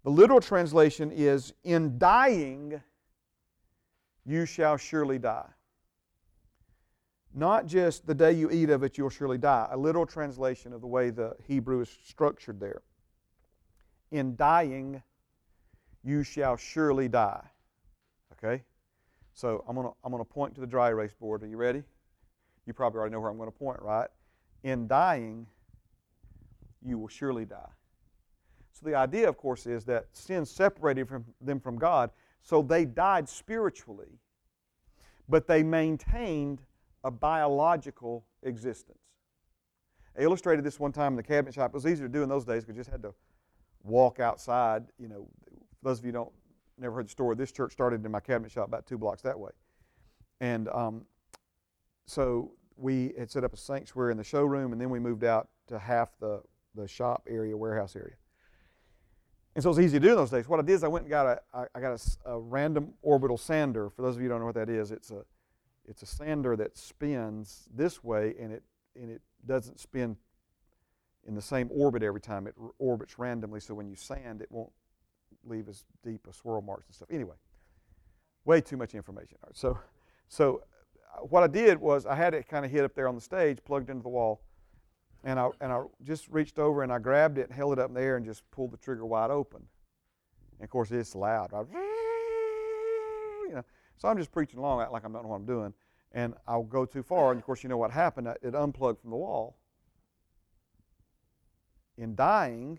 The 0.02 0.10
literal 0.10 0.40
translation 0.40 1.12
is, 1.12 1.52
in 1.62 1.96
dying, 1.96 2.82
you 4.26 4.46
shall 4.46 4.76
surely 4.78 5.20
die. 5.20 5.46
Not 7.34 7.66
just 7.66 8.06
the 8.06 8.14
day 8.14 8.32
you 8.32 8.50
eat 8.50 8.70
of 8.70 8.82
it, 8.82 8.96
you'll 8.96 9.10
surely 9.10 9.38
die. 9.38 9.68
A 9.70 9.76
literal 9.76 10.06
translation 10.06 10.72
of 10.72 10.80
the 10.80 10.86
way 10.86 11.10
the 11.10 11.36
Hebrew 11.46 11.80
is 11.80 11.98
structured 12.06 12.58
there. 12.58 12.82
In 14.10 14.34
dying, 14.36 15.02
you 16.02 16.22
shall 16.22 16.56
surely 16.56 17.08
die. 17.08 17.44
Okay? 18.32 18.64
So 19.34 19.64
I'm 19.68 19.74
going 19.74 19.86
to 19.86 19.94
I'm 20.02 20.12
to 20.12 20.24
point 20.24 20.54
to 20.54 20.60
the 20.60 20.66
dry 20.66 20.88
erase 20.88 21.14
board. 21.14 21.42
Are 21.42 21.46
you 21.46 21.58
ready? 21.58 21.82
You 22.66 22.72
probably 22.72 22.98
already 22.98 23.12
know 23.12 23.20
where 23.20 23.30
I'm 23.30 23.36
going 23.36 23.50
to 23.50 23.56
point, 23.56 23.80
right? 23.80 24.08
In 24.62 24.88
dying, 24.88 25.46
you 26.84 26.98
will 26.98 27.08
surely 27.08 27.44
die. 27.44 27.70
So 28.72 28.86
the 28.86 28.94
idea, 28.94 29.28
of 29.28 29.36
course, 29.36 29.66
is 29.66 29.84
that 29.86 30.06
sin 30.12 30.44
separated 30.44 31.08
from 31.08 31.24
them 31.40 31.60
from 31.60 31.78
God, 31.78 32.10
so 32.42 32.62
they 32.62 32.84
died 32.84 33.28
spiritually, 33.28 34.18
but 35.28 35.46
they 35.46 35.62
maintained 35.62 36.60
a 37.04 37.10
biological 37.10 38.24
existence. 38.42 38.98
I 40.18 40.22
illustrated 40.22 40.64
this 40.64 40.80
one 40.80 40.92
time 40.92 41.12
in 41.12 41.16
the 41.16 41.22
cabinet 41.22 41.54
shop. 41.54 41.70
It 41.70 41.74
was 41.74 41.86
easier 41.86 42.06
to 42.06 42.12
do 42.12 42.22
in 42.22 42.28
those 42.28 42.44
days 42.44 42.64
because 42.64 42.76
you 42.76 42.80
just 42.80 42.90
had 42.90 43.02
to 43.02 43.14
walk 43.84 44.20
outside. 44.20 44.84
You 44.98 45.08
know, 45.08 45.28
for 45.80 45.88
those 45.88 46.00
of 46.00 46.04
you 46.04 46.12
don't 46.12 46.32
never 46.76 46.94
heard 46.94 47.06
the 47.06 47.10
story, 47.10 47.36
this 47.36 47.52
church 47.52 47.72
started 47.72 48.04
in 48.04 48.10
my 48.10 48.20
cabinet 48.20 48.50
shop 48.50 48.66
about 48.66 48.86
two 48.86 48.98
blocks 48.98 49.22
that 49.22 49.38
way, 49.38 49.50
and 50.40 50.68
um, 50.68 51.04
so 52.06 52.52
we 52.78 53.12
had 53.18 53.30
set 53.30 53.44
up 53.44 53.52
a 53.52 53.56
sanctuary 53.56 54.12
in 54.12 54.16
the 54.16 54.24
showroom, 54.24 54.72
and 54.72 54.80
then 54.80 54.90
we 54.90 54.98
moved 54.98 55.24
out 55.24 55.48
to 55.66 55.78
half 55.78 56.10
the, 56.20 56.40
the 56.74 56.86
shop 56.88 57.26
area, 57.28 57.56
warehouse 57.56 57.96
area. 57.96 58.14
And 59.54 59.62
so 59.62 59.70
it 59.70 59.76
was 59.76 59.80
easy 59.80 59.98
to 59.98 60.06
do 60.06 60.10
in 60.10 60.16
those 60.16 60.30
days. 60.30 60.48
What 60.48 60.60
I 60.60 60.62
did 60.62 60.74
is 60.74 60.84
I 60.84 60.88
went 60.88 61.04
and 61.04 61.10
got 61.10 61.26
a, 61.26 61.40
I, 61.52 61.64
I 61.74 61.80
got 61.80 62.00
a, 62.24 62.30
a, 62.30 62.38
random 62.38 62.94
orbital 63.02 63.36
sander. 63.36 63.90
For 63.90 64.02
those 64.02 64.14
of 64.14 64.22
you 64.22 64.28
who 64.28 64.34
don't 64.34 64.40
know 64.40 64.46
what 64.46 64.54
that 64.54 64.70
is, 64.70 64.92
it's 64.92 65.10
a, 65.10 65.24
it's 65.88 66.02
a 66.02 66.06
sander 66.06 66.54
that 66.56 66.76
spins 66.76 67.66
this 67.74 68.04
way, 68.04 68.34
and 68.38 68.52
it, 68.52 68.62
and 68.94 69.10
it 69.10 69.22
doesn't 69.46 69.80
spin 69.80 70.16
in 71.26 71.34
the 71.34 71.42
same 71.42 71.68
orbit 71.72 72.02
every 72.02 72.20
time. 72.20 72.46
It 72.46 72.54
orbits 72.78 73.18
randomly, 73.18 73.60
so 73.60 73.74
when 73.74 73.88
you 73.88 73.96
sand, 73.96 74.42
it 74.42 74.50
won't 74.50 74.72
leave 75.44 75.68
as 75.68 75.84
deep 76.04 76.26
a 76.28 76.32
swirl 76.32 76.60
marks 76.60 76.86
and 76.88 76.94
stuff. 76.94 77.08
Anyway, 77.10 77.36
way 78.44 78.60
too 78.60 78.76
much 78.76 78.94
information. 78.94 79.38
Right, 79.44 79.56
so, 79.56 79.78
so 80.28 80.62
uh, 81.16 81.20
what 81.20 81.42
I 81.42 81.46
did 81.46 81.78
was 81.78 82.06
I 82.06 82.14
had 82.14 82.34
it 82.34 82.48
kind 82.48 82.64
of 82.64 82.70
hit 82.70 82.84
up 82.84 82.94
there 82.94 83.08
on 83.08 83.14
the 83.14 83.20
stage, 83.20 83.58
plugged 83.64 83.88
into 83.88 84.02
the 84.02 84.08
wall, 84.10 84.42
and 85.24 85.40
I 85.40 85.48
and 85.60 85.72
I 85.72 85.82
just 86.02 86.28
reached 86.28 86.58
over 86.58 86.82
and 86.82 86.92
I 86.92 86.98
grabbed 86.98 87.38
it, 87.38 87.46
and 87.48 87.52
held 87.52 87.72
it 87.72 87.78
up 87.78 87.88
in 87.88 87.94
the 87.94 88.02
air, 88.02 88.16
and 88.16 88.26
just 88.26 88.48
pulled 88.50 88.72
the 88.72 88.76
trigger 88.76 89.06
wide 89.06 89.30
open. 89.30 89.62
And 90.58 90.64
of 90.64 90.70
course, 90.70 90.90
it's 90.90 91.14
loud. 91.14 91.52
Know, 91.52 91.66
so 93.98 94.08
I'm 94.08 94.16
just 94.16 94.32
preaching 94.32 94.58
along, 94.58 94.78
like 94.90 95.04
I 95.04 95.08
don't 95.08 95.22
know 95.22 95.28
what 95.28 95.36
I'm 95.36 95.46
doing, 95.46 95.74
and 96.12 96.34
I'll 96.46 96.62
go 96.62 96.86
too 96.86 97.02
far, 97.02 97.30
and 97.30 97.38
of 97.38 97.44
course, 97.44 97.62
you 97.62 97.68
know 97.68 97.76
what 97.76 97.90
happened? 97.90 98.28
It 98.42 98.54
unplugged 98.54 99.00
from 99.00 99.10
the 99.10 99.16
wall. 99.16 99.58
In 101.96 102.14
dying, 102.14 102.78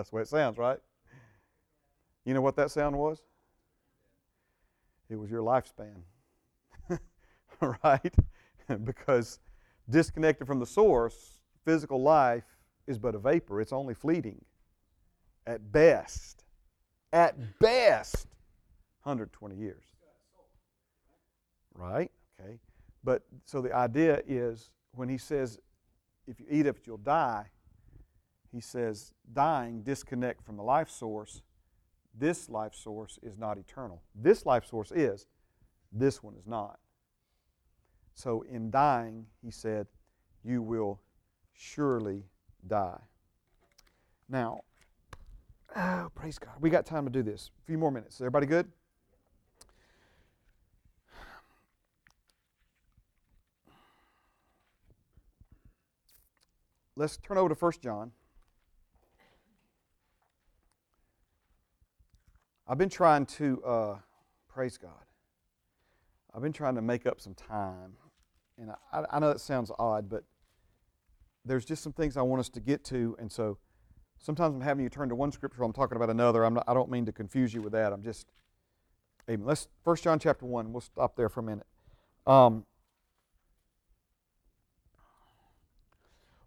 That's 0.00 0.08
the 0.08 0.16
way 0.16 0.22
it 0.22 0.28
sounds, 0.28 0.56
right? 0.56 0.78
You 2.24 2.32
know 2.32 2.40
what 2.40 2.56
that 2.56 2.70
sound 2.70 2.96
was? 2.96 3.22
It 5.10 5.16
was 5.16 5.30
your 5.30 5.42
lifespan. 5.42 6.04
right? 7.84 8.14
because 8.84 9.40
disconnected 9.90 10.46
from 10.46 10.58
the 10.58 10.66
source, 10.66 11.40
physical 11.64 12.02
life 12.02 12.44
is 12.86 12.98
but 12.98 13.14
a 13.14 13.18
vapor. 13.18 13.60
It's 13.60 13.72
only 13.72 13.94
fleeting. 13.94 14.44
At 15.46 15.72
best, 15.72 16.44
at 17.12 17.58
best, 17.58 18.26
120 19.02 19.56
years. 19.56 19.84
Right? 21.74 22.10
Okay. 22.40 22.58
But 23.02 23.22
so 23.46 23.60
the 23.62 23.74
idea 23.74 24.20
is 24.26 24.70
when 24.92 25.08
he 25.08 25.18
says, 25.18 25.58
if 26.26 26.38
you 26.38 26.46
eat 26.50 26.66
of 26.66 26.76
it, 26.76 26.82
you'll 26.86 26.98
die, 26.98 27.46
he 28.52 28.60
says, 28.60 29.12
dying, 29.32 29.82
disconnect 29.82 30.44
from 30.44 30.56
the 30.56 30.62
life 30.62 30.90
source. 30.90 31.42
This 32.18 32.48
life 32.48 32.74
source 32.74 33.18
is 33.22 33.38
not 33.38 33.58
eternal. 33.58 34.02
This 34.14 34.44
life 34.44 34.66
source 34.66 34.90
is, 34.90 35.26
this 35.92 36.22
one 36.22 36.34
is 36.34 36.46
not. 36.46 36.78
So 38.14 38.42
in 38.42 38.70
dying, 38.70 39.26
he 39.42 39.50
said, 39.50 39.86
you 40.44 40.62
will 40.62 41.00
surely 41.52 42.24
die. 42.66 43.00
Now, 44.28 44.60
oh, 45.76 46.10
praise 46.14 46.38
God. 46.38 46.54
We 46.60 46.70
got 46.70 46.86
time 46.86 47.04
to 47.04 47.10
do 47.10 47.22
this. 47.22 47.50
A 47.62 47.66
few 47.66 47.78
more 47.78 47.90
minutes. 47.90 48.20
Everybody 48.20 48.46
good? 48.46 48.70
Let's 56.96 57.16
turn 57.16 57.38
over 57.38 57.48
to 57.48 57.54
1 57.54 57.72
John. 57.82 58.12
I've 62.68 62.78
been 62.78 62.90
trying 62.90 63.26
to, 63.26 63.62
uh, 63.64 63.96
praise 64.48 64.76
God, 64.76 64.90
I've 66.34 66.42
been 66.42 66.52
trying 66.52 66.76
to 66.76 66.82
make 66.82 67.06
up 67.06 67.20
some 67.20 67.34
time. 67.34 67.92
And 68.58 68.70
I, 68.92 69.04
I 69.10 69.18
know 69.18 69.28
that 69.28 69.40
sounds 69.40 69.70
odd, 69.78 70.08
but 70.08 70.24
there's 71.44 71.64
just 71.64 71.82
some 71.82 71.92
things 71.92 72.16
I 72.16 72.22
want 72.22 72.40
us 72.40 72.48
to 72.50 72.60
get 72.60 72.84
to. 72.84 73.16
And 73.18 73.30
so 73.30 73.58
sometimes 74.18 74.54
I'm 74.54 74.60
having 74.60 74.84
you 74.84 74.90
turn 74.90 75.08
to 75.08 75.14
one 75.14 75.32
scripture, 75.32 75.62
I'm 75.62 75.72
talking 75.72 75.96
about 75.96 76.10
another. 76.10 76.44
I'm 76.44 76.54
not, 76.54 76.64
I 76.68 76.74
don't 76.74 76.90
mean 76.90 77.06
to 77.06 77.12
confuse 77.12 77.52
you 77.54 77.62
with 77.62 77.72
that. 77.72 77.92
I'm 77.92 78.02
just, 78.02 78.26
amen. 79.28 79.46
Let's, 79.46 79.68
1 79.84 79.96
John 79.96 80.18
chapter 80.18 80.46
1, 80.46 80.72
we'll 80.72 80.80
stop 80.80 81.16
there 81.16 81.28
for 81.28 81.40
a 81.40 81.42
minute. 81.42 81.66
Um, 82.26 82.64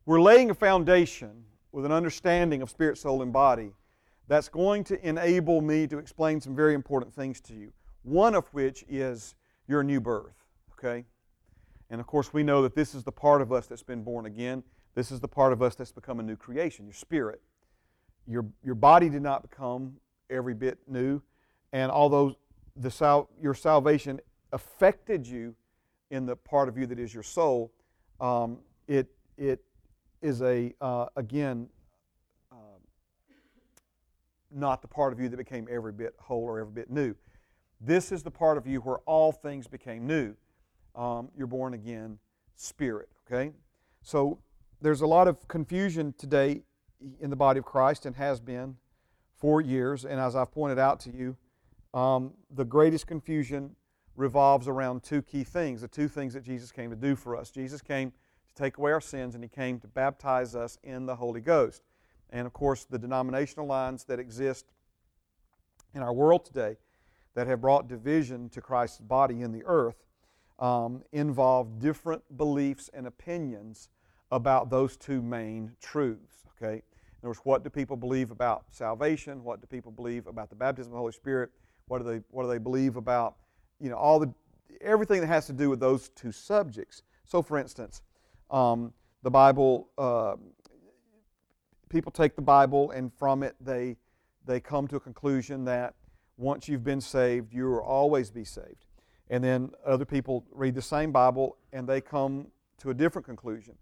we're 0.06 0.22
laying 0.22 0.50
a 0.50 0.56
foundation 0.56 1.46
with 1.72 1.86
an 1.86 1.92
understanding 1.92 2.62
of 2.62 2.70
spirit, 2.70 2.98
soul, 2.98 3.22
and 3.22 3.34
body 3.34 3.72
that's 4.28 4.48
going 4.48 4.84
to 4.86 5.08
enable 5.08 5.62
me 5.62 5.88
to 5.88 5.98
explain 5.98 6.40
some 6.40 6.56
very 6.56 6.74
important 6.74 7.14
things 7.14 7.42
to 7.42 7.54
you. 7.54 7.74
One 8.04 8.36
of 8.36 8.48
which 8.54 8.86
is 8.88 9.36
your 9.68 9.84
new 9.84 10.00
birth, 10.00 10.36
okay? 10.74 11.06
And 11.90 12.00
of 12.00 12.08
course, 12.08 12.34
we 12.34 12.44
know 12.44 12.62
that 12.62 12.76
this 12.76 12.96
is 12.96 13.04
the 13.04 13.12
part 13.12 13.42
of 13.42 13.52
us 13.52 13.68
that's 13.68 13.84
been 13.84 14.04
born 14.04 14.26
again. 14.26 14.64
This 14.96 15.12
is 15.12 15.20
the 15.20 15.28
part 15.28 15.54
of 15.54 15.62
us 15.62 15.76
that's 15.76 15.92
become 15.92 16.20
a 16.20 16.24
new 16.24 16.36
creation, 16.36 16.86
your 16.86 16.94
spirit. 16.94 17.42
Your, 18.28 18.46
your 18.64 18.76
body 18.76 19.10
did 19.10 19.22
not 19.22 19.42
become 19.42 19.98
every 20.30 20.54
bit 20.54 20.80
new. 20.88 21.22
And 21.72 21.92
although 21.92 22.36
the 22.76 22.92
sal- 22.92 23.30
your 23.42 23.54
salvation 23.54 24.20
affected 24.52 25.28
you 25.28 25.56
in 26.12 26.26
the 26.26 26.36
part 26.36 26.70
of 26.70 26.78
you 26.78 26.86
that 26.88 27.00
is 27.00 27.14
your 27.14 27.24
soul, 27.24 27.72
um, 28.20 28.60
it, 28.88 29.08
it 29.38 29.64
is 30.22 30.42
a, 30.42 30.74
uh, 30.80 31.08
again, 31.16 31.68
not 34.56 34.82
the 34.82 34.88
part 34.88 35.14
of 35.14 35.20
you 35.20 35.30
that 35.30 35.38
became 35.38 35.68
every 35.70 35.92
bit 35.92 36.14
whole 36.20 36.44
or 36.44 36.60
every 36.60 36.74
bit 36.74 36.90
new. 36.90 37.16
This 37.86 38.12
is 38.12 38.24
the 38.24 38.32
part 38.32 38.58
of 38.58 38.66
you 38.66 38.80
where 38.80 39.00
all 39.00 39.32
things 39.32 39.68
became 39.68 40.08
new. 40.08 40.36
Um, 40.96 41.30
you're 41.36 41.48
born 41.48 41.74
again 41.74 42.20
spirit, 42.56 43.10
okay? 43.26 43.52
So 44.02 44.40
there's 44.82 45.02
a 45.02 45.08
lot 45.08 45.28
of 45.28 45.48
confusion 45.48 46.14
today 46.18 46.62
in 47.20 47.30
the 47.30 47.36
body 47.36 47.60
of 47.60 47.66
Christ 47.66 48.06
and 48.06 48.16
has 48.16 48.40
been 48.40 48.78
for 49.36 49.60
years. 49.60 50.06
And 50.06 50.20
as 50.20 50.36
I've 50.36 50.52
pointed 50.52 50.80
out 50.80 51.00
to 51.02 51.12
you, 51.12 51.36
um, 51.94 52.34
the 52.54 52.64
greatest 52.64 53.08
confusion 53.08 53.76
revolves 54.16 54.68
around 54.68 55.04
two 55.04 55.22
key 55.22 55.44
things 55.44 55.82
the 55.82 55.88
two 55.88 56.08
things 56.08 56.34
that 56.34 56.44
Jesus 56.44 56.72
came 56.72 56.90
to 56.90 56.96
do 56.96 57.16
for 57.16 57.36
us. 57.36 57.50
Jesus 57.50 57.82
came 57.82 58.12
to 58.12 58.54
take 58.56 58.78
away 58.78 58.92
our 58.92 59.02
sins, 59.02 59.36
and 59.36 59.44
He 59.44 59.50
came 59.50 59.80
to 59.80 59.88
baptize 59.88 60.56
us 60.56 60.78
in 60.84 61.06
the 61.06 61.16
Holy 61.16 61.42
Ghost 61.42 61.82
and 62.34 62.48
of 62.48 62.52
course 62.52 62.84
the 62.84 63.00
denominational 63.00 63.66
lines 63.66 64.04
that 64.06 64.20
exist 64.20 64.66
in 65.94 66.02
our 66.02 66.12
world 66.12 66.44
today 66.44 66.76
that 67.36 67.48
have 67.48 67.62
brought 67.62 67.88
division 67.88 68.50
to 68.50 68.62
Christ's 68.62 69.00
body 69.00 69.42
in 69.42 69.52
the 69.52 69.64
earth 69.66 70.04
um, 70.60 71.04
involve 71.12 71.80
different 71.80 72.38
beliefs 72.38 72.90
and 72.94 73.08
opinions 73.08 73.90
about 74.32 74.70
those 74.70 74.98
two 74.98 75.22
main 75.22 75.72
truths. 75.82 76.44
Okay, 76.58 76.76
in 76.76 76.82
other 77.22 77.30
words, 77.30 77.40
what 77.44 77.64
do 77.64 77.70
people 77.70 77.98
believe 77.98 78.32
about 78.32 78.66
salvation? 78.70 79.44
What 79.44 79.62
do 79.62 79.68
people 79.68 79.92
believe 79.92 80.28
about 80.28 80.50
the 80.50 80.56
baptism 80.56 80.92
of 80.92 80.96
the 80.96 81.00
Holy 81.00 81.12
Spirit? 81.12 81.52
What 81.88 82.00
do 82.00 82.04
they 82.06 82.22
what 82.30 82.44
do 82.44 82.50
they 82.50 82.58
believe 82.58 82.96
about 82.96 83.36
you 83.80 83.90
know 83.90 83.98
all 83.98 84.20
the 84.20 84.34
everything 84.82 85.22
that 85.22 85.28
has 85.28 85.46
to 85.48 85.54
do 85.54 85.70
with 85.70 85.80
those 85.80 86.10
two 86.10 86.32
subjects? 86.32 87.04
So, 87.26 87.42
for 87.42 87.58
instance, 87.58 88.02
um, 88.52 88.94
the 89.24 89.32
Bible 89.32 89.90
uh, 89.98 90.36
people 91.90 92.12
take 92.12 92.36
the 92.36 92.42
Bible 92.42 92.92
and 92.92 93.14
from 93.14 93.44
it 93.44 93.56
they 93.60 93.98
they 94.46 94.60
come 94.60 94.88
to 94.88 94.98
a 94.98 95.00
conclusion 95.00 95.66
that 95.66 95.96
once 96.38 96.68
you've 96.68 96.84
been 96.84 97.02
saved, 97.02 97.54
you 97.54 97.70
will 97.70 97.82
always 97.82 98.32
be 98.32 98.44
saved. 98.44 98.86
And 99.30 99.44
then 99.44 99.72
other 99.86 100.06
people 100.06 100.46
read 100.52 100.76
the 100.76 100.82
same 100.82 101.12
Bible 101.12 101.58
and 101.72 101.88
they 101.88 102.02
come 102.02 102.48
to 102.80 102.90
a 102.90 102.94
different 102.94 103.26
conclusion 103.26 103.76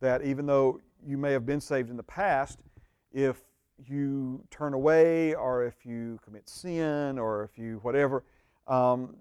that 0.00 0.22
even 0.22 0.46
though 0.46 0.80
you 1.04 1.16
may 1.16 1.32
have 1.32 1.46
been 1.46 1.60
saved 1.60 1.90
in 1.90 1.96
the 1.96 2.02
past, 2.02 2.60
if 3.12 3.42
you 3.84 4.42
turn 4.50 4.74
away 4.74 5.34
or 5.34 5.64
if 5.64 5.84
you 5.84 6.18
commit 6.24 6.48
sin 6.48 7.18
or 7.18 7.44
if 7.44 7.58
you 7.58 7.78
whatever, 7.82 8.24
um, 8.66 9.16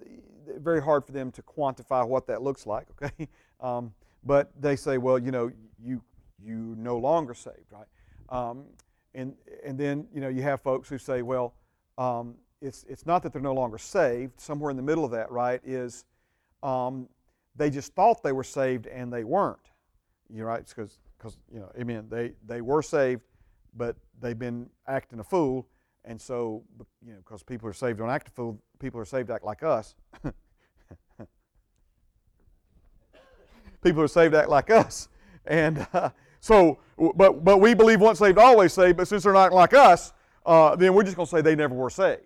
very 0.58 0.82
hard 0.82 1.06
for 1.06 1.12
them 1.12 1.32
to 1.32 1.42
quantify 1.42 2.08
what 2.08 2.28
that 2.28 2.42
looks 2.42 2.66
like, 2.66 2.88
okay? 3.04 3.28
Um, 3.60 3.94
but 4.24 4.52
they 4.60 4.76
say, 4.76 4.98
well, 4.98 5.20
you 5.20 5.32
know, 5.32 5.52
you 5.82 6.02
you 6.44 6.76
no 6.78 6.98
longer 6.98 7.34
saved, 7.34 7.72
right? 7.72 7.88
Um, 8.30 8.66
and 9.14 9.36
and 9.64 9.78
then 9.78 10.08
you 10.14 10.22
know 10.22 10.30
you 10.30 10.42
have 10.42 10.62
folks 10.62 10.90
who 10.90 10.98
say, 10.98 11.22
well, 11.22 11.54
um, 11.98 12.36
it's 12.62 12.86
it's 12.88 13.06
not 13.06 13.22
that 13.24 13.34
they're 13.34 13.42
no 13.42 13.54
longer 13.54 13.78
saved. 13.78 14.40
Somewhere 14.40 14.72
in 14.72 14.78
the 14.78 14.84
middle 14.84 15.06
of 15.06 15.12
that, 15.12 15.30
right, 15.32 15.62
is 15.64 16.06
um, 16.64 17.08
they 17.56 17.70
just 17.70 17.94
thought 17.94 18.24
they 18.24 18.32
were 18.32 18.44
saved 18.44 18.88
and 18.88 19.12
they 19.12 19.24
weren't. 19.24 19.60
You're 20.34 20.48
right, 20.48 20.66
because 20.66 21.00
because 21.18 21.38
you 21.52 21.60
know, 21.60 21.72
amen. 21.80 22.08
They 22.10 22.34
they 22.46 22.62
were 22.62 22.82
saved, 22.82 23.22
but 23.76 23.96
they've 24.22 24.40
been 24.40 24.70
acting 24.88 25.20
a 25.20 25.24
fool, 25.24 25.68
and 26.04 26.20
so 26.20 26.64
you 27.06 27.14
know, 27.14 27.20
because 27.20 27.44
people 27.44 27.70
are 27.70 27.74
saved 27.74 28.00
don't 28.00 28.10
act 28.10 28.30
a 28.30 28.32
fool, 28.32 28.60
people 28.80 29.00
are 29.00 29.06
saved 29.06 29.30
act 29.30 29.44
like 29.44 29.64
us. 29.64 29.96
people 33.84 34.02
are 34.02 34.08
saved 34.08 34.34
act 34.36 34.50
like 34.50 34.70
us, 34.70 35.10
and. 35.46 35.86
Uh, 35.94 36.10
so, 36.46 36.78
but, 37.16 37.44
but 37.44 37.58
we 37.58 37.74
believe 37.74 38.00
once 38.00 38.20
saved, 38.20 38.38
always 38.38 38.72
saved, 38.72 38.98
but 38.98 39.08
since 39.08 39.24
they're 39.24 39.34
not 39.34 39.52
like 39.52 39.74
us, 39.74 40.14
uh, 40.46 40.76
then 40.76 40.94
we're 40.94 41.02
just 41.02 41.16
going 41.16 41.26
to 41.26 41.32
say 41.32 41.42
they 41.42 41.56
never 41.56 41.74
were 41.74 41.90
saved. 41.90 42.22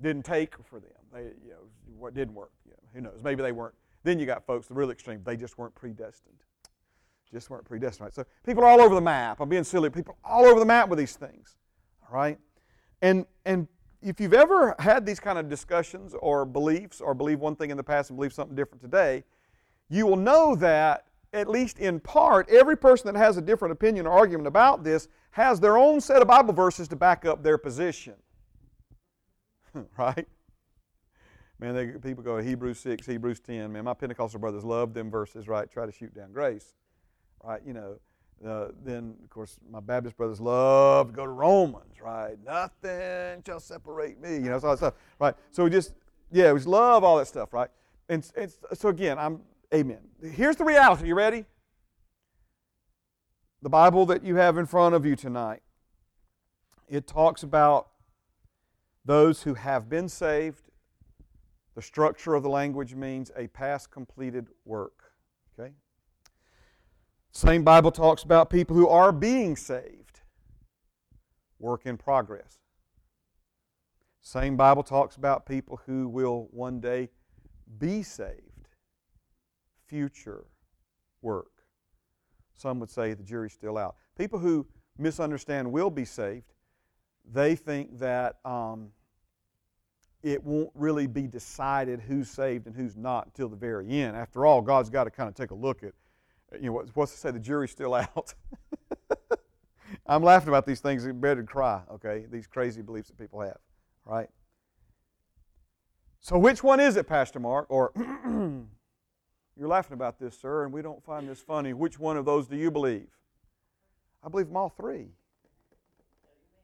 Didn't 0.00 0.24
take 0.24 0.54
for 0.64 0.80
them. 0.80 0.90
They, 1.12 1.22
you 1.44 1.50
know, 1.50 1.68
what 1.98 2.14
didn't 2.14 2.34
work. 2.34 2.52
You 2.64 2.72
know, 2.72 2.78
who 2.94 3.00
knows? 3.00 3.22
Maybe 3.22 3.42
they 3.42 3.52
weren't. 3.52 3.74
Then 4.02 4.18
you 4.18 4.26
got 4.26 4.46
folks, 4.46 4.66
the 4.66 4.74
real 4.74 4.90
extreme, 4.90 5.20
they 5.24 5.36
just 5.36 5.58
weren't 5.58 5.74
predestined. 5.74 6.36
Just 7.30 7.50
weren't 7.50 7.64
predestined, 7.64 8.06
right? 8.06 8.14
So 8.14 8.24
people 8.44 8.64
are 8.64 8.66
all 8.66 8.80
over 8.80 8.94
the 8.94 9.00
map. 9.00 9.40
I'm 9.40 9.48
being 9.48 9.64
silly. 9.64 9.90
People 9.90 10.16
are 10.24 10.32
all 10.32 10.46
over 10.46 10.58
the 10.58 10.66
map 10.66 10.88
with 10.88 10.98
these 10.98 11.14
things, 11.14 11.56
all 12.02 12.16
right? 12.16 12.38
And, 13.02 13.26
and 13.44 13.68
if 14.02 14.20
you've 14.20 14.34
ever 14.34 14.74
had 14.78 15.04
these 15.04 15.20
kind 15.20 15.38
of 15.38 15.48
discussions 15.48 16.14
or 16.18 16.44
beliefs 16.44 17.00
or 17.00 17.14
believe 17.14 17.38
one 17.38 17.54
thing 17.54 17.70
in 17.70 17.76
the 17.76 17.84
past 17.84 18.10
and 18.10 18.16
believe 18.16 18.32
something 18.32 18.56
different 18.56 18.80
today, 18.80 19.24
you 19.88 20.06
will 20.06 20.16
know 20.16 20.56
that 20.56 21.06
at 21.32 21.48
least 21.48 21.78
in 21.78 22.00
part, 22.00 22.48
every 22.48 22.76
person 22.76 23.12
that 23.12 23.18
has 23.18 23.36
a 23.36 23.42
different 23.42 23.72
opinion 23.72 24.06
or 24.06 24.10
argument 24.10 24.48
about 24.48 24.82
this 24.82 25.08
has 25.32 25.60
their 25.60 25.78
own 25.78 26.00
set 26.00 26.22
of 26.22 26.28
Bible 26.28 26.52
verses 26.52 26.88
to 26.88 26.96
back 26.96 27.24
up 27.24 27.42
their 27.42 27.58
position. 27.58 28.14
right? 29.98 30.26
Man, 31.58 31.74
they, 31.74 31.86
people 31.98 32.24
go 32.24 32.38
to 32.38 32.42
Hebrews 32.42 32.78
6, 32.80 33.06
Hebrews 33.06 33.40
10. 33.40 33.72
Man, 33.72 33.84
my 33.84 33.94
Pentecostal 33.94 34.40
brothers 34.40 34.64
love 34.64 34.94
them 34.94 35.10
verses, 35.10 35.46
right? 35.46 35.70
Try 35.70 35.86
to 35.86 35.92
shoot 35.92 36.14
down 36.14 36.32
grace. 36.32 36.74
Right? 37.44 37.60
You 37.66 37.74
know, 37.74 37.96
uh, 38.46 38.68
then, 38.82 39.14
of 39.22 39.30
course, 39.30 39.58
my 39.70 39.80
Baptist 39.80 40.16
brothers 40.16 40.40
love 40.40 41.08
to 41.08 41.12
go 41.12 41.24
to 41.24 41.32
Romans, 41.32 42.00
right? 42.02 42.36
Nothing 42.44 43.42
shall 43.46 43.60
separate 43.60 44.20
me. 44.20 44.34
You 44.34 44.40
know, 44.40 44.54
all 44.54 44.70
that 44.70 44.78
stuff, 44.78 44.94
right? 45.18 45.34
So 45.50 45.64
we 45.64 45.70
just, 45.70 45.92
yeah, 46.32 46.52
we 46.52 46.58
just 46.58 46.68
love 46.68 47.04
all 47.04 47.18
that 47.18 47.26
stuff, 47.26 47.52
right? 47.52 47.68
And, 48.08 48.26
and 48.36 48.52
so 48.72 48.88
again, 48.88 49.18
I'm 49.18 49.42
Amen. 49.72 49.98
Here's 50.20 50.56
the 50.56 50.64
reality. 50.64 51.06
You 51.06 51.14
ready? 51.14 51.44
The 53.62 53.68
Bible 53.68 54.04
that 54.06 54.24
you 54.24 54.34
have 54.36 54.58
in 54.58 54.66
front 54.66 54.96
of 54.96 55.06
you 55.06 55.14
tonight, 55.14 55.62
it 56.88 57.06
talks 57.06 57.44
about 57.44 57.89
those 59.04 59.42
who 59.42 59.54
have 59.54 59.88
been 59.88 60.08
saved. 60.08 60.62
The 61.74 61.82
structure 61.82 62.34
of 62.34 62.42
the 62.42 62.48
language 62.48 62.94
means 62.94 63.30
a 63.36 63.46
past 63.48 63.90
completed 63.90 64.48
work. 64.64 65.12
Okay? 65.58 65.72
Same 67.32 67.62
Bible 67.62 67.92
talks 67.92 68.22
about 68.22 68.50
people 68.50 68.76
who 68.76 68.88
are 68.88 69.12
being 69.12 69.56
saved. 69.56 70.20
Work 71.58 71.86
in 71.86 71.96
progress. 71.96 72.58
Same 74.22 74.56
Bible 74.56 74.82
talks 74.82 75.16
about 75.16 75.46
people 75.46 75.80
who 75.86 76.08
will 76.08 76.48
one 76.50 76.80
day 76.80 77.10
be 77.78 78.02
saved 78.02 78.68
future 79.86 80.46
work. 81.22 81.50
Some 82.56 82.78
would 82.80 82.90
say 82.90 83.14
the 83.14 83.22
jury's 83.22 83.52
still 83.52 83.78
out. 83.78 83.96
People 84.16 84.38
who 84.38 84.66
misunderstand 84.98 85.70
will 85.70 85.90
be 85.90 86.04
saved. 86.04 86.52
They 87.32 87.54
think 87.54 87.98
that 87.98 88.36
um, 88.44 88.88
it 90.22 90.42
won't 90.42 90.70
really 90.74 91.06
be 91.06 91.26
decided 91.26 92.00
who's 92.00 92.28
saved 92.28 92.66
and 92.66 92.74
who's 92.74 92.96
not 92.96 93.26
until 93.26 93.48
the 93.48 93.56
very 93.56 93.88
end. 93.88 94.16
After 94.16 94.44
all, 94.46 94.60
God's 94.62 94.90
got 94.90 95.04
to 95.04 95.10
kind 95.10 95.28
of 95.28 95.34
take 95.34 95.50
a 95.50 95.54
look 95.54 95.82
at, 95.82 95.92
you 96.60 96.70
know, 96.70 96.84
what's 96.94 97.12
to 97.12 97.18
say 97.18 97.30
the 97.30 97.38
jury's 97.38 97.70
still 97.70 97.94
out. 97.94 98.34
I'm 100.06 100.22
laughing 100.22 100.48
about 100.48 100.66
these 100.66 100.80
things. 100.80 101.04
It's 101.04 101.16
better 101.16 101.42
to 101.42 101.46
cry, 101.46 101.82
okay? 101.92 102.26
These 102.30 102.46
crazy 102.46 102.82
beliefs 102.82 103.08
that 103.08 103.18
people 103.18 103.40
have, 103.40 103.58
right? 104.04 104.28
So, 106.20 106.38
which 106.38 106.62
one 106.62 106.80
is 106.80 106.96
it, 106.96 107.08
Pastor 107.08 107.40
Mark? 107.40 107.66
Or 107.70 107.92
You're 109.60 109.68
laughing 109.68 109.92
about 109.92 110.18
this, 110.18 110.38
sir, 110.40 110.64
and 110.64 110.72
we 110.72 110.80
don't 110.80 111.04
find 111.04 111.28
this 111.28 111.40
funny. 111.40 111.74
Which 111.74 111.98
one 111.98 112.16
of 112.16 112.24
those 112.24 112.46
do 112.46 112.56
you 112.56 112.70
believe? 112.70 113.08
I 114.24 114.28
believe 114.28 114.46
them 114.46 114.56
all 114.56 114.70
three. 114.70 115.08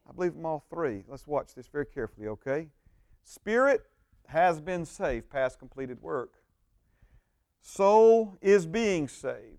I 0.08 0.12
believe 0.12 0.34
them 0.34 0.46
all 0.46 0.64
three. 0.70 1.04
Let's 1.08 1.26
watch 1.26 1.54
this 1.54 1.66
very 1.66 1.86
carefully, 1.86 2.28
okay? 2.28 2.68
Spirit 3.24 3.82
has 4.28 4.60
been 4.60 4.84
saved, 4.84 5.30
past 5.30 5.58
completed 5.58 6.00
work. 6.00 6.34
Soul 7.60 8.38
is 8.40 8.66
being 8.66 9.08
saved, 9.08 9.58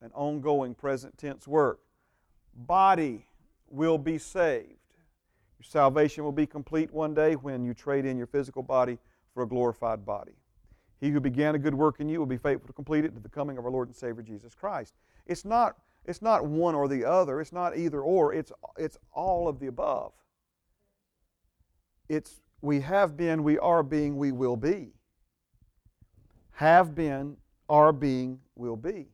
an 0.00 0.10
ongoing 0.14 0.74
present 0.74 1.18
tense 1.18 1.48
work. 1.48 1.80
Body 2.54 3.26
will 3.68 3.98
be 3.98 4.18
saved. 4.18 4.70
Your 5.58 5.64
salvation 5.64 6.22
will 6.22 6.32
be 6.32 6.46
complete 6.46 6.92
one 6.92 7.14
day 7.14 7.34
when 7.34 7.64
you 7.64 7.74
trade 7.74 8.04
in 8.04 8.16
your 8.16 8.26
physical 8.26 8.62
body 8.62 8.98
for 9.34 9.42
a 9.42 9.46
glorified 9.46 10.06
body. 10.06 10.34
He 11.00 11.10
who 11.10 11.20
began 11.20 11.54
a 11.54 11.58
good 11.58 11.74
work 11.74 12.00
in 12.00 12.08
you 12.08 12.18
will 12.18 12.26
be 12.26 12.38
faithful 12.38 12.66
to 12.68 12.72
complete 12.72 13.04
it 13.04 13.14
to 13.14 13.20
the 13.20 13.28
coming 13.28 13.58
of 13.58 13.64
our 13.64 13.70
Lord 13.70 13.88
and 13.88 13.96
Savior 13.96 14.22
Jesus 14.22 14.54
Christ. 14.54 14.94
It's 15.26 15.44
not, 15.44 15.76
it's 16.06 16.22
not 16.22 16.46
one 16.46 16.74
or 16.74 16.88
the 16.88 17.04
other. 17.04 17.40
It's 17.40 17.52
not 17.52 17.76
either 17.76 18.00
or. 18.00 18.32
It's, 18.32 18.52
it's 18.76 18.96
all 19.12 19.48
of 19.48 19.58
the 19.58 19.66
above. 19.66 20.12
It's 22.08 22.40
we 22.62 22.80
have 22.80 23.16
been, 23.16 23.42
we 23.42 23.58
are 23.58 23.82
being, 23.82 24.16
we 24.16 24.32
will 24.32 24.56
be. 24.56 24.92
Have 26.52 26.94
been, 26.94 27.36
are 27.68 27.92
being, 27.92 28.40
will 28.54 28.76
be. 28.76 29.08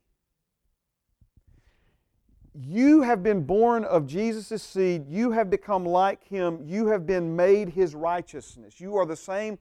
You 2.55 3.03
have 3.03 3.23
been 3.23 3.45
born 3.45 3.85
of 3.85 4.07
Jesus' 4.07 4.63
seed. 4.63 5.07
You 5.09 5.33
have 5.33 5.49
become 5.49 5.87
like 5.87 6.23
him. 6.23 6.61
You 6.63 6.89
have 6.89 7.07
been 7.07 7.35
made 7.35 7.71
his 7.71 7.95
righteousness. 7.95 8.79
You 8.79 8.97
are 8.97 9.07
the 9.07 9.17
same 9.17 9.59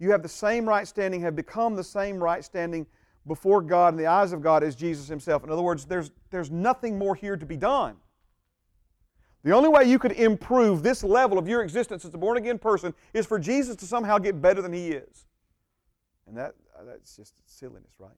you 0.00 0.10
have 0.12 0.22
the 0.22 0.28
same 0.28 0.66
right 0.66 0.88
standing, 0.88 1.20
have 1.20 1.36
become 1.36 1.76
the 1.76 1.84
same 1.84 2.24
right 2.24 2.42
standing 2.42 2.86
before 3.26 3.60
God 3.60 3.94
in 3.94 3.98
the 3.98 4.06
eyes 4.06 4.32
of 4.32 4.42
God 4.42 4.62
is 4.62 4.74
Jesus 4.74 5.08
Himself. 5.08 5.44
In 5.44 5.50
other 5.50 5.62
words, 5.62 5.84
there's, 5.84 6.10
there's 6.30 6.50
nothing 6.50 6.98
more 6.98 7.14
here 7.14 7.36
to 7.36 7.46
be 7.46 7.56
done. 7.56 7.96
The 9.42 9.52
only 9.52 9.68
way 9.68 9.84
you 9.84 9.98
could 9.98 10.12
improve 10.12 10.82
this 10.82 11.02
level 11.02 11.38
of 11.38 11.48
your 11.48 11.62
existence 11.62 12.04
as 12.04 12.12
a 12.12 12.18
born 12.18 12.36
again 12.36 12.58
person 12.58 12.94
is 13.14 13.26
for 13.26 13.38
Jesus 13.38 13.76
to 13.76 13.86
somehow 13.86 14.18
get 14.18 14.40
better 14.40 14.60
than 14.60 14.72
He 14.72 14.88
is. 14.88 15.26
And 16.26 16.36
that, 16.36 16.54
uh, 16.78 16.84
that's 16.84 17.16
just 17.16 17.34
silliness, 17.46 17.94
right? 17.98 18.16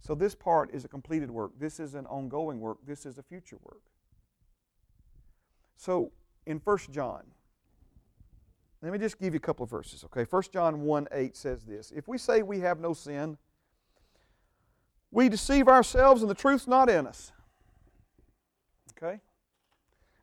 So, 0.00 0.14
this 0.14 0.34
part 0.34 0.70
is 0.72 0.84
a 0.84 0.88
completed 0.88 1.30
work. 1.30 1.52
This 1.58 1.80
is 1.80 1.94
an 1.94 2.06
ongoing 2.06 2.60
work. 2.60 2.78
This 2.86 3.04
is 3.04 3.18
a 3.18 3.22
future 3.22 3.58
work. 3.62 3.82
So, 5.76 6.12
in 6.46 6.58
1 6.58 6.78
John, 6.90 7.24
let 8.82 8.92
me 8.92 8.98
just 8.98 9.18
give 9.18 9.34
you 9.34 9.38
a 9.38 9.40
couple 9.40 9.64
of 9.64 9.70
verses, 9.70 10.04
okay? 10.04 10.24
1 10.28 10.42
John 10.52 10.82
1 10.82 11.08
8 11.10 11.36
says 11.36 11.64
this 11.64 11.92
If 11.94 12.06
we 12.06 12.18
say 12.18 12.42
we 12.42 12.60
have 12.60 12.78
no 12.80 12.94
sin, 12.94 13.36
we 15.10 15.28
deceive 15.28 15.68
ourselves 15.68 16.22
and 16.22 16.30
the 16.30 16.34
truth's 16.34 16.66
not 16.66 16.88
in 16.88 17.06
us. 17.06 17.32
Okay? 18.96 19.20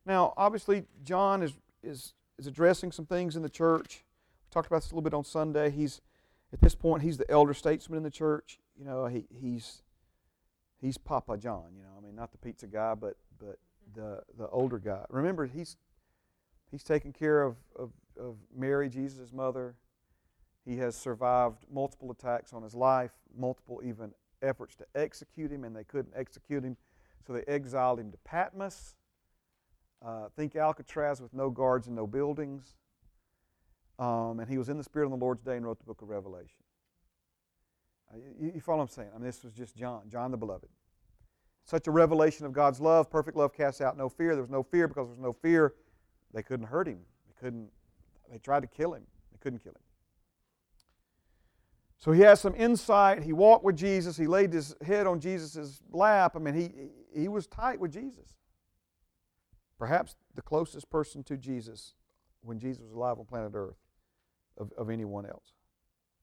Now, 0.06 0.34
obviously, 0.38 0.84
John 1.04 1.42
is, 1.42 1.54
is, 1.84 2.14
is 2.38 2.48
addressing 2.48 2.92
some 2.92 3.06
things 3.06 3.36
in 3.36 3.42
the 3.42 3.50
church. 3.50 4.04
We 4.48 4.54
talked 4.54 4.68
about 4.68 4.82
this 4.82 4.92
a 4.92 4.96
little 4.96 5.02
bit 5.02 5.14
on 5.14 5.24
Sunday. 5.24 5.72
He's, 5.72 6.02
at 6.54 6.62
this 6.62 6.76
point, 6.76 7.02
he's 7.02 7.18
the 7.18 7.30
elder 7.30 7.54
statesman 7.54 7.98
in 7.98 8.04
the 8.04 8.12
church. 8.12 8.60
You 8.78 8.86
know, 8.86 9.08
he, 9.08 9.26
he's, 9.42 9.82
he's 10.80 10.98
Papa 10.98 11.38
John, 11.38 11.66
you 11.76 11.84
know. 11.84 11.90
I 11.98 12.06
mean, 12.06 12.16
not 12.16 12.32
the 12.32 12.38
pizza 12.38 12.68
guy, 12.68 12.94
but, 12.94 13.18
but 13.40 13.58
the, 13.94 14.22
the 14.38 14.48
older 14.50 14.78
guy. 14.78 15.04
Remember, 15.10 15.46
he's, 15.46 15.78
he's 16.70 16.84
taking 16.84 17.12
care 17.12 17.42
of, 17.42 17.56
of 17.78 17.92
of 18.20 18.38
Mary, 18.56 18.90
Jesus' 18.90 19.32
mother. 19.32 19.76
He 20.66 20.78
has 20.78 20.96
survived 20.96 21.66
multiple 21.72 22.12
attacks 22.12 22.54
on 22.54 22.64
his 22.64 22.74
life, 22.74 23.12
multiple 23.38 23.82
even 23.84 24.12
efforts 24.42 24.76
to 24.76 24.86
execute 24.96 25.52
him, 25.52 25.64
and 25.64 25.76
they 25.76 25.84
couldn't 25.84 26.14
execute 26.16 26.64
him 26.64 26.78
So 27.26 27.34
they 27.34 27.44
exiled 27.48 28.00
him 28.00 28.12
to 28.12 28.18
Patmos. 28.20 28.96
Uh, 30.06 30.30
think 30.36 30.56
Alcatraz 30.56 31.22
with 31.22 31.34
no 31.34 31.50
guards 31.50 31.88
and 31.88 31.96
no 31.96 32.06
buildings. 32.06 32.76
Um, 33.98 34.40
and 34.40 34.50
he 34.50 34.58
was 34.58 34.70
in 34.70 34.78
the 34.78 34.84
Spirit 34.84 35.06
on 35.06 35.12
the 35.12 35.18
Lord's 35.18 35.42
day 35.42 35.56
and 35.56 35.66
wrote 35.66 35.80
the 35.80 35.86
book 35.86 36.02
of 36.02 36.10
Revelation. 36.10 36.58
Uh, 38.14 38.18
you, 38.40 38.52
you 38.56 38.62
follow 38.62 38.80
what 38.80 38.84
I'm 38.84 38.90
saying? 38.90 39.10
I 39.14 39.18
mean, 39.18 39.26
this 39.26 39.44
was 39.44 39.54
just 39.54 39.76
John, 39.76 40.02
John 40.10 40.32
the 40.32 40.38
Beloved. 40.38 40.70
Such 41.64 41.88
a 41.88 41.92
revelation 41.92 42.46
of 42.46 42.54
God's 42.54 42.80
love. 42.80 43.10
Perfect 43.10 43.38
love 43.38 43.54
casts 43.54 43.82
out 43.82 43.98
no 43.98 44.10
fear. 44.10 44.34
There 44.34 44.42
was 44.42 44.52
no 44.52 44.62
fear 44.62 44.88
because 44.88 45.08
there 45.08 45.16
was 45.16 45.20
no 45.20 45.34
fear. 45.34 45.74
They 46.34 46.44
couldn't 46.44 46.68
hurt 46.68 46.88
him. 46.88 47.00
They 47.26 47.34
couldn't. 47.40 47.70
They 48.32 48.38
tried 48.38 48.62
to 48.62 48.68
kill 48.68 48.94
him. 48.94 49.04
They 49.32 49.38
couldn't 49.40 49.60
kill 49.60 49.74
him. 49.74 49.82
So 51.98 52.12
he 52.12 52.22
has 52.22 52.40
some 52.40 52.54
insight. 52.56 53.24
He 53.24 53.34
walked 53.34 53.64
with 53.64 53.76
Jesus. 53.76 54.18
He 54.18 54.28
laid 54.28 54.54
his 54.54 54.76
head 54.86 55.08
on 55.08 55.20
Jesus' 55.20 55.82
lap. 55.92 56.34
I 56.36 56.40
mean, 56.40 56.54
he, 56.54 57.20
he 57.20 57.28
was 57.28 57.48
tight 57.48 57.80
with 57.80 57.92
Jesus. 57.92 58.36
Perhaps 59.80 60.16
the 60.36 60.42
closest 60.42 60.90
person 60.90 61.24
to 61.24 61.38
Jesus 61.38 61.96
when 62.42 62.60
Jesus 62.60 62.84
was 62.84 62.94
alive 62.94 63.18
on 63.20 63.26
planet 63.26 63.54
Earth 63.56 63.78
of, 64.58 64.72
of 64.78 64.90
anyone 64.90 65.26
else. 65.26 65.54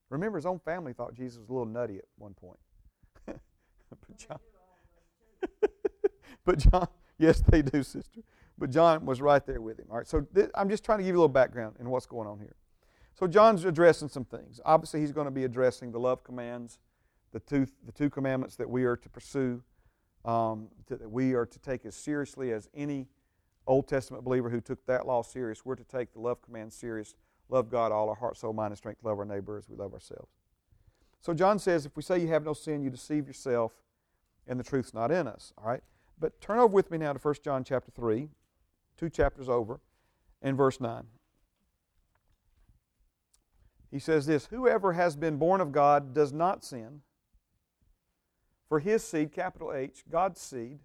Remember, 0.08 0.38
his 0.38 0.46
own 0.46 0.58
family 0.58 0.92
thought 0.92 1.14
Jesus 1.14 1.38
was 1.38 1.48
a 1.48 1.52
little 1.52 1.66
nutty 1.66 1.96
at 1.96 2.04
one 2.16 2.34
point. 2.34 2.58
but 3.26 4.16
John, 4.16 4.38
but 6.44 6.58
John, 6.58 6.86
yes, 7.18 7.42
they 7.48 7.62
do, 7.62 7.82
sister. 7.82 8.20
But 8.58 8.70
John 8.70 9.04
was 9.06 9.20
right 9.20 9.44
there 9.44 9.60
with 9.60 9.78
him. 9.78 9.86
All 9.90 9.96
right, 9.96 10.06
so 10.06 10.20
th- 10.20 10.50
I'm 10.54 10.68
just 10.68 10.84
trying 10.84 10.98
to 10.98 11.04
give 11.04 11.14
you 11.14 11.18
a 11.18 11.22
little 11.22 11.28
background 11.28 11.76
in 11.80 11.88
what's 11.90 12.06
going 12.06 12.28
on 12.28 12.38
here. 12.38 12.54
So 13.14 13.26
John's 13.26 13.64
addressing 13.64 14.08
some 14.08 14.24
things. 14.24 14.60
Obviously, 14.64 15.00
he's 15.00 15.12
going 15.12 15.26
to 15.26 15.32
be 15.32 15.44
addressing 15.44 15.92
the 15.92 16.00
love 16.00 16.24
commands, 16.24 16.78
the 17.32 17.40
two, 17.40 17.66
the 17.84 17.92
two 17.92 18.10
commandments 18.10 18.56
that 18.56 18.68
we 18.68 18.84
are 18.84 18.96
to 18.96 19.08
pursue, 19.08 19.62
um, 20.24 20.68
to, 20.86 20.96
that 20.96 21.10
we 21.10 21.34
are 21.34 21.46
to 21.46 21.58
take 21.58 21.84
as 21.84 21.94
seriously 21.94 22.52
as 22.52 22.68
any 22.74 23.08
Old 23.66 23.88
Testament 23.88 24.24
believer 24.24 24.50
who 24.50 24.60
took 24.60 24.84
that 24.86 25.06
law 25.06 25.22
serious. 25.22 25.64
We're 25.64 25.76
to 25.76 25.84
take 25.84 26.12
the 26.12 26.20
love 26.20 26.42
command 26.42 26.72
serious. 26.72 27.14
Love 27.48 27.70
God, 27.70 27.92
all 27.92 28.08
our 28.08 28.14
heart, 28.14 28.36
soul, 28.36 28.52
mind, 28.52 28.72
and 28.72 28.78
strength. 28.78 29.04
Love 29.04 29.18
our 29.18 29.24
neighbor 29.24 29.58
as 29.58 29.68
we 29.68 29.76
love 29.76 29.92
ourselves. 29.92 30.30
So 31.20 31.32
John 31.32 31.58
says, 31.58 31.86
if 31.86 31.96
we 31.96 32.02
say 32.02 32.18
you 32.18 32.28
have 32.28 32.44
no 32.44 32.52
sin, 32.52 32.82
you 32.82 32.90
deceive 32.90 33.26
yourself, 33.26 33.74
and 34.46 34.58
the 34.58 34.64
truth's 34.64 34.92
not 34.92 35.10
in 35.10 35.28
us. 35.28 35.52
All 35.58 35.68
right. 35.68 35.82
But 36.18 36.40
turn 36.40 36.58
over 36.58 36.72
with 36.72 36.90
me 36.90 36.98
now 36.98 37.12
to 37.12 37.18
1 37.18 37.34
John 37.44 37.62
chapter 37.62 37.90
3, 37.92 38.28
two 38.96 39.10
chapters 39.10 39.48
over, 39.48 39.80
in 40.42 40.56
verse 40.56 40.80
9. 40.80 41.04
He 43.90 43.98
says 43.98 44.26
this 44.26 44.46
Whoever 44.46 44.94
has 44.94 45.16
been 45.16 45.36
born 45.36 45.60
of 45.60 45.70
God 45.70 46.14
does 46.14 46.32
not 46.32 46.64
sin, 46.64 47.02
for 48.68 48.80
his 48.80 49.04
seed, 49.04 49.32
capital 49.32 49.72
H, 49.72 50.04
God's 50.10 50.40
seed, 50.40 50.80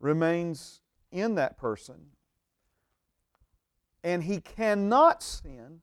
remains 0.00 0.80
in 1.10 1.34
that 1.36 1.56
person, 1.56 2.10
and 4.02 4.22
he 4.22 4.40
cannot 4.40 5.22
sin 5.22 5.80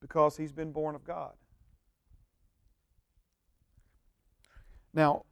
because 0.00 0.36
he's 0.36 0.52
been 0.52 0.72
born 0.72 0.94
of 0.94 1.04
God. 1.04 1.34
Now, 4.92 5.24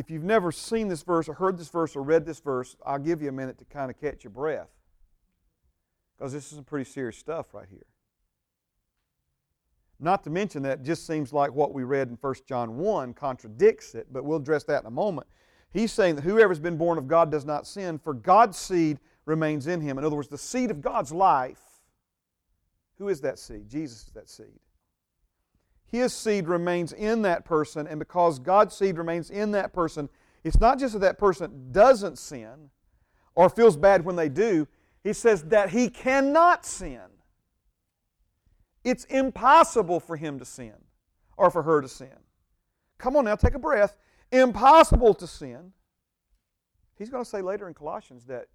if 0.00 0.10
you've 0.10 0.24
never 0.24 0.50
seen 0.50 0.88
this 0.88 1.02
verse 1.02 1.28
or 1.28 1.34
heard 1.34 1.58
this 1.58 1.68
verse 1.68 1.94
or 1.94 2.02
read 2.02 2.24
this 2.24 2.40
verse, 2.40 2.74
I'll 2.86 2.98
give 2.98 3.20
you 3.20 3.28
a 3.28 3.32
minute 3.32 3.58
to 3.58 3.66
kind 3.66 3.90
of 3.90 4.00
catch 4.00 4.24
your 4.24 4.30
breath 4.30 4.70
because 6.16 6.32
this 6.32 6.46
is 6.46 6.56
some 6.56 6.64
pretty 6.64 6.90
serious 6.90 7.18
stuff 7.18 7.52
right 7.52 7.66
here. 7.70 7.84
Not 10.00 10.24
to 10.24 10.30
mention 10.30 10.62
that 10.62 10.82
just 10.82 11.06
seems 11.06 11.34
like 11.34 11.52
what 11.52 11.74
we 11.74 11.84
read 11.84 12.08
in 12.08 12.16
1 12.18 12.34
John 12.48 12.78
1 12.78 13.12
contradicts 13.12 13.94
it, 13.94 14.06
but 14.10 14.24
we'll 14.24 14.38
address 14.38 14.64
that 14.64 14.80
in 14.80 14.86
a 14.86 14.90
moment. 14.90 15.26
He's 15.70 15.92
saying 15.92 16.16
that 16.16 16.24
whoever's 16.24 16.58
been 16.58 16.78
born 16.78 16.96
of 16.96 17.06
God 17.06 17.30
does 17.30 17.44
not 17.44 17.66
sin, 17.66 17.98
for 17.98 18.14
God's 18.14 18.56
seed 18.56 19.00
remains 19.26 19.66
in 19.66 19.82
him. 19.82 19.98
In 19.98 20.04
other 20.04 20.16
words, 20.16 20.28
the 20.28 20.38
seed 20.38 20.70
of 20.70 20.80
God's 20.80 21.12
life. 21.12 21.60
Who 22.96 23.08
is 23.08 23.20
that 23.20 23.38
seed? 23.38 23.68
Jesus 23.68 24.06
is 24.06 24.12
that 24.14 24.30
seed. 24.30 24.58
His 25.90 26.14
seed 26.14 26.46
remains 26.46 26.92
in 26.92 27.22
that 27.22 27.44
person, 27.44 27.86
and 27.86 27.98
because 27.98 28.38
God's 28.38 28.76
seed 28.76 28.96
remains 28.96 29.28
in 29.30 29.50
that 29.52 29.72
person, 29.72 30.08
it's 30.44 30.60
not 30.60 30.78
just 30.78 30.92
that 30.92 31.00
that 31.00 31.18
person 31.18 31.72
doesn't 31.72 32.16
sin 32.16 32.70
or 33.34 33.48
feels 33.48 33.76
bad 33.76 34.04
when 34.04 34.16
they 34.16 34.28
do, 34.28 34.68
he 35.02 35.12
says 35.12 35.42
that 35.44 35.70
he 35.70 35.88
cannot 35.88 36.64
sin. 36.64 37.00
It's 38.84 39.04
impossible 39.06 39.98
for 40.00 40.16
him 40.16 40.38
to 40.38 40.44
sin 40.44 40.74
or 41.36 41.50
for 41.50 41.62
her 41.62 41.80
to 41.80 41.88
sin. 41.88 42.16
Come 42.98 43.16
on 43.16 43.24
now, 43.24 43.34
take 43.34 43.54
a 43.54 43.58
breath. 43.58 43.96
Impossible 44.30 45.14
to 45.14 45.26
sin. 45.26 45.72
He's 46.96 47.10
going 47.10 47.24
to 47.24 47.28
say 47.28 47.42
later 47.42 47.66
in 47.66 47.74
Colossians 47.74 48.24
that 48.26 48.46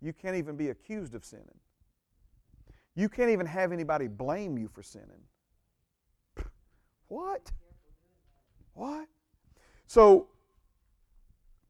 you 0.00 0.12
can't 0.12 0.36
even 0.36 0.56
be 0.56 0.70
accused 0.70 1.14
of 1.14 1.24
sinning. 1.24 1.60
You 2.96 3.08
can't 3.08 3.30
even 3.30 3.46
have 3.46 3.70
anybody 3.70 4.08
blame 4.08 4.58
you 4.58 4.68
for 4.68 4.82
sinning. 4.82 5.22
What? 7.14 7.52
What? 8.72 9.06
So, 9.86 10.26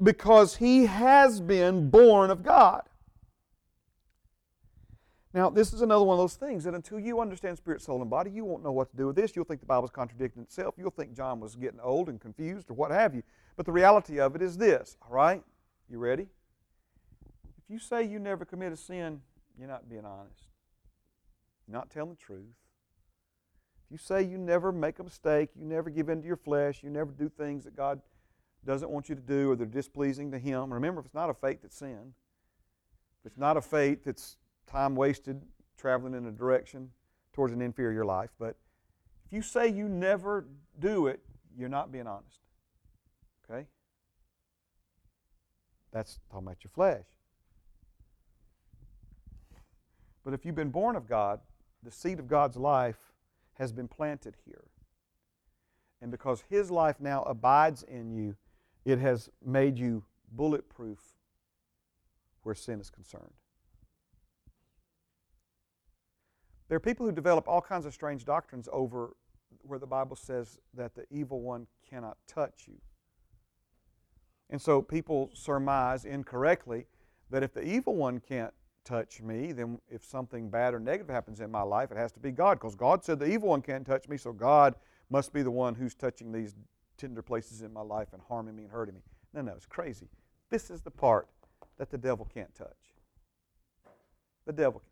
because 0.03 0.57
he 0.57 0.87
has 0.87 1.39
been 1.39 1.91
born 1.91 2.31
of 2.31 2.43
God. 2.43 2.85
Now, 5.35 5.51
this 5.51 5.75
is 5.75 5.83
another 5.83 6.03
one 6.03 6.15
of 6.15 6.23
those 6.23 6.37
things 6.37 6.65
that 6.65 6.73
until 6.73 6.99
you 6.99 7.21
understand 7.21 7.59
spirit, 7.59 7.83
soul, 7.83 8.01
and 8.01 8.09
body, 8.09 8.31
you 8.31 8.47
won't 8.47 8.63
know 8.63 8.73
what 8.73 8.91
to 8.93 8.97
do 8.97 9.09
with 9.09 9.17
this. 9.17 9.37
You'll 9.37 9.45
think 9.45 9.61
the 9.61 9.67
Bible's 9.67 9.91
contradicting 9.91 10.43
itself. 10.43 10.77
You'll 10.79 10.91
think 10.91 11.15
John 11.15 11.41
was 11.41 11.57
getting 11.57 11.81
old 11.81 12.09
and 12.09 12.19
confused 12.19 12.71
or 12.71 12.75
what 12.75 12.91
have 12.91 13.15
you. 13.15 13.23
But 13.55 13.67
the 13.67 13.73
reality 13.73 14.19
of 14.19 14.35
it 14.35 14.41
is 14.41 14.57
this, 14.57 14.97
all 15.03 15.15
right? 15.15 15.43
You 15.91 15.99
ready? 15.99 16.29
If 17.59 17.69
you 17.69 17.79
say 17.79 18.03
you 18.03 18.19
never 18.19 18.47
commit 18.47 18.73
a 18.73 18.77
sin, 18.79 19.21
you're 19.59 19.69
not 19.69 19.91
being 19.91 20.07
honest. 20.07 20.47
You're 21.69 21.77
not 21.77 21.91
telling 21.91 22.13
the 22.13 22.17
truth. 22.17 22.64
If 23.87 23.93
you 23.93 23.99
say 23.99 24.23
you 24.23 24.39
never 24.39 24.73
make 24.73 24.99
a 24.99 25.05
mistake, 25.05 25.51
you 25.59 25.65
never 25.65 25.91
give 25.91 26.09
in 26.09 26.23
to 26.23 26.27
your 26.27 26.37
flesh, 26.37 26.83
you 26.83 26.91
never 26.91 27.11
do 27.11 27.29
things 27.29 27.65
that 27.65 27.77
God 27.77 28.01
doesn't 28.65 28.91
want 28.91 29.09
you 29.09 29.15
to 29.15 29.21
do 29.21 29.51
or 29.51 29.57
they're 29.57 29.67
displeasing 29.67 30.31
to 30.33 30.39
Him, 30.39 30.73
remember, 30.73 31.01
if 31.01 31.07
it's 31.07 31.15
not 31.15 31.31
a 31.31 31.35
faith 31.35 31.61
that's 31.63 31.77
sin, 31.77 32.15
if 33.21 33.27
it's 33.27 33.39
not 33.39 33.57
a 33.57 33.61
faith 33.61 34.05
that's 34.05 34.37
time 34.67 34.97
wasted 34.97 35.43
traveling 35.77 36.15
in 36.15 36.27
a 36.27 36.33
direction 36.33 36.91
towards 37.33 37.53
an 37.53 37.61
inferior 37.61 38.05
life. 38.05 38.31
But 38.39 38.57
if 39.27 39.33
you 39.33 39.43
say 39.43 39.69
you 39.69 39.89
never 39.89 40.47
do 40.79 41.09
it, 41.09 41.21
you're 41.57 41.69
not 41.69 41.93
being 41.93 42.07
honest. 42.07 42.41
Okay? 43.51 43.67
That's 45.93 46.19
talking 46.31 46.47
about 46.47 46.65
your 46.65 46.71
flesh. 46.75 47.05
But 50.25 50.33
if 50.33 50.45
you've 50.45 50.55
been 50.55 50.71
born 50.71 50.97
of 50.97 51.07
God, 51.07 51.41
the 51.83 51.91
seed 51.91 52.19
of 52.19 52.29
God's 52.29 52.57
life 52.57 53.14
has 53.55 53.73
been 53.73 53.89
planted 53.89 54.37
here. 54.45 54.65
And 56.01 56.11
because 56.11 56.45
His 56.49 56.71
life 56.71 56.97
now 57.01 57.23
abides 57.23 57.83
in 57.83 58.13
you, 58.13 58.37
it 58.85 58.99
has 58.99 59.31
made 59.45 59.79
you 59.79 60.05
bulletproof 60.33 60.99
where 62.43 62.55
sin 62.55 62.81
is 62.81 62.91
concerned. 62.91 63.33
There 66.69 66.77
are 66.77 66.81
people 66.81 67.07
who 67.07 67.13
develop 67.13 67.49
all 67.49 67.61
kinds 67.61 67.87
of 67.87 67.95
strange 67.95 68.25
doctrines 68.25 68.69
over 68.73 69.15
where 69.63 69.79
the 69.79 69.87
Bible 69.87 70.17
says 70.17 70.59
that 70.75 70.95
the 70.95 71.07
evil 71.11 71.41
one 71.41 71.67
cannot 71.89 72.17
touch 72.27 72.65
you. 72.67 72.79
And 74.51 74.61
so 74.61 74.83
people 74.83 75.31
surmise 75.35 76.05
incorrectly 76.05 76.87
that 77.31 77.43
if 77.43 77.55
the 77.55 77.63
evil 77.63 77.97
one 77.97 78.21
can't 78.21 78.53
touch 78.85 79.21
me, 79.21 79.53
then 79.53 79.79
if 79.89 80.05
something 80.05 80.49
bad 80.49 80.75
or 80.75 80.81
negative 80.81 81.13
happens 81.13 81.41
in 81.41 81.51
my 81.51 81.63
life, 81.63 81.91
it 81.91 81.97
has 81.97 82.13
to 82.13 82.21
be 82.21 82.31
God. 82.31 82.59
Because 82.59 82.75
God 82.75 83.05
said 83.05 83.19
the 83.19 83.27
evil 83.27 83.49
one 83.49 83.63
can't 83.63 83.87
touch 83.87 84.09
me, 84.09 84.17
so 84.17 84.33
God 84.33 84.75
must 85.11 85.33
be 85.33 85.43
the 85.43 85.51
one 85.51 85.75
who's 85.75 85.95
touching 85.95 86.33
these 86.33 86.55
tender 86.97 87.23
places 87.23 87.63
in 87.63 87.73
my 87.73 87.81
life 87.81 88.09
and 88.13 88.23
harming 88.29 88.57
me 88.57 88.65
and 88.65 88.73
hurting 88.73 88.95
me. 88.95 89.01
No, 89.33 89.43
no, 89.43 89.53
it's 89.53 89.67
crazy. 89.67 90.09
This 90.51 90.71
is 90.71 90.81
the 90.83 90.91
part 90.91 91.29
that 91.79 91.91
the 91.91 91.99
devil 91.99 92.29
can't 92.33 92.55
touch. 92.55 92.69
The 94.47 94.53
devil 94.53 94.83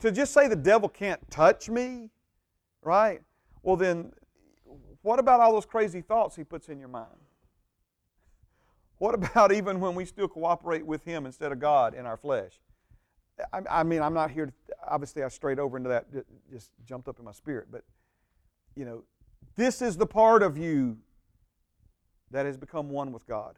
to 0.00 0.10
just 0.10 0.32
say 0.32 0.48
the 0.48 0.56
devil 0.56 0.88
can't 0.88 1.20
touch 1.30 1.68
me, 1.68 2.10
right? 2.82 3.20
Well, 3.62 3.76
then, 3.76 4.12
what 5.02 5.18
about 5.18 5.40
all 5.40 5.52
those 5.52 5.66
crazy 5.66 6.00
thoughts 6.00 6.36
he 6.36 6.44
puts 6.44 6.68
in 6.68 6.78
your 6.78 6.88
mind? 6.88 7.08
What 8.98 9.14
about 9.14 9.52
even 9.52 9.80
when 9.80 9.94
we 9.94 10.04
still 10.04 10.28
cooperate 10.28 10.86
with 10.86 11.04
him 11.04 11.26
instead 11.26 11.52
of 11.52 11.58
God 11.58 11.94
in 11.94 12.06
our 12.06 12.16
flesh? 12.16 12.60
I, 13.52 13.60
I 13.70 13.82
mean, 13.82 14.02
I'm 14.02 14.14
not 14.14 14.30
here 14.30 14.46
to, 14.46 14.52
obviously, 14.86 15.22
I 15.22 15.28
strayed 15.28 15.58
over 15.58 15.76
into 15.76 15.88
that, 15.88 16.06
just 16.50 16.70
jumped 16.84 17.08
up 17.08 17.18
in 17.18 17.24
my 17.24 17.32
spirit, 17.32 17.68
but, 17.70 17.84
you 18.76 18.84
know, 18.84 19.04
this 19.56 19.82
is 19.82 19.96
the 19.96 20.06
part 20.06 20.42
of 20.42 20.56
you 20.56 20.98
that 22.30 22.46
has 22.46 22.56
become 22.56 22.90
one 22.90 23.12
with 23.12 23.26
God. 23.26 23.56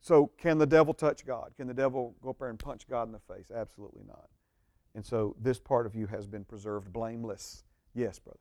So, 0.00 0.30
can 0.38 0.58
the 0.58 0.66
devil 0.66 0.94
touch 0.94 1.26
God? 1.26 1.52
Can 1.56 1.66
the 1.66 1.74
devil 1.74 2.14
go 2.22 2.30
up 2.30 2.38
there 2.38 2.48
and 2.48 2.58
punch 2.58 2.88
God 2.88 3.08
in 3.08 3.12
the 3.12 3.18
face? 3.18 3.50
Absolutely 3.54 4.02
not. 4.06 4.28
And 4.94 5.04
so, 5.04 5.34
this 5.40 5.58
part 5.58 5.86
of 5.86 5.94
you 5.94 6.06
has 6.06 6.26
been 6.26 6.44
preserved 6.44 6.92
blameless. 6.92 7.64
Yes, 7.94 8.18
brother. 8.18 8.38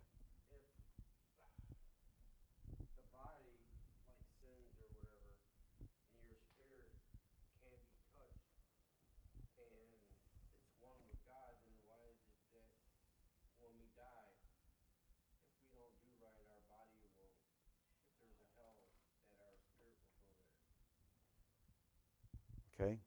Okay. 22.79 22.97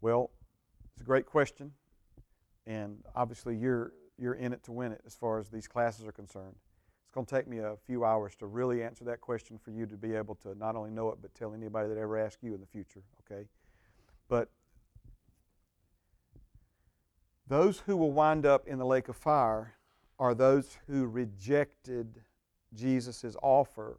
Well, 0.00 0.30
it's 0.92 1.02
a 1.02 1.04
great 1.04 1.26
question, 1.26 1.72
and 2.66 3.02
obviously 3.14 3.56
you're 3.56 3.92
you're 4.18 4.34
in 4.34 4.52
it 4.52 4.62
to 4.64 4.72
win 4.72 4.92
it 4.92 5.00
as 5.06 5.14
far 5.14 5.38
as 5.38 5.48
these 5.48 5.66
classes 5.66 6.06
are 6.06 6.12
concerned. 6.12 6.54
It's 7.04 7.12
going 7.12 7.26
to 7.26 7.34
take 7.34 7.48
me 7.48 7.58
a 7.58 7.74
few 7.84 8.04
hours 8.04 8.34
to 8.36 8.46
really 8.46 8.82
answer 8.82 9.04
that 9.04 9.20
question 9.20 9.58
for 9.58 9.70
you 9.70 9.86
to 9.86 9.96
be 9.96 10.14
able 10.14 10.36
to 10.36 10.54
not 10.56 10.76
only 10.76 10.90
know 10.90 11.08
it 11.10 11.18
but 11.20 11.34
tell 11.34 11.52
anybody 11.52 11.88
that 11.88 11.98
ever 11.98 12.16
asks 12.16 12.42
you 12.42 12.54
in 12.54 12.60
the 12.60 12.66
future. 12.66 13.02
Okay. 13.24 13.48
But 14.28 14.50
those 17.46 17.80
who 17.80 17.96
will 17.96 18.12
wind 18.12 18.46
up 18.46 18.66
in 18.66 18.78
the 18.78 18.86
lake 18.86 19.08
of 19.08 19.16
fire 19.16 19.74
are 20.18 20.34
those 20.34 20.78
who 20.86 21.06
rejected 21.06 22.20
Jesus' 22.72 23.36
offer 23.42 23.98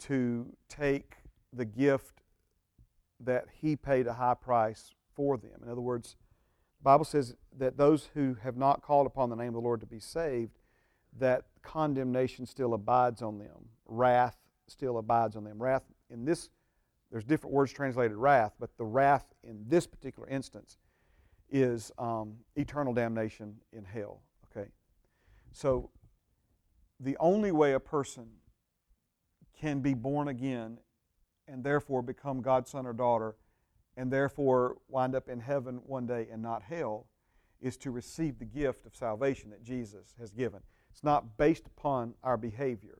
to 0.00 0.56
take 0.68 1.16
the 1.52 1.64
gift 1.64 2.21
that 3.24 3.46
he 3.60 3.76
paid 3.76 4.06
a 4.06 4.14
high 4.14 4.34
price 4.34 4.94
for 5.14 5.36
them. 5.36 5.60
In 5.62 5.70
other 5.70 5.80
words, 5.80 6.16
the 6.80 6.84
Bible 6.84 7.04
says 7.04 7.34
that 7.58 7.76
those 7.76 8.10
who 8.14 8.36
have 8.42 8.56
not 8.56 8.82
called 8.82 9.06
upon 9.06 9.30
the 9.30 9.36
name 9.36 9.48
of 9.48 9.54
the 9.54 9.60
Lord 9.60 9.80
to 9.80 9.86
be 9.86 10.00
saved, 10.00 10.58
that 11.18 11.44
condemnation 11.62 12.46
still 12.46 12.74
abides 12.74 13.22
on 13.22 13.38
them. 13.38 13.68
Wrath 13.86 14.36
still 14.66 14.98
abides 14.98 15.36
on 15.36 15.44
them. 15.44 15.62
Wrath 15.62 15.84
in 16.10 16.24
this, 16.24 16.50
there's 17.10 17.24
different 17.24 17.54
words 17.54 17.72
translated 17.72 18.16
wrath, 18.16 18.54
but 18.58 18.76
the 18.78 18.84
wrath 18.84 19.26
in 19.44 19.64
this 19.68 19.86
particular 19.86 20.28
instance 20.28 20.78
is 21.50 21.92
um, 21.98 22.36
eternal 22.56 22.94
damnation 22.94 23.56
in 23.72 23.84
hell. 23.84 24.22
Okay? 24.50 24.68
So, 25.52 25.90
the 26.98 27.16
only 27.18 27.52
way 27.52 27.72
a 27.72 27.80
person 27.80 28.26
can 29.60 29.80
be 29.80 29.92
born 29.92 30.28
again 30.28 30.78
and 31.46 31.64
therefore 31.64 32.02
become 32.02 32.40
God's 32.40 32.70
son 32.70 32.86
or 32.86 32.92
daughter 32.92 33.36
and 33.96 34.10
therefore 34.10 34.76
wind 34.88 35.14
up 35.14 35.28
in 35.28 35.40
heaven 35.40 35.80
one 35.84 36.06
day 36.06 36.26
and 36.30 36.42
not 36.42 36.62
hell 36.62 37.06
is 37.60 37.76
to 37.78 37.90
receive 37.90 38.38
the 38.38 38.44
gift 38.44 38.86
of 38.86 38.96
salvation 38.96 39.50
that 39.50 39.62
Jesus 39.62 40.14
has 40.18 40.30
given. 40.30 40.60
It's 40.90 41.04
not 41.04 41.36
based 41.36 41.66
upon 41.66 42.14
our 42.22 42.36
behavior. 42.36 42.98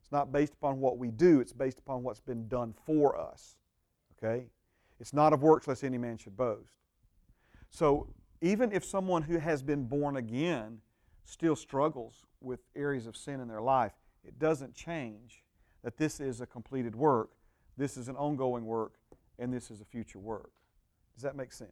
It's 0.00 0.12
not 0.12 0.30
based 0.32 0.52
upon 0.52 0.80
what 0.80 0.98
we 0.98 1.10
do, 1.10 1.40
it's 1.40 1.52
based 1.52 1.78
upon 1.78 2.02
what's 2.02 2.20
been 2.20 2.46
done 2.46 2.74
for 2.84 3.18
us. 3.18 3.56
Okay? 4.16 4.46
It's 5.00 5.12
not 5.12 5.32
of 5.32 5.42
works 5.42 5.66
lest 5.66 5.82
any 5.82 5.98
man 5.98 6.16
should 6.18 6.36
boast. 6.36 6.72
So, 7.70 8.08
even 8.40 8.70
if 8.70 8.84
someone 8.84 9.22
who 9.22 9.38
has 9.38 9.62
been 9.62 9.84
born 9.84 10.16
again 10.16 10.78
still 11.24 11.56
struggles 11.56 12.24
with 12.40 12.60
areas 12.76 13.06
of 13.06 13.16
sin 13.16 13.40
in 13.40 13.48
their 13.48 13.62
life, 13.62 13.92
it 14.24 14.38
doesn't 14.38 14.74
change 14.74 15.42
that 15.82 15.96
this 15.96 16.20
is 16.20 16.40
a 16.40 16.46
completed 16.46 16.94
work, 16.94 17.30
this 17.76 17.96
is 17.96 18.08
an 18.08 18.16
ongoing 18.16 18.64
work, 18.64 18.94
and 19.38 19.52
this 19.52 19.70
is 19.70 19.80
a 19.80 19.84
future 19.84 20.18
work. 20.18 20.50
Does 21.14 21.22
that 21.22 21.36
make 21.36 21.52
sense? 21.52 21.70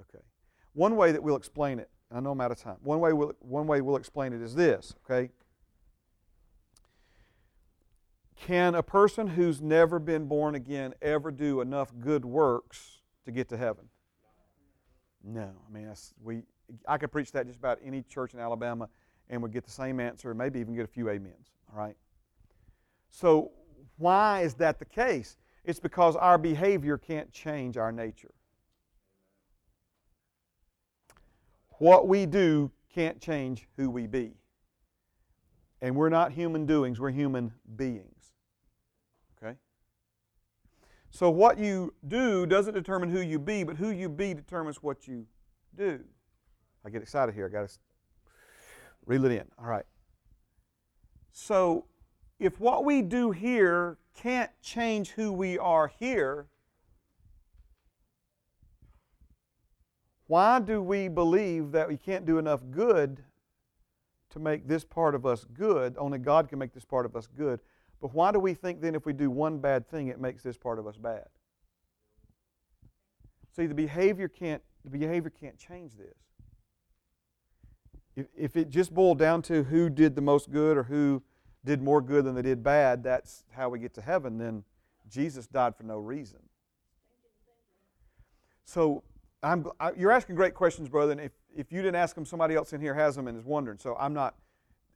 Okay. 0.00 0.22
One 0.72 0.96
way 0.96 1.12
that 1.12 1.22
we'll 1.22 1.36
explain 1.36 1.78
it, 1.78 1.90
I 2.10 2.20
know 2.20 2.32
I'm 2.32 2.40
out 2.40 2.50
of 2.50 2.58
time. 2.58 2.76
One 2.82 3.00
way 3.00 3.12
we'll, 3.12 3.32
one 3.40 3.66
way 3.66 3.80
we'll 3.80 3.96
explain 3.96 4.32
it 4.32 4.42
is 4.42 4.54
this, 4.54 4.94
okay? 5.04 5.30
Can 8.36 8.74
a 8.74 8.82
person 8.82 9.28
who's 9.28 9.60
never 9.60 9.98
been 9.98 10.26
born 10.26 10.54
again 10.54 10.94
ever 11.00 11.30
do 11.30 11.60
enough 11.60 11.92
good 12.00 12.24
works 12.24 13.02
to 13.24 13.30
get 13.30 13.48
to 13.50 13.56
heaven? 13.56 13.84
No. 15.22 15.52
I 15.68 15.72
mean, 15.72 15.92
we, 16.22 16.42
I 16.88 16.98
could 16.98 17.12
preach 17.12 17.30
that 17.32 17.46
just 17.46 17.58
about 17.58 17.78
any 17.84 18.02
church 18.02 18.34
in 18.34 18.40
Alabama 18.40 18.88
and 19.30 19.40
would 19.42 19.52
get 19.52 19.64
the 19.64 19.70
same 19.70 20.00
answer, 20.00 20.30
and 20.30 20.38
maybe 20.38 20.58
even 20.58 20.74
get 20.74 20.84
a 20.84 20.88
few 20.88 21.08
amens, 21.08 21.52
all 21.72 21.78
right? 21.78 21.96
So, 23.10 23.52
why 23.96 24.42
is 24.42 24.54
that 24.54 24.78
the 24.78 24.84
case? 24.84 25.36
It's 25.64 25.80
because 25.80 26.16
our 26.16 26.38
behavior 26.38 26.98
can't 26.98 27.30
change 27.30 27.76
our 27.76 27.92
nature. 27.92 28.34
What 31.78 32.08
we 32.08 32.26
do 32.26 32.70
can't 32.94 33.20
change 33.20 33.66
who 33.76 33.90
we 33.90 34.06
be. 34.06 34.34
And 35.80 35.96
we're 35.96 36.10
not 36.10 36.32
human 36.32 36.64
doings, 36.66 37.00
we're 37.00 37.10
human 37.10 37.52
beings. 37.76 38.32
Okay? 39.36 39.56
So, 41.10 41.28
what 41.28 41.58
you 41.58 41.92
do 42.06 42.46
doesn't 42.46 42.74
determine 42.74 43.10
who 43.10 43.20
you 43.20 43.38
be, 43.38 43.64
but 43.64 43.76
who 43.76 43.90
you 43.90 44.08
be 44.08 44.32
determines 44.32 44.82
what 44.82 45.08
you 45.08 45.26
do. 45.76 46.00
I 46.84 46.90
get 46.90 47.02
excited 47.02 47.34
here. 47.34 47.46
I 47.46 47.48
got 47.48 47.68
to 47.68 47.78
reel 49.06 49.24
it 49.24 49.32
in. 49.32 49.44
All 49.58 49.66
right. 49.66 49.84
So, 51.32 51.86
if 52.42 52.58
what 52.58 52.84
we 52.84 53.02
do 53.02 53.30
here 53.30 53.98
can't 54.16 54.50
change 54.60 55.10
who 55.10 55.32
we 55.32 55.56
are 55.58 55.86
here, 55.86 56.48
why 60.26 60.58
do 60.58 60.82
we 60.82 61.06
believe 61.06 61.70
that 61.70 61.88
we 61.88 61.96
can't 61.96 62.26
do 62.26 62.38
enough 62.38 62.60
good 62.72 63.22
to 64.30 64.40
make 64.40 64.66
this 64.66 64.84
part 64.84 65.14
of 65.14 65.24
us 65.24 65.46
good? 65.54 65.94
Only 65.96 66.18
God 66.18 66.48
can 66.48 66.58
make 66.58 66.74
this 66.74 66.84
part 66.84 67.06
of 67.06 67.14
us 67.14 67.28
good. 67.28 67.60
But 68.00 68.12
why 68.12 68.32
do 68.32 68.40
we 68.40 68.54
think 68.54 68.80
then 68.80 68.96
if 68.96 69.06
we 69.06 69.12
do 69.12 69.30
one 69.30 69.58
bad 69.58 69.88
thing, 69.88 70.08
it 70.08 70.20
makes 70.20 70.42
this 70.42 70.58
part 70.58 70.80
of 70.80 70.86
us 70.88 70.96
bad? 70.96 71.26
See, 73.54 73.66
the 73.66 73.74
behavior 73.74 74.26
can't, 74.26 74.62
the 74.82 74.90
behavior 74.90 75.30
can't 75.30 75.56
change 75.56 75.92
this. 75.96 76.16
If, 78.16 78.26
if 78.36 78.56
it 78.56 78.68
just 78.68 78.92
boiled 78.92 79.18
down 79.18 79.42
to 79.42 79.62
who 79.62 79.88
did 79.88 80.16
the 80.16 80.22
most 80.22 80.50
good 80.50 80.76
or 80.76 80.82
who 80.82 81.22
did 81.64 81.82
more 81.82 82.00
good 82.00 82.24
than 82.24 82.34
they 82.34 82.42
did 82.42 82.62
bad, 82.62 83.02
that's 83.02 83.44
how 83.52 83.68
we 83.68 83.78
get 83.78 83.94
to 83.94 84.02
heaven, 84.02 84.38
then 84.38 84.64
Jesus 85.08 85.46
died 85.46 85.76
for 85.76 85.84
no 85.84 85.98
reason. 85.98 86.38
So 88.64 89.02
I'm, 89.42 89.66
I, 89.78 89.92
you're 89.96 90.12
asking 90.12 90.36
great 90.36 90.54
questions, 90.54 90.88
brother. 90.88 91.12
And 91.12 91.20
if, 91.20 91.32
if 91.54 91.72
you 91.72 91.82
didn't 91.82 91.96
ask 91.96 92.14
them, 92.14 92.24
somebody 92.24 92.54
else 92.54 92.72
in 92.72 92.80
here 92.80 92.94
has 92.94 93.16
them 93.16 93.28
and 93.28 93.36
is 93.36 93.44
wondering. 93.44 93.78
So 93.78 93.96
I'm 93.98 94.14
not. 94.14 94.34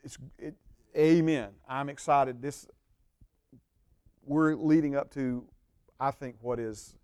It's 0.05 0.19
it, 0.39 0.55
amen. 0.97 1.51
I'm 1.69 1.89
excited. 1.89 2.41
This 2.41 2.67
we're 4.25 4.55
leading 4.55 4.97
up 4.97 5.13
to, 5.15 5.45
I 6.01 6.11
think, 6.11 6.37
what 6.41 6.59
is. 6.59 6.95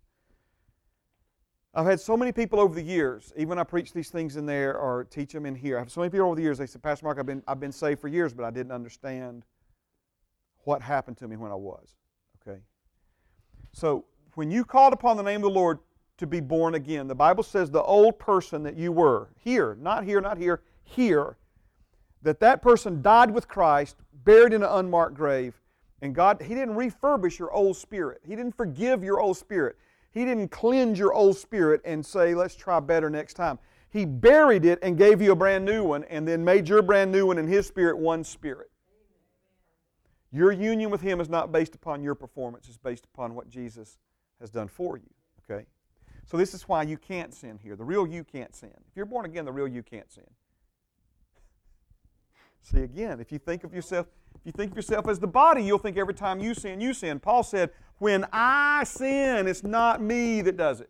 I've 1.75 1.85
had 1.85 1.99
so 1.99 2.15
many 2.15 2.31
people 2.31 2.59
over 2.59 2.75
the 2.75 2.83
years, 2.83 3.33
even 3.35 3.57
I 3.57 3.63
preach 3.63 3.93
these 3.93 4.09
things 4.09 4.35
in 4.35 4.45
there 4.45 4.77
or 4.77 5.05
teach 5.05 5.33
them 5.33 5.45
in 5.45 5.55
here. 5.55 5.77
I 5.77 5.79
have 5.79 5.91
so 5.91 6.01
many 6.01 6.11
people 6.11 6.27
over 6.27 6.35
the 6.35 6.41
years. 6.41 6.59
They 6.59 6.67
said, 6.67 6.83
Pastor 6.83 7.05
Mark, 7.05 7.17
I've 7.17 7.25
been 7.25 7.43
I've 7.47 7.59
been 7.59 7.71
saved 7.71 7.99
for 7.99 8.07
years, 8.07 8.33
but 8.33 8.45
I 8.45 8.51
didn't 8.51 8.71
understand 8.71 9.43
what 10.63 10.81
happened 10.81 11.17
to 11.17 11.27
me 11.27 11.35
when 11.35 11.51
I 11.51 11.55
was. 11.55 11.95
Okay? 12.41 12.59
So, 13.71 14.05
when 14.35 14.49
you 14.49 14.65
called 14.65 14.93
upon 14.93 15.17
the 15.17 15.23
name 15.23 15.37
of 15.37 15.53
the 15.53 15.59
Lord 15.59 15.79
to 16.17 16.27
be 16.27 16.39
born 16.39 16.75
again, 16.75 17.07
the 17.07 17.15
Bible 17.15 17.43
says 17.43 17.69
the 17.69 17.83
old 17.83 18.17
person 18.17 18.63
that 18.63 18.75
you 18.75 18.91
were, 18.91 19.29
here, 19.39 19.77
not 19.79 20.03
here, 20.03 20.21
not 20.21 20.37
here, 20.37 20.61
here, 20.83 21.37
that 22.21 22.39
that 22.39 22.61
person 22.61 23.01
died 23.01 23.31
with 23.31 23.47
Christ, 23.47 23.97
buried 24.23 24.53
in 24.53 24.63
an 24.63 24.69
unmarked 24.69 25.15
grave, 25.15 25.59
and 26.01 26.13
God, 26.13 26.41
He 26.41 26.53
didn't 26.53 26.75
refurbish 26.75 27.39
your 27.39 27.51
old 27.51 27.77
spirit. 27.77 28.21
He 28.25 28.35
didn't 28.35 28.57
forgive 28.57 29.03
your 29.03 29.19
old 29.19 29.37
spirit. 29.37 29.77
He 30.11 30.25
didn't 30.25 30.49
cleanse 30.49 30.99
your 30.99 31.13
old 31.13 31.37
spirit 31.37 31.81
and 31.85 32.05
say, 32.05 32.35
let's 32.35 32.55
try 32.55 32.79
better 32.79 33.09
next 33.09 33.35
time. 33.35 33.57
He 33.89 34.05
buried 34.05 34.65
it 34.65 34.79
and 34.81 34.97
gave 34.97 35.21
you 35.21 35.31
a 35.31 35.35
brand 35.35 35.65
new 35.65 35.83
one, 35.83 36.03
and 36.05 36.27
then 36.27 36.43
made 36.43 36.67
your 36.67 36.81
brand 36.81 37.11
new 37.11 37.27
one 37.27 37.37
and 37.37 37.47
His 37.47 37.67
spirit 37.67 37.97
one 37.97 38.23
spirit. 38.23 38.71
Your 40.33 40.51
union 40.51 40.89
with 40.89 41.01
Him 41.01 41.21
is 41.21 41.29
not 41.29 41.51
based 41.51 41.75
upon 41.75 42.03
your 42.03 42.15
performance, 42.15 42.67
it's 42.67 42.77
based 42.77 43.05
upon 43.05 43.35
what 43.35 43.47
Jesus 43.47 43.99
has 44.41 44.49
done 44.49 44.67
for 44.67 44.97
you. 44.97 45.09
Okay? 45.49 45.65
So 46.25 46.37
this 46.37 46.55
is 46.55 46.63
why 46.63 46.83
you 46.83 46.97
can't 46.97 47.33
sin 47.33 47.59
here. 47.61 47.75
The 47.75 47.83
real 47.83 48.07
you 48.07 48.23
can't 48.23 48.55
sin. 48.55 48.71
If 48.89 48.95
you're 48.95 49.05
born 49.05 49.25
again, 49.25 49.45
the 49.45 49.51
real 49.51 49.67
you 49.67 49.83
can't 49.83 50.11
sin. 50.11 50.23
See 52.63 52.79
again, 52.79 53.19
if 53.19 53.31
you 53.31 53.37
think 53.37 53.63
of 53.63 53.73
yourself, 53.73 54.07
if 54.35 54.41
you 54.45 54.51
think 54.53 54.71
of 54.71 54.77
yourself 54.77 55.07
as 55.07 55.19
the 55.19 55.27
body, 55.27 55.63
you'll 55.63 55.77
think 55.77 55.97
every 55.97 56.13
time 56.13 56.39
you 56.39 56.53
sin, 56.53 56.81
you 56.81 56.93
sin. 56.93 57.19
Paul 57.19 57.43
said, 57.43 57.69
when 57.99 58.25
I 58.31 58.85
sin, 58.85 59.47
it's 59.47 59.63
not 59.63 60.01
me 60.01 60.41
that 60.41 60.57
does 60.57 60.81
it. 60.81 60.89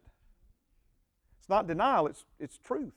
It's 1.39 1.49
not 1.49 1.67
denial, 1.67 2.07
it's, 2.07 2.25
it's 2.39 2.57
truth. 2.59 2.93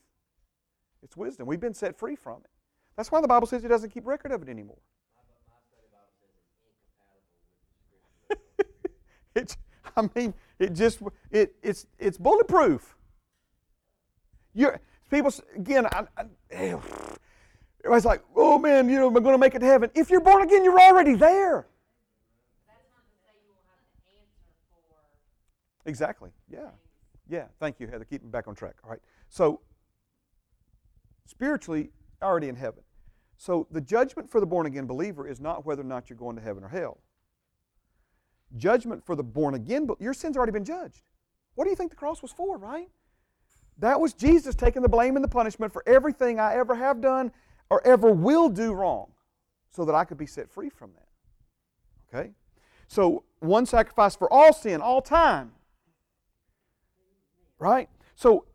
It's 1.03 1.17
wisdom. 1.17 1.47
We've 1.47 1.59
been 1.59 1.75
set 1.75 1.99
free 1.99 2.15
from 2.15 2.39
it. 2.45 2.51
That's 2.97 3.11
why 3.11 3.21
the 3.21 3.29
Bible 3.29 3.47
says 3.47 3.65
it 3.65 3.69
doesn't 3.69 3.91
keep 3.91 4.07
record 4.07 4.31
of 4.31 4.43
it 4.43 4.49
anymore. 4.49 4.79
I 9.97 10.09
mean, 10.15 10.35
it 10.59 10.73
just 10.73 11.01
it 11.31 11.55
it's 11.63 11.87
it's 11.99 12.19
bulletproof. 12.19 12.97
You 14.55 14.73
people 15.11 15.33
again. 15.55 15.87
I, 15.87 16.05
I, 16.17 16.81
everybody's 17.87 18.05
like, 18.05 18.23
oh 18.35 18.59
man, 18.59 18.89
you 18.89 18.97
know, 18.97 19.09
I'm 19.09 19.15
going 19.15 19.35
to 19.35 19.39
make 19.39 19.55
it 19.55 19.61
to 19.61 19.67
heaven. 19.67 19.91
If 19.95 20.11
you're 20.11 20.21
born 20.21 20.43
again, 20.43 20.65
you're 20.65 20.81
already 20.81 21.15
there. 21.15 21.67
Exactly. 25.87 26.31
Yeah. 26.51 26.71
Yeah. 27.29 27.45
Thank 27.61 27.81
you, 27.81 27.87
Heather. 27.87 28.05
Keep 28.05 28.25
me 28.25 28.29
back 28.29 28.49
on 28.49 28.55
track. 28.55 28.75
All 28.85 28.91
right. 28.91 29.01
So, 29.29 29.61
spiritually, 31.27 31.91
already 32.21 32.49
in 32.49 32.57
heaven. 32.57 32.83
So, 33.37 33.69
the 33.71 33.81
judgment 33.81 34.29
for 34.29 34.41
the 34.41 34.47
born 34.47 34.67
again 34.67 34.87
believer 34.87 35.29
is 35.29 35.41
not 35.41 35.65
whether 35.65 35.83
or 35.83 35.87
not 35.87 36.11
you're 36.11 36.19
going 36.19 36.37
to 36.37 36.43
heaven 36.43 36.65
or 36.65 36.69
hell. 36.69 36.99
Judgment 38.57 39.05
for 39.05 39.17
the 39.17 39.25
born 39.25 39.55
again, 39.55 39.87
but 39.87 40.01
your 40.01 40.15
sin's 40.15 40.37
already 40.37 40.53
been 40.53 40.65
judged. 40.65 41.03
What 41.55 41.65
do 41.65 41.71
you 41.71 41.77
think 41.77 41.91
the 41.91 41.97
cross 41.97 42.23
was 42.23 42.33
for, 42.33 42.59
right? 42.59 42.89
That 43.79 44.01
was 44.01 44.15
Jesus 44.15 44.55
taking 44.55 44.83
the 44.83 44.89
blame 44.89 45.17
and 45.17 45.25
the 45.25 45.29
punishment 45.29 45.73
for 45.73 45.83
everything 45.87 46.41
I 46.41 46.55
ever 46.55 46.75
have 46.75 47.01
done 47.01 47.33
or 47.69 47.87
ever 47.87 48.11
will 48.11 48.49
do 48.49 48.73
wrong 48.73 49.13
so 49.71 49.85
that 49.85 49.95
I 49.95 50.05
could 50.05 50.19
be 50.19 50.27
set 50.27 50.51
free 50.51 50.71
from 50.71 50.93
that. 50.95 52.19
Okay? 52.19 52.31
So, 52.89 53.25
one 53.41 53.67
sacrifice 53.67 54.17
for 54.17 54.33
all 54.33 54.53
sin, 54.53 54.81
all 54.81 55.03
time. 55.03 55.53
Right? 57.59 57.89
So, 58.15 58.47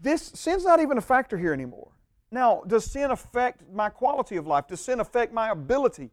this 0.00 0.32
sin's 0.34 0.64
not 0.64 0.80
even 0.80 0.98
a 0.98 1.02
factor 1.02 1.36
here 1.36 1.52
anymore. 1.52 1.92
Now, 2.30 2.62
does 2.66 2.84
sin 2.84 3.10
affect 3.10 3.62
my 3.72 3.88
quality 3.88 4.36
of 4.36 4.46
life? 4.46 4.66
Does 4.68 4.80
sin 4.80 5.00
affect 5.00 5.32
my 5.32 5.50
ability 5.50 6.10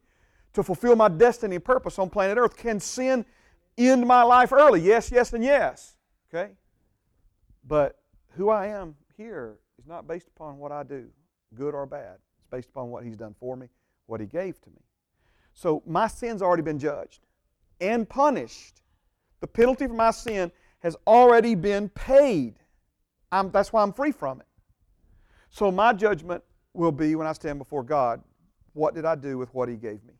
to 0.53 0.63
fulfill 0.63 0.95
my 0.95 1.07
destiny 1.07 1.55
and 1.55 1.63
purpose 1.63 1.99
on 1.99 2.09
planet 2.09 2.37
Earth? 2.37 2.55
Can 2.55 2.79
sin 2.79 3.25
end 3.77 4.05
my 4.05 4.23
life 4.23 4.51
early? 4.51 4.81
Yes, 4.81 5.11
yes, 5.11 5.33
and 5.33 5.43
yes. 5.43 5.95
Okay? 6.33 6.53
But 7.67 7.99
who 8.31 8.49
I 8.49 8.67
am 8.67 8.95
here 9.17 9.57
is 9.77 9.85
not 9.87 10.07
based 10.07 10.27
upon 10.27 10.57
what 10.57 10.71
I 10.71 10.83
do, 10.83 11.07
good 11.53 11.73
or 11.73 11.85
bad. 11.85 12.17
It's 12.39 12.47
based 12.49 12.69
upon 12.69 12.89
what 12.89 13.03
He's 13.03 13.17
done 13.17 13.35
for 13.39 13.55
me, 13.55 13.67
what 14.05 14.21
He 14.21 14.27
gave 14.27 14.61
to 14.61 14.69
me. 14.69 14.81
So 15.53 15.81
my 15.85 16.07
sin's 16.07 16.41
already 16.41 16.63
been 16.63 16.79
judged 16.79 17.25
and 17.81 18.07
punished. 18.07 18.81
The 19.39 19.47
penalty 19.47 19.87
for 19.87 19.93
my 19.93 20.11
sin 20.11 20.51
has 20.79 20.95
already 21.05 21.55
been 21.55 21.89
paid. 21.89 22.55
I'm, 23.31 23.51
that's 23.51 23.73
why 23.73 23.81
I'm 23.81 23.93
free 23.93 24.11
from 24.11 24.39
it. 24.39 24.47
So 25.49 25.71
my 25.71 25.93
judgment 25.93 26.43
will 26.73 26.91
be 26.91 27.15
when 27.15 27.27
I 27.27 27.33
stand 27.33 27.57
before 27.57 27.83
God, 27.83 28.21
what 28.73 28.93
did 28.93 29.05
I 29.05 29.15
do 29.15 29.37
with 29.37 29.53
what 29.53 29.67
He 29.67 29.75
gave 29.75 30.03
me? 30.03 30.13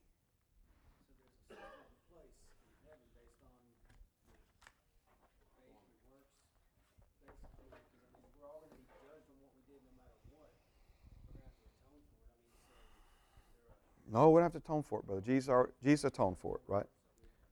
No, 14.18 14.32
we 14.32 14.40
don't 14.40 14.46
have 14.46 14.52
to 14.54 14.58
atone 14.58 14.82
for 14.82 15.00
it, 15.00 15.06
brother. 15.06 15.22
Jesus, 15.22 15.54
Jesus 15.84 16.06
atoned 16.06 16.40
for 16.40 16.56
it, 16.56 16.62
right? 16.68 16.88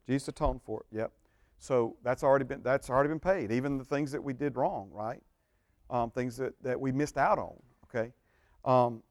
Jesus 0.07 0.29
atoned 0.29 0.63
for 0.63 0.79
it. 0.81 0.97
Yep. 0.97 1.11
So 1.59 1.95
that's 2.03 2.23
already 2.23 2.45
been 2.45 2.63
that's 2.63 2.89
already 2.89 3.09
been 3.09 3.19
paid. 3.19 3.51
Even 3.51 3.77
the 3.77 3.83
things 3.83 4.11
that 4.11 4.23
we 4.23 4.33
did 4.33 4.55
wrong, 4.55 4.89
right? 4.91 5.21
Um, 5.91 6.09
things 6.09 6.35
that, 6.37 6.53
that 6.63 6.79
we 6.79 6.91
missed 6.91 7.17
out 7.17 7.37
on. 7.37 7.53
Okay. 7.85 8.11
Um, 8.65 9.03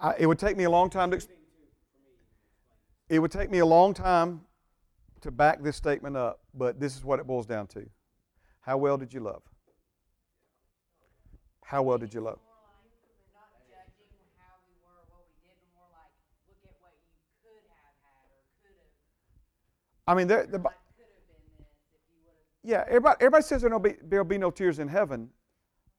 I, 0.00 0.14
it 0.18 0.26
would 0.26 0.38
take 0.38 0.56
me 0.56 0.64
a 0.64 0.70
long 0.70 0.90
time 0.90 1.10
to. 1.10 1.20
It 3.08 3.18
would 3.18 3.30
take 3.30 3.50
me 3.50 3.58
a 3.58 3.66
long 3.66 3.92
time 3.92 4.42
to 5.20 5.30
back 5.30 5.62
this 5.62 5.76
statement 5.76 6.16
up, 6.16 6.40
but 6.54 6.80
this 6.80 6.96
is 6.96 7.04
what 7.04 7.20
it 7.20 7.26
boils 7.26 7.46
down 7.46 7.66
to. 7.68 7.84
How 8.60 8.76
well 8.78 8.96
did 8.96 9.12
you 9.12 9.20
love? 9.20 9.42
How 11.64 11.82
well 11.82 11.98
did 11.98 12.14
you 12.14 12.20
love? 12.20 12.38
I 20.06 20.14
mean, 20.14 20.28
yeah, 22.64 22.84
everybody, 22.88 23.16
everybody 23.20 23.42
says 23.44 23.62
there'll 23.62 23.78
be, 23.78 23.94
there'll 24.02 24.24
be 24.24 24.38
no 24.38 24.50
tears 24.50 24.80
in 24.80 24.88
heaven. 24.88 25.30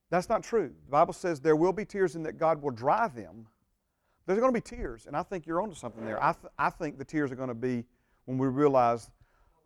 That's 0.10 0.28
not 0.28 0.44
true. 0.44 0.74
The 0.86 0.92
Bible 0.92 1.14
says 1.14 1.40
there 1.40 1.56
will 1.56 1.72
be 1.72 1.86
tears 1.86 2.16
and 2.16 2.26
that 2.26 2.38
God 2.38 2.62
will 2.62 2.72
dry 2.72 3.08
them. 3.08 3.48
There's 4.26 4.40
going 4.40 4.54
to 4.54 4.58
be 4.58 4.62
tears, 4.62 5.08
and 5.08 5.16
I 5.16 5.24
think 5.24 5.46
you're 5.46 5.62
onto 5.62 5.76
something 5.76 6.06
there. 6.06 6.24
I, 6.24 6.34
th- 6.34 6.52
I 6.58 6.70
think 6.70 6.98
the 6.98 7.06
tears 7.06 7.32
are 7.32 7.36
going 7.36 7.50
to 7.50 7.56
be 7.56 7.84
when 8.26 8.38
we 8.38 8.48
realize 8.48 9.10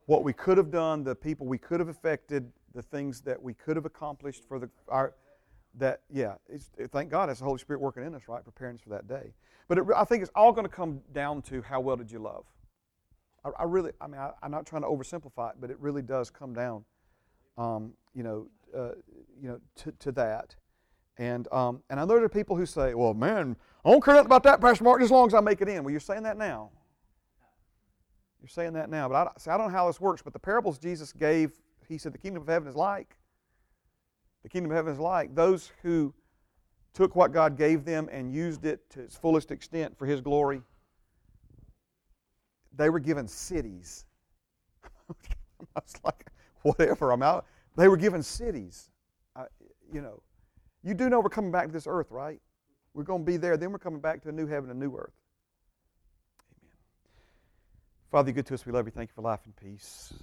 what 0.06 0.24
we 0.24 0.34
could 0.34 0.58
have 0.58 0.72
done, 0.72 1.04
the 1.04 1.16
people 1.16 1.46
we 1.46 1.58
could 1.58 1.80
have 1.80 1.90
affected, 1.90 2.52
the 2.74 2.82
things 2.82 3.22
that 3.22 3.42
we 3.42 3.54
could 3.54 3.76
have 3.76 3.86
accomplished 3.86 4.44
for 4.48 4.60
the 4.60 4.70
our 4.88 5.16
that 5.78 6.02
yeah. 6.10 6.36
thank 6.92 7.10
God, 7.10 7.30
it's 7.30 7.40
the 7.40 7.46
Holy 7.46 7.60
Spirit 7.60 7.82
working 7.82 8.06
in 8.06 8.16
us, 8.16 8.24
right, 8.28 8.44
preparing 8.44 8.76
us 8.76 8.82
for 8.82 8.90
that 8.90 9.08
day. 9.08 9.34
But 9.68 9.78
it, 9.78 9.86
I 9.96 10.04
think 10.04 10.22
it's 10.22 10.32
all 10.36 10.52
going 10.52 10.66
to 10.66 10.72
come 10.74 11.02
down 11.14 11.42
to 11.44 11.62
how 11.62 11.82
well 11.82 11.98
did 11.98 12.12
you 12.12 12.20
love. 12.20 12.46
I, 13.44 13.50
I 13.60 13.64
really, 13.64 13.92
I 14.00 14.08
mean, 14.08 14.20
I, 14.20 14.32
am 14.44 14.52
not 14.52 14.66
trying 14.66 14.84
to 14.84 14.88
oversimplify 14.88 15.52
it, 15.52 15.56
but 15.60 15.70
it 15.70 15.80
really 15.80 16.02
does 16.02 16.30
come 16.30 16.54
down, 16.54 16.86
um, 17.58 17.94
you 18.14 18.24
know, 18.24 18.48
uh, 18.76 18.92
you 19.42 19.50
know, 19.50 19.60
to, 19.78 19.92
to 20.00 20.12
that. 20.14 20.56
And 21.18 21.48
um, 21.52 21.82
and 21.90 22.00
I 22.00 22.04
know 22.04 22.16
there 22.16 22.24
are 22.26 22.30
people 22.30 22.56
who 22.56 22.66
say, 22.66 22.94
well, 22.94 23.14
man, 23.14 23.56
I 23.86 23.92
don't 23.92 24.04
care 24.04 24.16
nothing 24.16 24.26
about 24.26 24.44
that, 24.44 24.60
Pastor 24.60 24.84
Mark, 24.84 25.02
as 25.04 25.12
long 25.12 25.28
as 25.28 25.36
I 25.36 25.42
make 25.42 25.62
it 25.62 25.70
in. 25.70 25.84
Well, 25.84 25.92
you're 25.92 26.00
saying 26.00 26.24
that 26.24 26.38
now. 26.38 26.72
You're 28.42 28.50
saying 28.50 28.74
that 28.74 28.90
now. 28.90 29.08
But 29.08 29.16
I, 29.16 29.32
see, 29.38 29.52
I 29.52 29.58
don't 29.58 29.68
know 29.68 29.78
how 29.78 29.86
this 29.86 30.02
works, 30.02 30.24
but 30.24 30.34
the 30.34 30.40
parables 30.40 30.80
Jesus 30.80 31.14
gave, 31.14 31.52
he 31.88 32.00
said 32.00 32.12
the 32.12 32.18
kingdom 32.18 32.42
of 32.42 32.48
heaven 32.48 32.68
is 32.68 32.76
like. 32.76 33.16
The 34.42 34.50
kingdom 34.50 34.72
of 34.72 34.76
heaven 34.76 34.92
is 34.92 35.00
like 35.00 35.36
those 35.36 35.72
who 35.84 36.14
took 36.94 37.16
what 37.16 37.32
God 37.32 37.58
gave 37.58 37.86
them 37.86 38.10
and 38.12 38.34
used 38.34 38.66
it 38.66 38.90
to 38.92 39.02
its 39.02 39.16
fullest 39.16 39.52
extent 39.52 39.96
for 39.98 40.08
his 40.08 40.20
glory. 40.20 40.62
They 42.76 42.90
were 42.90 43.00
given 43.00 43.28
cities. 43.28 44.06
I 45.10 45.16
was 45.76 45.94
like, 46.04 46.32
whatever, 46.64 47.12
I'm 47.12 47.22
out. 47.22 47.46
They 47.76 47.88
were 47.88 47.98
given 47.98 48.24
cities. 48.24 48.90
I, 49.36 49.46
you 49.94 50.02
know, 50.02 50.24
you 50.84 50.96
do 50.96 51.10
know 51.10 51.20
we're 51.20 51.30
coming 51.30 51.52
back 51.52 51.68
to 51.68 51.72
this 51.72 51.88
earth, 51.88 52.08
right? 52.10 52.40
We're 52.96 53.04
going 53.04 53.24
to 53.24 53.26
be 53.26 53.36
there. 53.36 53.58
Then 53.58 53.74
we're 53.74 53.78
coming 53.78 54.00
back 54.00 54.24
to 54.24 54.30
a 54.30 54.32
new 54.32 54.48
heaven, 54.48 54.72
a 54.72 54.74
new 54.74 54.96
earth. 54.96 55.12
Amen. 56.62 56.72
Father, 58.10 58.30
you're 58.30 58.36
good 58.36 58.46
to 58.46 58.54
us. 58.54 58.66
We 58.66 58.72
love 58.72 58.86
you. 58.86 58.92
Thank 58.92 59.10
you 59.10 59.14
for 59.14 59.22
life 59.22 59.42
and 59.44 59.54
peace. 59.54 60.14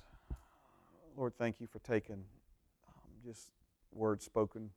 Lord, 1.15 1.35
thank 1.37 1.61
you 1.61 1.67
for 1.67 1.81
taking 1.81 2.15
um, 2.15 3.11
just 3.23 3.51
words 3.93 4.25
spoken 4.25 4.71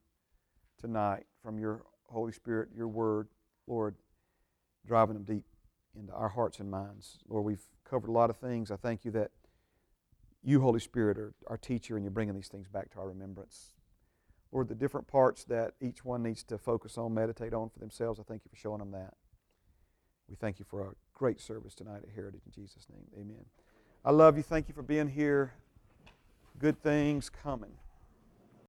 tonight 0.78 1.26
from 1.42 1.58
your 1.58 1.84
Holy 2.08 2.34
Spirit, 2.34 2.68
your 2.76 2.90
word, 2.90 3.30
Lord, 3.66 3.96
driving 4.86 5.14
them 5.14 5.24
deep 5.24 5.46
into 5.98 6.12
our 6.12 6.28
hearts 6.28 6.60
and 6.60 6.70
minds. 6.70 7.20
Lord, 7.30 7.46
we've 7.46 7.64
covered 7.90 8.10
a 8.10 8.14
lot 8.14 8.30
of 8.30 8.36
things. 8.36 8.72
I 8.72 8.76
thank 8.76 9.06
you 9.06 9.12
that 9.12 9.32
you, 10.44 10.60
Holy 10.60 10.82
Spirit, 10.82 11.18
are 11.18 11.34
our 11.48 11.58
teacher 11.58 11.96
and 11.96 12.04
you're 12.04 12.12
bringing 12.12 12.36
these 12.36 12.50
things 12.50 12.68
back 12.68 12.92
to 12.92 13.00
our 13.00 13.08
remembrance. 13.08 13.75
Lord, 14.56 14.70
the 14.70 14.76
different 14.76 15.06
parts 15.06 15.44
that 15.44 15.74
each 15.82 16.06
one 16.06 16.24
needs 16.24 16.42
to 16.44 16.58
focus 16.58 16.98
on, 16.98 17.14
meditate 17.14 17.54
on 17.54 17.70
for 17.70 17.80
themselves, 17.80 18.22
I 18.22 18.24
thank 18.24 18.44
you 18.46 18.50
for 18.50 18.56
showing 18.56 18.80
them 18.80 18.92
that. 18.92 19.14
We 20.30 20.38
thank 20.38 20.60
you 20.60 20.66
for 20.66 20.82
our 20.82 20.96
great 21.14 21.42
service 21.42 21.76
tonight 21.76 22.04
at 22.04 22.16
Heritage 22.16 22.44
in 22.46 22.54
Jesus' 22.54 22.88
name. 22.90 23.04
Amen. 23.20 23.44
I 24.06 24.12
love 24.12 24.38
you. 24.38 24.44
Thank 24.44 24.70
you 24.70 24.74
for 24.74 24.82
being 24.82 25.10
here. 25.10 25.52
Good 26.58 26.82
things 26.82 27.30
coming. 27.30 27.74